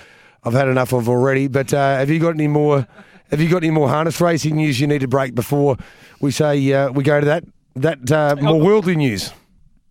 I've 0.44 0.52
had 0.52 0.68
enough 0.68 0.92
of 0.92 1.08
already. 1.08 1.48
But 1.48 1.72
uh, 1.72 1.96
have 1.96 2.10
you 2.10 2.18
got 2.18 2.34
any 2.34 2.48
more? 2.48 2.86
Have 3.30 3.40
you 3.40 3.48
got 3.48 3.62
any 3.62 3.70
more 3.70 3.88
harness 3.88 4.20
racing 4.20 4.56
news 4.56 4.78
you 4.78 4.86
need 4.86 5.00
to 5.00 5.08
break 5.08 5.34
before 5.34 5.78
we 6.20 6.30
say 6.32 6.72
uh, 6.72 6.90
we 6.90 7.02
go 7.02 7.18
to 7.18 7.26
that 7.26 7.44
that 7.76 8.12
uh, 8.12 8.36
more 8.40 8.60
worldly 8.60 8.96
news? 8.96 9.32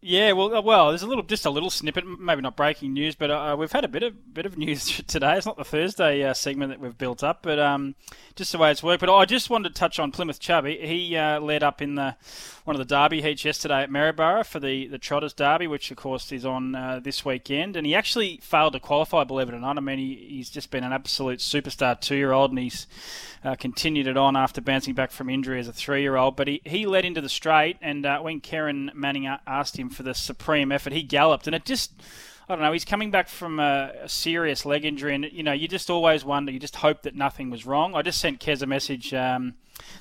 Yeah, 0.01 0.31
well, 0.31 0.55
uh, 0.55 0.61
well, 0.61 0.89
there's 0.89 1.01
a 1.01 1.07
little, 1.07 1.25
just 1.25 1.45
a 1.45 1.49
little 1.49 1.69
snippet, 1.69 2.05
maybe 2.19 2.41
not 2.41 2.55
breaking 2.55 2.93
news, 2.93 3.15
but 3.15 3.29
uh, 3.29 3.55
we've 3.59 3.71
had 3.71 3.83
a 3.83 3.89
bit 3.89 4.01
of 4.01 4.33
bit 4.33 4.45
of 4.45 4.57
news 4.57 5.01
today. 5.07 5.35
It's 5.35 5.45
not 5.45 5.57
the 5.57 5.65
Thursday 5.65 6.23
uh, 6.23 6.33
segment 6.33 6.71
that 6.71 6.79
we've 6.79 6.97
built 6.97 7.21
up, 7.21 7.43
but 7.43 7.59
um, 7.59 7.95
just 8.35 8.53
the 8.53 8.57
way 8.57 8.71
it's 8.71 8.81
worked. 8.81 9.01
But 9.01 9.13
I 9.13 9.25
just 9.25 9.49
wanted 9.49 9.69
to 9.69 9.75
touch 9.75 9.99
on 9.99 10.11
Plymouth 10.11 10.39
Chubby. 10.39 10.79
He 10.81 11.17
uh, 11.17 11.41
led 11.41 11.63
up 11.63 11.81
in 11.81 11.95
the 11.95 12.15
one 12.69 12.79
of 12.79 12.87
the 12.87 12.95
Derby 12.95 13.23
heats 13.23 13.43
yesterday 13.43 13.81
at 13.81 13.89
Maryborough 13.89 14.43
for 14.43 14.59
the 14.59 14.85
the 14.85 14.99
Trotters 14.99 15.33
Derby, 15.33 15.65
which 15.65 15.89
of 15.89 15.97
course 15.97 16.31
is 16.31 16.45
on 16.45 16.75
uh, 16.75 16.99
this 17.03 17.25
weekend, 17.25 17.75
and 17.75 17.83
he 17.83 17.95
actually 17.95 18.37
failed 18.43 18.73
to 18.73 18.79
qualify. 18.79 19.23
Believe 19.23 19.49
it 19.49 19.55
or 19.55 19.59
not, 19.59 19.79
I 19.79 19.81
mean, 19.81 19.97
he, 19.97 20.13
he's 20.29 20.51
just 20.51 20.69
been 20.69 20.83
an 20.83 20.93
absolute 20.93 21.39
superstar 21.39 21.99
two 21.99 22.15
year 22.15 22.31
old, 22.31 22.51
and 22.51 22.59
he's 22.59 22.85
uh, 23.43 23.55
continued 23.55 24.05
it 24.05 24.17
on 24.17 24.35
after 24.35 24.61
bouncing 24.61 24.93
back 24.93 25.09
from 25.09 25.31
injury 25.31 25.59
as 25.59 25.67
a 25.67 25.73
three-year-old. 25.73 26.35
But 26.35 26.47
he, 26.47 26.61
he 26.63 26.85
led 26.85 27.05
into 27.05 27.21
the 27.21 27.27
straight, 27.27 27.77
and 27.81 28.05
uh, 28.05 28.19
when 28.19 28.39
Kerryn 28.39 28.93
Manning 28.93 29.25
asked 29.47 29.77
him 29.79 29.89
for 29.89 30.03
the 30.03 30.13
supreme 30.13 30.71
effort, 30.71 30.93
he 30.93 31.01
galloped, 31.01 31.47
and 31.47 31.55
it 31.55 31.65
just. 31.65 31.91
I 32.47 32.55
don't 32.55 32.63
know. 32.63 32.71
He's 32.71 32.85
coming 32.85 33.11
back 33.11 33.29
from 33.29 33.59
a, 33.59 33.93
a 34.03 34.09
serious 34.09 34.65
leg 34.65 34.83
injury, 34.83 35.13
and 35.13 35.23
you 35.31 35.43
know, 35.43 35.53
you 35.53 35.67
just 35.67 35.89
always 35.89 36.25
wonder. 36.25 36.51
You 36.51 36.59
just 36.59 36.77
hope 36.77 37.03
that 37.03 37.15
nothing 37.15 37.51
was 37.51 37.63
wrong. 37.63 37.93
I 37.93 38.01
just 38.01 38.19
sent 38.19 38.39
Kez 38.39 38.63
a 38.63 38.65
message 38.65 39.13
um, 39.13 39.53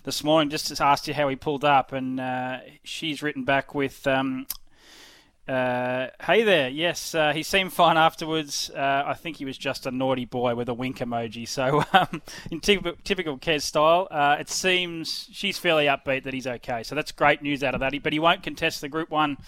this 0.04 0.24
morning, 0.24 0.50
just 0.50 0.74
to 0.74 0.84
ask 0.84 1.06
you 1.06 1.14
how 1.14 1.28
he 1.28 1.36
pulled 1.36 1.64
up, 1.64 1.92
and 1.92 2.20
uh, 2.20 2.58
she's 2.82 3.22
written 3.22 3.44
back 3.44 3.74
with, 3.74 4.06
um, 4.06 4.46
uh, 5.48 6.08
"Hey 6.22 6.42
there, 6.42 6.68
yes, 6.68 7.14
uh, 7.14 7.32
he 7.32 7.42
seemed 7.42 7.72
fine 7.72 7.96
afterwards. 7.96 8.70
Uh, 8.70 9.04
I 9.06 9.14
think 9.14 9.36
he 9.36 9.44
was 9.44 9.56
just 9.56 9.86
a 9.86 9.90
naughty 9.90 10.24
boy 10.24 10.54
with 10.54 10.68
a 10.68 10.74
wink 10.74 10.98
emoji." 10.98 11.46
So, 11.48 11.84
um, 11.92 12.22
in 12.50 12.60
typical, 12.60 12.94
typical 13.04 13.38
Kez 13.38 13.62
style, 13.62 14.08
uh, 14.10 14.36
it 14.38 14.48
seems 14.48 15.28
she's 15.32 15.58
fairly 15.58 15.86
upbeat 15.86 16.24
that 16.24 16.34
he's 16.34 16.46
okay. 16.46 16.82
So 16.82 16.94
that's 16.94 17.12
great 17.12 17.42
news 17.42 17.62
out 17.62 17.74
of 17.74 17.80
that. 17.80 18.02
But 18.02 18.12
he 18.12 18.18
won't 18.18 18.42
contest 18.42 18.80
the 18.80 18.88
Group 18.88 19.10
One 19.10 19.38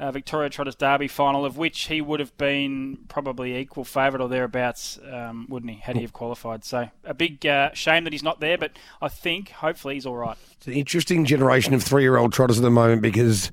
uh, 0.00 0.10
Victoria 0.10 0.48
Trotters 0.48 0.74
Derby 0.74 1.08
final, 1.08 1.44
of 1.44 1.58
which 1.58 1.82
he 1.84 2.00
would 2.00 2.20
have 2.20 2.36
been 2.38 2.98
probably 3.08 3.56
equal 3.58 3.84
favourite 3.84 4.22
or 4.22 4.28
thereabouts, 4.28 4.98
um, 5.12 5.46
wouldn't 5.48 5.70
he, 5.70 5.78
had 5.78 5.94
he 5.96 6.02
have 6.02 6.14
qualified? 6.14 6.64
So 6.64 6.88
a 7.04 7.14
big 7.14 7.46
uh, 7.46 7.72
shame 7.74 8.04
that 8.04 8.12
he's 8.12 8.22
not 8.22 8.40
there, 8.40 8.56
but 8.56 8.72
I 9.02 9.08
think 9.08 9.50
hopefully 9.50 9.94
he's 9.94 10.06
all 10.06 10.16
right. 10.16 10.38
It's 10.52 10.66
an 10.66 10.72
interesting 10.72 11.26
generation 11.26 11.74
of 11.74 11.82
three 11.82 12.02
year 12.02 12.16
old 12.16 12.32
trotters 12.32 12.58
at 12.58 12.62
the 12.62 12.70
moment 12.70 13.02
because 13.02 13.50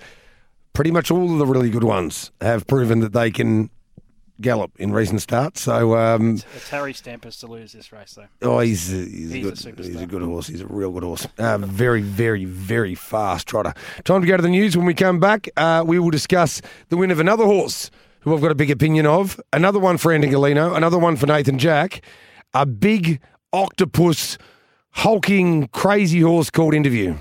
pretty 0.77 0.91
much 0.91 1.09
all 1.09 1.33
of 1.33 1.39
the 1.39 1.45
really 1.47 1.71
good 1.71 1.83
ones 1.83 2.31
have 2.39 2.67
proven 2.67 2.99
that 2.99 3.11
they 3.11 3.31
can 3.31 3.67
gallop 4.39 4.71
in 4.77 4.93
recent 4.93 5.19
starts. 5.19 5.59
So, 5.61 5.97
um, 5.97 6.35
It's 6.55 6.69
Harry 6.69 6.93
Stampers 6.93 7.37
to 7.37 7.47
lose 7.47 7.71
this 7.73 7.91
race, 7.91 8.13
though. 8.13 8.27
oh, 8.47 8.59
he's, 8.59 8.93
a, 8.93 8.97
he's, 8.97 9.31
He's 9.31 9.33
a 9.33 9.37
a 9.37 9.41
good, 9.41 9.53
superstar. 9.55 9.85
he's 9.85 10.01
a 10.01 10.05
good 10.05 10.21
horse. 10.21 10.45
He's 10.45 10.61
a 10.61 10.67
real 10.67 10.91
good 10.91 11.01
horse. 11.01 11.27
Uh, 11.39 11.57
very, 11.57 12.01
very, 12.03 12.45
very 12.45 12.93
fast 12.93 13.47
trotter. 13.47 13.73
Time 14.03 14.21
to 14.21 14.27
go 14.27 14.37
to 14.37 14.43
the 14.43 14.49
news. 14.49 14.77
When 14.77 14.85
we 14.85 14.93
come 14.93 15.19
back, 15.19 15.49
uh, 15.57 15.83
we 15.83 15.97
will 15.97 16.11
discuss 16.11 16.61
the 16.89 16.97
win 16.97 17.09
of 17.09 17.19
another 17.19 17.45
horse 17.45 17.89
who 18.19 18.35
I've 18.35 18.41
got 18.41 18.51
a 18.51 18.55
big 18.55 18.69
opinion 18.69 19.07
of. 19.07 19.41
Another 19.51 19.79
one 19.79 19.97
for 19.97 20.13
Anton 20.13 20.29
Golino. 20.29 20.77
Another 20.77 20.99
one 20.99 21.15
for 21.15 21.25
Nathan 21.25 21.57
Jack. 21.57 22.05
A 22.53 22.67
big 22.67 23.19
octopus, 23.51 24.37
hulking, 24.91 25.69
crazy 25.69 26.21
horse 26.21 26.51
called 26.51 26.75
Interview. 26.75 27.17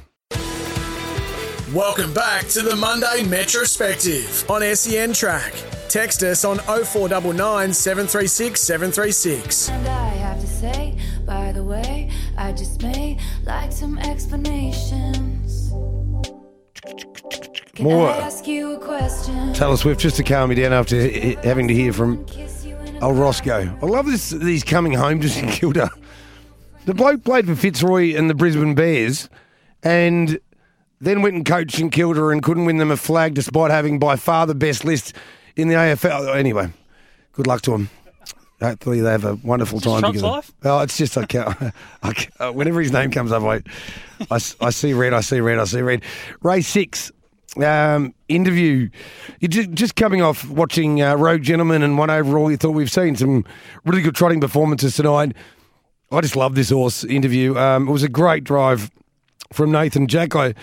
Welcome 1.75 2.15
back 2.15 2.47
to 2.49 2.63
the 2.63 2.77
Monday 2.77 3.23
Metrospective 3.25 4.49
on 4.49 4.63
SEN 4.77 5.13
Track. 5.13 5.53
Text 5.89 6.23
us 6.23 6.45
on 6.45 6.59
0499 6.59 7.73
736 7.73 8.61
736. 8.61 9.71
And 9.71 9.89
I 9.89 10.09
have 10.11 10.41
to 10.41 10.47
say, 10.47 10.97
by 11.25 11.51
the 11.53 11.65
way, 11.65 12.11
I 12.39 12.53
just 12.53 12.83
may 12.83 13.19
like 13.45 13.73
some 13.73 13.99
explanations. 13.99 15.71
Can 17.75 17.85
More. 17.85 18.11
I 18.11 18.19
ask 18.19 18.47
you 18.47 18.75
a 18.75 18.79
question? 18.79 19.53
Taylor 19.53 19.77
Swift 19.77 20.01
just 20.01 20.17
to 20.17 20.23
calm 20.23 20.51
me 20.51 20.55
down 20.55 20.73
after 20.73 21.01
he- 21.01 21.37
having 21.43 21.67
to 21.69 21.75
hear 21.75 21.93
from 21.93 22.25
Kiss 22.27 22.65
you 22.65 22.77
in 22.77 22.97
a 22.97 23.01
old 23.07 23.19
Roscoe. 23.19 23.77
I 23.83 23.87
love 23.87 24.07
this. 24.07 24.31
These 24.31 24.63
coming 24.63 24.93
home 24.93 25.21
to 25.21 25.29
St 25.29 25.51
Kilda. 25.61 25.91
The 26.85 26.95
bloke 26.95 27.25
played 27.25 27.47
for 27.47 27.57
Fitzroy 27.57 28.15
and 28.17 28.31
the 28.31 28.35
Brisbane 28.35 28.77
Bears, 28.77 29.29
and 29.83 30.39
then 31.01 31.23
went 31.23 31.35
and 31.35 31.45
coached 31.45 31.77
St 31.77 31.93
Kilda 31.93 32.29
and 32.29 32.43
couldn't 32.43 32.65
win 32.65 32.79
them 32.79 32.91
a 32.91 32.97
flag 32.97 33.35
despite 33.35 33.71
having 33.71 33.99
by 33.99 34.17
far 34.17 34.47
the 34.47 34.55
best 34.55 34.85
list 34.85 35.13
in 35.57 35.69
the 35.69 35.75
AFL. 35.75 36.35
Anyway, 36.37 36.71
good 37.33 37.47
luck 37.47 37.63
to 37.63 37.75
him. 37.75 37.91
Hopefully 38.61 39.01
they 39.01 39.11
have 39.11 39.25
a 39.27 39.35
wonderful 39.37 39.81
time 39.81 40.01
Trump's 40.01 40.19
together. 40.21 40.33
life? 40.33 40.53
Well, 40.63 40.81
it's 40.81 40.97
just 40.97 41.19
I 41.19 41.27
can't. 41.27 41.55
I 42.03 42.13
can't 42.13 42.41
uh, 42.41 42.53
whenever 42.53 42.81
his 42.81 42.91
name 42.91 43.11
comes 43.11 43.31
up, 43.31 43.43
I 43.43 43.63
I 44.31 44.71
see 44.71 44.95
red. 44.95 45.13
I 45.13 45.21
see 45.21 45.41
red. 45.41 45.59
I 45.59 45.65
see 45.65 45.83
red. 45.83 46.03
Ray 46.43 46.63
six. 46.63 47.13
Um, 47.63 48.15
interview. 48.29 48.91
You 49.41 49.49
just, 49.49 49.71
just 49.71 49.97
coming 49.97 50.21
off 50.21 50.47
watching 50.47 51.01
uh, 51.01 51.15
Rogue 51.15 51.43
Gentleman 51.43 51.83
and 51.83 51.97
one 51.97 52.11
overall. 52.11 52.51
You 52.51 52.59
thought 52.59 52.73
we've 52.73 52.91
seen 52.93 53.17
some 53.17 53.47
really 53.87 54.03
good 54.03 54.15
trotting 54.15 54.43
performances 54.43 54.95
tonight. 54.97 55.35
I 56.13 56.21
just 56.21 56.37
love 56.37 56.55
this 56.55 56.69
horse 56.69 57.03
interview. 57.03 57.57
Um, 57.57 57.89
it 57.89 57.93
was 57.93 58.03
a 58.03 58.11
great 58.11 58.45
drive 58.45 58.91
from 59.53 59.73
Nathan 59.73 60.07
Jack. 60.07 60.35
I 60.35 60.47
it 60.49 60.57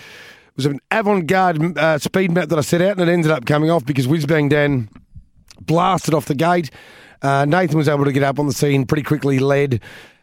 was 0.58 0.66
an 0.66 0.78
avant-garde 0.92 1.76
uh, 1.76 1.98
speed 1.98 2.30
map 2.30 2.48
that 2.48 2.58
I 2.58 2.62
set 2.62 2.80
out, 2.80 2.98
and 2.98 3.08
it 3.08 3.12
ended 3.12 3.32
up 3.32 3.44
coming 3.44 3.70
off 3.70 3.84
because 3.84 4.06
Whizbang 4.06 4.50
Dan 4.50 4.88
blasted 5.60 6.14
off 6.14 6.26
the 6.26 6.36
gate. 6.36 6.70
Uh, 7.22 7.44
Nathan 7.44 7.76
was 7.76 7.88
able 7.88 8.04
to 8.04 8.12
get 8.12 8.22
up 8.22 8.38
on 8.38 8.46
the 8.46 8.52
scene 8.52 8.86
pretty 8.86 9.02
quickly. 9.02 9.40
Led. 9.40 9.80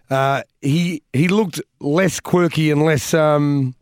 Uh, 0.09 0.43
he 0.61 1.03
he 1.13 1.27
looked 1.27 1.61
less 1.79 2.19
quirky 2.19 2.71
and 2.71 2.83
less 2.83 3.13
um, 3.13 3.75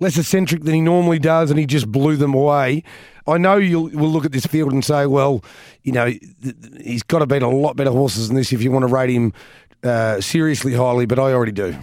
less 0.00 0.18
eccentric 0.18 0.64
than 0.64 0.74
he 0.74 0.80
normally 0.80 1.18
does, 1.18 1.50
and 1.50 1.60
he 1.60 1.66
just 1.66 1.90
blew 1.90 2.16
them 2.16 2.34
away. 2.34 2.82
I 3.26 3.38
know 3.38 3.56
you 3.56 3.82
will 3.82 4.08
look 4.08 4.24
at 4.24 4.32
this 4.32 4.46
field 4.46 4.72
and 4.72 4.84
say, 4.84 5.06
well, 5.06 5.44
you 5.82 5.92
know, 5.92 6.12
he's 6.80 7.04
got 7.04 7.20
to 7.20 7.26
beat 7.26 7.42
a 7.42 7.48
lot 7.48 7.76
better 7.76 7.92
horses 7.92 8.28
than 8.28 8.36
this 8.36 8.52
if 8.52 8.62
you 8.62 8.72
want 8.72 8.82
to 8.82 8.92
rate 8.92 9.10
him 9.10 9.32
uh, 9.84 10.20
seriously 10.20 10.74
highly, 10.74 11.06
but 11.06 11.18
I 11.18 11.32
already 11.32 11.52
do. 11.52 11.76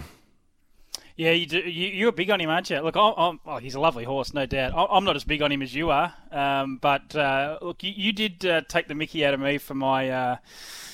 Yeah, 1.20 1.32
you 1.32 1.44
do, 1.44 1.58
you, 1.58 1.88
you're 1.88 2.12
big 2.12 2.30
on 2.30 2.40
him, 2.40 2.48
aren't 2.48 2.70
you? 2.70 2.80
Look, 2.80 2.96
I'm, 2.96 3.12
I'm, 3.14 3.40
oh, 3.44 3.58
he's 3.58 3.74
a 3.74 3.80
lovely 3.80 4.04
horse, 4.04 4.32
no 4.32 4.46
doubt. 4.46 4.72
I'm 4.74 5.04
not 5.04 5.16
as 5.16 5.24
big 5.24 5.42
on 5.42 5.52
him 5.52 5.60
as 5.60 5.74
you 5.74 5.90
are, 5.90 6.14
um, 6.32 6.78
but 6.78 7.14
uh, 7.14 7.58
look, 7.60 7.82
you, 7.82 7.92
you 7.94 8.12
did 8.14 8.46
uh, 8.46 8.62
take 8.66 8.88
the 8.88 8.94
Mickey 8.94 9.26
out 9.26 9.34
of 9.34 9.40
me 9.40 9.58
for 9.58 9.74
my 9.74 10.08
uh, 10.08 10.36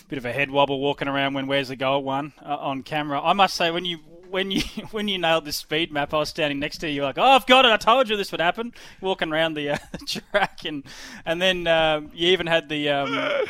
bit 0.09 0.19
of 0.19 0.25
a 0.25 0.33
head 0.33 0.51
wobble 0.51 0.81
walking 0.81 1.07
around 1.07 1.35
when 1.35 1.47
Where's 1.47 1.69
the 1.69 1.77
Gold 1.77 2.05
one 2.05 2.33
uh, 2.45 2.57
on 2.57 2.83
camera. 2.83 3.21
I 3.23 3.35
must 3.35 3.55
say, 3.55 3.71
when 3.71 3.85
you 3.85 3.99
when 4.29 4.51
you 4.51 4.63
when 4.91 5.07
you 5.07 5.17
nailed 5.17 5.45
this 5.45 5.59
speed 5.59 5.93
map, 5.93 6.13
I 6.13 6.19
was 6.19 6.29
standing 6.29 6.59
next 6.59 6.79
to 6.79 6.91
you, 6.91 7.05
like, 7.05 7.19
oh, 7.19 7.23
I've 7.23 7.47
got 7.47 7.65
it. 7.65 7.71
I 7.71 7.77
told 7.77 8.09
you 8.09 8.17
this 8.17 8.33
would 8.33 8.41
happen. 8.41 8.75
Walking 9.01 9.33
around 9.33 9.55
the 9.55 9.75
uh, 9.75 9.79
track, 10.33 10.65
and 10.65 10.83
and 11.25 11.41
then 11.41 11.69
um, 11.69 12.11
you 12.13 12.31
even 12.31 12.49
had 12.49 12.69
the. 12.69 12.89
Um, 12.89 13.47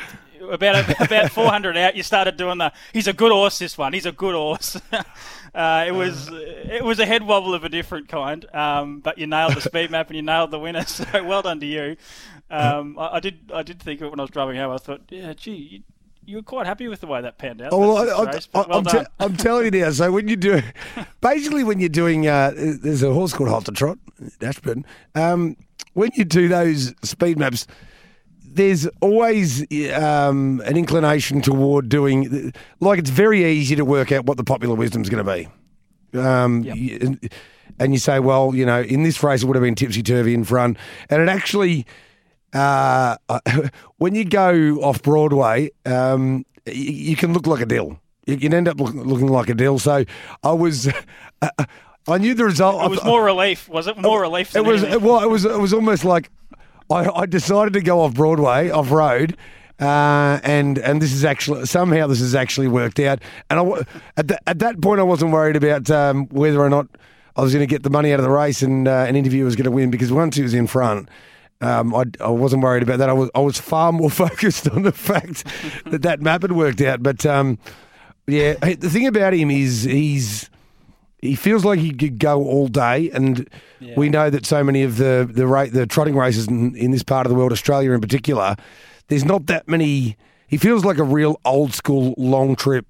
about 0.50 1.00
about 1.00 1.30
400 1.32 1.76
out, 1.78 1.96
you 1.96 2.02
started 2.02 2.36
doing 2.36 2.58
the. 2.58 2.70
He's 2.92 3.06
a 3.06 3.14
good 3.14 3.32
horse. 3.32 3.58
This 3.58 3.78
one. 3.78 3.94
He's 3.94 4.04
a 4.04 4.12
good 4.12 4.34
horse. 4.34 4.78
uh, 5.55 5.84
it 5.86 5.92
was 5.92 6.28
it 6.32 6.84
was 6.84 6.99
a 6.99 7.07
head 7.07 7.22
wobble 7.22 7.55
of 7.55 7.64
a 7.64 7.68
different 7.68 8.09
kind, 8.09 8.44
um, 8.55 9.01
but 9.01 9.18
you 9.18 9.26
nailed 9.26 9.55
the 9.55 9.61
speed 9.61 9.90
map 9.90 10.09
and 10.09 10.16
you 10.16 10.22
nailed 10.22 10.51
the 10.51 10.59
winner. 10.59 10.84
So 10.97 11.05
well 11.24 11.42
done 11.42 11.61
to 11.61 11.66
you. 11.66 11.97
Um, 12.51 12.99
I, 12.99 13.16
I 13.16 13.20
did 13.20 13.51
I 13.53 13.62
did 13.62 13.80
think 13.82 14.01
of 14.01 14.07
it 14.07 14.11
when 14.11 14.20
I 14.20 14.22
was 14.22 14.30
driving 14.30 14.57
home. 14.57 14.72
I 14.72 14.78
thought, 14.78 15.03
yeah, 15.11 15.34
gee, 15.34 15.53
you, 15.53 15.82
you 16.24 16.36
were 16.36 16.42
quite 16.42 16.66
happy 16.66 16.88
with 16.88 17.01
the 17.01 17.07
way 17.07 17.20
that 17.20 17.38
panned 17.38 17.62
out. 17.62 17.70
Oh, 17.72 17.97
I, 17.97 18.05
the 18.07 18.16
I, 18.16 18.32
race, 18.32 18.47
but 18.47 18.68
well 18.68 18.78
am 18.78 18.84
done. 18.84 19.07
I'm 19.18 19.36
telling 19.36 19.64
you 19.72 19.82
now. 19.82 19.90
So 19.90 20.11
when 20.11 20.28
you 20.28 20.36
do, 20.36 20.61
basically 21.20 21.64
when 21.64 21.80
you're 21.80 21.88
doing, 21.88 22.26
uh, 22.26 22.53
there's 22.55 23.03
a 23.03 23.12
horse 23.12 23.32
called 23.32 23.49
Halter 23.49 23.72
Trot, 23.72 23.99
Ashburn. 24.40 24.84
Um, 25.14 25.57
when 25.94 26.11
you 26.14 26.24
do 26.24 26.49
those 26.49 26.94
speed 27.03 27.38
maps, 27.38 27.66
there's 28.57 28.86
always 29.00 29.62
um, 29.92 30.61
an 30.64 30.76
inclination 30.76 31.40
toward 31.40 31.88
doing, 31.88 32.52
like 32.80 32.98
it's 32.98 33.11
very 33.11 33.44
easy 33.44 33.76
to 33.76 33.84
work 33.84 34.12
out 34.12 34.24
what 34.26 34.36
the 34.36 34.44
popular 34.44 34.74
wisdom 34.74 35.02
is 35.02 35.09
going 35.09 35.24
to 35.24 35.32
be. 36.12 36.18
Um, 36.18 36.62
y- 36.64 37.18
and 37.78 37.92
you 37.92 37.98
say, 37.98 38.20
well, 38.20 38.54
you 38.54 38.64
know, 38.64 38.80
in 38.80 39.02
this 39.02 39.22
race 39.22 39.42
it 39.42 39.46
would 39.46 39.57
have 39.57 39.62
been 39.62 39.74
tipsy 39.74 40.02
turvy 40.02 40.34
in 40.34 40.44
front, 40.44 40.78
and 41.11 41.20
it 41.22 41.28
actually 41.28 41.86
uh, 42.52 43.16
when 43.98 44.14
you 44.14 44.24
go 44.24 44.76
off 44.82 45.02
Broadway, 45.02 45.70
um, 45.84 46.45
you 46.66 47.16
can 47.16 47.33
look 47.33 47.46
like 47.46 47.61
a 47.61 47.66
dill. 47.66 48.00
You 48.26 48.38
can 48.38 48.54
end 48.54 48.66
up 48.66 48.80
look, 48.80 48.95
looking 48.95 49.28
like 49.28 49.49
a 49.49 49.54
dill. 49.54 49.78
So 49.78 50.04
I 50.42 50.53
was, 50.53 50.91
I 52.08 52.18
knew 52.18 52.34
the 52.34 52.45
result. 52.45 52.83
It 52.84 52.91
was 52.91 53.04
more 53.04 53.24
relief, 53.33 53.68
was 53.68 53.87
it? 53.87 53.96
More 53.99 54.22
relief. 54.22 54.57
It 54.57 54.64
was. 54.64 54.83
anything? 54.83 55.04
Well, 55.04 55.22
it 55.22 55.30
was. 55.30 55.45
It 55.45 55.58
was 55.58 55.72
almost 55.72 56.04
like 56.04 56.30
I, 56.91 57.08
I 57.11 57.26
decided 57.26 57.72
to 57.75 57.80
go 57.80 58.00
off 58.00 58.14
Broadway, 58.14 58.71
off 58.71 58.91
road, 58.91 59.37
uh, 59.80 60.41
and 60.42 60.79
and 60.79 61.03
this 61.03 61.13
is 61.13 61.25
actually 61.25 61.67
somehow 61.67 62.07
this 62.07 62.21
has 62.21 62.34
actually 62.34 62.68
worked 62.68 63.00
out. 63.00 63.21
And 63.50 63.61
I 63.61 63.83
at 64.17 64.29
that 64.29 64.42
at 64.46 64.58
that 64.61 64.80
point 64.80 65.00
I 65.00 65.04
wasn't 65.04 65.33
worried 65.33 65.57
about 65.57 65.91
um, 65.91 66.26
whether 66.29 66.61
or 66.61 66.71
not 66.71 66.88
I 67.37 67.42
was 67.42 67.53
going 67.53 67.67
to 67.67 67.71
get 67.71 67.83
the 67.83 67.91
money 67.91 68.13
out 68.13 68.21
of 68.21 68.25
the 68.25 68.30
race 68.30 68.63
and 68.63 68.88
uh, 68.88 69.04
an 69.08 69.17
interview 69.17 69.45
was 69.45 69.57
going 69.57 69.64
to 69.64 69.71
win 69.71 69.91
because 69.91 70.13
once 70.13 70.37
he 70.37 70.42
was 70.42 70.54
in 70.54 70.67
front. 70.67 71.08
Um, 71.63 71.95
I, 71.95 72.04
I 72.21 72.29
wasn't 72.29 72.63
worried 72.63 72.83
about 72.83 72.99
that. 72.99 73.08
I 73.08 73.14
was 73.14 73.30
I 73.34 73.41
was 73.41 73.58
far 73.58 73.91
more 73.91 74.11
focused 74.25 74.68
on 74.68 74.83
the 74.83 74.92
fact 74.92 75.45
that 75.87 76.03
that 76.03 76.21
map 76.21 76.42
had 76.42 76.53
worked 76.53 76.83
out. 76.83 77.03
But 77.03 77.25
um, 77.25 77.58
yeah, 78.26 78.54
the 78.54 78.91
thing 78.91 79.07
about 79.07 79.33
him 79.33 79.50
is 79.50 79.84
he's 79.84 80.50
he 81.26 81.34
feels 81.34 81.64
like 81.64 81.78
he 81.78 81.92
could 81.92 82.18
go 82.18 82.42
all 82.44 82.68
day, 82.68 83.11
and 83.11 83.48
we 83.96 84.08
know 84.08 84.30
that 84.30 84.46
so 84.46 84.62
many 84.64 84.82
of 84.82 84.96
the 84.96 85.28
the 85.30 85.46
ra- 85.46 85.66
the 85.66 85.86
trotting 85.86 86.16
races 86.16 86.48
in, 86.48 86.74
in 86.76 86.90
this 86.90 87.03
part 87.03 87.26
of 87.26 87.30
the 87.30 87.36
world, 87.36 87.53
Australia 87.53 87.92
in 87.92 88.00
particular, 88.00 88.57
there's 89.08 89.24
not 89.24 89.46
that 89.46 89.68
many. 89.68 90.16
He 90.48 90.57
feels 90.57 90.84
like 90.84 90.98
a 90.98 91.04
real 91.04 91.40
old 91.44 91.74
school 91.74 92.14
long 92.16 92.57
trip 92.57 92.86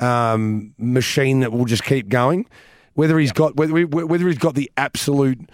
um, 0.00 0.74
machine 0.78 1.40
that 1.40 1.52
will 1.52 1.64
just 1.64 1.84
keep 1.84 2.08
going. 2.08 2.46
Whether 2.94 3.18
he's 3.18 3.32
got 3.32 3.56
whether 3.56 3.72
whether 3.86 4.26
he's 4.26 4.38
got 4.38 4.54
the 4.54 4.70
absolute 4.76 5.50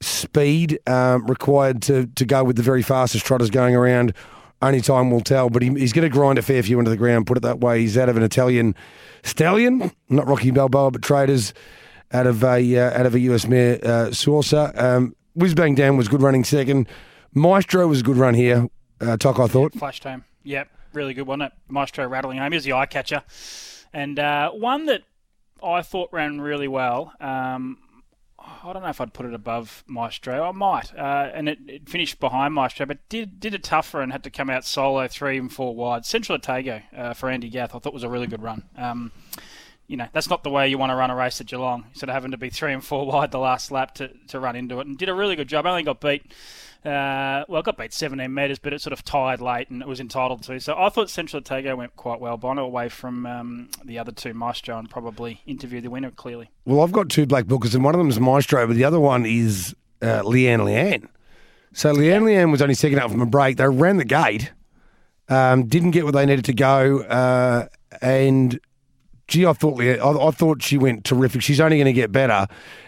speed 0.00 0.78
um, 0.86 1.26
required 1.26 1.82
to 1.82 2.06
to 2.06 2.24
go 2.24 2.44
with 2.44 2.56
the 2.56 2.62
very 2.62 2.82
fastest 2.82 3.24
trotters 3.26 3.50
going 3.50 3.74
around. 3.76 4.14
Only 4.60 4.80
time 4.80 5.12
will 5.12 5.20
tell, 5.20 5.50
but 5.50 5.62
he, 5.62 5.68
he's 5.68 5.92
going 5.92 6.02
to 6.02 6.08
grind 6.08 6.36
a 6.36 6.42
fair 6.42 6.62
few 6.64 6.80
into 6.80 6.90
the 6.90 6.96
ground. 6.96 7.28
Put 7.28 7.36
it 7.36 7.42
that 7.42 7.60
way. 7.60 7.80
He's 7.80 7.96
out 7.96 8.08
of 8.08 8.16
an 8.16 8.24
Italian 8.24 8.74
stallion, 9.22 9.90
not 10.08 10.26
Rocky 10.26 10.50
Balboa, 10.50 10.90
but 10.90 11.02
traders 11.02 11.54
out 12.12 12.26
of 12.26 12.42
a 12.42 12.76
uh, 12.76 12.98
out 12.98 13.06
of 13.06 13.14
a 13.14 13.20
US 13.20 13.46
mare, 13.46 13.78
uh, 13.82 14.10
Saucer. 14.12 14.72
Um, 14.74 15.14
Whizbang 15.36 15.76
Dan 15.76 15.96
was 15.96 16.08
good 16.08 16.22
running 16.22 16.44
second. 16.44 16.88
Maestro 17.34 17.86
was 17.86 18.00
a 18.00 18.02
good 18.02 18.16
run 18.16 18.34
here. 18.34 18.68
Uh, 19.00 19.16
I 19.20 19.46
thought. 19.46 19.74
Flashed 19.74 20.04
home. 20.04 20.24
Yep, 20.42 20.68
really 20.92 21.14
good, 21.14 21.26
wasn't 21.26 21.44
it? 21.44 21.52
Maestro 21.68 22.06
rattling 22.08 22.38
home. 22.38 22.52
He 22.52 22.56
was 22.56 22.64
the 22.64 22.72
eye 22.72 22.86
catcher. 22.86 23.22
And 23.92 24.18
uh, 24.18 24.50
one 24.50 24.86
that 24.86 25.02
I 25.62 25.82
thought 25.82 26.10
ran 26.12 26.40
really 26.40 26.68
well. 26.68 27.12
Um, 27.20 27.78
I 28.68 28.72
don't 28.74 28.82
know 28.82 28.90
if 28.90 29.00
I'd 29.00 29.14
put 29.14 29.24
it 29.24 29.32
above 29.32 29.82
Maestro. 29.86 30.46
I 30.46 30.52
might. 30.52 30.94
Uh, 30.94 31.30
and 31.32 31.48
it, 31.48 31.58
it 31.66 31.88
finished 31.88 32.20
behind 32.20 32.52
Maestro, 32.52 32.84
but 32.84 32.98
did 33.08 33.40
did 33.40 33.54
a 33.54 33.58
tougher 33.58 34.02
and 34.02 34.12
had 34.12 34.22
to 34.24 34.30
come 34.30 34.50
out 34.50 34.64
solo 34.64 35.08
three 35.08 35.38
and 35.38 35.50
four 35.52 35.74
wide. 35.74 36.04
Central 36.04 36.36
Otago 36.36 36.82
uh, 36.94 37.14
for 37.14 37.30
Andy 37.30 37.48
Gath, 37.48 37.74
I 37.74 37.78
thought 37.78 37.94
was 37.94 38.02
a 38.02 38.08
really 38.08 38.26
good 38.26 38.42
run. 38.42 38.64
Um, 38.76 39.12
you 39.86 39.96
know, 39.96 40.06
that's 40.12 40.28
not 40.28 40.42
the 40.42 40.50
way 40.50 40.68
you 40.68 40.76
want 40.76 40.90
to 40.90 40.96
run 40.96 41.10
a 41.10 41.16
race 41.16 41.40
at 41.40 41.46
Geelong. 41.46 41.86
Sort 41.94 42.10
of 42.10 42.14
having 42.14 42.32
to 42.32 42.36
be 42.36 42.50
three 42.50 42.74
and 42.74 42.84
four 42.84 43.06
wide 43.10 43.30
the 43.30 43.38
last 43.38 43.72
lap 43.72 43.94
to, 43.94 44.10
to 44.28 44.38
run 44.38 44.54
into 44.54 44.78
it, 44.80 44.86
and 44.86 44.98
did 44.98 45.08
a 45.08 45.14
really 45.14 45.34
good 45.34 45.48
job. 45.48 45.64
Only 45.64 45.82
got 45.82 46.00
beat, 46.00 46.30
uh, 46.84 47.44
well, 47.48 47.62
got 47.62 47.76
beat 47.76 47.92
17 47.92 48.32
metres, 48.32 48.58
but 48.58 48.72
it 48.72 48.80
sort 48.80 48.92
of 48.92 49.04
tied 49.04 49.40
late 49.40 49.68
and 49.68 49.82
it 49.82 49.88
was 49.88 49.98
entitled 49.98 50.42
to. 50.44 50.60
So 50.60 50.76
I 50.76 50.88
thought 50.88 51.10
Central 51.10 51.38
Otago 51.38 51.74
went 51.74 51.96
quite 51.96 52.20
well. 52.20 52.36
Bono 52.36 52.64
away 52.64 52.88
from 52.88 53.26
um, 53.26 53.68
the 53.84 53.98
other 53.98 54.12
two, 54.12 54.32
Maestro, 54.32 54.78
and 54.78 54.88
probably 54.88 55.40
interviewed 55.44 55.84
the 55.84 55.90
winner 55.90 56.10
clearly. 56.10 56.50
Well, 56.64 56.82
I've 56.82 56.92
got 56.92 57.08
two 57.08 57.26
black 57.26 57.46
bookers, 57.46 57.74
and 57.74 57.82
one 57.82 57.94
of 57.94 57.98
them 57.98 58.08
is 58.08 58.20
Maestro, 58.20 58.66
but 58.66 58.76
the 58.76 58.84
other 58.84 59.00
one 59.00 59.26
is 59.26 59.74
uh, 60.02 60.22
Leanne 60.22 60.60
Leanne. 60.60 61.08
So 61.72 61.92
Leanne 61.92 62.22
Leanne 62.22 62.50
was 62.52 62.62
only 62.62 62.74
second 62.74 63.00
up 63.00 63.10
from 63.10 63.20
a 63.20 63.26
break. 63.26 63.56
They 63.56 63.68
ran 63.68 63.96
the 63.96 64.04
gate, 64.04 64.52
um, 65.28 65.66
didn't 65.66 65.90
get 65.90 66.04
where 66.04 66.12
they 66.12 66.26
needed 66.26 66.44
to 66.46 66.54
go, 66.54 67.00
uh, 67.00 67.66
and 68.00 68.58
gee, 69.26 69.46
I 69.46 69.52
thought 69.52 69.80
I, 69.80 69.98
I 69.98 70.30
thought 70.30 70.62
she 70.62 70.78
went 70.78 71.04
terrific. 71.04 71.42
She's 71.42 71.60
only 71.60 71.76
going 71.76 71.86
to 71.86 71.92
get 71.92 72.12
better. 72.12 72.46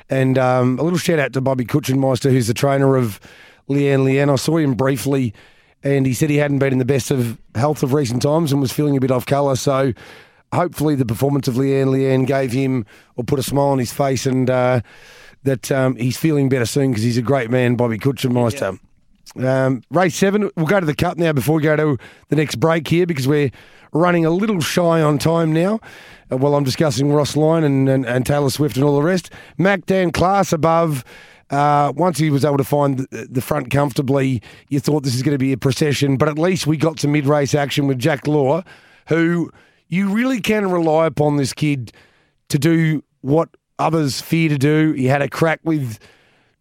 And 0.09 0.39
um, 0.39 0.79
a 0.79 0.83
little 0.83 0.99
shout 0.99 1.19
out 1.19 1.33
to 1.35 1.41
Bobby 1.41 1.65
Kutchenmeister, 1.65 2.31
who's 2.31 2.49
the 2.49 2.55
trainer 2.55 2.97
of 2.97 3.21
Leanne 3.71 4.05
Leanne. 4.05 4.31
I 4.31 4.37
saw 4.37 4.57
him 4.59 4.75
briefly, 4.75 5.33
and 5.83 6.07
he 6.07 6.13
said 6.13 6.29
he 6.29 6.37
hadn't 6.37 6.59
been 6.59 6.73
in 6.73 6.79
the 6.79 6.85
best 6.85 7.11
of 7.11 7.39
health 7.55 7.83
of 7.83 7.93
recent 7.93 8.23
times 8.23 8.53
and 8.53 8.61
was 8.61 8.73
feeling 8.73 8.97
a 8.97 9.01
bit 9.01 9.11
off 9.11 9.25
colour. 9.27 9.57
So 9.57 9.93
hopefully 10.53 10.95
the 10.95 11.07
performance 11.07 11.49
of 11.49 11.55
Leanne 11.55 11.87
Leanne 11.87 12.27
gave 12.27 12.53
him 12.53 12.85
or 13.17 13.25
put 13.25 13.39
a 13.39 13.43
smile 13.43 13.69
on 13.69 13.79
his 13.79 13.93
face 13.93 14.27
and 14.27 14.51
uh, 14.51 14.81
that 15.45 15.71
um, 15.73 15.97
he's 15.97 16.17
feeling 16.17 16.49
better 16.49 16.67
soon 16.67 16.91
because 16.91 17.05
he's 17.05 17.17
a 17.17 17.23
great 17.23 17.51
man, 17.51 17.77
Bobby 17.77 17.99
Kutchenmeister. 17.99 18.79
Um, 19.37 19.83
race 19.91 20.17
seven, 20.17 20.51
we'll 20.57 20.67
go 20.67 20.81
to 20.81 20.87
the 20.87 20.95
cup 20.95 21.17
now 21.17 21.33
before 21.33 21.57
we 21.57 21.63
go 21.63 21.77
to 21.77 21.97
the 22.29 22.37
next 22.37 22.57
break 22.57 22.89
here 22.89 23.07
because 23.07 23.29
we're 23.29 23.51
running 23.93 24.27
a 24.27 24.31
little 24.31 24.61
shy 24.61 25.01
on 25.01 25.19
time 25.19 25.53
now. 25.53 25.81
Uh, 26.31 26.37
while 26.37 26.55
I'm 26.55 26.65
discussing 26.65 27.13
Ross 27.13 27.37
Lyon 27.37 27.65
and, 27.65 27.89
and, 27.89 28.07
and 28.07 28.27
Taylor 28.27 28.51
Swift 28.51 28.77
and 28.77 28.85
all 28.85 28.97
the 28.97 29.03
rest. 29.03 29.31
Mac 29.59 29.87
Dan 29.87 30.11
class 30.11 30.53
above. 30.53 31.05
Uh, 31.51 31.93
once 31.97 32.19
he 32.19 32.31
was 32.31 32.45
able 32.45 32.57
to 32.57 32.65
find 32.65 33.07
the, 33.11 33.41
front 33.41 33.71
comfortably, 33.71 34.41
you 34.69 34.79
thought 34.79 35.03
this 35.03 35.17
is 35.17 35.23
going 35.23 35.35
to 35.35 35.39
be 35.39 35.53
a 35.53 35.57
procession, 35.59 36.17
but 36.17 36.29
at 36.29 36.39
least 36.39 36.67
we 36.67 36.77
got 36.77 37.01
some 37.01 37.11
mid 37.11 37.27
race 37.27 37.55
action 37.55 37.89
with 37.89 37.99
Jack 37.99 38.27
Law, 38.29 38.63
who 39.09 39.51
you 39.89 40.09
really 40.11 40.41
can 40.41 40.71
rely 40.71 41.07
upon 41.07 41.37
this 41.37 41.53
kid 41.53 41.93
to 42.51 42.59
do 42.59 43.03
what 43.23 43.49
others 43.81 44.21
fear 44.21 44.49
to 44.49 44.59
do. 44.59 44.93
He 44.93 45.07
had 45.07 45.23
a 45.23 45.29
crack 45.29 45.61
with 45.65 45.99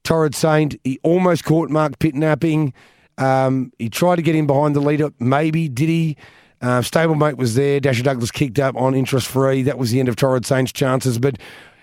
Torrid 0.04 0.34
Saint. 0.34 0.76
He 0.84 1.00
almost 1.04 1.46
caught 1.46 1.70
Mark 1.70 2.00
Pitt 2.00 2.16
napping. 2.16 2.74
Um, 3.20 3.72
he 3.78 3.90
tried 3.90 4.16
to 4.16 4.22
get 4.22 4.34
him 4.34 4.48
behind 4.48 4.76
the 4.76 4.80
leader. 4.80 5.12
Maybe 5.20 5.70
did 5.70 5.90
he? 5.90 6.18
Uh, 6.62 6.82
stablemate 6.82 7.38
was 7.38 7.56
there. 7.56 7.80
Dasher 7.80 8.04
Douglas 8.04 8.32
kicked 8.32 8.60
up 8.60 8.76
on 8.76 8.94
interest 8.94 9.28
free. 9.28 9.62
That 9.62 9.78
was 9.78 9.92
the 9.92 10.00
end 10.00 10.10
of 10.10 10.16
Torrid 10.16 10.46
Saint's 10.46 10.74
chances. 10.74 11.20
But 11.20 11.38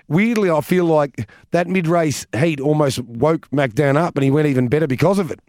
weirdly, 0.09 0.51
I 0.51 0.61
feel 0.61 0.85
like 0.85 1.29
that 1.51 1.67
mid 1.67 1.87
race 1.87 2.27
heat 2.37 2.61
almost 2.61 3.01
woke 3.01 3.49
MacDown 3.51 3.97
up, 3.97 4.17
and 4.17 4.25
he 4.25 4.31
went 4.31 4.47
even 4.47 4.69
better 4.69 4.87
because 4.87 5.19
of 5.19 5.31
it. 5.31 5.41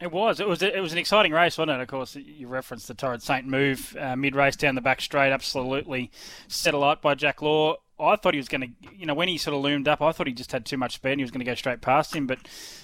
It 0.00 0.12
was. 0.12 0.40
It 0.40 0.48
was. 0.48 0.62
It 0.62 0.80
was 0.80 0.92
an 0.92 0.98
exciting 0.98 1.32
race, 1.32 1.56
wasn't 1.56 1.78
it? 1.78 1.82
Of 1.82 1.88
course, 1.88 2.16
you 2.16 2.48
referenced 2.48 2.88
the 2.88 2.94
Torrid 2.94 3.22
Saint 3.22 3.46
move 3.46 3.96
uh, 3.98 4.16
mid 4.16 4.34
race 4.34 4.56
down 4.56 4.74
the 4.74 4.80
back 4.80 5.00
straight. 5.00 5.32
Absolutely 5.32 6.10
set 6.48 6.74
alight 6.74 7.00
by 7.00 7.14
Jack 7.14 7.42
Law. 7.42 7.76
I 7.98 8.16
thought 8.16 8.34
he 8.34 8.38
was 8.38 8.48
going 8.48 8.60
to, 8.60 8.68
you 8.96 9.06
know, 9.06 9.14
when 9.14 9.28
he 9.28 9.38
sort 9.38 9.54
of 9.54 9.62
loomed 9.62 9.86
up, 9.86 10.02
I 10.02 10.10
thought 10.10 10.26
he 10.26 10.32
just 10.32 10.50
had 10.50 10.66
too 10.66 10.76
much 10.76 10.94
speed 10.94 11.12
and 11.12 11.20
he 11.20 11.24
was 11.24 11.30
going 11.30 11.44
to 11.44 11.50
go 11.50 11.54
straight 11.54 11.80
past 11.80 12.14
him. 12.14 12.26
But 12.26 12.40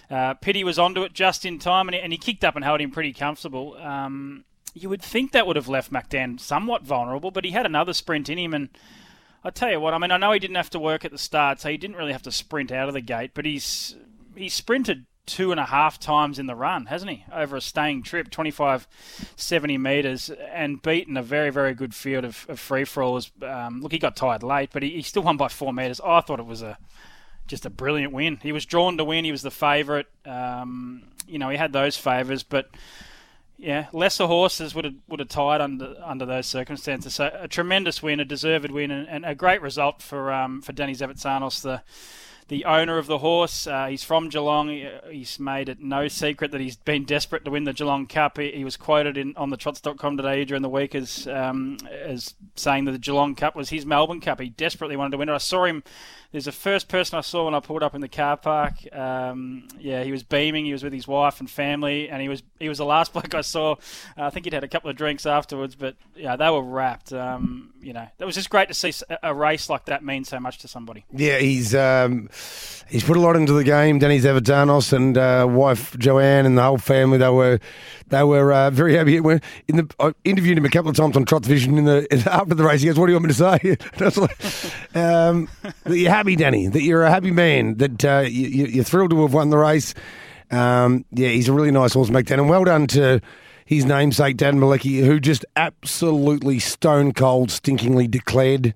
uh, 0.08 0.34
Pitty 0.34 0.62
was 0.62 0.78
onto 0.78 1.02
it 1.02 1.12
just 1.12 1.44
in 1.44 1.58
time 1.58 1.88
and 1.88 1.96
he, 1.96 2.00
and 2.00 2.12
he 2.12 2.18
kicked 2.18 2.44
up 2.44 2.54
and 2.54 2.64
held 2.64 2.80
him 2.80 2.92
pretty 2.92 3.12
comfortable. 3.12 3.76
Um, 3.78 4.44
you 4.72 4.88
would 4.88 5.02
think 5.02 5.32
that 5.32 5.48
would 5.48 5.56
have 5.56 5.68
left 5.68 5.90
MacDan 5.90 6.38
somewhat 6.38 6.84
vulnerable, 6.84 7.32
but 7.32 7.44
he 7.44 7.50
had 7.50 7.66
another 7.66 7.92
sprint 7.92 8.28
in 8.28 8.38
him. 8.38 8.54
And 8.54 8.68
I 9.42 9.50
tell 9.50 9.70
you 9.70 9.80
what, 9.80 9.94
I 9.94 9.98
mean, 9.98 10.10
I 10.10 10.18
know 10.18 10.32
he 10.32 10.38
didn't 10.38 10.56
have 10.56 10.70
to 10.70 10.78
work 10.78 11.04
at 11.04 11.12
the 11.12 11.18
start, 11.18 11.60
so 11.60 11.70
he 11.70 11.76
didn't 11.78 11.96
really 11.96 12.12
have 12.12 12.22
to 12.22 12.32
sprint 12.32 12.70
out 12.70 12.88
of 12.88 12.94
the 12.94 13.00
gate, 13.00 13.30
but 13.34 13.46
he's 13.46 13.96
he 14.36 14.48
sprinted 14.48 15.06
two 15.26 15.50
and 15.52 15.60
a 15.60 15.66
half 15.66 15.98
times 15.98 16.38
in 16.38 16.46
the 16.46 16.54
run, 16.54 16.86
hasn't 16.86 17.10
he? 17.10 17.24
Over 17.32 17.56
a 17.56 17.60
staying 17.60 18.02
trip, 18.02 18.30
25, 18.30 18.88
70 19.36 19.78
metres, 19.78 20.30
and 20.30 20.82
beaten 20.82 21.16
a 21.16 21.22
very, 21.22 21.50
very 21.50 21.72
good 21.72 21.94
field 21.94 22.24
of, 22.24 22.46
of 22.48 22.58
free 22.58 22.84
for 22.84 23.02
alls. 23.02 23.30
Um, 23.42 23.80
look, 23.80 23.92
he 23.92 23.98
got 23.98 24.16
tired 24.16 24.42
late, 24.42 24.70
but 24.72 24.82
he, 24.82 24.90
he 24.90 25.02
still 25.02 25.22
won 25.22 25.36
by 25.36 25.48
four 25.48 25.72
metres. 25.72 26.00
I 26.04 26.20
thought 26.20 26.40
it 26.40 26.46
was 26.46 26.62
a 26.62 26.78
just 27.46 27.66
a 27.66 27.70
brilliant 27.70 28.12
win. 28.12 28.38
He 28.42 28.52
was 28.52 28.64
drawn 28.64 28.96
to 28.96 29.04
win. 29.04 29.24
He 29.24 29.32
was 29.32 29.42
the 29.42 29.50
favourite. 29.50 30.06
Um, 30.24 31.04
you 31.26 31.38
know, 31.38 31.48
he 31.48 31.56
had 31.56 31.72
those 31.72 31.96
favours, 31.96 32.42
but 32.42 32.68
yeah, 33.60 33.88
lesser 33.92 34.26
horses 34.26 34.74
would 34.74 34.86
have 34.86 34.94
would 35.08 35.20
have 35.20 35.28
tied 35.28 35.60
under 35.60 35.94
under 36.02 36.24
those 36.24 36.46
circumstances. 36.46 37.14
So 37.14 37.30
a 37.38 37.46
tremendous 37.46 38.02
win, 38.02 38.18
a 38.18 38.24
deserved 38.24 38.70
win, 38.70 38.90
and, 38.90 39.06
and 39.08 39.24
a 39.26 39.34
great 39.34 39.60
result 39.60 40.00
for 40.00 40.32
um, 40.32 40.62
for 40.62 40.72
Danny 40.72 40.94
Zavatsanos, 40.94 41.60
the 41.60 41.82
the 42.50 42.64
owner 42.64 42.98
of 42.98 43.06
the 43.06 43.18
horse. 43.18 43.68
Uh, 43.68 43.86
he's 43.86 44.02
from 44.02 44.28
Geelong. 44.28 44.84
He's 45.08 45.38
made 45.38 45.68
it 45.68 45.78
no 45.78 46.08
secret 46.08 46.50
that 46.50 46.60
he's 46.60 46.76
been 46.76 47.04
desperate 47.04 47.44
to 47.44 47.50
win 47.52 47.62
the 47.62 47.72
Geelong 47.72 48.08
Cup. 48.08 48.38
He, 48.38 48.50
he 48.50 48.64
was 48.64 48.76
quoted 48.76 49.16
in 49.16 49.36
on 49.36 49.50
the 49.50 49.56
trots.com 49.56 50.16
today 50.16 50.44
during 50.44 50.62
the 50.62 50.68
week 50.68 50.96
as 50.96 51.28
um, 51.28 51.78
as 51.88 52.34
saying 52.56 52.86
that 52.86 52.92
the 52.92 52.98
Geelong 52.98 53.36
Cup 53.36 53.54
was 53.54 53.70
his 53.70 53.86
Melbourne 53.86 54.20
Cup. 54.20 54.40
He 54.40 54.48
desperately 54.48 54.96
wanted 54.96 55.12
to 55.12 55.18
win 55.18 55.28
it. 55.28 55.32
I 55.32 55.38
saw 55.38 55.64
him. 55.64 55.84
There's 56.32 56.44
the 56.44 56.52
first 56.52 56.88
person 56.88 57.18
I 57.18 57.22
saw 57.22 57.46
when 57.46 57.54
I 57.54 57.60
pulled 57.60 57.82
up 57.82 57.94
in 57.94 58.00
the 58.00 58.08
car 58.08 58.36
park. 58.36 58.74
Um, 58.92 59.66
yeah, 59.80 60.04
he 60.04 60.12
was 60.12 60.22
beaming. 60.22 60.64
He 60.64 60.72
was 60.72 60.84
with 60.84 60.92
his 60.92 61.08
wife 61.08 61.40
and 61.40 61.50
family, 61.50 62.08
and 62.08 62.22
he 62.22 62.28
was 62.28 62.42
he 62.58 62.68
was 62.68 62.78
the 62.78 62.84
last 62.84 63.12
bloke 63.14 63.34
I 63.34 63.40
saw. 63.42 63.72
Uh, 64.16 64.24
I 64.24 64.30
think 64.30 64.46
he'd 64.46 64.52
had 64.52 64.64
a 64.64 64.68
couple 64.68 64.90
of 64.90 64.96
drinks 64.96 65.24
afterwards, 65.24 65.76
but 65.76 65.96
yeah, 66.16 66.34
they 66.34 66.50
were 66.50 66.62
wrapped. 66.62 67.12
Um, 67.12 67.74
you 67.80 67.92
know, 67.92 68.06
it 68.18 68.24
was 68.24 68.34
just 68.34 68.50
great 68.50 68.68
to 68.68 68.74
see 68.74 68.92
a 69.22 69.34
race 69.34 69.68
like 69.70 69.86
that 69.86 70.04
mean 70.04 70.24
so 70.24 70.38
much 70.38 70.58
to 70.58 70.68
somebody. 70.68 71.04
Yeah, 71.12 71.38
he's 71.38 71.74
um, 71.74 72.28
he's 72.90 73.04
put 73.04 73.16
a 73.16 73.20
lot 73.20 73.36
into 73.36 73.52
the 73.52 73.64
game. 73.64 73.98
Danny 73.98 74.18
Zavadanos 74.18 74.92
and 74.92 75.16
uh, 75.16 75.46
wife 75.48 75.96
Joanne 75.98 76.46
and 76.46 76.58
the 76.58 76.62
whole 76.62 76.78
family. 76.78 77.18
They 77.18 77.28
were 77.28 77.60
they 78.08 78.22
were 78.22 78.52
uh, 78.52 78.70
very 78.70 78.96
happy. 78.96 79.16
In 79.16 79.76
the 79.76 79.94
I 79.98 80.12
interviewed 80.24 80.58
him 80.58 80.64
a 80.64 80.70
couple 80.70 80.90
of 80.90 80.96
times 80.96 81.16
on 81.16 81.24
Trot 81.24 81.44
Vision 81.44 81.78
in 81.78 81.84
the 81.84 82.06
after 82.30 82.54
the 82.54 82.64
race. 82.64 82.82
He 82.82 82.88
goes, 82.88 82.98
"What 82.98 83.06
do 83.06 83.12
you 83.12 83.16
want 83.16 83.26
me 83.26 83.34
to 83.34 83.60
say?" 83.60 83.76
Like, 84.20 84.96
um, 84.96 85.48
"That 85.84 85.96
you're 85.96 86.10
happy, 86.10 86.36
Danny. 86.36 86.66
That 86.66 86.82
you're 86.82 87.04
a 87.04 87.10
happy 87.10 87.30
man. 87.30 87.76
That 87.76 88.04
uh, 88.04 88.24
you, 88.26 88.66
you're 88.66 88.84
thrilled 88.84 89.10
to 89.10 89.22
have 89.22 89.32
won 89.32 89.50
the 89.50 89.58
race." 89.58 89.94
Um, 90.50 91.04
yeah, 91.12 91.28
he's 91.28 91.48
a 91.48 91.52
really 91.52 91.70
nice 91.70 91.94
horse, 91.94 92.10
McDan. 92.10 92.40
And 92.40 92.48
well 92.48 92.64
done 92.64 92.88
to 92.88 93.20
his 93.64 93.84
namesake, 93.84 94.36
Dan 94.36 94.58
Malecki, 94.58 95.04
who 95.04 95.20
just 95.20 95.44
absolutely 95.54 96.58
stone 96.58 97.12
cold, 97.12 97.50
stinkingly 97.50 98.10
declared 98.10 98.74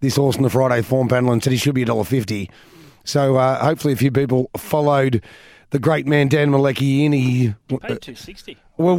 this 0.00 0.16
horse 0.16 0.36
in 0.36 0.42
the 0.42 0.48
Friday 0.48 0.80
form 0.80 1.08
panel 1.08 1.30
and 1.30 1.44
said 1.44 1.52
he 1.52 1.58
should 1.58 1.74
be 1.74 1.82
a 1.82 1.86
dollar 1.86 2.04
$1.50. 2.04 2.48
So 3.04 3.36
uh, 3.36 3.62
hopefully 3.64 3.92
a 3.92 3.96
few 3.96 4.10
people 4.10 4.50
followed 4.56 5.22
the 5.70 5.78
great 5.78 6.06
man 6.06 6.28
Dan 6.28 6.50
Malecki 6.50 7.04
in. 7.04 7.12
He, 7.12 7.54
Paid 7.80 8.02
two 8.02 8.14
sixty. 8.14 8.56
well, 8.76 8.96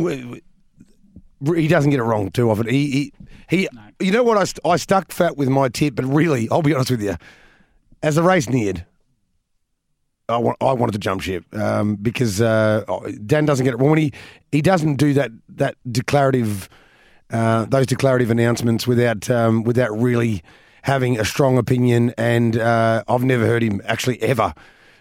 he 1.56 1.68
doesn't 1.68 1.91
get 1.91 1.99
it 1.99 2.03
wrong 2.03 2.30
too 2.32 2.49
often. 2.52 2.68
He, 2.68 2.91
he, 2.91 3.14
he 3.49 3.69
you 3.99 4.11
know 4.11 4.23
what? 4.23 4.38
I, 4.38 4.44
st- 4.44 4.65
I 4.65 4.78
stuck 4.78 5.11
fat 5.11 5.38
with 5.38 5.49
my 5.49 5.69
tip, 5.69 5.95
but 5.95 6.06
really, 6.06 6.48
I'll 6.49 6.61
be 6.61 6.73
honest 6.73 6.91
with 6.91 7.02
you. 7.02 7.15
As 8.03 8.15
the 8.15 8.23
race 8.23 8.49
neared, 8.49 8.86
I, 10.30 10.38
want, 10.38 10.57
I 10.61 10.73
wanted 10.73 10.94
to 10.94 10.99
jump 10.99 11.22
ship 11.22 11.45
um, 11.56 11.95
because 11.95 12.41
uh, 12.41 12.84
Dan 13.26 13.45
doesn't 13.45 13.64
get 13.64 13.73
it. 13.73 13.80
When 13.80 13.98
he 13.98 14.14
he 14.52 14.61
doesn't 14.61 14.95
do 14.95 15.14
that 15.14 15.32
that 15.49 15.76
declarative 15.91 16.69
uh, 17.32 17.65
those 17.65 17.86
declarative 17.86 18.32
announcements 18.32 18.88
without 18.88 19.30
um, 19.30 19.64
without 19.64 19.91
really 19.99 20.41
having 20.84 21.20
a 21.20 21.26
strong 21.26 21.58
opinion. 21.58 22.14
And 22.18 22.58
uh, 22.58 23.03
I've 23.08 23.24
never 23.24 23.45
heard 23.45 23.64
him 23.64 23.82
actually 23.86 24.22
ever 24.22 24.53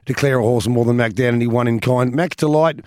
declare 0.07 0.39
a 0.39 0.43
horse 0.43 0.66
more 0.66 0.85
than 0.85 0.97
Mac 0.97 1.12
Dan, 1.15 1.35
and 1.35 1.43
he 1.43 1.48
won 1.48 1.69
in 1.69 1.81
kind. 1.81 2.12
Mac 2.15 2.36
Delight, 2.36 2.81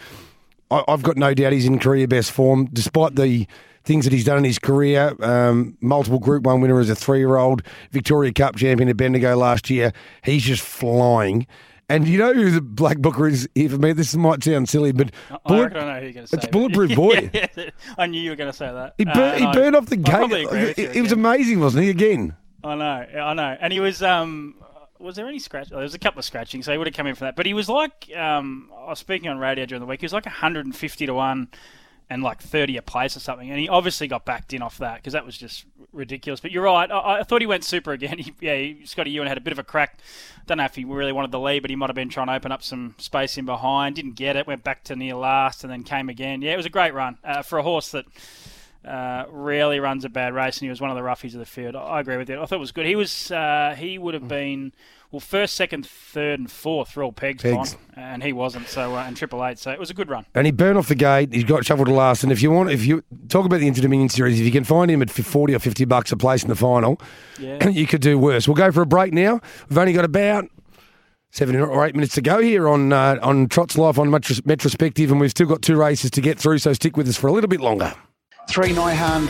I, 0.72 0.84
I've 0.88 1.04
got 1.04 1.18
no 1.18 1.34
doubt 1.34 1.54
he's 1.54 1.66
in 1.66 1.80
career 1.80 2.08
best 2.08 2.32
form, 2.32 2.66
despite 2.74 3.16
the 3.16 3.48
things 3.86 4.06
that 4.06 4.14
he's 4.14 4.24
done 4.26 4.38
in 4.38 4.44
his 4.46 4.60
career. 4.60 5.14
Um, 5.22 5.78
multiple 5.82 6.20
Group 6.20 6.44
One 6.44 6.62
winner 6.62 6.80
as 6.80 6.90
a 6.90 6.96
three-year-old, 6.96 7.62
Victoria 7.92 8.32
Cup 8.34 8.56
champion 8.56 8.90
at 8.90 8.98
Bendigo 8.98 9.36
last 9.36 9.70
year. 9.70 9.92
He's 10.24 10.44
just 10.44 10.62
flying. 10.64 11.46
And 11.90 12.08
you 12.08 12.18
know 12.18 12.34
who 12.34 12.50
the 12.50 12.62
Black 12.62 12.98
Booker 13.00 13.28
is 13.28 13.48
here 13.56 13.70
for 13.70 13.78
me? 13.78 13.92
This 13.92 14.16
might 14.16 14.42
sound 14.42 14.70
silly, 14.70 14.94
but 14.94 15.12
I 15.30 15.38
Bullet- 15.46 15.76
I 15.76 15.80
know 15.82 16.00
who 16.00 16.04
you're 16.06 16.14
going 16.14 16.26
to 16.26 16.28
say. 16.28 16.38
it's 16.38 16.48
Bulletproof 16.48 16.96
Boy. 16.96 17.30
Yeah, 17.34 17.48
I 17.98 18.08
knew 18.08 18.22
you 18.22 18.30
were 18.30 18.36
going 18.38 18.50
to 18.52 18.58
say 18.58 18.72
that. 18.72 18.96
he, 18.98 19.06
Uh, 19.06 19.14
he 19.36 19.44
and 19.44 19.48
I- 19.48 19.54
burned 19.54 19.76
off 19.76 19.88
the 19.88 19.98
gate. 19.98 20.24
agree 20.24 20.46
with 20.46 20.80
It, 20.80 20.96
it 20.96 21.02
was 21.02 21.12
amazing, 21.12 21.60
wasn't 21.60 21.84
he? 21.84 21.90
Again. 21.90 22.36
I 22.64 22.76
know, 22.76 23.20
I 23.22 23.34
know. 23.34 23.58
And 23.60 23.74
he 23.74 23.80
was. 23.80 24.02
Um, 24.02 24.56
was 25.00 25.18
there 25.18 25.28
any 25.28 25.40
scratch? 25.40 25.68
Oh, 25.72 25.76
there 25.76 25.84
was 25.84 25.94
a 25.94 26.00
couple 26.00 26.20
of 26.20 26.26
scratching, 26.26 26.64
so 26.64 26.72
he 26.72 26.78
would 26.78 26.88
have 26.88 26.96
come 26.96 27.08
in 27.08 27.16
for 27.16 27.26
that. 27.26 27.36
But 27.36 27.46
he 27.46 27.54
was 27.54 27.68
like, 27.68 28.10
um, 28.16 28.72
I 28.78 28.90
was 28.90 29.00
speaking 29.00 29.30
on 29.30 29.38
radio 29.38 29.66
during 29.66 29.82
the 29.82 29.86
week. 29.86 30.00
He 30.00 30.06
was 30.06 30.14
like 30.14 30.26
150 30.26 31.06
to 31.06 31.14
one, 31.14 31.50
and 32.10 32.24
like 32.24 32.42
30 32.42 32.78
a 32.78 32.82
place 32.82 33.18
or 33.18 33.20
something. 33.20 33.50
And 33.50 33.60
he 33.60 33.68
obviously 33.68 34.08
got 34.08 34.24
backed 34.24 34.54
in 34.54 34.62
off 34.62 34.78
that 34.78 34.98
because 34.98 35.14
that 35.14 35.26
was 35.26 35.38
just 35.38 35.66
ridiculous. 35.92 36.40
But 36.40 36.52
you're 36.52 36.64
right. 36.64 36.90
I, 36.90 37.20
I 37.20 37.24
thought 37.24 37.42
he 37.42 37.48
went 37.48 37.64
super 37.64 37.92
again. 37.92 38.18
He, 38.24 38.34
yeah, 38.40 38.56
he, 38.56 38.86
Scotty 38.86 39.12
Ewen 39.12 39.28
had 39.28 39.38
a 39.38 39.42
bit 39.42 39.52
of 39.52 39.60
a 39.60 39.64
crack. 39.64 40.00
Don't 40.46 40.60
know 40.60 40.66
if 40.66 40.76
he 40.76 40.86
really 40.86 41.12
wanted 41.12 41.32
the 41.32 41.40
lead, 41.40 41.62
but 41.62 41.70
he 41.70 41.76
might 41.76 41.90
have 41.90 41.96
been 41.96 42.10
trying 42.10 42.28
to 42.28 42.34
open 42.34 42.52
up 42.52 42.64
some 42.64 42.96
space 42.98 43.38
in 43.38 43.46
behind. 43.46 43.96
Didn't 43.96 44.16
get 44.16 44.36
it. 44.36 44.48
Went 44.48 44.64
back 44.64 44.84
to 44.86 44.96
near 44.96 45.16
last, 45.16 45.64
and 45.64 45.72
then 45.72 45.84
came 45.84 46.08
again. 46.08 46.42
Yeah, 46.42 46.54
it 46.54 46.58
was 46.58 46.66
a 46.66 46.70
great 46.70 46.94
run 46.94 47.18
uh, 47.24 47.42
for 47.42 47.58
a 47.58 47.64
horse 47.64 47.92
that 47.92 48.06
uh, 48.86 49.26
rarely 49.30 49.80
runs 49.80 50.06
a 50.06 50.10
bad 50.10 50.34
race, 50.34 50.58
and 50.58 50.66
he 50.66 50.70
was 50.70 50.82
one 50.82 50.90
of 50.90 50.96
the 50.98 51.04
roughies 51.04 51.34
of 51.34 51.40
the 51.40 51.46
field. 51.46 51.76
I, 51.76 52.00
agree 52.00 52.18
with 52.18 52.30
you. 52.30 52.42
I 52.42 52.46
thought 52.46 52.56
it 52.56 52.60
was 52.60 52.72
good. 52.72 52.86
He 52.86 52.96
was 52.96 53.32
uh, 53.32 53.76
he 53.78 53.98
would 53.98 54.14
have 54.14 54.28
been 54.28 54.74
well 55.12 55.20
first, 55.20 55.56
second, 55.56 55.86
third, 55.86 56.40
and 56.40 56.52
fourth 56.52 56.98
all 56.98 57.12
pegs, 57.12 57.44
and 57.96 58.24
he 58.24 58.34
wasn't. 58.34 58.68
So 58.68 58.96
uh, 58.96 59.04
and 59.06 59.16
triple 59.16 59.46
eight. 59.46 59.60
So 59.60 59.72
it 59.72 59.80
was 59.80 59.90
a 59.90 59.94
good 59.94 60.10
run. 60.10 60.26
And 60.36 60.46
he 60.46 60.52
burned 60.52 60.78
off 60.78 60.88
the 60.88 60.96
gate. 60.96 61.34
He's 61.34 61.44
got 61.44 61.66
shuffled 61.66 61.88
to 61.88 61.94
last. 61.94 62.24
And 62.24 62.32
if 62.32 62.42
you 62.42 62.52
want, 62.52 62.72
if 62.72 62.86
you 62.86 63.04
talk 63.30 63.46
about 63.46 63.60
the 63.60 63.68
Inter 63.68 63.82
Dominion 63.82 64.10
series, 64.10 64.40
if 64.40 64.46
you 64.46 64.52
can 64.52 64.64
find 64.64 64.90
him 64.92 65.02
at 65.02 65.10
forty 65.10 65.54
or 65.56 65.60
fifty 65.60 65.86
bucks 65.86 66.12
a 66.12 66.18
place 66.18 66.44
in 66.44 66.50
the 66.50 66.56
final, 66.56 67.00
Yeah. 67.40 67.68
you 67.70 67.88
could 67.88 68.02
do 68.02 68.18
worse. 68.18 68.48
We'll 68.48 68.56
go 68.56 68.72
for 68.72 68.82
a 68.82 68.86
break 68.86 69.14
now. 69.14 69.40
We've 69.70 69.78
only 69.78 69.94
got 69.94 70.06
about 70.06 70.46
seven 71.32 71.56
or 71.56 71.86
eight 71.86 71.96
minutes 71.96 72.14
to 72.16 72.22
go 72.22 72.40
here 72.42 72.68
on 72.68 72.92
uh, 72.92 73.18
on 73.22 73.48
Trot's 73.48 73.78
Life 73.78 73.98
on 73.98 74.10
Metros- 74.10 74.42
Metrospective, 74.42 75.10
and 75.10 75.20
we've 75.20 75.32
still 75.32 75.48
got 75.48 75.62
two 75.62 75.76
races 75.78 76.12
to 76.12 76.22
get 76.22 76.38
through. 76.38 76.58
So 76.60 76.74
stick 76.74 76.98
with 76.98 77.08
us 77.08 77.18
for 77.18 77.28
a 77.28 77.32
little 77.32 77.48
bit 77.48 77.62
longer. 77.62 77.94
Three 78.48 78.70
Neuhan. 78.74 79.28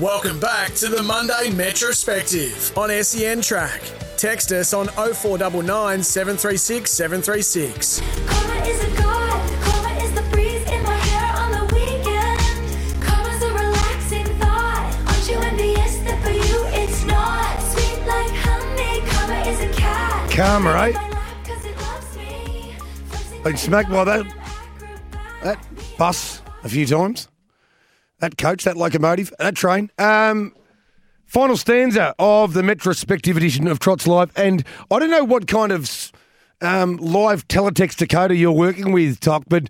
Welcome 0.00 0.38
back 0.40 0.72
to 0.76 0.88
the 0.88 1.02
Monday 1.02 1.50
Metrospective 1.50 2.76
on 2.78 2.90
SEN 3.04 3.40
Track. 3.42 3.82
Text 4.16 4.52
us 4.52 4.72
on 4.72 4.86
0499 4.88 6.02
736 6.02 6.90
736. 6.90 8.00
Karma 8.26 8.54
is 8.66 8.82
a 8.82 8.96
god. 8.96 9.62
Karma 9.62 10.02
is 10.02 10.12
the 10.14 10.22
breeze 10.30 10.62
in 10.70 10.82
my 10.82 10.94
hair 10.94 11.36
on 11.42 11.50
the 11.52 11.74
weekend. 11.74 13.02
Karma's 13.02 13.42
a 13.42 13.52
relaxing 13.52 14.26
thought. 14.38 14.96
Aren't 15.06 15.28
you 15.28 15.36
envious 15.38 15.96
that 15.98 16.22
for 16.22 16.30
you 16.30 16.64
it's 16.82 17.04
not? 17.04 17.58
Sweet 17.72 18.06
like 18.06 18.30
honey. 18.34 19.00
Karma 19.10 19.50
is 19.50 19.60
a 19.60 19.80
cat. 19.80 20.30
Karma, 20.30 20.72
right? 20.72 20.94
My 20.94 21.08
life 21.10 21.44
'cause 21.44 21.64
it 21.66 21.76
loves 21.76 22.16
me. 22.16 22.74
Flexing 23.08 23.42
Been 23.42 23.56
smacked 23.56 23.90
by 23.90 24.04
that- 24.04 24.26
That 25.42 25.58
bus 25.98 26.40
a 26.64 26.68
few 26.68 26.86
times. 26.86 27.28
That 28.20 28.36
coach, 28.36 28.64
that 28.64 28.76
locomotive, 28.76 29.32
that 29.38 29.54
train. 29.54 29.90
Um, 29.98 30.54
final 31.26 31.56
stanza 31.56 32.14
of 32.18 32.52
the 32.52 32.62
Metrospective 32.62 33.36
edition 33.36 33.68
of 33.68 33.78
Trot's 33.78 34.06
Live. 34.06 34.32
And 34.36 34.64
I 34.90 34.98
don't 34.98 35.10
know 35.10 35.24
what 35.24 35.46
kind 35.46 35.70
of 35.70 36.12
um, 36.60 36.96
live 36.96 37.46
teletext 37.46 38.04
decoder 38.04 38.36
you're 38.36 38.50
working 38.50 38.92
with, 38.92 39.20
Toc, 39.20 39.44
but 39.48 39.68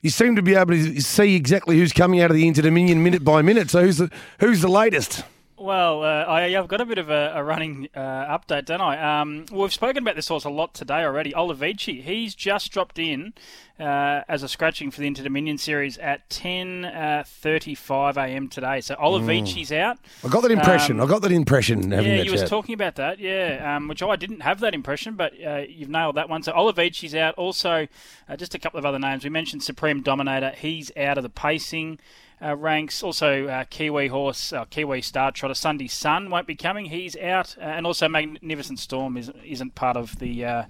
you 0.00 0.08
seem 0.08 0.36
to 0.36 0.42
be 0.42 0.54
able 0.54 0.72
to 0.72 1.00
see 1.02 1.36
exactly 1.36 1.78
who's 1.78 1.92
coming 1.92 2.20
out 2.20 2.30
of 2.30 2.36
the 2.36 2.48
Inter 2.48 2.62
Dominion 2.62 3.02
minute 3.02 3.22
by 3.22 3.42
minute. 3.42 3.70
So 3.70 3.82
who's 3.82 3.98
the, 3.98 4.10
who's 4.38 4.62
the 4.62 4.68
latest? 4.68 5.24
Well, 5.60 6.02
uh, 6.04 6.24
I, 6.24 6.56
I've 6.56 6.68
got 6.68 6.80
a 6.80 6.86
bit 6.86 6.96
of 6.96 7.10
a, 7.10 7.34
a 7.34 7.44
running 7.44 7.90
uh, 7.94 8.00
update, 8.00 8.64
don't 8.64 8.80
I? 8.80 9.20
Um, 9.20 9.44
well, 9.52 9.60
we've 9.60 9.74
spoken 9.74 9.98
about 10.02 10.16
this 10.16 10.28
horse 10.28 10.44
a 10.44 10.48
lot 10.50 10.72
today 10.72 11.04
already. 11.04 11.32
Olivici, 11.32 12.02
he's 12.02 12.34
just 12.34 12.72
dropped 12.72 12.98
in 12.98 13.34
uh, 13.78 14.22
as 14.26 14.42
a 14.42 14.48
scratching 14.48 14.90
for 14.90 15.02
the 15.02 15.06
Inter 15.06 15.22
Dominion 15.22 15.58
series 15.58 15.98
at 15.98 16.26
10.35 16.30 18.16
a.m. 18.16 18.48
today. 18.48 18.80
So 18.80 18.94
Olivici's 18.94 19.70
out. 19.70 19.98
I 20.24 20.28
got 20.28 20.40
that 20.44 20.50
impression. 20.50 20.98
Um, 20.98 21.06
I 21.06 21.10
got 21.10 21.20
that 21.20 21.32
impression 21.32 21.90
having 21.90 22.10
Yeah, 22.10 22.16
that 22.16 22.24
you 22.24 22.32
was 22.32 22.48
talking 22.48 22.72
about 22.72 22.94
that, 22.94 23.18
yeah, 23.18 23.76
um, 23.76 23.86
which 23.86 24.02
I 24.02 24.16
didn't 24.16 24.40
have 24.40 24.60
that 24.60 24.74
impression, 24.74 25.14
but 25.14 25.34
uh, 25.46 25.64
you've 25.68 25.90
nailed 25.90 26.16
that 26.16 26.30
one. 26.30 26.42
So 26.42 26.52
Olivici's 26.52 27.14
out. 27.14 27.34
Also, 27.34 27.86
uh, 28.30 28.36
just 28.36 28.54
a 28.54 28.58
couple 28.58 28.78
of 28.78 28.86
other 28.86 28.98
names. 28.98 29.24
We 29.24 29.30
mentioned 29.30 29.62
Supreme 29.62 30.00
Dominator. 30.00 30.54
He's 30.56 30.90
out 30.96 31.18
of 31.18 31.22
the 31.22 31.28
pacing 31.28 31.98
uh, 32.42 32.56
ranks. 32.56 33.02
Also, 33.02 33.46
uh, 33.46 33.64
Kiwi 33.64 34.08
Horse, 34.08 34.52
uh, 34.52 34.64
Kiwi 34.66 35.02
Star 35.02 35.32
Trotter, 35.32 35.54
Sunday 35.54 35.88
Sun 35.88 36.30
won't 36.30 36.46
be 36.46 36.56
coming. 36.56 36.86
He's 36.86 37.16
out. 37.16 37.56
Uh, 37.58 37.64
and 37.64 37.86
also, 37.86 38.08
Magnificent 38.08 38.78
Storm 38.78 39.16
is, 39.16 39.30
isn't 39.44 39.74
part 39.74 39.96
of 39.96 40.18
the. 40.18 40.44
Uh, 40.44 40.64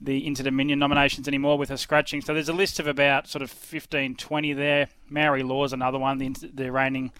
the 0.00 0.26
Inter 0.26 0.42
Dominion 0.42 0.78
nominations 0.78 1.28
anymore 1.28 1.56
with 1.56 1.70
her 1.70 1.78
scratching. 1.78 2.20
So 2.20 2.34
there's 2.34 2.48
a 2.48 2.52
list 2.52 2.78
of 2.78 2.86
about 2.86 3.26
sort 3.26 3.40
of 3.40 3.50
15, 3.50 4.16
20 4.16 4.52
there. 4.52 4.88
Maori 5.08 5.42
Law 5.42 5.64
is 5.64 5.72
another 5.72 5.98
one, 5.98 6.18
the, 6.18 6.28
the 6.52 6.70
reigning 6.70 7.10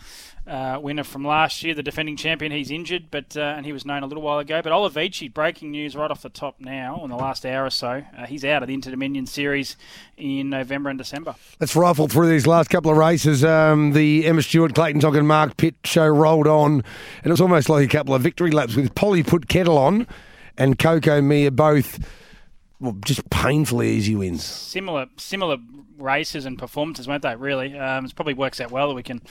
uh, 0.47 0.79
winner 0.81 1.05
from 1.05 1.27
last 1.27 1.63
year, 1.63 1.75
the 1.75 1.83
defending 1.83 2.17
champion. 2.17 2.53
He's 2.53 2.71
injured, 2.71 3.11
but 3.11 3.37
uh, 3.37 3.55
and 3.57 3.65
he 3.65 3.73
was 3.73 3.85
known 3.85 4.03
a 4.03 4.07
little 4.07 4.23
while 4.23 4.39
ago. 4.39 4.61
But 4.63 4.73
Olivici, 4.73 5.33
breaking 5.33 5.71
news 5.71 5.97
right 5.97 6.11
off 6.11 6.23
the 6.23 6.29
top 6.29 6.61
now 6.61 7.03
in 7.03 7.11
the 7.11 7.17
last 7.17 7.47
hour 7.47 7.65
or 7.65 7.71
so. 7.71 8.03
Uh, 8.17 8.27
he's 8.27 8.45
out 8.45 8.63
of 8.63 8.69
the 8.69 8.75
Inter 8.75 8.91
Dominion 8.91 9.27
series 9.27 9.77
in 10.17 10.51
November 10.51 10.91
and 10.91 10.99
December. 10.99 11.35
Let's 11.61 11.75
rifle 11.75 12.09
through 12.09 12.29
these 12.29 12.47
last 12.47 12.69
couple 12.69 12.91
of 12.91 12.97
races. 12.97 13.45
Um, 13.45 13.93
the 13.93 14.27
Emma 14.27 14.43
Stewart, 14.43 14.75
Clayton 14.75 15.01
Tonkin 15.01 15.21
and 15.21 15.29
Mark 15.29 15.57
Pitt 15.57 15.77
show 15.85 16.07
rolled 16.07 16.47
on, 16.47 16.73
and 16.73 17.27
it 17.27 17.31
was 17.31 17.41
almost 17.41 17.69
like 17.69 17.85
a 17.85 17.89
couple 17.89 18.15
of 18.15 18.23
victory 18.23 18.51
laps 18.51 18.77
with 18.77 18.95
Polly 18.95 19.23
put 19.23 19.49
kettle 19.49 19.79
on 19.79 20.07
and 20.57 20.79
Coco 20.79 21.21
Mia 21.21 21.51
both 21.51 21.99
well, 22.81 22.97
just 23.05 23.29
painfully 23.31 23.91
easy 23.91 24.15
wins. 24.15 24.45
Similar, 24.45 25.07
similar 25.17 25.57
races 25.97 26.45
and 26.45 26.59
performances, 26.59 27.09
weren't 27.09 27.23
they? 27.23 27.35
Really, 27.35 27.79
um, 27.79 28.05
it 28.05 28.15
probably 28.15 28.35
works 28.35 28.61
out 28.61 28.71
well 28.71 28.89
that 28.89 28.95
we 28.95 29.03
can 29.03 29.23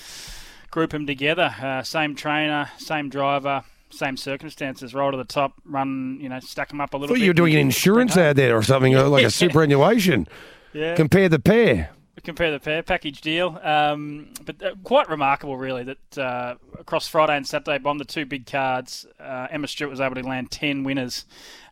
group 0.73 0.89
them 0.89 1.05
together. 1.05 1.55
Uh, 1.61 1.83
same 1.83 2.15
trainer, 2.15 2.69
same 2.77 3.09
driver. 3.09 3.63
Same 3.91 4.17
circumstances, 4.17 4.95
roll 4.95 5.11
to 5.11 5.17
the 5.17 5.23
top, 5.23 5.53
run, 5.65 6.17
you 6.19 6.27
know, 6.27 6.39
stack 6.39 6.69
them 6.69 6.81
up 6.81 6.95
a 6.95 6.97
little 6.97 7.13
thought 7.13 7.19
bit. 7.19 7.25
you 7.25 7.29
were 7.29 7.35
doing 7.35 7.53
an 7.53 7.59
insurance 7.59 8.17
ad 8.17 8.35
there 8.35 8.57
or 8.57 8.63
something, 8.63 8.91
like 8.91 9.23
a 9.23 9.29
superannuation. 9.43 10.27
Yeah. 10.73 10.95
Compare 10.95 11.29
the 11.29 11.37
pair. 11.37 11.91
Compare 12.23 12.51
the 12.51 12.59
pair 12.59 12.81
package 12.83 13.21
deal. 13.21 13.59
Um, 13.63 14.29
but 14.45 14.61
uh, 14.63 14.75
quite 14.83 15.09
remarkable, 15.09 15.57
really, 15.57 15.83
that 15.83 16.17
uh, 16.17 16.55
across 16.79 17.07
Friday 17.07 17.37
and 17.37 17.47
Saturday, 17.47 17.77
bomb 17.77 17.97
the 17.97 18.05
two 18.05 18.25
big 18.25 18.45
cards. 18.45 19.05
Uh, 19.19 19.47
Emma 19.49 19.67
Stewart 19.67 19.91
was 19.91 19.99
able 19.99 20.15
to 20.15 20.23
land 20.23 20.51
ten 20.51 20.83
winners, 20.83 21.25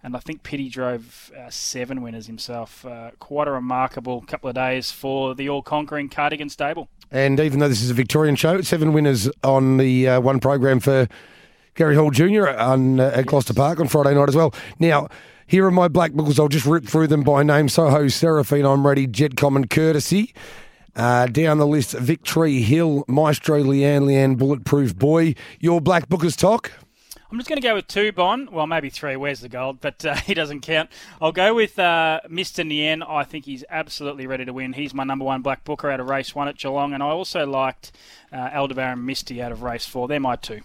and 0.03 0.15
I 0.15 0.19
think 0.19 0.43
Pitty 0.43 0.69
drove 0.69 1.31
uh, 1.37 1.49
seven 1.49 2.01
winners 2.01 2.27
himself. 2.27 2.85
Uh, 2.85 3.11
quite 3.19 3.47
a 3.47 3.51
remarkable 3.51 4.21
couple 4.21 4.49
of 4.49 4.55
days 4.55 4.91
for 4.91 5.33
the 5.35 5.49
all-conquering 5.49 6.09
Cardigan 6.09 6.49
stable. 6.49 6.89
And 7.11 7.39
even 7.39 7.59
though 7.59 7.67
this 7.67 7.81
is 7.81 7.89
a 7.89 7.93
Victorian 7.93 8.35
show, 8.35 8.61
seven 8.61 8.93
winners 8.93 9.29
on 9.43 9.77
the 9.77 10.07
uh, 10.07 10.21
one 10.21 10.39
program 10.39 10.79
for 10.79 11.07
Gary 11.75 11.95
Hall 11.95 12.11
Jr. 12.11 12.49
on 12.49 12.99
at 12.99 13.25
Gloucester 13.25 13.53
Park 13.53 13.79
on 13.79 13.87
Friday 13.87 14.13
night 14.13 14.29
as 14.29 14.35
well. 14.35 14.53
Now, 14.79 15.09
here 15.51 15.65
are 15.65 15.71
my 15.71 15.89
black 15.89 16.11
bookers. 16.13 16.39
I'll 16.39 16.47
just 16.47 16.65
rip 16.65 16.85
through 16.85 17.07
them 17.07 17.23
by 17.23 17.43
name. 17.43 17.67
Soho, 17.67 18.07
Seraphine, 18.07 18.65
I'm 18.65 18.87
ready. 18.87 19.05
Jet 19.05 19.35
Common, 19.35 19.67
Courtesy. 19.67 20.33
Uh, 20.95 21.25
down 21.25 21.57
the 21.57 21.67
list, 21.67 21.91
Victory 21.91 22.61
Hill, 22.61 23.03
Maestro, 23.09 23.61
Leanne, 23.61 24.03
Leanne, 24.03 24.37
Bulletproof 24.37 24.97
Boy. 24.97 25.35
Your 25.59 25.81
black 25.81 26.07
bookers 26.07 26.37
Toc. 26.37 26.71
I'm 27.29 27.37
just 27.37 27.49
going 27.49 27.61
to 27.61 27.67
go 27.67 27.75
with 27.75 27.87
two, 27.87 28.13
Bon. 28.13 28.47
Well, 28.49 28.65
maybe 28.65 28.89
three. 28.89 29.17
Where's 29.17 29.41
the 29.41 29.49
gold? 29.49 29.81
But 29.81 30.05
uh, 30.05 30.15
he 30.25 30.33
doesn't 30.33 30.61
count. 30.61 30.89
I'll 31.21 31.33
go 31.33 31.53
with 31.53 31.77
uh, 31.77 32.21
Mr. 32.29 32.65
Nien. 32.65 33.03
I 33.03 33.25
think 33.25 33.43
he's 33.43 33.65
absolutely 33.69 34.27
ready 34.27 34.45
to 34.45 34.53
win. 34.53 34.71
He's 34.71 34.93
my 34.93 35.03
number 35.03 35.25
one 35.25 35.41
black 35.41 35.65
booker 35.65 35.91
out 35.91 35.99
of 35.99 36.07
race 36.07 36.33
one 36.33 36.47
at 36.47 36.57
Geelong. 36.57 36.93
And 36.93 37.03
I 37.03 37.07
also 37.07 37.45
liked 37.45 37.91
uh, 38.31 38.51
Aldebaran 38.53 39.05
Misty 39.05 39.41
out 39.41 39.51
of 39.51 39.63
race 39.63 39.85
four. 39.85 40.07
They're 40.07 40.21
my 40.21 40.37
two. 40.37 40.61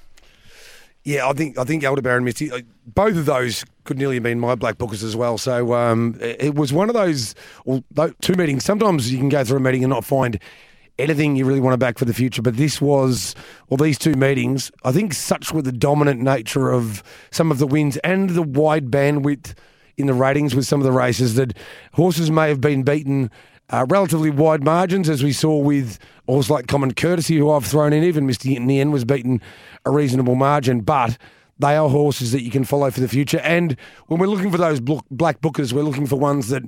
Yeah, 1.02 1.28
I 1.28 1.32
think 1.32 1.58
I 1.58 1.64
think 1.64 1.84
Aldebaran 1.84 2.22
Misty, 2.22 2.50
both 2.86 3.16
of 3.16 3.26
those 3.26 3.64
could 3.86 3.98
nearly 3.98 4.16
have 4.16 4.22
been 4.22 4.40
my 4.40 4.54
black 4.54 4.76
bookers 4.76 5.02
as 5.02 5.16
well. 5.16 5.38
So 5.38 5.74
um, 5.74 6.18
it 6.20 6.54
was 6.54 6.72
one 6.72 6.88
of 6.88 6.94
those 6.94 7.34
well, 7.64 7.82
two 8.20 8.34
meetings. 8.34 8.64
Sometimes 8.64 9.10
you 9.10 9.18
can 9.18 9.28
go 9.28 9.44
through 9.44 9.58
a 9.58 9.60
meeting 9.60 9.84
and 9.84 9.90
not 9.90 10.04
find 10.04 10.38
anything 10.98 11.36
you 11.36 11.44
really 11.44 11.60
want 11.60 11.74
to 11.74 11.78
back 11.78 11.98
for 11.98 12.04
the 12.04 12.14
future. 12.14 12.42
But 12.42 12.56
this 12.56 12.80
was, 12.80 13.34
well, 13.68 13.76
these 13.76 13.98
two 13.98 14.14
meetings, 14.14 14.70
I 14.84 14.92
think 14.92 15.14
such 15.14 15.52
were 15.52 15.62
the 15.62 15.72
dominant 15.72 16.20
nature 16.20 16.70
of 16.70 17.02
some 17.30 17.50
of 17.50 17.58
the 17.58 17.66
wins 17.66 17.96
and 17.98 18.30
the 18.30 18.42
wide 18.42 18.90
bandwidth 18.90 19.54
in 19.96 20.06
the 20.06 20.14
ratings 20.14 20.54
with 20.54 20.66
some 20.66 20.80
of 20.80 20.84
the 20.84 20.92
races 20.92 21.34
that 21.36 21.56
horses 21.94 22.30
may 22.30 22.48
have 22.48 22.60
been 22.60 22.82
beaten 22.82 23.30
uh, 23.70 23.84
relatively 23.88 24.30
wide 24.30 24.62
margins, 24.62 25.08
as 25.08 25.24
we 25.24 25.32
saw 25.32 25.56
with 25.56 25.98
horses 26.26 26.50
like 26.50 26.66
Common 26.66 26.94
Courtesy, 26.94 27.36
who 27.36 27.50
I've 27.50 27.66
thrown 27.66 27.92
in. 27.92 28.04
Even 28.04 28.26
Mr. 28.26 28.54
end 28.54 28.92
was 28.92 29.04
beaten 29.04 29.40
a 29.84 29.90
reasonable 29.90 30.36
margin, 30.36 30.80
but 30.80 31.18
they 31.58 31.76
are 31.76 31.88
horses 31.88 32.32
that 32.32 32.42
you 32.42 32.50
can 32.50 32.64
follow 32.64 32.90
for 32.90 33.00
the 33.00 33.08
future. 33.08 33.38
And 33.40 33.76
when 34.06 34.20
we're 34.20 34.26
looking 34.26 34.50
for 34.50 34.58
those 34.58 34.80
black 34.80 35.40
bookers, 35.40 35.72
we're 35.72 35.82
looking 35.82 36.06
for 36.06 36.16
ones 36.16 36.48
that 36.48 36.62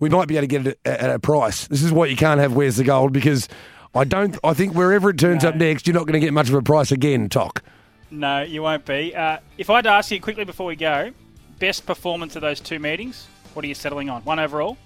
we 0.00 0.08
might 0.08 0.28
be 0.28 0.36
able 0.36 0.42
to 0.42 0.46
get 0.46 0.66
it 0.66 0.78
at, 0.84 1.10
a 1.10 1.18
price. 1.18 1.66
This 1.66 1.82
is 1.82 1.90
what 1.92 2.08
you 2.10 2.16
can't 2.16 2.40
have. 2.40 2.52
Where's 2.54 2.76
the 2.76 2.84
gold? 2.84 3.12
Because 3.12 3.48
I 3.94 4.04
don't. 4.04 4.38
I 4.44 4.54
think 4.54 4.74
wherever 4.74 5.10
it 5.10 5.18
turns 5.18 5.44
up 5.44 5.56
next, 5.56 5.86
you're 5.86 5.94
not 5.94 6.06
going 6.06 6.20
to 6.20 6.24
get 6.24 6.32
much 6.32 6.48
of 6.48 6.54
a 6.54 6.62
price 6.62 6.92
again. 6.92 7.28
Toc. 7.28 7.62
No, 8.10 8.42
you 8.42 8.62
won't 8.62 8.84
be. 8.84 9.14
Uh, 9.14 9.38
if 9.58 9.68
I'd 9.70 9.86
ask 9.86 10.10
you 10.10 10.20
quickly 10.20 10.44
before 10.44 10.66
we 10.66 10.76
go, 10.76 11.10
best 11.58 11.84
performance 11.84 12.36
of 12.36 12.42
those 12.42 12.60
two 12.60 12.78
meetings, 12.78 13.26
what 13.54 13.64
are 13.64 13.68
you 13.68 13.74
settling 13.74 14.08
on? 14.08 14.22
One 14.22 14.38
overall 14.38 14.78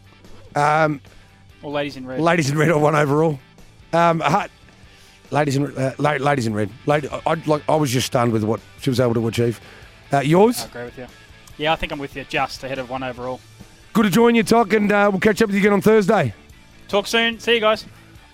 Um, 0.56 1.00
or 1.62 1.70
ladies 1.70 1.96
in 1.96 2.06
red? 2.06 2.20
ladies 2.20 2.50
in 2.50 2.56
red 2.56 2.70
or 2.70 2.78
one 2.80 2.94
overall. 2.94 3.38
Um, 3.92 4.22
ladies 5.32 5.56
in 5.56 5.76
uh, 5.76 5.94
la- 5.98 6.12
ladies 6.12 6.46
in 6.46 6.54
red. 6.54 6.70
Lady, 6.86 7.08
I, 7.08 7.20
I 7.26 7.34
like. 7.46 7.62
I 7.68 7.74
was 7.76 7.90
just 7.90 8.06
stunned 8.06 8.32
with 8.32 8.44
what 8.44 8.60
she 8.80 8.90
was 8.90 9.00
able 9.00 9.14
to 9.14 9.26
achieve. 9.26 9.60
Uh, 10.12 10.20
yours? 10.20 10.62
I 10.62 10.66
agree 10.66 10.84
with 10.84 10.98
you. 10.98 11.06
Yeah, 11.58 11.72
I 11.72 11.76
think 11.76 11.92
I'm 11.92 11.98
with 11.98 12.14
you. 12.16 12.24
Just 12.24 12.62
ahead 12.64 12.78
of 12.78 12.90
one 12.90 13.02
overall. 13.02 13.40
Good 13.92 14.04
to 14.04 14.10
join 14.10 14.34
you, 14.34 14.42
Toc, 14.42 14.72
and 14.72 14.90
uh, 14.90 15.08
we'll 15.10 15.20
catch 15.20 15.42
up 15.42 15.48
with 15.48 15.54
you 15.54 15.60
again 15.60 15.72
on 15.72 15.80
Thursday. 15.80 16.34
Talk 16.88 17.06
soon. 17.06 17.40
See 17.40 17.54
you 17.54 17.60
guys. 17.60 17.84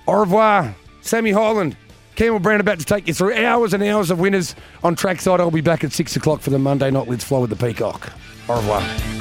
Au 0.06 0.20
revoir, 0.20 0.74
Sammy 1.00 1.32
Highland. 1.32 1.76
Campbell 2.16 2.40
Brown 2.40 2.60
about 2.60 2.80
to 2.80 2.84
take 2.84 3.06
you 3.06 3.14
through 3.14 3.34
hours 3.34 3.74
and 3.74 3.82
hours 3.82 4.10
of 4.10 4.18
winners 4.18 4.56
on 4.82 4.96
trackside. 4.96 5.40
I'll 5.40 5.52
be 5.52 5.60
back 5.60 5.84
at 5.84 5.92
six 5.92 6.16
o'clock 6.16 6.40
for 6.40 6.50
the 6.50 6.58
Monday 6.58 6.90
night 6.90 7.06
Let's 7.06 7.22
Fly 7.22 7.38
with 7.38 7.50
the 7.50 7.56
Peacock. 7.56 8.12
Au 8.48 8.56
revoir. 8.56 9.08